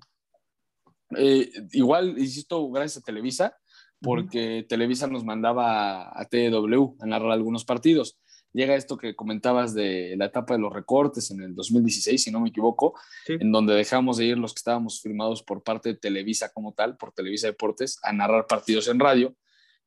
Eh, 1.15 1.51
igual, 1.71 2.17
insisto, 2.17 2.67
gracias 2.71 3.03
a 3.03 3.05
Televisa, 3.05 3.55
porque 4.01 4.65
Televisa 4.67 5.05
nos 5.07 5.23
mandaba 5.23 6.09
a 6.19 6.25
TW 6.25 6.95
a 6.99 7.05
narrar 7.05 7.31
algunos 7.31 7.63
partidos. 7.63 8.17
Llega 8.53 8.73
esto 8.75 8.97
que 8.97 9.15
comentabas 9.15 9.75
de 9.75 10.15
la 10.17 10.25
etapa 10.25 10.55
de 10.55 10.59
los 10.61 10.73
recortes 10.73 11.29
en 11.29 11.41
el 11.41 11.53
2016, 11.53 12.23
si 12.23 12.31
no 12.31 12.39
me 12.39 12.49
equivoco, 12.49 12.95
Sí. 13.27 13.33
en 13.39 13.51
donde 13.51 13.75
dejamos 13.75 14.17
de 14.17 14.25
ir 14.25 14.39
los 14.39 14.55
que 14.55 14.59
estábamos 14.61 14.99
firmados 15.01 15.43
por 15.43 15.61
parte 15.61 15.89
de 15.89 15.95
Televisa 15.99 16.51
como 16.51 16.73
tal, 16.73 16.97
por 16.97 17.11
Televisa 17.11 17.45
Deportes, 17.45 17.99
a 18.01 18.11
narrar 18.11 18.47
partidos 18.47 18.87
en 18.87 18.99
radio, 18.99 19.35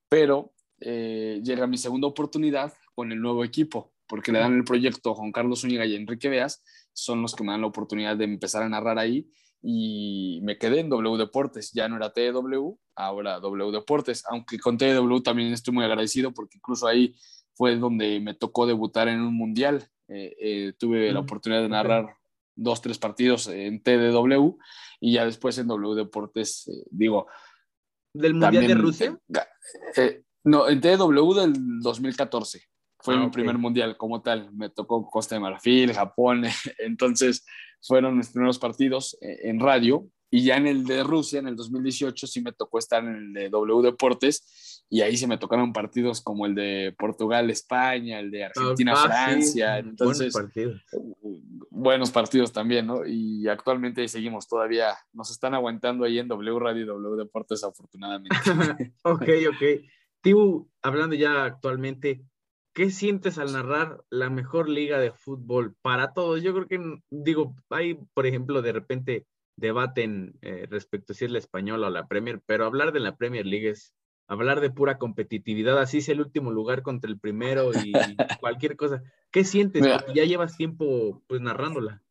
pero 0.09 0.52
eh, 0.85 1.41
llega 1.43 1.67
mi 1.67 1.79
segunda 1.79 2.07
oportunidad 2.09 2.73
con 2.95 3.13
el 3.13 3.21
nuevo 3.21 3.45
equipo, 3.45 3.93
porque 4.07 4.33
le 4.33 4.41
dan 4.41 4.55
el 4.55 4.65
proyecto 4.65 5.11
a 5.11 5.15
Juan 5.15 5.33
Carlos 5.33 5.61
Zúñiga 5.61 5.87
y 5.87 5.95
Enrique 5.95 6.29
Veas, 6.29 6.63
son 6.93 7.23
los 7.23 7.35
que 7.35 7.45
me 7.45 7.53
dan 7.53 7.63
la 7.63 7.69
oportunidad 7.69 8.17
de 8.17 8.25
empezar 8.25 8.63
a 8.63 8.69
narrar 8.69 8.99
ahí 8.99 9.31
y 9.63 10.41
me 10.43 10.59
quedé 10.59 10.81
en 10.81 10.89
W 10.91 11.17
Deportes, 11.17 11.73
ya 11.73 11.89
no 11.89 11.97
era 11.97 12.13
TW, 12.13 12.77
ahora 12.97 13.39
W 13.41 13.71
Deportes, 13.71 14.25
aunque 14.29 14.59
con 14.59 14.77
TW 14.77 15.21
también 15.23 15.53
estoy 15.53 15.73
muy 15.73 15.85
agradecido 15.85 16.33
porque 16.33 16.59
incluso 16.59 16.87
ahí 16.87 17.15
fue 17.55 17.77
donde 17.77 18.19
me 18.21 18.35
tocó 18.35 18.67
debutar 18.67 19.09
en 19.09 19.21
un 19.21 19.35
mundial, 19.35 19.89
Eh, 20.09 20.35
eh, 20.39 20.73
tuve 20.79 21.11
la 21.13 21.21
Mm, 21.21 21.25
oportunidad 21.25 21.63
de 21.63 21.69
narrar 21.71 22.17
dos, 22.55 22.83
tres 22.83 22.99
partidos 22.99 23.47
en 23.47 23.83
TDW 23.83 24.59
y 25.01 25.15
ya 25.15 25.25
después 25.25 25.57
en 25.57 25.69
W 25.69 25.95
Deportes, 25.95 26.69
eh, 26.69 26.85
digo, 26.91 27.29
¿Del 28.13 28.35
Mundial 28.35 28.53
de 28.53 28.59
también, 28.61 28.79
Rusia? 28.79 29.19
No, 30.45 30.69
en 30.69 30.81
TW 30.81 31.33
del 31.35 31.53
2014. 31.81 32.63
Fue 32.99 33.15
Ah, 33.17 33.19
mi 33.19 33.31
primer 33.31 33.59
mundial 33.59 33.97
como 33.97 34.23
tal. 34.23 34.53
Me 34.53 34.69
tocó 34.71 35.05
Costa 35.11 35.35
de 35.35 35.41
Marfil, 35.41 35.93
Japón. 35.93 36.45
Entonces 36.79 37.45
fueron 37.81 38.17
mis 38.17 38.29
primeros 38.31 38.59
partidos 38.59 39.17
eh, 39.21 39.41
en 39.45 39.59
radio. 39.61 40.07
Y 40.35 40.45
ya 40.45 40.57
en 40.57 40.67
el 40.67 40.85
de 40.87 41.03
Rusia, 41.03 41.41
en 41.41 41.47
el 41.49 41.57
2018, 41.57 42.27
sí 42.27 42.41
me 42.41 42.53
tocó 42.53 42.79
estar 42.79 43.05
en 43.05 43.15
el 43.17 43.33
de 43.35 43.51
W 43.51 43.83
Deportes. 43.83 44.85
Y 44.89 45.03
ahí 45.03 45.17
sí 45.17 45.27
me 45.27 45.37
tocaron 45.37 45.73
partidos 45.75 46.21
como 46.23 46.47
el 46.47 46.55
de 46.55 46.95
Portugal, 46.99 47.51
España, 47.51 48.19
el 48.21 48.31
de 48.31 48.45
Argentina, 48.45 48.95
Ah, 48.97 49.03
sí, 49.03 49.09
Francia. 49.09 49.73
buenos 49.75 49.91
Entonces, 49.91 50.33
partidos. 50.33 50.83
buenos 51.71 52.11
partidos 52.11 52.53
también, 52.53 52.87
¿no? 52.87 53.05
Y 53.07 53.47
actualmente 53.49 54.07
seguimos 54.09 54.47
todavía, 54.49 54.95
nos 55.13 55.31
están 55.31 55.55
aguantando 55.55 56.05
ahí 56.05 56.19
en 56.19 56.29
W 56.29 56.59
Radio 56.59 56.83
y 56.83 56.87
W 56.87 57.17
Deportes, 57.17 57.63
afortunadamente. 57.65 58.35
ok, 59.03 59.23
ok. 59.51 59.63
Tibu, 60.23 60.71
hablando 60.83 61.17
ya 61.17 61.45
actualmente, 61.45 62.23
¿qué 62.73 62.91
sientes 62.91 63.39
al 63.39 63.53
narrar 63.53 64.05
la 64.09 64.31
mejor 64.31 64.69
liga 64.69 64.99
de 64.99 65.11
fútbol 65.11 65.75
para 65.83 66.13
todos? 66.13 66.43
Yo 66.43 66.55
creo 66.55 66.69
que, 66.69 66.81
digo, 67.11 67.55
hay, 67.71 67.99
por 68.15 68.27
ejemplo, 68.27 68.63
de 68.63 68.73
repente 68.73 69.27
debaten 69.57 70.35
eh, 70.41 70.67
respecto 70.71 71.13
a 71.13 71.17
si 71.17 71.25
es 71.25 71.31
la 71.31 71.39
española 71.39 71.89
o 71.89 71.91
la 71.91 72.07
Premier, 72.07 72.41
pero 72.47 72.65
hablar 72.65 72.93
de 72.93 73.01
la 73.01 73.17
Premier 73.17 73.47
League 73.47 73.69
es 73.69 73.93
hablar 74.29 74.61
de 74.61 74.71
pura 74.71 74.97
competitividad, 74.97 75.79
así 75.79 75.99
es 75.99 76.09
el 76.09 76.21
último 76.21 76.53
lugar 76.53 76.83
contra 76.83 77.11
el 77.11 77.19
primero 77.19 77.73
y 77.73 77.93
cualquier 78.41 78.77
cosa. 78.77 79.03
¿Qué 79.31 79.45
sientes? 79.45 79.83
Mira. 79.83 80.05
Ya 80.15 80.25
llevas 80.25 80.57
tiempo 80.57 81.23
pues 81.27 81.41
narrándola. 81.41 82.02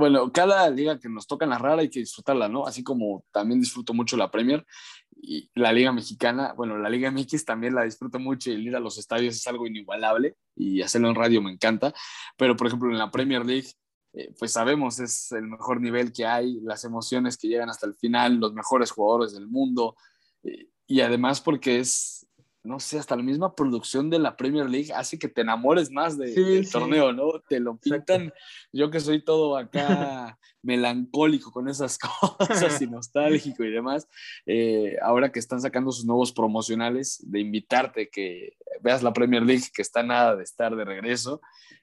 Bueno, 0.00 0.32
cada 0.32 0.70
liga 0.70 0.98
que 0.98 1.10
nos 1.10 1.26
toca 1.26 1.44
narrar 1.44 1.78
hay 1.78 1.90
que 1.90 1.98
disfrutarla, 1.98 2.48
¿no? 2.48 2.66
Así 2.66 2.82
como 2.82 3.22
también 3.30 3.60
disfruto 3.60 3.92
mucho 3.92 4.16
la 4.16 4.30
Premier 4.30 4.64
y 5.12 5.50
la 5.54 5.74
Liga 5.74 5.92
Mexicana, 5.92 6.54
bueno, 6.56 6.78
la 6.78 6.88
Liga 6.88 7.10
MX 7.10 7.44
también 7.44 7.74
la 7.74 7.82
disfruto 7.82 8.18
mucho 8.18 8.50
y 8.50 8.54
el 8.54 8.66
ir 8.66 8.74
a 8.74 8.80
los 8.80 8.96
estadios 8.96 9.36
es 9.36 9.46
algo 9.46 9.66
inigualable 9.66 10.36
y 10.56 10.80
hacerlo 10.80 11.10
en 11.10 11.16
radio 11.16 11.42
me 11.42 11.52
encanta, 11.52 11.92
pero 12.38 12.56
por 12.56 12.66
ejemplo 12.66 12.90
en 12.90 12.96
la 12.96 13.10
Premier 13.10 13.44
League, 13.44 13.68
eh, 14.14 14.32
pues 14.38 14.52
sabemos, 14.52 15.00
es 15.00 15.32
el 15.32 15.48
mejor 15.48 15.82
nivel 15.82 16.14
que 16.14 16.24
hay, 16.24 16.60
las 16.62 16.82
emociones 16.84 17.36
que 17.36 17.48
llegan 17.48 17.68
hasta 17.68 17.86
el 17.86 17.94
final, 17.94 18.36
los 18.36 18.54
mejores 18.54 18.90
jugadores 18.92 19.34
del 19.34 19.48
mundo 19.48 19.96
eh, 20.42 20.70
y 20.86 21.02
además 21.02 21.42
porque 21.42 21.78
es, 21.78 22.26
no 22.62 22.78
sé, 22.78 22.98
hasta 22.98 23.16
la 23.16 23.22
misma 23.22 23.54
producción 23.54 24.10
de 24.10 24.18
la 24.18 24.36
Premier 24.36 24.68
League 24.68 24.92
hace 24.92 25.18
que 25.18 25.28
te 25.28 25.40
enamores 25.40 25.90
más 25.90 26.18
de- 26.18 26.34
Sí, 26.34 26.42
del 26.42 26.66
sí. 26.66 26.72
torneo, 26.72 27.12
¿no? 27.12 27.40
Te 27.48 27.58
lo 27.58 27.76
pintan 27.78 28.32
yo 28.72 28.90
que 28.90 29.00
soy 29.00 29.22
todo 29.24 29.56
acá 29.56 30.38
melancólico 30.62 31.52
con 31.52 31.68
esas 31.68 31.98
cosas 31.98 32.80
y 32.82 32.86
nostálgico 32.86 33.64
y 33.64 33.70
demás, 33.70 34.06
eh, 34.46 34.96
ahora 35.02 35.32
que 35.32 35.38
están 35.38 35.60
sacando 35.60 35.90
sus 35.90 36.04
nuevos 36.04 36.32
promocionales, 36.32 37.18
de 37.30 37.40
invitarte 37.40 38.10
que 38.10 38.56
veas 38.82 39.02
la 39.02 39.12
Premier 39.12 39.42
League, 39.42 39.64
que 39.74 39.82
está 39.82 40.02
nada 40.02 40.36
de 40.36 40.42
estar 40.44 40.74
de 40.76 40.84
regreso, 40.84 41.40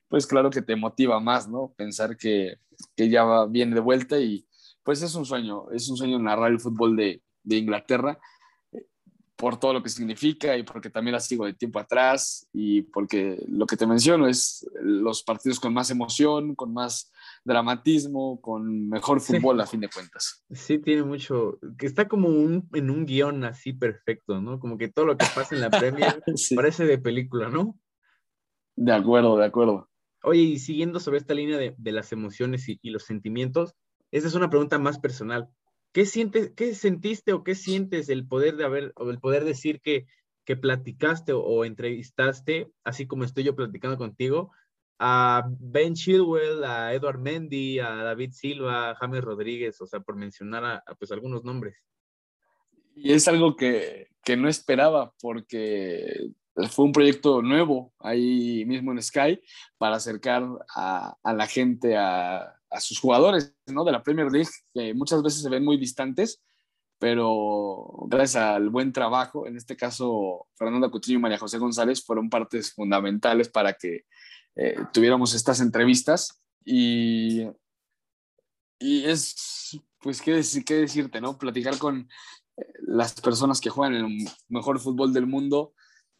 pues 0.09 0.25
claro 0.27 0.49
que 0.49 0.61
te 0.61 0.75
motiva 0.75 1.19
más, 1.19 1.47
¿no? 1.49 1.73
Pensar 1.75 2.15
que, 2.17 2.57
que 2.95 3.09
ya 3.09 3.23
va, 3.23 3.45
viene 3.47 3.73
de 3.75 3.81
vuelta 3.81 4.19
y 4.19 4.45
pues 4.83 5.01
es 5.01 5.15
un 5.15 5.25
sueño, 5.25 5.69
es 5.71 5.89
un 5.89 5.97
sueño 5.97 6.17
narrar 6.19 6.51
el 6.51 6.59
fútbol 6.59 6.95
de, 6.95 7.21
de 7.43 7.57
Inglaterra 7.57 8.19
por 9.37 9.59
todo 9.59 9.71
lo 9.73 9.83
que 9.83 9.89
significa 9.89 10.57
y 10.57 10.63
porque 10.63 10.89
también 10.89 11.13
la 11.13 11.19
sigo 11.19 11.45
de 11.45 11.53
tiempo 11.53 11.77
atrás 11.79 12.47
y 12.51 12.81
porque 12.81 13.45
lo 13.47 13.67
que 13.67 13.77
te 13.77 13.85
menciono 13.85 14.27
es 14.27 14.67
los 14.81 15.21
partidos 15.23 15.59
con 15.59 15.73
más 15.73 15.91
emoción, 15.91 16.55
con 16.55 16.73
más 16.73 17.11
dramatismo, 17.45 18.41
con 18.41 18.89
mejor 18.89 19.21
Sí. 19.21 19.33
fútbol 19.35 19.61
a 19.61 19.67
fin 19.67 19.79
de 19.81 19.89
cuentas. 19.89 20.43
Sí, 20.49 20.79
tiene 20.79 21.03
mucho, 21.03 21.59
que 21.77 21.85
está 21.85 22.07
como 22.07 22.29
un, 22.29 22.67
en 22.73 22.89
un 22.89 23.05
guion 23.05 23.43
así 23.43 23.73
perfecto, 23.73 24.41
¿no? 24.41 24.59
Como 24.59 24.77
que 24.77 24.87
todo 24.89 25.05
lo 25.05 25.17
que 25.17 25.25
pasa 25.35 25.53
en 25.53 25.61
la 25.61 25.69
Premier 25.69 26.21
Sí. 26.35 26.55
parece 26.55 26.85
de 26.85 26.97
película, 26.97 27.49
¿no? 27.49 27.77
De 28.75 28.91
acuerdo, 28.91 29.37
de 29.37 29.45
acuerdo. 29.45 29.89
Oye, 30.23 30.41
y 30.41 30.59
siguiendo 30.59 30.99
sobre 30.99 31.19
esta 31.19 31.33
línea 31.35 31.57
de, 31.57 31.75
de 31.77 31.91
las 31.91 32.11
emociones 32.11 32.67
y, 32.69 32.79
y 32.81 32.89
los 32.89 33.03
sentimientos, 33.03 33.75
esta 34.11 34.27
es 34.29 34.33
una 34.35 34.49
pregunta 34.49 34.79
más 34.79 34.97
personal. 34.99 35.47
¿Qué 35.97 36.05
sientes, 36.05 36.51
qué 36.55 36.75
sentiste 36.75 37.33
o 37.33 37.43
qué 37.43 37.55
sientes 37.55 38.07
el 38.09 38.27
poder 38.27 38.55
de 38.55 38.65
haber, 38.65 38.93
o 38.97 39.09
el 39.09 39.17
poder 39.17 39.43
decir 39.43 39.81
que, 39.81 40.05
que 40.45 40.55
platicaste 40.55 41.33
o, 41.33 41.39
o 41.39 41.65
entrevistaste, 41.65 42.69
así 42.83 43.07
como 43.07 43.23
estoy 43.23 43.45
yo 43.45 43.55
platicando 43.55 43.97
contigo, 43.97 44.51
a 44.99 45.49
Ben 45.59 45.95
Chilwell, 45.95 46.63
a 46.65 46.93
Edward 46.93 47.17
Mendy, 47.17 47.79
a 47.79 47.95
David 47.95 48.33
Silva, 48.33 48.91
a 48.91 48.95
James 48.95 49.23
Rodríguez, 49.23 49.81
o 49.81 49.87
sea, 49.87 49.99
por 49.99 50.15
mencionar 50.15 50.63
a, 50.65 50.83
a, 50.85 50.93
pues 50.93 51.11
algunos 51.11 51.43
nombres? 51.43 51.83
Y 52.95 53.13
es 53.13 53.27
algo 53.27 53.55
que, 53.55 54.09
que 54.23 54.37
no 54.37 54.47
esperaba 54.49 55.15
porque 55.19 56.29
fue 56.69 56.85
un 56.85 56.91
proyecto 56.91 57.41
nuevo 57.41 57.91
ahí 57.97 58.65
mismo 58.65 58.91
en 58.91 59.01
Sky 59.01 59.41
para 59.79 59.95
acercar 59.95 60.43
a, 60.75 61.17
la 61.23 61.47
gente 61.47 61.97
a, 61.97 62.53
sus 62.79 62.99
jugadores 62.99 63.55
¿no? 63.67 63.83
de 63.83 63.91
la 63.91 64.03
Premier 64.03 64.31
League, 64.31 64.49
que 64.73 64.93
muchas 64.93 65.21
veces 65.23 65.41
se 65.41 65.49
ven 65.49 65.63
muy 65.63 65.77
distantes, 65.77 66.41
pero 66.99 68.05
gracias 68.07 68.43
al 68.43 68.69
buen 68.69 68.91
trabajo, 68.91 69.47
en 69.47 69.55
este 69.55 69.75
caso 69.75 70.47
Fernando 70.55 70.89
Coutinho 70.89 71.19
y 71.19 71.21
María 71.21 71.37
José 71.37 71.57
González 71.57 72.03
fueron 72.03 72.29
partes 72.29 72.73
fundamentales 72.73 73.49
para 73.49 73.73
que 73.73 74.05
eh, 74.55 74.75
tuviéramos 74.91 75.35
estas 75.35 75.59
entrevistas 75.59 76.41
y, 76.65 77.43
y 78.79 79.05
es, 79.05 79.79
pues, 79.99 80.21
¿qué, 80.21 80.41
qué 80.65 80.73
decirte, 80.75 81.21
no? 81.21 81.37
Platicar 81.37 81.77
con 81.77 82.09
eh, 82.57 82.65
las 82.79 83.13
personas 83.21 83.61
que 83.61 83.69
juegan 83.69 83.95
el 83.95 84.27
mejor 84.49 84.79
fútbol 84.79 85.13
del 85.13 85.27
mundo, 85.27 85.73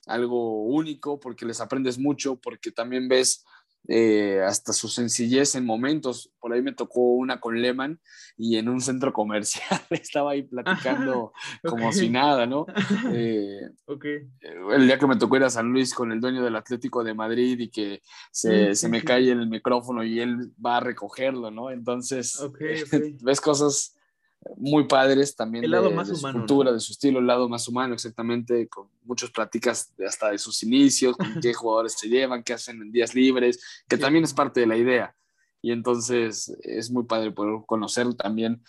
algo 0.06 0.64
único, 0.64 1.20
porque 1.20 1.46
les 1.46 1.60
aprendes 1.60 1.98
mucho, 1.98 2.38
porque 2.38 2.72
también 2.72 3.08
ves 3.08 3.44
eh, 3.88 4.42
hasta 4.46 4.74
su 4.74 4.88
sencillez 4.88 5.56
en 5.56 5.66
momentos. 5.66 6.32
Por 6.40 6.54
ahí 6.54 6.62
me 6.62 6.74
tocó 6.74 7.14
una 7.14 7.40
con 7.40 7.62
Lehman 7.62 8.00
y 8.38 8.58
en 8.58 8.70
un 8.70 8.82
centro 8.82 9.14
comercial 9.14 9.80
estaba 9.90 10.32
ahí 10.32 10.44
platicando 10.44 11.32
como 11.64 11.92
si 11.92 12.10
nada, 12.10 12.46
¿no? 12.46 12.66
Eh, 13.14 13.62
el 14.72 14.86
día 14.86 15.00
que 15.00 15.08
me 15.08 15.16
tocó 15.16 15.38
ir 15.38 15.44
a 15.44 15.50
San 15.50 15.72
Luis 15.72 15.94
con 15.94 16.12
el 16.12 16.20
dueño 16.20 16.44
del 16.44 16.56
Atlético 16.56 17.04
de 17.04 17.14
Madrid 17.14 17.60
y 17.60 17.70
que 17.70 18.02
se, 18.32 18.76
se 18.76 18.90
me 18.90 19.04
cae 19.04 19.32
el 19.32 19.48
micrófono 19.48 20.04
y 20.04 20.20
él 20.20 20.52
va 20.64 20.78
a 20.78 20.82
recogerlo, 20.82 21.50
¿no? 21.52 21.72
Entonces, 21.72 22.38
ves 23.22 23.42
cosas 23.42 23.97
muy 24.56 24.86
padres 24.88 25.36
también 25.36 25.64
el 25.64 25.72
lado 25.72 25.90
de, 25.90 25.96
más 25.96 26.08
de 26.08 26.16
su 26.16 26.32
cultura, 26.32 26.72
de 26.72 26.80
su 26.80 26.92
estilo, 26.92 27.20
el 27.20 27.28
lado 27.28 27.50
más 27.50 27.68
humano, 27.68 27.94
exactamente, 27.94 28.68
con 28.68 28.90
muchas 29.04 29.32
pláticas 29.32 29.94
hasta 30.06 30.32
de 30.32 30.38
sus 30.38 30.64
inicios, 30.64 31.16
con 31.18 31.28
qué 31.42 31.54
jugadores 31.54 31.94
se 31.94 32.08
llevan, 32.08 32.44
qué 32.44 32.54
hacen 32.54 32.82
en 32.82 32.92
días 32.92 33.16
libres, 33.16 33.84
que 33.88 33.98
también 33.98 34.24
es 34.24 34.34
parte 34.34 34.60
de 34.60 34.68
la 34.68 34.78
idea. 34.78 35.16
Y 35.62 35.72
entonces 35.72 36.56
es 36.62 36.92
muy 36.92 37.04
padre 37.06 37.32
poder 37.32 37.62
conocer 37.66 38.14
también 38.14 38.64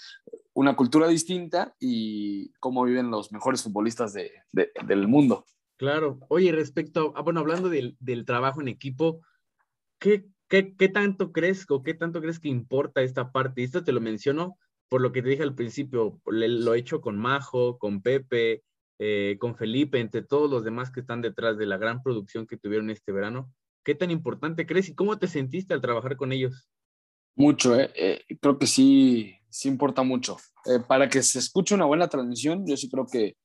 una 0.55 0.75
cultura 0.75 1.07
distinta 1.07 1.75
y 1.79 2.51
cómo 2.61 2.85
viven 2.85 3.11
los 3.11 3.31
mejores 3.31 3.62
futbolistas 3.62 4.14
de, 4.14 4.33
del 4.53 5.07
mundo. 5.07 5.45
Claro. 5.77 6.19
Oye, 6.29 6.51
respecto, 6.51 7.12
a, 7.14 7.23
bueno, 7.23 7.41
hablando 7.41 7.69
del, 7.69 7.97
del 8.01 8.25
trabajo 8.25 8.61
en 8.61 8.69
equipo, 8.69 9.21
¿qué, 10.01 10.27
¿qué, 10.49 10.75
qué, 10.75 10.89
tanto 10.89 11.31
crees 11.31 11.64
o 11.69 11.83
qué 11.83 11.95
tanto 11.95 12.21
crees 12.21 12.41
que 12.41 12.49
importa 12.49 13.03
esta 13.03 13.31
parte? 13.31 13.62
Esto 13.62 13.85
te 13.85 13.93
lo 13.93 14.01
menciono 14.01 14.59
por 14.89 15.01
lo 15.01 15.12
que 15.12 15.22
te 15.22 15.28
dije 15.28 15.43
al 15.43 15.55
principio, 15.55 16.20
lo 16.24 16.74
he 16.74 16.78
hecho 16.78 17.01
con 17.01 17.18
Majo, 17.18 17.78
con 17.78 18.03
Pepe, 18.03 18.62
eh, 18.99 19.36
con 19.39 19.57
Felipe, 19.57 20.01
entre 20.01 20.22
todos 20.22 20.51
los 20.51 20.64
demás 20.64 20.91
que 20.91 21.01
están 21.01 21.22
detrás 21.22 21.59
de 21.59 21.66
la 21.66 21.76
gran 21.76 22.03
producción 22.03 22.47
que 22.47 22.57
tuvieron 22.57 22.91
este 22.91 23.12
verano. 23.12 23.53
¿Qué 23.84 23.95
tan 23.95 24.11
importante 24.11 24.66
crees 24.66 24.89
y 24.89 24.95
cómo 24.95 25.18
te 25.18 25.28
sentiste 25.28 25.74
al 25.74 25.80
trabajar 25.80 26.16
con 26.16 26.32
ellos? 26.32 26.68
Mucho, 27.34 27.78
eh, 27.78 27.91
eh 27.95 28.24
creo 28.41 28.59
que 28.59 28.66
sí, 28.66 29.36
sí 29.51 29.68
importa 29.68 30.03
mucho. 30.03 30.36
Eh, 30.66 30.80
para 30.86 31.09
que 31.09 31.22
se 31.22 31.39
escuche 31.39 31.74
una 31.74 31.84
buena 31.84 32.09
transmisión, 32.09 32.66
yo 32.66 32.76
sí 32.76 32.91
creo 32.91 33.07
que 33.07 33.36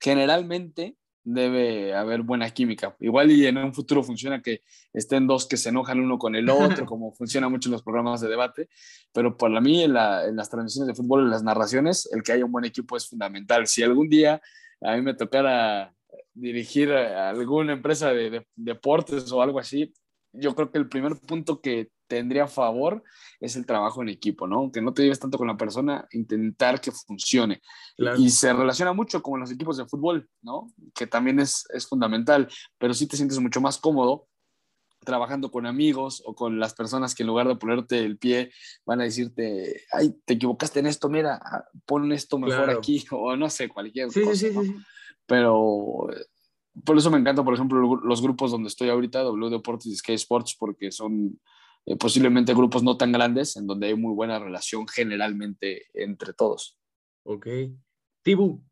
generalmente 0.00 0.96
debe 1.24 1.94
haber 1.94 2.22
buena 2.22 2.50
química. 2.50 2.96
Igual 3.00 3.30
y 3.30 3.46
en 3.46 3.58
un 3.58 3.74
futuro 3.74 4.02
funciona 4.02 4.40
que 4.40 4.62
estén 4.92 5.26
dos 5.26 5.46
que 5.46 5.56
se 5.56 5.68
enojan 5.68 6.00
uno 6.00 6.18
con 6.18 6.34
el 6.34 6.48
otro, 6.48 6.86
como 6.86 7.12
funciona 7.12 7.48
mucho 7.48 7.68
en 7.68 7.72
los 7.72 7.82
programas 7.82 8.20
de 8.20 8.28
debate, 8.28 8.68
pero 9.12 9.36
para 9.36 9.60
mí 9.60 9.82
en, 9.82 9.92
las 9.92 10.50
transmisiones 10.50 10.88
de 10.88 10.94
fútbol, 10.94 11.24
en 11.24 11.30
las 11.30 11.42
narraciones, 11.42 12.08
el 12.12 12.22
que 12.22 12.32
haya 12.32 12.44
un 12.44 12.52
buen 12.52 12.64
equipo 12.64 12.96
es 12.96 13.08
fundamental. 13.08 13.66
Si 13.66 13.82
algún 13.82 14.08
día 14.08 14.40
a 14.80 14.96
mí 14.96 15.02
me 15.02 15.14
tocara 15.14 15.92
dirigir 16.32 16.92
alguna 16.92 17.72
empresa 17.72 18.12
de 18.12 18.46
deportes 18.54 19.30
o 19.32 19.42
algo 19.42 19.58
así, 19.58 19.92
yo 20.38 20.54
creo 20.54 20.70
que 20.70 20.78
el 20.78 20.88
primer 20.88 21.16
punto 21.16 21.60
que 21.60 21.90
tendría 22.06 22.44
a 22.44 22.48
favor 22.48 23.02
es 23.40 23.56
el 23.56 23.66
trabajo 23.66 24.02
en 24.02 24.08
equipo, 24.08 24.46
¿no? 24.46 24.72
Que 24.72 24.80
no 24.80 24.92
te 24.92 25.02
lleves 25.02 25.20
tanto 25.20 25.38
con 25.38 25.46
la 25.46 25.56
persona, 25.56 26.08
intentar 26.12 26.80
que 26.80 26.90
funcione. 26.90 27.60
Y 28.16 28.30
se 28.30 28.52
relaciona 28.52 28.92
mucho 28.92 29.22
con 29.22 29.40
los 29.40 29.52
equipos 29.52 29.76
de 29.76 29.86
fútbol, 29.86 30.28
¿no? 30.42 30.72
Que 30.94 31.06
también 31.06 31.38
es, 31.38 31.66
es 31.72 31.86
fundamental, 31.86 32.48
pero 32.78 32.94
sí 32.94 33.06
te 33.06 33.16
sientes 33.16 33.38
mucho 33.38 33.60
más 33.60 33.78
cómodo 33.78 34.26
trabajando 35.04 35.50
con 35.50 35.64
amigos 35.66 36.22
o 36.26 36.34
con 36.34 36.58
las 36.58 36.74
personas 36.74 37.14
que 37.14 37.22
en 37.22 37.28
lugar 37.28 37.46
de 37.46 37.56
ponerte 37.56 38.04
el 38.04 38.18
pie 38.18 38.50
van 38.84 39.00
a 39.00 39.04
decirte, 39.04 39.82
ay, 39.92 40.14
te 40.24 40.34
equivocaste 40.34 40.80
en 40.80 40.86
esto, 40.86 41.08
mira, 41.08 41.40
ah, 41.42 41.64
pon 41.86 42.10
esto 42.12 42.38
mejor 42.38 42.70
aquí, 42.70 43.04
o 43.12 43.36
no 43.36 43.48
sé, 43.48 43.68
cualquier 43.68 44.08
cosa. 44.08 44.34
Sí, 44.34 44.36
sí, 44.36 44.52
sí. 44.52 44.74
Pero 45.26 46.08
por 46.84 46.98
eso 46.98 47.10
me 47.10 47.18
encanta, 47.18 47.44
por 47.44 47.54
ejemplo, 47.54 47.96
los 47.96 48.22
grupos 48.22 48.50
donde 48.50 48.68
estoy 48.68 48.88
ahorita, 48.88 49.20
W 49.22 49.50
Deportes 49.50 49.86
y 49.86 49.96
Sky 49.96 50.14
Sports, 50.14 50.56
porque 50.58 50.92
son 50.92 51.40
eh, 51.86 51.96
posiblemente 51.96 52.54
grupos 52.54 52.82
no 52.82 52.96
tan 52.96 53.12
grandes, 53.12 53.56
en 53.56 53.66
donde 53.66 53.88
hay 53.88 53.94
muy 53.94 54.14
buena 54.14 54.38
relación 54.38 54.86
generalmente 54.86 55.86
entre 55.94 56.32
todos. 56.32 56.78
Ok. 57.22 57.46
Tibu, 58.22 58.62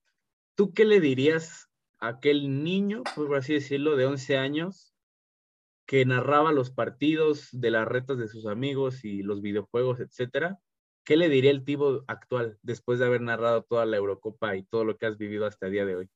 ¿tú 0.54 0.74
qué 0.74 0.84
le 0.84 1.00
dirías 1.00 1.70
a 1.98 2.08
aquel 2.08 2.62
niño, 2.62 3.02
por 3.14 3.34
así 3.36 3.54
decirlo, 3.54 3.96
de 3.96 4.06
11 4.06 4.36
años, 4.36 4.94
que 5.86 6.04
narraba 6.04 6.52
los 6.52 6.70
partidos 6.70 7.48
de 7.52 7.70
las 7.70 7.86
retas 7.86 8.18
de 8.18 8.28
sus 8.28 8.46
amigos 8.46 9.04
y 9.04 9.22
los 9.22 9.40
videojuegos, 9.40 10.00
etcétera? 10.00 10.58
¿Qué 11.04 11.16
le 11.16 11.28
diría 11.28 11.52
el 11.52 11.64
Tibu 11.64 12.02
actual 12.08 12.58
después 12.62 12.98
de 12.98 13.06
haber 13.06 13.20
narrado 13.20 13.62
toda 13.62 13.86
la 13.86 13.96
Eurocopa 13.96 14.56
y 14.56 14.64
todo 14.64 14.84
lo 14.84 14.98
que 14.98 15.06
has 15.06 15.16
vivido 15.16 15.46
hasta 15.46 15.66
el 15.66 15.72
día 15.72 15.86
de 15.86 15.96
hoy? 15.96 16.10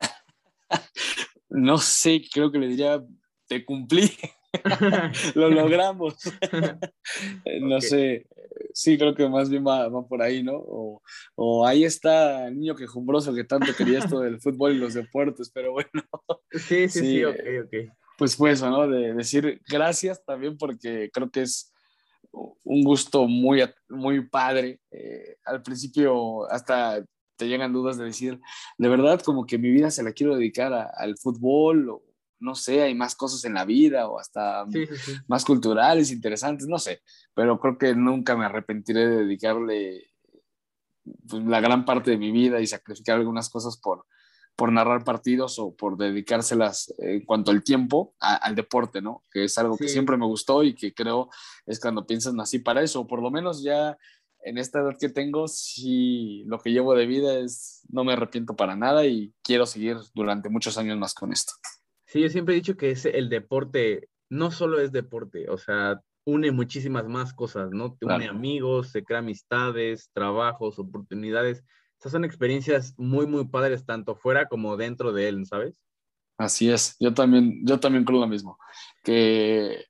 no 1.48 1.78
sé, 1.78 2.22
creo 2.32 2.50
que 2.50 2.58
le 2.58 2.68
diría, 2.68 3.02
te 3.46 3.64
cumplí, 3.64 4.10
lo 5.34 5.50
logramos. 5.50 6.16
no 7.60 7.80
sé, 7.80 8.26
sí, 8.72 8.98
creo 8.98 9.14
que 9.14 9.28
más 9.28 9.48
bien 9.48 9.64
va, 9.66 9.90
por 10.06 10.22
ahí, 10.22 10.42
¿no? 10.42 10.56
O, 11.36 11.66
ahí 11.66 11.84
está 11.84 12.48
el 12.48 12.58
niño 12.58 12.74
quejumbroso 12.74 13.34
que 13.34 13.44
tanto 13.44 13.74
quería 13.76 13.98
esto 13.98 14.20
del 14.20 14.40
fútbol 14.40 14.74
y 14.74 14.78
los 14.78 14.94
deportes, 14.94 15.50
pero 15.52 15.72
bueno. 15.72 15.90
Sí, 16.50 16.88
sí, 16.88 17.00
sí, 17.00 17.24
ok, 17.24 17.40
ok. 17.64 17.74
Pues 18.18 18.36
fue 18.36 18.52
eso, 18.52 18.70
¿no? 18.70 18.88
De 18.88 19.14
decir 19.14 19.60
gracias 19.68 20.24
también 20.24 20.56
porque 20.56 21.10
creo 21.12 21.30
que 21.30 21.42
es 21.42 21.72
un 22.32 22.82
gusto 22.82 23.26
muy, 23.26 23.62
muy 23.88 24.26
padre. 24.28 24.80
Eh, 24.90 25.36
al 25.44 25.62
principio 25.62 26.50
hasta 26.50 27.04
te 27.36 27.48
llegan 27.48 27.72
dudas 27.72 27.98
de 27.98 28.04
decir, 28.04 28.40
de 28.78 28.88
verdad, 28.88 29.20
como 29.20 29.46
que 29.46 29.58
mi 29.58 29.70
vida 29.70 29.90
se 29.90 30.02
la 30.02 30.12
quiero 30.12 30.36
dedicar 30.36 30.72
al 30.72 31.16
fútbol, 31.18 31.88
o 31.90 32.02
no 32.38 32.54
sé, 32.54 32.82
hay 32.82 32.94
más 32.94 33.14
cosas 33.14 33.44
en 33.44 33.54
la 33.54 33.64
vida, 33.64 34.08
o 34.08 34.18
hasta 34.18 34.64
más 35.28 35.44
culturales, 35.44 36.10
interesantes, 36.10 36.66
no 36.66 36.78
sé, 36.78 37.02
pero 37.34 37.58
creo 37.58 37.78
que 37.78 37.94
nunca 37.94 38.36
me 38.36 38.44
arrepentiré 38.44 39.06
de 39.06 39.16
dedicarle 39.24 40.10
pues, 41.28 41.44
la 41.44 41.60
gran 41.60 41.84
parte 41.84 42.10
de 42.10 42.18
mi 42.18 42.32
vida 42.32 42.60
y 42.60 42.66
sacrificar 42.66 43.16
algunas 43.16 43.48
cosas 43.48 43.78
por, 43.78 44.06
por 44.56 44.72
narrar 44.72 45.04
partidos 45.04 45.58
o 45.58 45.76
por 45.76 45.96
dedicárselas 45.98 46.92
en 46.98 47.24
cuanto 47.24 47.50
al 47.50 47.62
tiempo 47.62 48.14
al 48.18 48.54
deporte, 48.54 49.02
¿no? 49.02 49.22
Que 49.30 49.44
es 49.44 49.58
algo 49.58 49.76
que 49.76 49.88
siempre 49.88 50.16
me 50.16 50.26
gustó 50.26 50.62
y 50.62 50.74
que 50.74 50.94
creo 50.94 51.28
es 51.66 51.78
cuando 51.78 52.06
piensas 52.06 52.34
así 52.40 52.58
para 52.58 52.82
eso, 52.82 53.00
o 53.00 53.06
por 53.06 53.22
lo 53.22 53.30
menos 53.30 53.62
ya 53.62 53.96
en 54.46 54.58
esta 54.58 54.80
edad 54.80 54.96
que 54.98 55.08
tengo, 55.08 55.48
sí, 55.48 56.44
lo 56.46 56.60
que 56.60 56.70
llevo 56.70 56.94
de 56.94 57.06
vida 57.06 57.36
es, 57.38 57.82
no 57.88 58.04
me 58.04 58.12
arrepiento 58.12 58.54
para 58.54 58.76
nada 58.76 59.04
y 59.04 59.34
quiero 59.42 59.66
seguir 59.66 59.96
durante 60.14 60.48
muchos 60.48 60.78
años 60.78 60.96
más 60.98 61.14
con 61.14 61.32
esto. 61.32 61.52
Sí, 62.06 62.20
yo 62.20 62.28
siempre 62.28 62.54
he 62.54 62.58
dicho 62.58 62.76
que 62.76 62.92
es 62.92 63.04
el 63.06 63.28
deporte 63.28 64.08
no 64.28 64.50
solo 64.50 64.80
es 64.80 64.92
deporte, 64.92 65.48
o 65.50 65.58
sea, 65.58 66.00
une 66.24 66.50
muchísimas 66.50 67.06
más 67.06 67.32
cosas, 67.32 67.70
¿no? 67.70 67.94
Te 67.94 68.06
une 68.06 68.28
amigos, 68.28 68.90
se 68.90 69.04
crea 69.04 69.20
amistades, 69.20 70.10
trabajos, 70.12 70.78
oportunidades. 70.78 71.64
Esas 71.98 72.12
son 72.12 72.24
experiencias 72.24 72.94
muy, 72.96 73.26
muy 73.26 73.46
padres, 73.46 73.84
tanto 73.84 74.16
fuera 74.16 74.48
como 74.48 74.76
dentro 74.76 75.12
de 75.12 75.28
él, 75.28 75.46
¿sabes? 75.46 75.74
Así 76.38 76.70
es, 76.70 76.96
yo 77.00 77.14
también, 77.14 77.64
yo 77.64 77.80
también 77.80 78.04
creo 78.04 78.20
lo 78.20 78.26
mismo. 78.26 78.58
Que, 79.02 79.86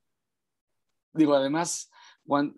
digo, 1.12 1.34
además, 1.34 1.90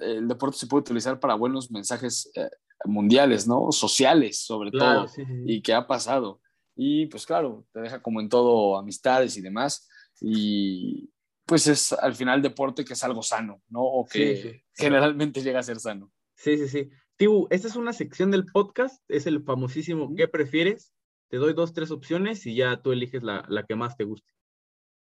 el 0.00 0.28
deporte 0.28 0.58
se 0.58 0.66
puede 0.66 0.82
utilizar 0.82 1.20
para 1.20 1.34
buenos 1.34 1.70
mensajes 1.70 2.30
eh, 2.34 2.48
mundiales, 2.84 3.46
¿no? 3.46 3.72
Sociales, 3.72 4.38
sobre 4.44 4.70
todo, 4.70 5.06
y 5.44 5.62
que 5.62 5.74
ha 5.74 5.86
pasado. 5.86 6.40
Y 6.76 7.06
pues 7.06 7.26
claro, 7.26 7.66
te 7.72 7.80
deja 7.80 8.00
como 8.00 8.20
en 8.20 8.28
todo 8.28 8.78
amistades 8.78 9.36
y 9.36 9.40
demás. 9.40 9.88
Y 10.20 11.10
pues 11.44 11.66
es 11.66 11.92
al 11.92 12.14
final 12.14 12.42
deporte 12.42 12.84
que 12.84 12.92
es 12.92 13.02
algo 13.04 13.22
sano, 13.22 13.62
¿no? 13.68 13.80
O 13.82 14.06
que 14.06 14.64
generalmente 14.74 15.42
llega 15.42 15.60
a 15.60 15.64
ser 15.64 15.80
sano. 15.80 16.12
Sí, 16.34 16.56
sí, 16.56 16.68
sí. 16.68 16.90
Tibu, 17.16 17.48
esta 17.50 17.66
es 17.66 17.74
una 17.74 17.92
sección 17.92 18.30
del 18.30 18.46
podcast, 18.46 19.02
es 19.08 19.26
el 19.26 19.42
famosísimo 19.42 20.14
¿qué 20.14 20.28
prefieres? 20.28 20.92
Te 21.28 21.36
doy 21.36 21.52
dos, 21.52 21.72
tres 21.72 21.90
opciones 21.90 22.46
y 22.46 22.54
ya 22.54 22.80
tú 22.80 22.92
eliges 22.92 23.22
la, 23.22 23.44
la 23.48 23.64
que 23.64 23.74
más 23.74 23.96
te 23.96 24.04
guste. 24.04 24.32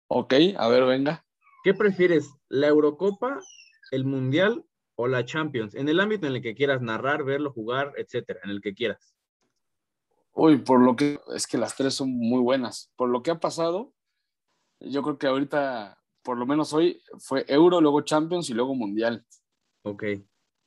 Ok, 0.08 0.34
a 0.56 0.68
ver, 0.68 0.84
venga. 0.84 1.24
¿Qué 1.64 1.72
prefieres? 1.72 2.28
¿La 2.48 2.68
Eurocopa 2.68 3.40
el 3.92 4.04
Mundial 4.04 4.64
o 4.96 5.06
la 5.06 5.24
Champions, 5.24 5.74
en 5.74 5.88
el 5.88 6.00
ámbito 6.00 6.26
en 6.26 6.34
el 6.34 6.42
que 6.42 6.54
quieras 6.54 6.82
narrar, 6.82 7.24
verlo, 7.24 7.52
jugar, 7.52 7.92
etcétera, 7.96 8.40
en 8.42 8.50
el 8.50 8.60
que 8.60 8.74
quieras. 8.74 9.14
Uy, 10.32 10.58
por 10.58 10.80
lo 10.80 10.96
que 10.96 11.20
es 11.34 11.46
que 11.46 11.58
las 11.58 11.76
tres 11.76 11.94
son 11.94 12.10
muy 12.10 12.40
buenas. 12.40 12.90
Por 12.96 13.10
lo 13.10 13.22
que 13.22 13.30
ha 13.30 13.38
pasado, 13.38 13.92
yo 14.80 15.02
creo 15.02 15.18
que 15.18 15.26
ahorita, 15.26 16.02
por 16.22 16.38
lo 16.38 16.46
menos 16.46 16.72
hoy, 16.72 17.02
fue 17.18 17.44
Euro, 17.48 17.80
luego 17.80 18.00
Champions 18.00 18.48
y 18.48 18.54
luego 18.54 18.74
Mundial. 18.74 19.26
Ok. 19.82 20.04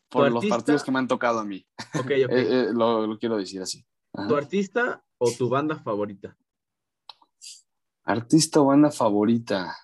Por 0.10 0.28
¿Tu 0.28 0.30
los 0.30 0.36
artista? 0.36 0.56
partidos 0.56 0.84
que 0.84 0.92
me 0.92 1.00
han 1.00 1.08
tocado 1.08 1.40
a 1.40 1.46
mí. 1.46 1.66
Ok, 1.96 2.06
ok. 2.06 2.12
Eh, 2.12 2.28
eh, 2.30 2.68
lo, 2.72 3.08
lo 3.08 3.18
quiero 3.18 3.38
decir 3.38 3.62
así. 3.62 3.84
Ajá. 4.14 4.28
¿Tu 4.28 4.36
artista 4.36 5.04
o 5.18 5.32
tu 5.32 5.50
banda 5.50 5.78
favorita? 5.80 6.38
Artista 8.04 8.62
o 8.62 8.66
banda 8.66 8.92
favorita. 8.92 9.76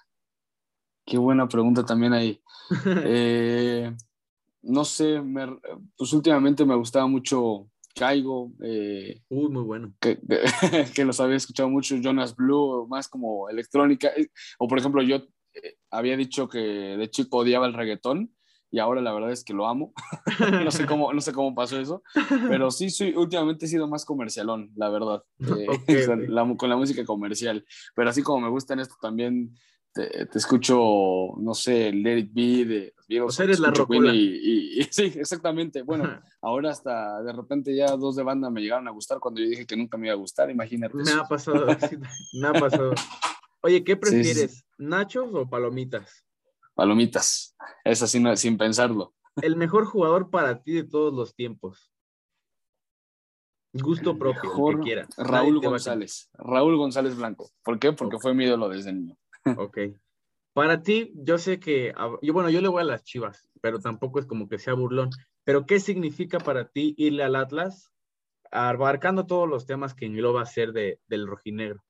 Qué 1.06 1.18
buena 1.18 1.48
pregunta 1.48 1.84
también 1.84 2.14
ahí. 2.14 2.42
Eh, 3.04 3.92
no 4.64 4.86
sé, 4.86 5.22
me- 5.22 5.58
pues 5.98 6.14
últimamente 6.14 6.66
me 6.66 6.76
gustaba 6.76 7.08
mucho 7.08 7.68
Caigo, 7.96 8.52
eh, 8.64 9.22
Uy, 9.30 9.50
muy 9.50 9.64
bueno. 9.64 9.94
que, 10.00 10.20
que 10.96 11.04
los 11.06 11.20
había 11.20 11.36
escuchado 11.38 11.70
mucho, 11.70 11.96
Jonas 11.98 12.36
Blue, 12.36 12.88
más 12.88 13.08
como 13.08 13.50
electrónica. 13.50 14.10
Eh, 14.16 14.30
O 14.60 14.68
por 14.68 14.80
ejemplo, 14.80 15.02
yo 15.02 15.22
había 15.90 16.16
dicho 16.16 16.48
que 16.48 16.60
de 16.60 17.10
chico 17.10 17.38
odiaba 17.40 17.68
el 17.68 17.74
reggaetón 17.74 18.34
y 18.74 18.80
ahora 18.80 19.02
la 19.02 19.12
verdad 19.14 19.32
es 19.32 19.44
que 19.44 19.54
lo 19.54 19.68
amo. 19.68 19.94
no, 20.64 20.72
sé 20.72 20.86
cómo, 20.86 21.12
no 21.12 21.20
sé 21.20 21.34
cómo 21.34 21.54
pasó 21.54 21.78
eso, 21.80 22.04
pero 22.48 22.72
sí, 22.72 22.90
soy, 22.90 23.14
últimamente 23.16 23.66
he 23.66 23.70
sido 23.70 23.88
más 23.90 24.06
comercialón, 24.06 24.72
la 24.76 24.90
verdad, 24.90 25.24
eh, 25.40 25.66
Ok, 25.68 25.90
o 25.90 26.02
sea, 26.02 26.16
ok. 26.16 26.22
la- 26.28 26.56
con 26.58 26.70
la 26.70 26.78
música 26.78 27.04
comercial. 27.04 27.66
Pero 27.96 28.10
así 28.10 28.24
como 28.24 28.40
me 28.42 28.50
gusta 28.50 28.74
en 28.74 28.80
esto 28.80 28.96
también. 29.02 29.54
Te, 29.94 30.26
te 30.26 30.38
escucho, 30.38 30.78
no 31.38 31.54
sé, 31.54 31.90
el 31.90 32.02
Let 32.02 32.18
It 32.20 32.34
Be 32.34 32.66
de 32.66 32.94
los 33.20 33.36
sea, 33.36 33.44
eres 33.44 33.60
la 33.60 33.72
rocola. 33.72 34.14
y, 34.14 34.20
y- 34.20 34.80
y- 34.80 34.84
sí, 34.92 35.04
exactamente. 35.16 35.82
Bueno, 35.82 36.22
ahora 36.42 36.72
hasta 36.72 37.22
de 37.24 37.34
repente 37.34 37.76
ya 37.76 37.88
dos 37.98 38.16
de 38.16 38.24
banda 38.24 38.50
me 38.50 38.62
llegaron 38.62 38.88
a 38.88 38.92
gustar 38.92 39.20
cuando 39.20 39.42
yo 39.42 39.48
dije 39.50 39.66
que 39.66 39.76
nunca 39.76 39.98
me 39.98 40.08
iba 40.08 40.14
a 40.14 40.18
gustar, 40.18 40.50
imagínate. 40.50 40.96
Me 40.96 41.04
eso. 41.04 41.22
ha 41.22 41.28
pasado, 41.28 41.66
me 42.34 42.48
ha 42.48 42.54
pasado. 42.54 42.94
Oye, 43.64 43.84
¿qué 43.84 43.94
Sí, 43.96 44.00
sí, 44.02 44.12
sí. 44.14 44.24
prefieres? 44.24 44.66
¿Nachos 44.78 45.30
o 45.34 45.50
palomitas? 45.50 46.26
Palomitas, 46.74 47.56
es 47.84 48.02
así 48.02 48.20
no- 48.20 48.36
sin 48.38 48.58
pensarlo. 48.58 49.14
El 49.42 49.58
mejor 49.58 49.86
jugador 49.86 50.30
para 50.30 50.62
ti 50.64 50.72
de 50.72 50.84
todos 50.86 51.14
los 51.14 51.36
tiempos. 51.36 51.92
Gusto 53.74 54.18
propio, 54.18 54.50
Mejor, 54.50 54.76
que 54.78 54.84
quieras. 54.84 55.10
Raúl 55.18 55.60
González, 55.62 56.30
Raúl 56.34 56.76
González 56.78 57.16
Blanco. 57.16 57.50
¿Por 57.64 57.80
qué? 57.80 57.94
Porque 57.94 58.20
fue 58.20 58.34
mi 58.34 58.44
ídolo 58.46 58.68
desde 58.68 58.92
niño. 58.92 59.16
Ok. 59.58 59.78
Para 60.54 60.82
ti, 60.84 61.12
yo 61.16 61.38
sé 61.38 61.60
que, 61.60 61.94
a- 61.96 62.18
yo, 62.22 62.34
bueno, 62.34 62.50
yo 62.50 62.62
le 62.62 62.68
voy 62.68 62.82
a 62.82 62.86
las 62.86 63.04
Chivas, 63.04 63.50
pero 63.62 63.80
tampoco 63.80 64.20
es 64.20 64.26
como 64.26 64.48
que 64.50 64.60
sea 64.60 64.74
burlón. 64.74 65.10
Pero, 65.44 65.66
¿qué 65.66 65.80
significa 65.80 66.40
para 66.40 66.68
ti 66.70 66.94
irle 66.98 67.24
al 67.24 67.36
Atlas, 67.36 67.92
abarcando 68.52 69.26
todos 69.26 69.48
los 69.48 69.66
temas 69.66 69.94
que 69.94 70.06
engloba 70.06 70.46
ser 70.46 70.74
de, 70.74 71.00
del 71.08 71.26
rojinegro? 71.28 71.84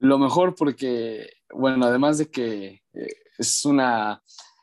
Lo 0.00 0.18
mejor 0.18 0.54
porque, 0.54 1.28
bueno, 1.52 1.86
además 1.86 2.18
de 2.18 2.30
que 2.30 2.82
eh, 2.92 3.08
es 3.38 3.64
una 3.64 4.22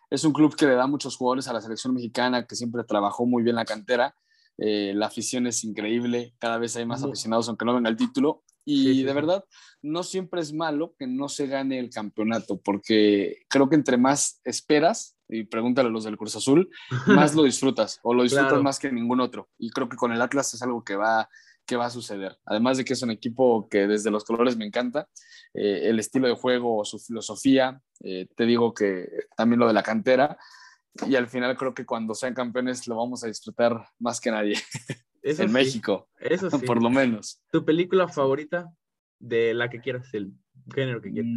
es 0.09 0.23
un 0.23 0.31
club 0.31 0.55
que 0.55 0.67
le 0.67 0.75
da 0.75 0.87
muchos 0.87 1.17
jugadores 1.17 1.47
a 1.47 1.53
la 1.53 1.59
selección 1.61 1.93
mexicana, 1.93 2.45
que 2.45 2.55
siempre 2.55 2.83
trabajó 2.85 3.25
muy 3.25 3.43
bien 3.43 3.55
la 3.57 3.65
cantera. 3.65 4.15
eh, 4.57 4.93
la 4.95 5.07
afición 5.07 5.45
es 5.47 5.65
increíble, 5.65 6.33
cada 6.39 6.57
vez 6.57 6.77
hay 6.77 6.85
más 6.85 7.03
aficionados, 7.03 7.49
aunque 7.49 7.65
no 7.65 7.73
venga 7.75 7.89
el 7.89 7.97
título. 7.97 8.43
Y 8.65 8.77
Sí, 8.83 8.93
sí, 8.95 9.03
de 9.03 9.13
verdad, 9.13 9.45
no 9.83 10.01
siempre 10.03 10.41
es 10.41 10.51
malo 10.51 10.95
que 10.97 11.05
no 11.07 11.29
se 11.29 11.45
gane 11.47 11.77
el 11.79 11.89
campeonato, 11.91 12.59
porque 12.59 13.43
creo 13.47 13.69
que 13.69 13.75
entre 13.75 13.97
más 13.97 14.41
esperas, 14.43 15.15
y 15.29 15.43
pregúntale 15.43 15.89
a 15.89 15.91
los 15.91 16.03
del 16.03 16.17
Cruz 16.17 16.35
Azul, 16.35 16.69
más 17.07 17.35
lo 17.35 17.43
disfrutas 17.43 17.99
o 18.03 18.13
lo 18.13 18.23
disfrutas 18.23 18.49
Claro. 18.49 18.63
más 18.63 18.79
que 18.79 18.91
ningún 18.91 19.19
otro. 19.21 19.49
Y 19.57 19.69
creo 19.69 19.87
que 19.87 19.97
con 19.97 20.11
el 20.11 20.21
Atlas 20.21 20.53
es 20.53 20.61
algo 20.63 20.83
que 20.83 20.95
va, 20.95 21.29
que 21.65 21.75
va 21.75 21.85
a 21.85 21.89
suceder. 21.91 22.37
Además 22.45 22.77
de 22.77 22.85
que 22.85 22.93
es 22.93 23.01
un 23.03 23.11
equipo 23.11 23.67
que 23.69 23.87
desde 23.87 24.11
los 24.11 24.23
colores 24.23 24.57
me 24.57 24.65
encanta, 24.65 25.07
eh, 25.53 25.81
el 25.89 25.99
estilo 25.99 26.27
de 26.27 26.35
juego, 26.35 26.83
su 26.85 26.99
filosofía, 26.99 27.81
eh, 28.01 28.27
te 28.35 28.45
digo 28.45 28.73
que 28.73 29.07
también 29.37 29.59
lo 29.59 29.67
de 29.67 29.73
la 29.73 29.83
cantera. 29.83 30.37
Y 31.07 31.15
al 31.15 31.27
final 31.27 31.55
creo 31.57 31.73
que 31.73 31.85
cuando 31.85 32.13
sean 32.15 32.33
campeones 32.33 32.87
lo 32.87 32.95
vamos 32.95 33.23
a 33.23 33.27
disfrutar 33.27 33.85
más 33.99 34.19
que 34.21 34.31
nadie 34.31 34.53
Eso 35.25 35.41
en 35.41 35.49
sí, 35.49 35.53
México, 35.53 36.07
Eso 36.19 36.51
sí. 36.51 36.57
por 36.67 36.81
lo 36.81 36.91
menos. 36.91 37.41
¿Tu 37.51 37.65
película 37.65 38.07
favorita 38.07 38.71
de 39.19 39.55
la 39.55 39.69
que 39.71 39.81
quieras, 39.81 40.13
el 40.13 40.33
género 40.73 41.01
que 41.01 41.11
quieras? 41.11 41.31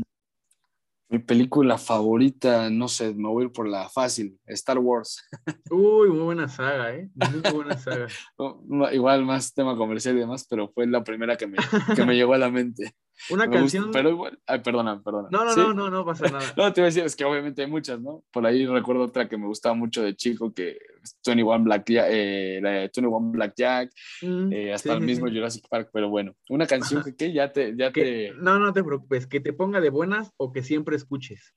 Mi 1.11 1.18
película 1.20 1.78
favorita, 1.78 2.68
no 2.68 2.86
sé, 2.86 3.14
me 3.14 3.28
voy 3.28 3.45
a 3.45 3.47
ir 3.47 3.53
por 3.53 3.66
la 3.66 3.89
fácil, 3.89 4.39
Star 4.45 4.78
Wars. 4.78 5.26
Uy, 5.70 6.11
muy 6.11 6.20
buena 6.20 6.49
saga, 6.49 6.95
¿eh? 6.95 7.09
Muy 7.14 7.51
buena 7.51 7.78
saga. 7.78 8.09
Igual 8.93 9.24
más 9.24 9.55
tema 9.55 9.74
comercial 9.74 10.16
y 10.16 10.20
demás, 10.20 10.47
pero 10.51 10.68
fue 10.68 10.86
la 10.86 11.03
primera 11.03 11.39
que 11.39 11.47
me, 11.47 11.57
que 11.97 12.05
me 12.05 12.14
llegó 12.14 12.34
a 12.34 12.39
la 12.39 12.51
mente. 12.51 12.93
Una 13.30 13.47
Me 13.47 13.61
gusta, 13.62 13.78
canción. 13.78 13.91
pero 13.91 14.11
igual, 14.11 14.39
ay, 14.47 14.61
perdona, 14.61 15.03
perdona. 15.03 15.28
No, 15.32 15.45
no, 15.47 15.53
¿Sí? 15.53 15.61
no, 15.61 15.72
no, 15.72 15.91
no 15.91 16.05
pasa 16.05 16.28
nada. 16.28 16.45
No, 16.57 16.72
te 16.74 16.82
iba 16.82 16.86
a 16.86 16.91
decir, 16.91 17.05
es 17.05 17.16
que 17.16 17.24
obviamente 17.24 17.62
hay 17.62 17.70
muchas, 17.70 17.99
¿no? 18.01 18.22
Por 18.30 18.47
ahí 18.47 18.66
recuerdo 18.66 19.05
otra 19.05 19.28
que 19.30 19.39
me 19.39 19.47
gustaba 19.47 19.74
mucho 19.74 20.03
de 20.03 20.14
chico, 20.14 20.53
que 20.53 20.78
21 21.24 21.64
Blackjack, 21.64 22.07
eh, 22.11 22.61
la 22.62 22.70
de 22.70 22.78
21 22.80 23.32
Blackjack, 23.32 23.92
Mm, 24.22 24.53
eh, 24.53 24.72
hasta 24.72 24.90
sí, 24.92 24.96
el 24.99 25.05
mismo 25.05 25.28
sí. 25.28 25.34
Jurassic 25.34 25.68
Park, 25.68 25.90
pero 25.92 26.09
bueno, 26.09 26.34
una 26.49 26.66
canción 26.66 27.03
que, 27.05 27.14
¿qué? 27.16 27.32
ya 27.32 27.53
te, 27.53 27.74
ya 27.76 27.92
Que- 27.92 28.30
te, 28.32 28.32
No, 28.34 28.59
no 28.59 28.72
te 28.72 28.82
preocupes, 28.84 29.26
que 29.26 29.40
te 29.40 29.53
ponga 29.53 29.80
de 29.80 29.90
buenas 29.90 30.32
o 30.36 30.53
que 30.53 30.62
siempre 30.62 30.96
escuches. 30.96 31.55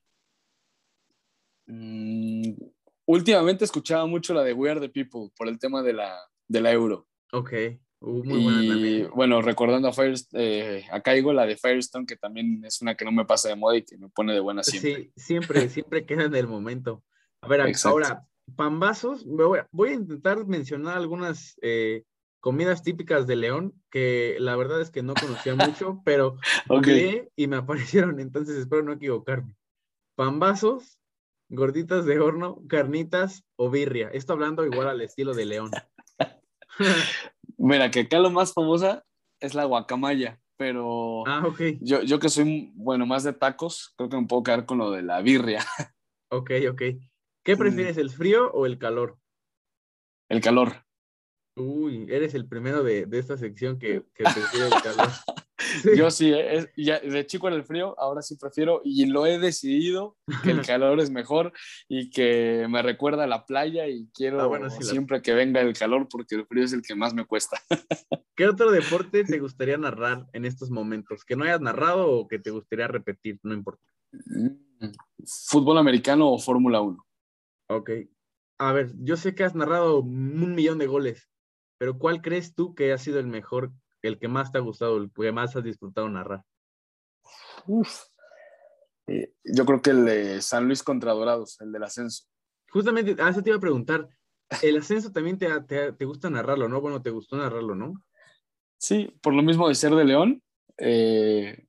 Mm, 1.67 2.53
últimamente 3.05 3.65
escuchaba 3.65 4.05
mucho 4.05 4.33
la 4.33 4.43
de 4.43 4.53
We 4.53 4.69
Are 4.69 4.79
the 4.79 4.89
People 4.89 5.29
por 5.37 5.47
el 5.47 5.59
tema 5.59 5.81
de 5.83 5.93
la, 5.93 6.17
de 6.47 6.61
la 6.61 6.71
euro. 6.71 7.07
Ok, 7.33 7.53
uh, 8.01 8.23
muy 8.23 8.39
buena 8.39 8.63
y 8.63 8.67
también. 8.67 9.09
bueno, 9.15 9.41
recordando 9.41 9.87
a 9.87 9.93
Firestone, 9.93 10.43
eh, 10.43 10.85
acá 10.91 11.13
digo 11.13 11.31
la 11.33 11.45
de 11.45 11.55
Firestone, 11.55 12.05
que 12.05 12.17
también 12.17 12.63
es 12.65 12.81
una 12.81 12.95
que 12.95 13.05
no 13.05 13.11
me 13.11 13.25
pasa 13.25 13.47
de 13.49 13.55
moda 13.55 13.77
y 13.77 13.83
que 13.83 13.97
me 13.97 14.09
pone 14.09 14.33
de 14.33 14.39
buena 14.41 14.63
siempre. 14.63 15.11
Sí, 15.15 15.21
siempre, 15.23 15.69
siempre 15.69 16.05
queda 16.05 16.23
en 16.25 16.35
el 16.35 16.47
momento. 16.47 17.03
A 17.41 17.47
ver, 17.47 17.61
Exacto. 17.61 17.89
ahora, 17.89 18.27
pambazos, 18.55 19.25
voy 19.25 19.59
a, 19.59 19.67
voy 19.71 19.89
a 19.89 19.93
intentar 19.93 20.45
mencionar 20.45 20.97
algunas 20.97 21.57
eh, 21.61 22.03
comidas 22.39 22.83
típicas 22.83 23.27
de 23.27 23.35
León, 23.35 23.73
que 23.89 24.35
la 24.39 24.55
verdad 24.55 24.81
es 24.81 24.91
que 24.91 25.03
no 25.03 25.15
conocía 25.15 25.55
mucho, 25.55 26.01
pero 26.03 26.35
Ok. 26.67 26.77
googleé 26.77 27.31
y 27.35 27.47
me 27.47 27.57
aparecieron, 27.57 28.19
entonces 28.19 28.57
espero 28.57 28.83
no 28.83 28.93
equivocarme. 28.93 29.55
Pambazos, 30.15 30.99
gorditas 31.49 32.05
de 32.05 32.19
horno, 32.19 32.61
carnitas 32.67 33.43
o 33.55 33.69
birria. 33.69 34.09
Esto 34.09 34.33
hablando 34.33 34.65
igual 34.65 34.87
al 34.87 35.01
estilo 35.01 35.33
de 35.33 35.45
León. 35.45 35.71
Mira, 37.57 37.91
que 37.91 38.01
acá 38.01 38.19
lo 38.19 38.29
más 38.29 38.53
famosa 38.53 39.03
es 39.39 39.53
la 39.53 39.65
guacamaya, 39.65 40.39
pero 40.57 41.27
ah, 41.27 41.43
yo, 41.79 42.01
yo 42.01 42.19
que 42.19 42.29
soy, 42.29 42.71
bueno, 42.75 43.05
más 43.05 43.23
de 43.23 43.33
tacos, 43.33 43.93
creo 43.97 44.09
que 44.09 44.17
me 44.17 44.27
puedo 44.27 44.43
quedar 44.43 44.65
con 44.65 44.77
lo 44.77 44.91
de 44.91 45.01
la 45.01 45.21
birria, 45.21 45.65
ok, 46.29 46.51
ok. 46.71 46.81
¿Qué 47.43 47.57
prefieres, 47.57 47.97
el 47.97 48.09
frío 48.09 48.51
o 48.51 48.65
el 48.65 48.77
calor? 48.77 49.17
el 50.29 50.39
calor. 50.39 50.71
Uy, 51.57 52.05
eres 52.09 52.33
el 52.35 52.47
primero 52.47 52.83
de, 52.83 53.05
de 53.05 53.19
esta 53.19 53.37
sección 53.37 53.77
que, 53.77 54.05
que 54.15 54.23
prefiere 54.33 54.67
el 54.67 54.81
calor. 54.81 55.09
Sí. 55.83 55.91
Yo 55.95 56.09
sí, 56.09 56.33
eh, 56.33 56.55
es- 56.57 56.69
ya, 56.75 56.99
de 56.99 57.23
chico 57.27 57.47
era 57.47 57.55
el 57.55 57.63
frío, 57.63 57.93
ahora 57.99 58.23
sí 58.23 58.35
prefiero 58.35 58.81
y 58.83 59.05
lo 59.05 59.27
he 59.27 59.37
decidido 59.37 60.17
que 60.43 60.49
el 60.49 60.61
calor 60.65 60.99
es 60.99 61.11
mejor 61.11 61.53
y 61.87 62.09
que 62.09 62.65
me 62.67 62.81
recuerda 62.81 63.25
a 63.25 63.27
la 63.27 63.45
playa 63.45 63.87
y 63.87 64.07
quiero 64.11 64.41
Ah, 64.41 64.47
bueno, 64.47 64.71
sí, 64.71 64.83
la- 64.83 64.89
siempre 64.89 65.21
que 65.21 65.33
venga 65.35 65.61
el 65.61 65.73
calor 65.77 66.07
porque 66.09 66.33
el 66.33 66.47
frío 66.47 66.63
es 66.63 66.73
el 66.73 66.81
que 66.81 66.95
más 66.95 67.13
me 67.13 67.25
cuesta. 67.25 67.61
¿Qué 68.35 68.47
otro 68.47 68.71
deporte 68.71 69.23
te 69.23 69.39
gustaría 69.39 69.77
narrar 69.77 70.25
en 70.33 70.45
estos 70.45 70.71
momentos? 70.71 71.23
Que 71.23 71.35
no 71.35 71.43
hayas 71.43 71.61
narrado 71.61 72.09
o 72.09 72.27
que 72.27 72.39
te 72.39 72.49
gustaría 72.49 72.87
repetir, 72.87 73.39
no 73.43 73.53
importa. 73.53 73.85
Mm, 74.11 74.87
¿Fútbol 75.47 75.77
americano 75.77 76.27
o 76.31 76.39
Fórmula 76.39 76.81
1? 76.81 77.05
Ok. 77.75 77.89
A 78.59 78.73
ver, 78.73 78.91
yo 78.99 79.15
sé 79.15 79.33
que 79.33 79.43
has 79.43 79.55
narrado 79.55 80.01
un 80.01 80.55
millón 80.55 80.77
de 80.77 80.87
goles, 80.87 81.29
pero 81.77 81.97
¿cuál 81.97 82.21
crees 82.21 82.53
tú 82.53 82.75
que 82.75 82.91
ha 82.91 82.97
sido 82.97 83.19
el 83.19 83.27
mejor, 83.27 83.71
el 84.01 84.19
que 84.19 84.27
más 84.27 84.51
te 84.51 84.57
ha 84.57 84.61
gustado, 84.61 84.97
el 84.97 85.11
que 85.11 85.31
más 85.31 85.55
has 85.55 85.63
disfrutado 85.63 86.09
narrar? 86.09 86.43
Uf. 87.65 88.03
Eh, 89.07 89.33
yo 89.43 89.65
creo 89.65 89.81
que 89.81 89.91
el 89.91 90.05
de 90.05 90.41
San 90.41 90.65
Luis 90.65 90.83
contra 90.83 91.13
Dorados, 91.13 91.59
el 91.61 91.71
del 91.71 91.83
ascenso. 91.83 92.25
Justamente, 92.69 93.19
a 93.21 93.29
eso 93.29 93.41
te 93.41 93.49
iba 93.49 93.57
a 93.57 93.61
preguntar. 93.61 94.07
El 94.61 94.77
ascenso 94.77 95.11
también 95.11 95.37
te, 95.37 95.47
te, 95.61 95.93
te 95.93 96.05
gusta 96.05 96.29
narrarlo, 96.29 96.67
¿no? 96.67 96.81
Bueno, 96.81 97.01
te 97.01 97.09
gustó 97.09 97.37
narrarlo, 97.37 97.73
¿no? 97.73 98.03
Sí, 98.77 99.17
por 99.21 99.33
lo 99.33 99.43
mismo 99.43 99.69
de 99.69 99.75
ser 99.75 99.95
de 99.95 100.03
León, 100.03 100.43
eh, 100.77 101.65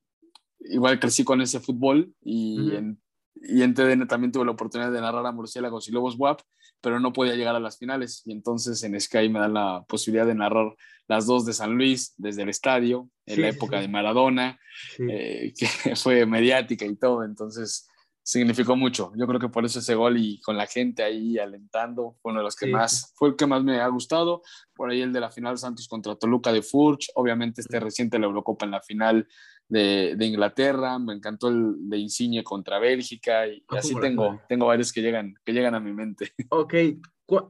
igual 0.61 0.99
crecí 0.99 1.25
con 1.25 1.41
ese 1.41 1.61
fútbol 1.61 2.15
y, 2.21 2.69
Ujú. 2.69 2.77
en, 2.77 3.02
y 3.49 3.63
en 3.63 3.75
TDN 3.75 4.07
también 4.07 4.33
tuve 4.33 4.45
la 4.45 4.53
oportunidad 4.53 4.93
de 4.93 5.01
narrar 5.01 5.27
a 5.27 5.33
Murciélagos 5.33 5.89
y 5.89 5.93
Lobos 5.93 6.17
WAP, 6.19 6.41
pero 6.81 6.99
no 7.01 7.13
podía 7.13 7.35
llegar 7.35 7.55
a 7.57 7.61
las 7.61 7.79
finales 7.79 8.23
y 8.25 8.33
entonces 8.33 8.83
en 8.83 9.01
Sky 9.01 9.29
me 9.29 9.39
dan 9.41 9.55
la 9.55 9.85
posibilidad 9.89 10.27
de 10.27 10.35
narrar 10.35 10.75
las 11.09 11.27
dos 11.27 11.45
de 11.45 11.53
San 11.53 11.75
Luis 11.75 12.15
desde 12.17 12.43
el 12.43 12.49
estadio, 12.49 13.09
en 13.27 13.37
Sí, 13.37 13.41
la 13.41 13.49
época 13.49 13.77
sí. 13.77 13.83
de 13.83 13.89
Maradona, 13.89 14.59
Sí. 14.97 15.05
eh, 15.11 15.53
que 15.85 15.97
fue 15.97 16.25
mediática 16.27 16.85
y 16.85 16.97
todo, 16.97 17.25
entonces 17.25 17.89
significó 18.25 18.77
mucho. 18.77 19.13
Yo 19.17 19.27
creo 19.27 19.41
que 19.41 19.49
por 19.49 19.65
eso 19.65 19.81
ese 19.81 19.97
gol 19.97 20.17
y 20.17 20.41
con 20.43 20.57
la 20.57 20.67
gente 20.67 21.03
ahí 21.03 21.39
alentando 21.39 22.17
fue 22.23 22.31
uno 22.31 22.41
de 22.41 22.45
los 22.45 22.55
que 22.57 22.69
más, 22.69 23.13
fue 23.17 23.31
el 23.31 23.37
que 23.37 23.47
más 23.49 23.65
me 23.65 23.81
ha 23.81 23.89
gustado. 23.89 24.43
Por 24.75 24.91
ahí 24.91 25.03
el 25.03 25.13
de 25.13 25.19
la 25.21 25.31
final 25.33 25.59
Santos 25.59 25.89
contra 25.89 26.15
Toluca 26.15 26.53
de 26.53 26.63
Furch, 26.63 27.11
obviamente 27.17 27.61
este 27.63 27.81
reciente 27.81 28.21
la 28.21 28.27
Eurocopa 28.27 28.65
en 28.65 28.71
la 28.71 28.81
final 28.81 29.27
de, 29.73 30.27
Inglaterra, 30.27 30.99
me 30.99 31.15
encantó 31.15 31.49
el 31.49 31.89
de 31.89 31.97
Insigne 31.97 32.45
contra 32.45 32.79
Bélgica 32.79 33.47
y, 33.47 33.65
Ah, 33.69 33.79
así 33.79 33.95
tengo, 34.01 34.41
tengo 34.49 34.67
varios 34.67 34.93
que 34.93 35.01
llegan, 35.01 35.35
que 35.45 35.53
llegan 35.53 35.75
a 35.75 35.81
mi 35.81 35.93
mente. 35.93 36.33
Ok, 36.51 36.75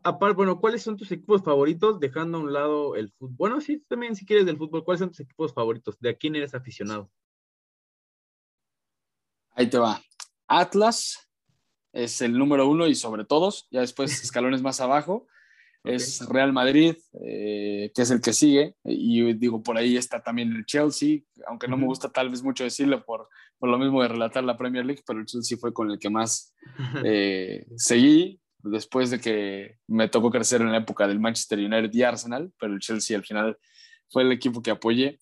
aparte, 0.04 0.36
bueno, 0.36 0.60
¿cuáles 0.60 0.82
son 0.82 0.96
tus 0.96 1.10
equipos 1.10 1.42
favoritos? 1.42 1.98
Dejando 1.98 2.38
a 2.38 2.40
un 2.40 2.52
lado 2.52 2.94
el 2.94 3.10
fútbol. 3.10 3.34
Bueno, 3.36 3.60
sí, 3.60 3.84
también 3.88 4.14
si 4.14 4.24
quieres 4.24 4.46
del 4.46 4.56
fútbol, 4.56 4.84
¿cuáles 4.84 5.00
son 5.00 5.10
tus 5.10 5.20
equipos 5.20 5.52
favoritos? 5.52 5.98
¿De 5.98 6.10
a 6.10 6.14
quién 6.14 6.36
eres 6.36 6.54
aficionado? 6.54 7.10
Ahí 9.50 9.68
te 9.68 9.78
va. 9.78 10.00
Atlas 10.46 11.28
es 11.92 12.22
el 12.22 12.38
número 12.38 12.68
uno 12.68 12.86
y 12.86 12.94
sobre 12.94 13.24
todos, 13.24 13.66
ya 13.70 13.80
después 13.80 14.22
escalones 14.22 14.62
más 14.62 14.80
abajo, 14.80 15.26
es 15.84 16.26
Real 16.28 16.52
Madrid, 16.52 16.96
eh, 17.24 17.90
que 17.94 18.02
es 18.02 18.10
el 18.10 18.20
que 18.20 18.32
sigue, 18.32 18.76
y 18.84 19.32
digo, 19.34 19.62
por 19.62 19.76
ahí 19.76 19.96
está 19.96 20.22
también 20.22 20.52
el 20.52 20.64
Chelsea, 20.64 21.20
aunque 21.46 21.68
no 21.68 21.76
me 21.76 21.86
gusta 21.86 22.08
tal 22.10 22.30
vez 22.30 22.42
mucho 22.42 22.64
decirlo 22.64 23.04
por, 23.04 23.28
por 23.58 23.68
lo 23.68 23.78
mismo 23.78 24.02
de 24.02 24.08
relatar 24.08 24.44
la 24.44 24.56
Premier 24.56 24.84
League, 24.84 25.02
pero 25.06 25.18
el 25.18 25.26
Chelsea 25.26 25.58
fue 25.58 25.72
con 25.72 25.90
el 25.90 25.98
que 25.98 26.10
más 26.10 26.54
eh, 27.04 27.66
seguí 27.76 28.40
después 28.62 29.10
de 29.10 29.20
que 29.20 29.78
me 29.88 30.08
tocó 30.08 30.30
crecer 30.30 30.60
en 30.60 30.70
la 30.70 30.78
época 30.78 31.08
del 31.08 31.20
Manchester 31.20 31.58
United 31.58 31.92
y 31.92 32.02
Arsenal, 32.02 32.52
pero 32.60 32.74
el 32.74 32.80
Chelsea 32.80 33.16
al 33.16 33.24
final 33.24 33.58
fue 34.08 34.22
el 34.22 34.32
equipo 34.32 34.62
que 34.62 34.70
apoyé. 34.70 35.18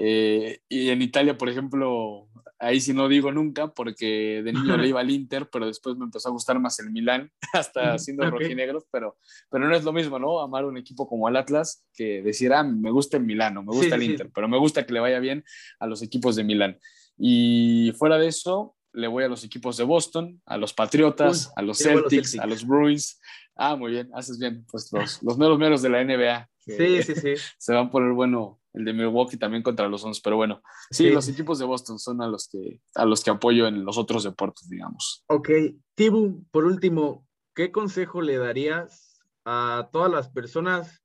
Eh, 0.00 0.60
y 0.68 0.90
en 0.90 1.02
Italia, 1.02 1.36
por 1.36 1.48
ejemplo, 1.48 2.28
ahí 2.60 2.80
sí 2.80 2.92
no 2.92 3.08
digo 3.08 3.32
nunca, 3.32 3.74
porque 3.74 4.42
de 4.44 4.52
niño 4.52 4.76
le 4.76 4.88
iba 4.88 5.00
al 5.00 5.10
Inter, 5.10 5.48
pero 5.50 5.66
después 5.66 5.96
me 5.96 6.04
empezó 6.04 6.28
a 6.28 6.32
gustar 6.32 6.60
más 6.60 6.78
el 6.78 6.92
Milán, 6.92 7.32
hasta 7.52 7.98
siendo 7.98 8.24
ok. 8.24 8.30
rojinegros, 8.30 8.84
pero, 8.92 9.16
pero 9.50 9.66
no 9.66 9.74
es 9.74 9.82
lo 9.82 9.92
mismo, 9.92 10.20
¿no? 10.20 10.40
Amar 10.40 10.64
un 10.66 10.76
equipo 10.76 11.08
como 11.08 11.28
el 11.28 11.36
Atlas 11.36 11.84
que 11.92 12.22
decir, 12.22 12.52
ah, 12.52 12.62
me 12.62 12.92
gusta 12.92 13.16
el 13.16 13.24
Milán 13.24 13.56
o 13.56 13.62
me 13.62 13.72
gusta 13.72 13.86
sí, 13.86 13.92
el 13.94 14.00
sí. 14.00 14.10
Inter, 14.12 14.30
pero 14.32 14.48
me 14.48 14.58
gusta 14.58 14.86
que 14.86 14.92
le 14.92 15.00
vaya 15.00 15.18
bien 15.18 15.44
a 15.80 15.88
los 15.88 16.00
equipos 16.00 16.36
de 16.36 16.44
Milán. 16.44 16.78
Y 17.16 17.92
fuera 17.98 18.18
de 18.18 18.28
eso, 18.28 18.76
le 18.92 19.08
voy 19.08 19.24
a 19.24 19.28
los 19.28 19.42
equipos 19.42 19.76
de 19.76 19.84
Boston, 19.84 20.40
a 20.46 20.56
los 20.58 20.74
Patriotas, 20.74 21.46
Uy, 21.46 21.52
a 21.56 21.62
los 21.62 21.78
Celtics, 21.78 22.38
a 22.38 22.46
los 22.46 22.64
Bruins. 22.64 23.20
Ah, 23.56 23.74
muy 23.74 23.90
bien, 23.90 24.10
haces 24.14 24.38
bien. 24.38 24.64
Pues 24.70 24.92
los, 24.92 25.20
los 25.24 25.36
meros 25.38 25.58
meros 25.58 25.82
de 25.82 25.88
la 25.88 26.04
NBA. 26.04 26.48
Sí, 26.58 27.02
sí, 27.02 27.14
sí. 27.16 27.34
Se 27.58 27.74
van 27.74 27.86
a 27.86 27.90
poner 27.90 28.12
bueno 28.12 28.60
el 28.78 28.84
de 28.84 28.92
Milwaukee 28.92 29.36
también 29.36 29.62
contra 29.62 29.88
los 29.88 30.02
Suns, 30.02 30.20
pero 30.20 30.36
bueno, 30.36 30.62
sí, 30.90 31.04
Sí. 31.04 31.10
los 31.10 31.28
equipos 31.28 31.58
de 31.58 31.64
Boston 31.64 31.98
son 31.98 32.22
a 32.22 32.28
los 32.28 32.48
que 32.48 32.80
a 32.94 33.04
los 33.04 33.22
que 33.24 33.30
apoyo 33.30 33.66
en 33.66 33.84
los 33.84 33.98
otros 33.98 34.22
deportes, 34.24 34.68
digamos. 34.68 35.24
Ok, 35.26 35.50
Tibu, 35.94 36.44
por 36.52 36.64
último, 36.64 37.26
¿qué 37.54 37.72
consejo 37.72 38.22
le 38.22 38.38
darías 38.38 39.20
a 39.44 39.88
todas 39.92 40.10
las 40.12 40.28
personas 40.28 41.02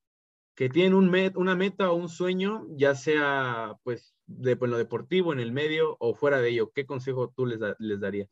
que 0.56 0.70
tienen 0.70 0.94
un 0.94 1.10
met- 1.10 1.36
una 1.36 1.56
meta 1.56 1.90
o 1.90 1.96
un 1.96 2.10
sueño, 2.10 2.66
ya 2.78 2.94
sea 2.94 3.74
pues 3.84 4.14
de 4.28 4.56
pues, 4.56 4.70
lo 4.70 4.78
deportivo, 4.78 5.34
en 5.34 5.40
el 5.40 5.52
medio 5.52 5.98
o 6.00 6.14
fuera 6.14 6.40
de 6.42 6.50
ello? 6.52 6.72
¿Qué 6.76 6.86
consejo 6.86 7.34
tú 7.36 7.48
les, 7.48 7.60
da- 7.60 7.76
les 7.80 8.00
darías? 8.00 8.30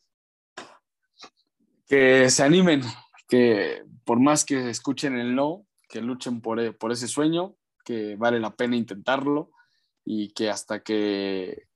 Que 1.88 2.30
se 2.30 2.44
animen, 2.44 2.82
que 3.28 3.84
por 4.06 4.20
más 4.20 4.46
que 4.46 4.70
escuchen 4.70 5.18
el 5.18 5.34
no, 5.36 5.66
que 5.90 6.00
luchen 6.02 6.42
por, 6.42 6.60
e- 6.60 6.74
por 6.74 6.92
ese 6.92 7.08
sueño, 7.08 7.56
que 7.84 8.16
vale 8.16 8.40
la 8.40 8.56
pena 8.56 8.76
intentarlo 8.76 9.52
y 10.03 10.34
que 10.34 10.49
hasta 10.49 10.82
que 10.82 11.68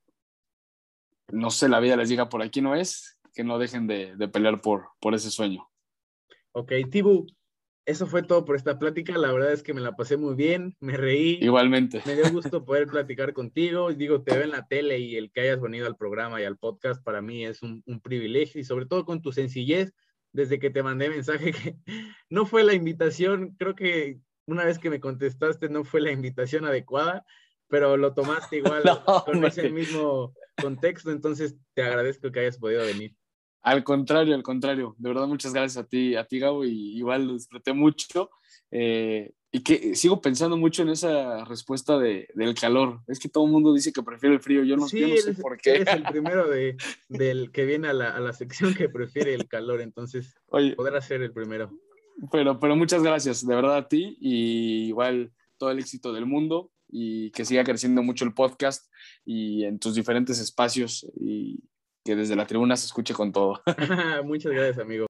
no 1.32 1.50
sé, 1.50 1.68
la 1.68 1.80
vida 1.80 1.96
les 1.96 2.08
diga 2.08 2.28
por 2.28 2.42
aquí 2.42 2.60
no 2.60 2.74
es, 2.74 3.18
que 3.34 3.44
no 3.44 3.58
dejen 3.58 3.86
de, 3.86 4.16
de 4.16 4.28
pelear 4.28 4.60
por, 4.60 4.88
por 5.00 5.14
ese 5.14 5.30
sueño. 5.30 5.68
Ok, 6.52 6.72
Tibu, 6.90 7.26
eso 7.84 8.06
fue 8.06 8.22
todo 8.22 8.44
por 8.44 8.56
esta 8.56 8.78
plática. 8.78 9.16
La 9.18 9.32
verdad 9.32 9.52
es 9.52 9.62
que 9.62 9.74
me 9.74 9.80
la 9.80 9.96
pasé 9.96 10.16
muy 10.16 10.34
bien, 10.34 10.76
me 10.80 10.96
reí. 10.96 11.38
Igualmente. 11.40 12.02
Me 12.06 12.14
dio 12.14 12.30
gusto 12.30 12.64
poder 12.64 12.86
platicar 12.86 13.32
contigo. 13.32 13.92
Digo, 13.92 14.22
te 14.22 14.34
veo 14.34 14.44
en 14.44 14.50
la 14.50 14.66
tele 14.66 14.98
y 14.98 15.16
el 15.16 15.30
que 15.30 15.42
hayas 15.42 15.60
venido 15.60 15.86
al 15.86 15.96
programa 15.96 16.40
y 16.40 16.44
al 16.44 16.56
podcast 16.56 17.02
para 17.02 17.20
mí 17.20 17.44
es 17.44 17.62
un, 17.62 17.82
un 17.86 18.00
privilegio 18.00 18.60
y 18.60 18.64
sobre 18.64 18.86
todo 18.86 19.04
con 19.04 19.22
tu 19.22 19.32
sencillez. 19.32 19.92
Desde 20.32 20.58
que 20.58 20.70
te 20.70 20.82
mandé 20.82 21.08
mensaje 21.08 21.52
que 21.52 21.76
no 22.30 22.46
fue 22.46 22.62
la 22.62 22.74
invitación, 22.74 23.54
creo 23.58 23.74
que 23.74 24.20
una 24.46 24.64
vez 24.64 24.78
que 24.78 24.90
me 24.90 25.00
contestaste 25.00 25.68
no 25.68 25.84
fue 25.84 26.00
la 26.00 26.12
invitación 26.12 26.64
adecuada, 26.64 27.24
pero 27.68 27.96
lo 27.96 28.14
tomaste 28.14 28.56
igual 28.58 28.82
No, 28.84 29.24
con 29.24 29.44
ese 29.44 29.70
mismo 29.70 30.34
contexto, 30.60 31.10
entonces 31.10 31.56
te 31.74 31.82
agradezco 31.82 32.30
que 32.32 32.40
hayas 32.40 32.58
podido 32.58 32.82
venir. 32.82 33.14
Al 33.62 33.82
contrario, 33.82 34.34
al 34.34 34.44
contrario. 34.44 34.94
De 34.96 35.08
verdad, 35.08 35.26
muchas 35.26 35.52
gracias 35.52 35.84
a 35.84 35.88
ti, 35.88 36.14
a 36.14 36.24
ti, 36.24 36.38
Gabo, 36.38 36.64
y 36.64 36.96
igual 36.96 37.26
lo 37.26 37.32
disfruté 37.34 37.72
mucho. 37.72 38.30
Eh, 38.70 39.32
y 39.50 39.62
que 39.62 39.96
sigo 39.96 40.20
pensando 40.20 40.56
mucho 40.56 40.82
en 40.82 40.90
esa 40.90 41.44
respuesta 41.44 41.98
de, 41.98 42.28
del 42.34 42.54
calor. 42.54 43.00
Es 43.08 43.18
que 43.18 43.28
todo 43.28 43.46
el 43.46 43.52
mundo 43.52 43.72
dice 43.72 43.92
que 43.92 44.02
prefiere 44.02 44.36
el 44.36 44.40
frío. 44.40 44.62
Yo 44.62 44.76
no, 44.76 44.86
sí, 44.86 45.00
yo 45.00 45.08
no 45.08 45.16
sé 45.16 45.30
eres, 45.30 45.40
por 45.40 45.56
qué. 45.56 45.76
eres 45.76 45.94
el 45.94 46.02
primero 46.12 46.48
de, 46.48 46.76
del 47.08 47.50
que 47.50 47.64
viene 47.64 47.88
a 47.88 47.92
la, 47.92 48.10
a 48.10 48.20
la 48.20 48.32
sección 48.32 48.74
que 48.74 48.88
prefiere 48.88 49.34
el 49.34 49.48
calor, 49.48 49.80
entonces 49.80 50.36
Oye, 50.48 50.76
podrás 50.76 51.06
ser 51.06 51.22
el 51.22 51.32
primero. 51.32 51.72
Pero, 52.30 52.58
pero 52.58 52.76
muchas 52.76 53.02
gracias, 53.02 53.46
de 53.46 53.54
verdad, 53.54 53.76
a 53.76 53.88
ti. 53.88 54.16
Y 54.20 54.86
igual 54.88 55.32
todo 55.58 55.70
el 55.70 55.78
éxito 55.78 56.12
del 56.12 56.26
mundo 56.26 56.70
y 56.88 57.30
que 57.32 57.44
siga 57.44 57.64
creciendo 57.64 58.02
mucho 58.02 58.24
el 58.24 58.34
podcast 58.34 58.90
y 59.24 59.64
en 59.64 59.78
tus 59.78 59.94
diferentes 59.94 60.38
espacios 60.38 61.06
y 61.20 61.64
que 62.04 62.14
desde 62.14 62.36
la 62.36 62.46
tribuna 62.46 62.76
se 62.76 62.86
escuche 62.86 63.14
con 63.14 63.32
todo. 63.32 63.60
Muchas 64.24 64.52
gracias, 64.52 64.78
amigo. 64.78 65.06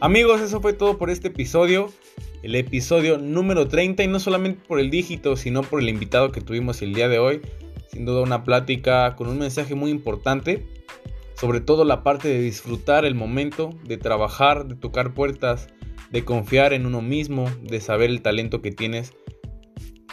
Amigos, 0.00 0.40
eso 0.40 0.60
fue 0.60 0.74
todo 0.74 0.96
por 0.98 1.10
este 1.10 1.28
episodio. 1.28 1.92
El 2.42 2.54
episodio 2.54 3.18
número 3.18 3.66
30 3.66 4.04
y 4.04 4.06
no 4.06 4.20
solamente 4.20 4.62
por 4.68 4.78
el 4.78 4.90
dígito, 4.90 5.34
sino 5.34 5.62
por 5.62 5.80
el 5.80 5.88
invitado 5.88 6.30
que 6.30 6.40
tuvimos 6.40 6.82
el 6.82 6.94
día 6.94 7.08
de 7.08 7.18
hoy. 7.18 7.40
Sin 7.90 8.04
duda 8.04 8.22
una 8.22 8.44
plática 8.44 9.16
con 9.16 9.26
un 9.26 9.38
mensaje 9.38 9.74
muy 9.74 9.90
importante. 9.90 10.64
Sobre 11.38 11.60
todo 11.60 11.84
la 11.84 12.02
parte 12.02 12.28
de 12.28 12.40
disfrutar 12.40 13.04
el 13.04 13.14
momento, 13.14 13.70
de 13.84 13.96
trabajar, 13.96 14.66
de 14.66 14.74
tocar 14.74 15.14
puertas, 15.14 15.68
de 16.10 16.24
confiar 16.24 16.72
en 16.72 16.84
uno 16.84 17.00
mismo, 17.00 17.48
de 17.62 17.80
saber 17.80 18.10
el 18.10 18.22
talento 18.22 18.60
que 18.60 18.72
tienes. 18.72 19.12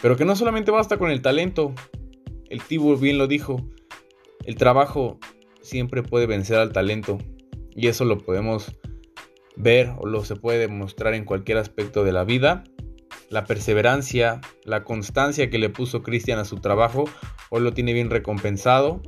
Pero 0.02 0.18
que 0.18 0.26
no 0.26 0.36
solamente 0.36 0.70
basta 0.70 0.98
con 0.98 1.10
el 1.10 1.24
talento. 1.24 1.74
El 2.50 2.62
Tibu 2.62 2.96
bien 2.98 3.18
lo 3.18 3.26
dijo. 3.26 3.68
El 4.46 4.56
trabajo 4.56 5.20
siempre 5.62 6.04
puede 6.04 6.28
vencer 6.28 6.58
al 6.58 6.72
talento. 6.72 7.18
Y 7.72 7.88
eso 7.88 8.06
lo 8.06 8.20
podemos 8.20 8.76
ver 9.56 9.94
o 9.98 10.06
lo 10.06 10.24
se 10.24 10.36
puede 10.36 10.60
demostrar 10.60 11.16
en 11.16 11.26
cualquier 11.26 11.58
aspecto 11.58 12.04
de 12.04 12.12
la 12.12 12.24
vida. 12.24 12.64
La 13.30 13.46
perseverancia, 13.46 14.42
la 14.64 14.84
constancia 14.84 15.50
que 15.50 15.58
le 15.58 15.70
puso 15.70 16.04
Cristian 16.04 16.38
a 16.38 16.46
su 16.46 16.58
trabajo, 16.58 17.06
hoy 17.50 17.62
lo 17.62 17.74
tiene 17.74 17.94
bien 17.94 18.12
recompensado. 18.12 19.02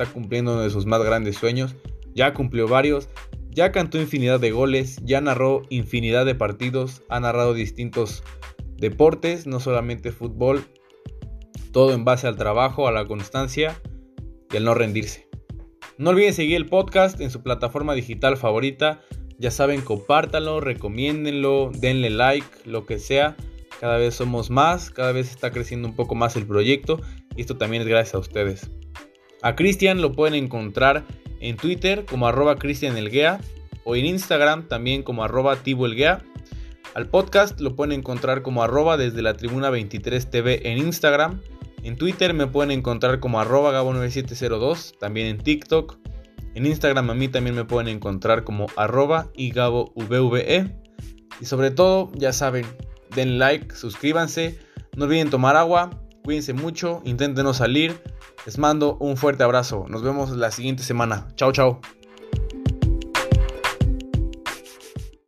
Está 0.00 0.14
cumpliendo 0.14 0.54
uno 0.54 0.62
de 0.62 0.70
sus 0.70 0.86
más 0.86 1.02
grandes 1.02 1.36
sueños. 1.36 1.76
Ya 2.14 2.32
cumplió 2.32 2.66
varios. 2.66 3.10
Ya 3.50 3.70
cantó 3.70 4.00
infinidad 4.00 4.40
de 4.40 4.50
goles. 4.50 4.98
Ya 5.04 5.20
narró 5.20 5.60
infinidad 5.68 6.24
de 6.24 6.34
partidos. 6.34 7.02
Ha 7.10 7.20
narrado 7.20 7.52
distintos 7.52 8.22
deportes, 8.78 9.46
no 9.46 9.60
solamente 9.60 10.10
fútbol. 10.10 10.64
Todo 11.70 11.92
en 11.92 12.06
base 12.06 12.26
al 12.26 12.36
trabajo, 12.36 12.88
a 12.88 12.92
la 12.92 13.06
constancia 13.06 13.78
y 14.50 14.56
al 14.56 14.64
no 14.64 14.72
rendirse. 14.72 15.28
No 15.98 16.10
olviden 16.10 16.32
seguir 16.32 16.56
el 16.56 16.64
podcast 16.64 17.20
en 17.20 17.30
su 17.30 17.42
plataforma 17.42 17.92
digital 17.92 18.38
favorita. 18.38 19.02
Ya 19.38 19.50
saben, 19.50 19.82
compártanlo, 19.82 20.62
recomiéndenlo, 20.62 21.72
denle 21.74 22.08
like, 22.08 22.46
lo 22.64 22.86
que 22.86 22.98
sea. 22.98 23.36
Cada 23.80 23.98
vez 23.98 24.14
somos 24.14 24.48
más, 24.48 24.90
cada 24.90 25.12
vez 25.12 25.30
está 25.30 25.50
creciendo 25.50 25.86
un 25.86 25.94
poco 25.94 26.14
más 26.14 26.36
el 26.36 26.46
proyecto 26.46 27.02
y 27.36 27.42
esto 27.42 27.58
también 27.58 27.82
es 27.82 27.88
gracias 27.88 28.14
a 28.14 28.18
ustedes. 28.18 28.70
A 29.42 29.56
Cristian 29.56 30.02
lo 30.02 30.12
pueden 30.12 30.34
encontrar 30.34 31.04
en 31.40 31.56
Twitter 31.56 32.04
como 32.04 32.26
arroba 32.26 32.56
cristianelguea 32.56 33.40
o 33.84 33.96
en 33.96 34.04
Instagram 34.04 34.68
también 34.68 35.02
como 35.02 35.24
arroba. 35.24 35.56
Al 36.94 37.08
podcast 37.08 37.60
lo 37.60 37.76
pueden 37.76 37.92
encontrar 37.92 38.42
como 38.42 38.62
arroba 38.62 38.96
desde 38.96 39.22
la 39.22 39.34
tribuna 39.34 39.70
23 39.70 40.30
TV 40.30 40.70
en 40.70 40.78
Instagram. 40.78 41.40
En 41.82 41.96
Twitter 41.96 42.34
me 42.34 42.46
pueden 42.46 42.70
encontrar 42.70 43.20
como 43.20 43.40
arroba 43.40 43.72
gabo9702, 43.72 44.98
también 44.98 45.28
en 45.28 45.38
TikTok. 45.38 45.98
En 46.54 46.66
Instagram 46.66 47.08
a 47.08 47.14
mí 47.14 47.28
también 47.28 47.56
me 47.56 47.64
pueden 47.64 47.88
encontrar 47.88 48.44
como 48.44 48.66
arroba 48.76 49.30
y 49.34 49.52
gabovve. 49.52 50.74
Y 51.40 51.44
sobre 51.46 51.70
todo, 51.70 52.10
ya 52.14 52.34
saben, 52.34 52.66
den 53.14 53.38
like, 53.38 53.74
suscríbanse, 53.74 54.58
no 54.96 55.04
olviden 55.04 55.30
tomar 55.30 55.56
agua, 55.56 55.99
cuídense 56.24 56.52
mucho, 56.52 57.02
intenten 57.04 57.44
no 57.44 57.54
salir. 57.54 58.00
Les 58.46 58.58
mando 58.58 58.96
un 59.00 59.16
fuerte 59.16 59.42
abrazo, 59.42 59.86
nos 59.88 60.02
vemos 60.02 60.30
la 60.30 60.50
siguiente 60.50 60.82
semana. 60.82 61.28
Chao, 61.36 61.52
chao. 61.52 61.80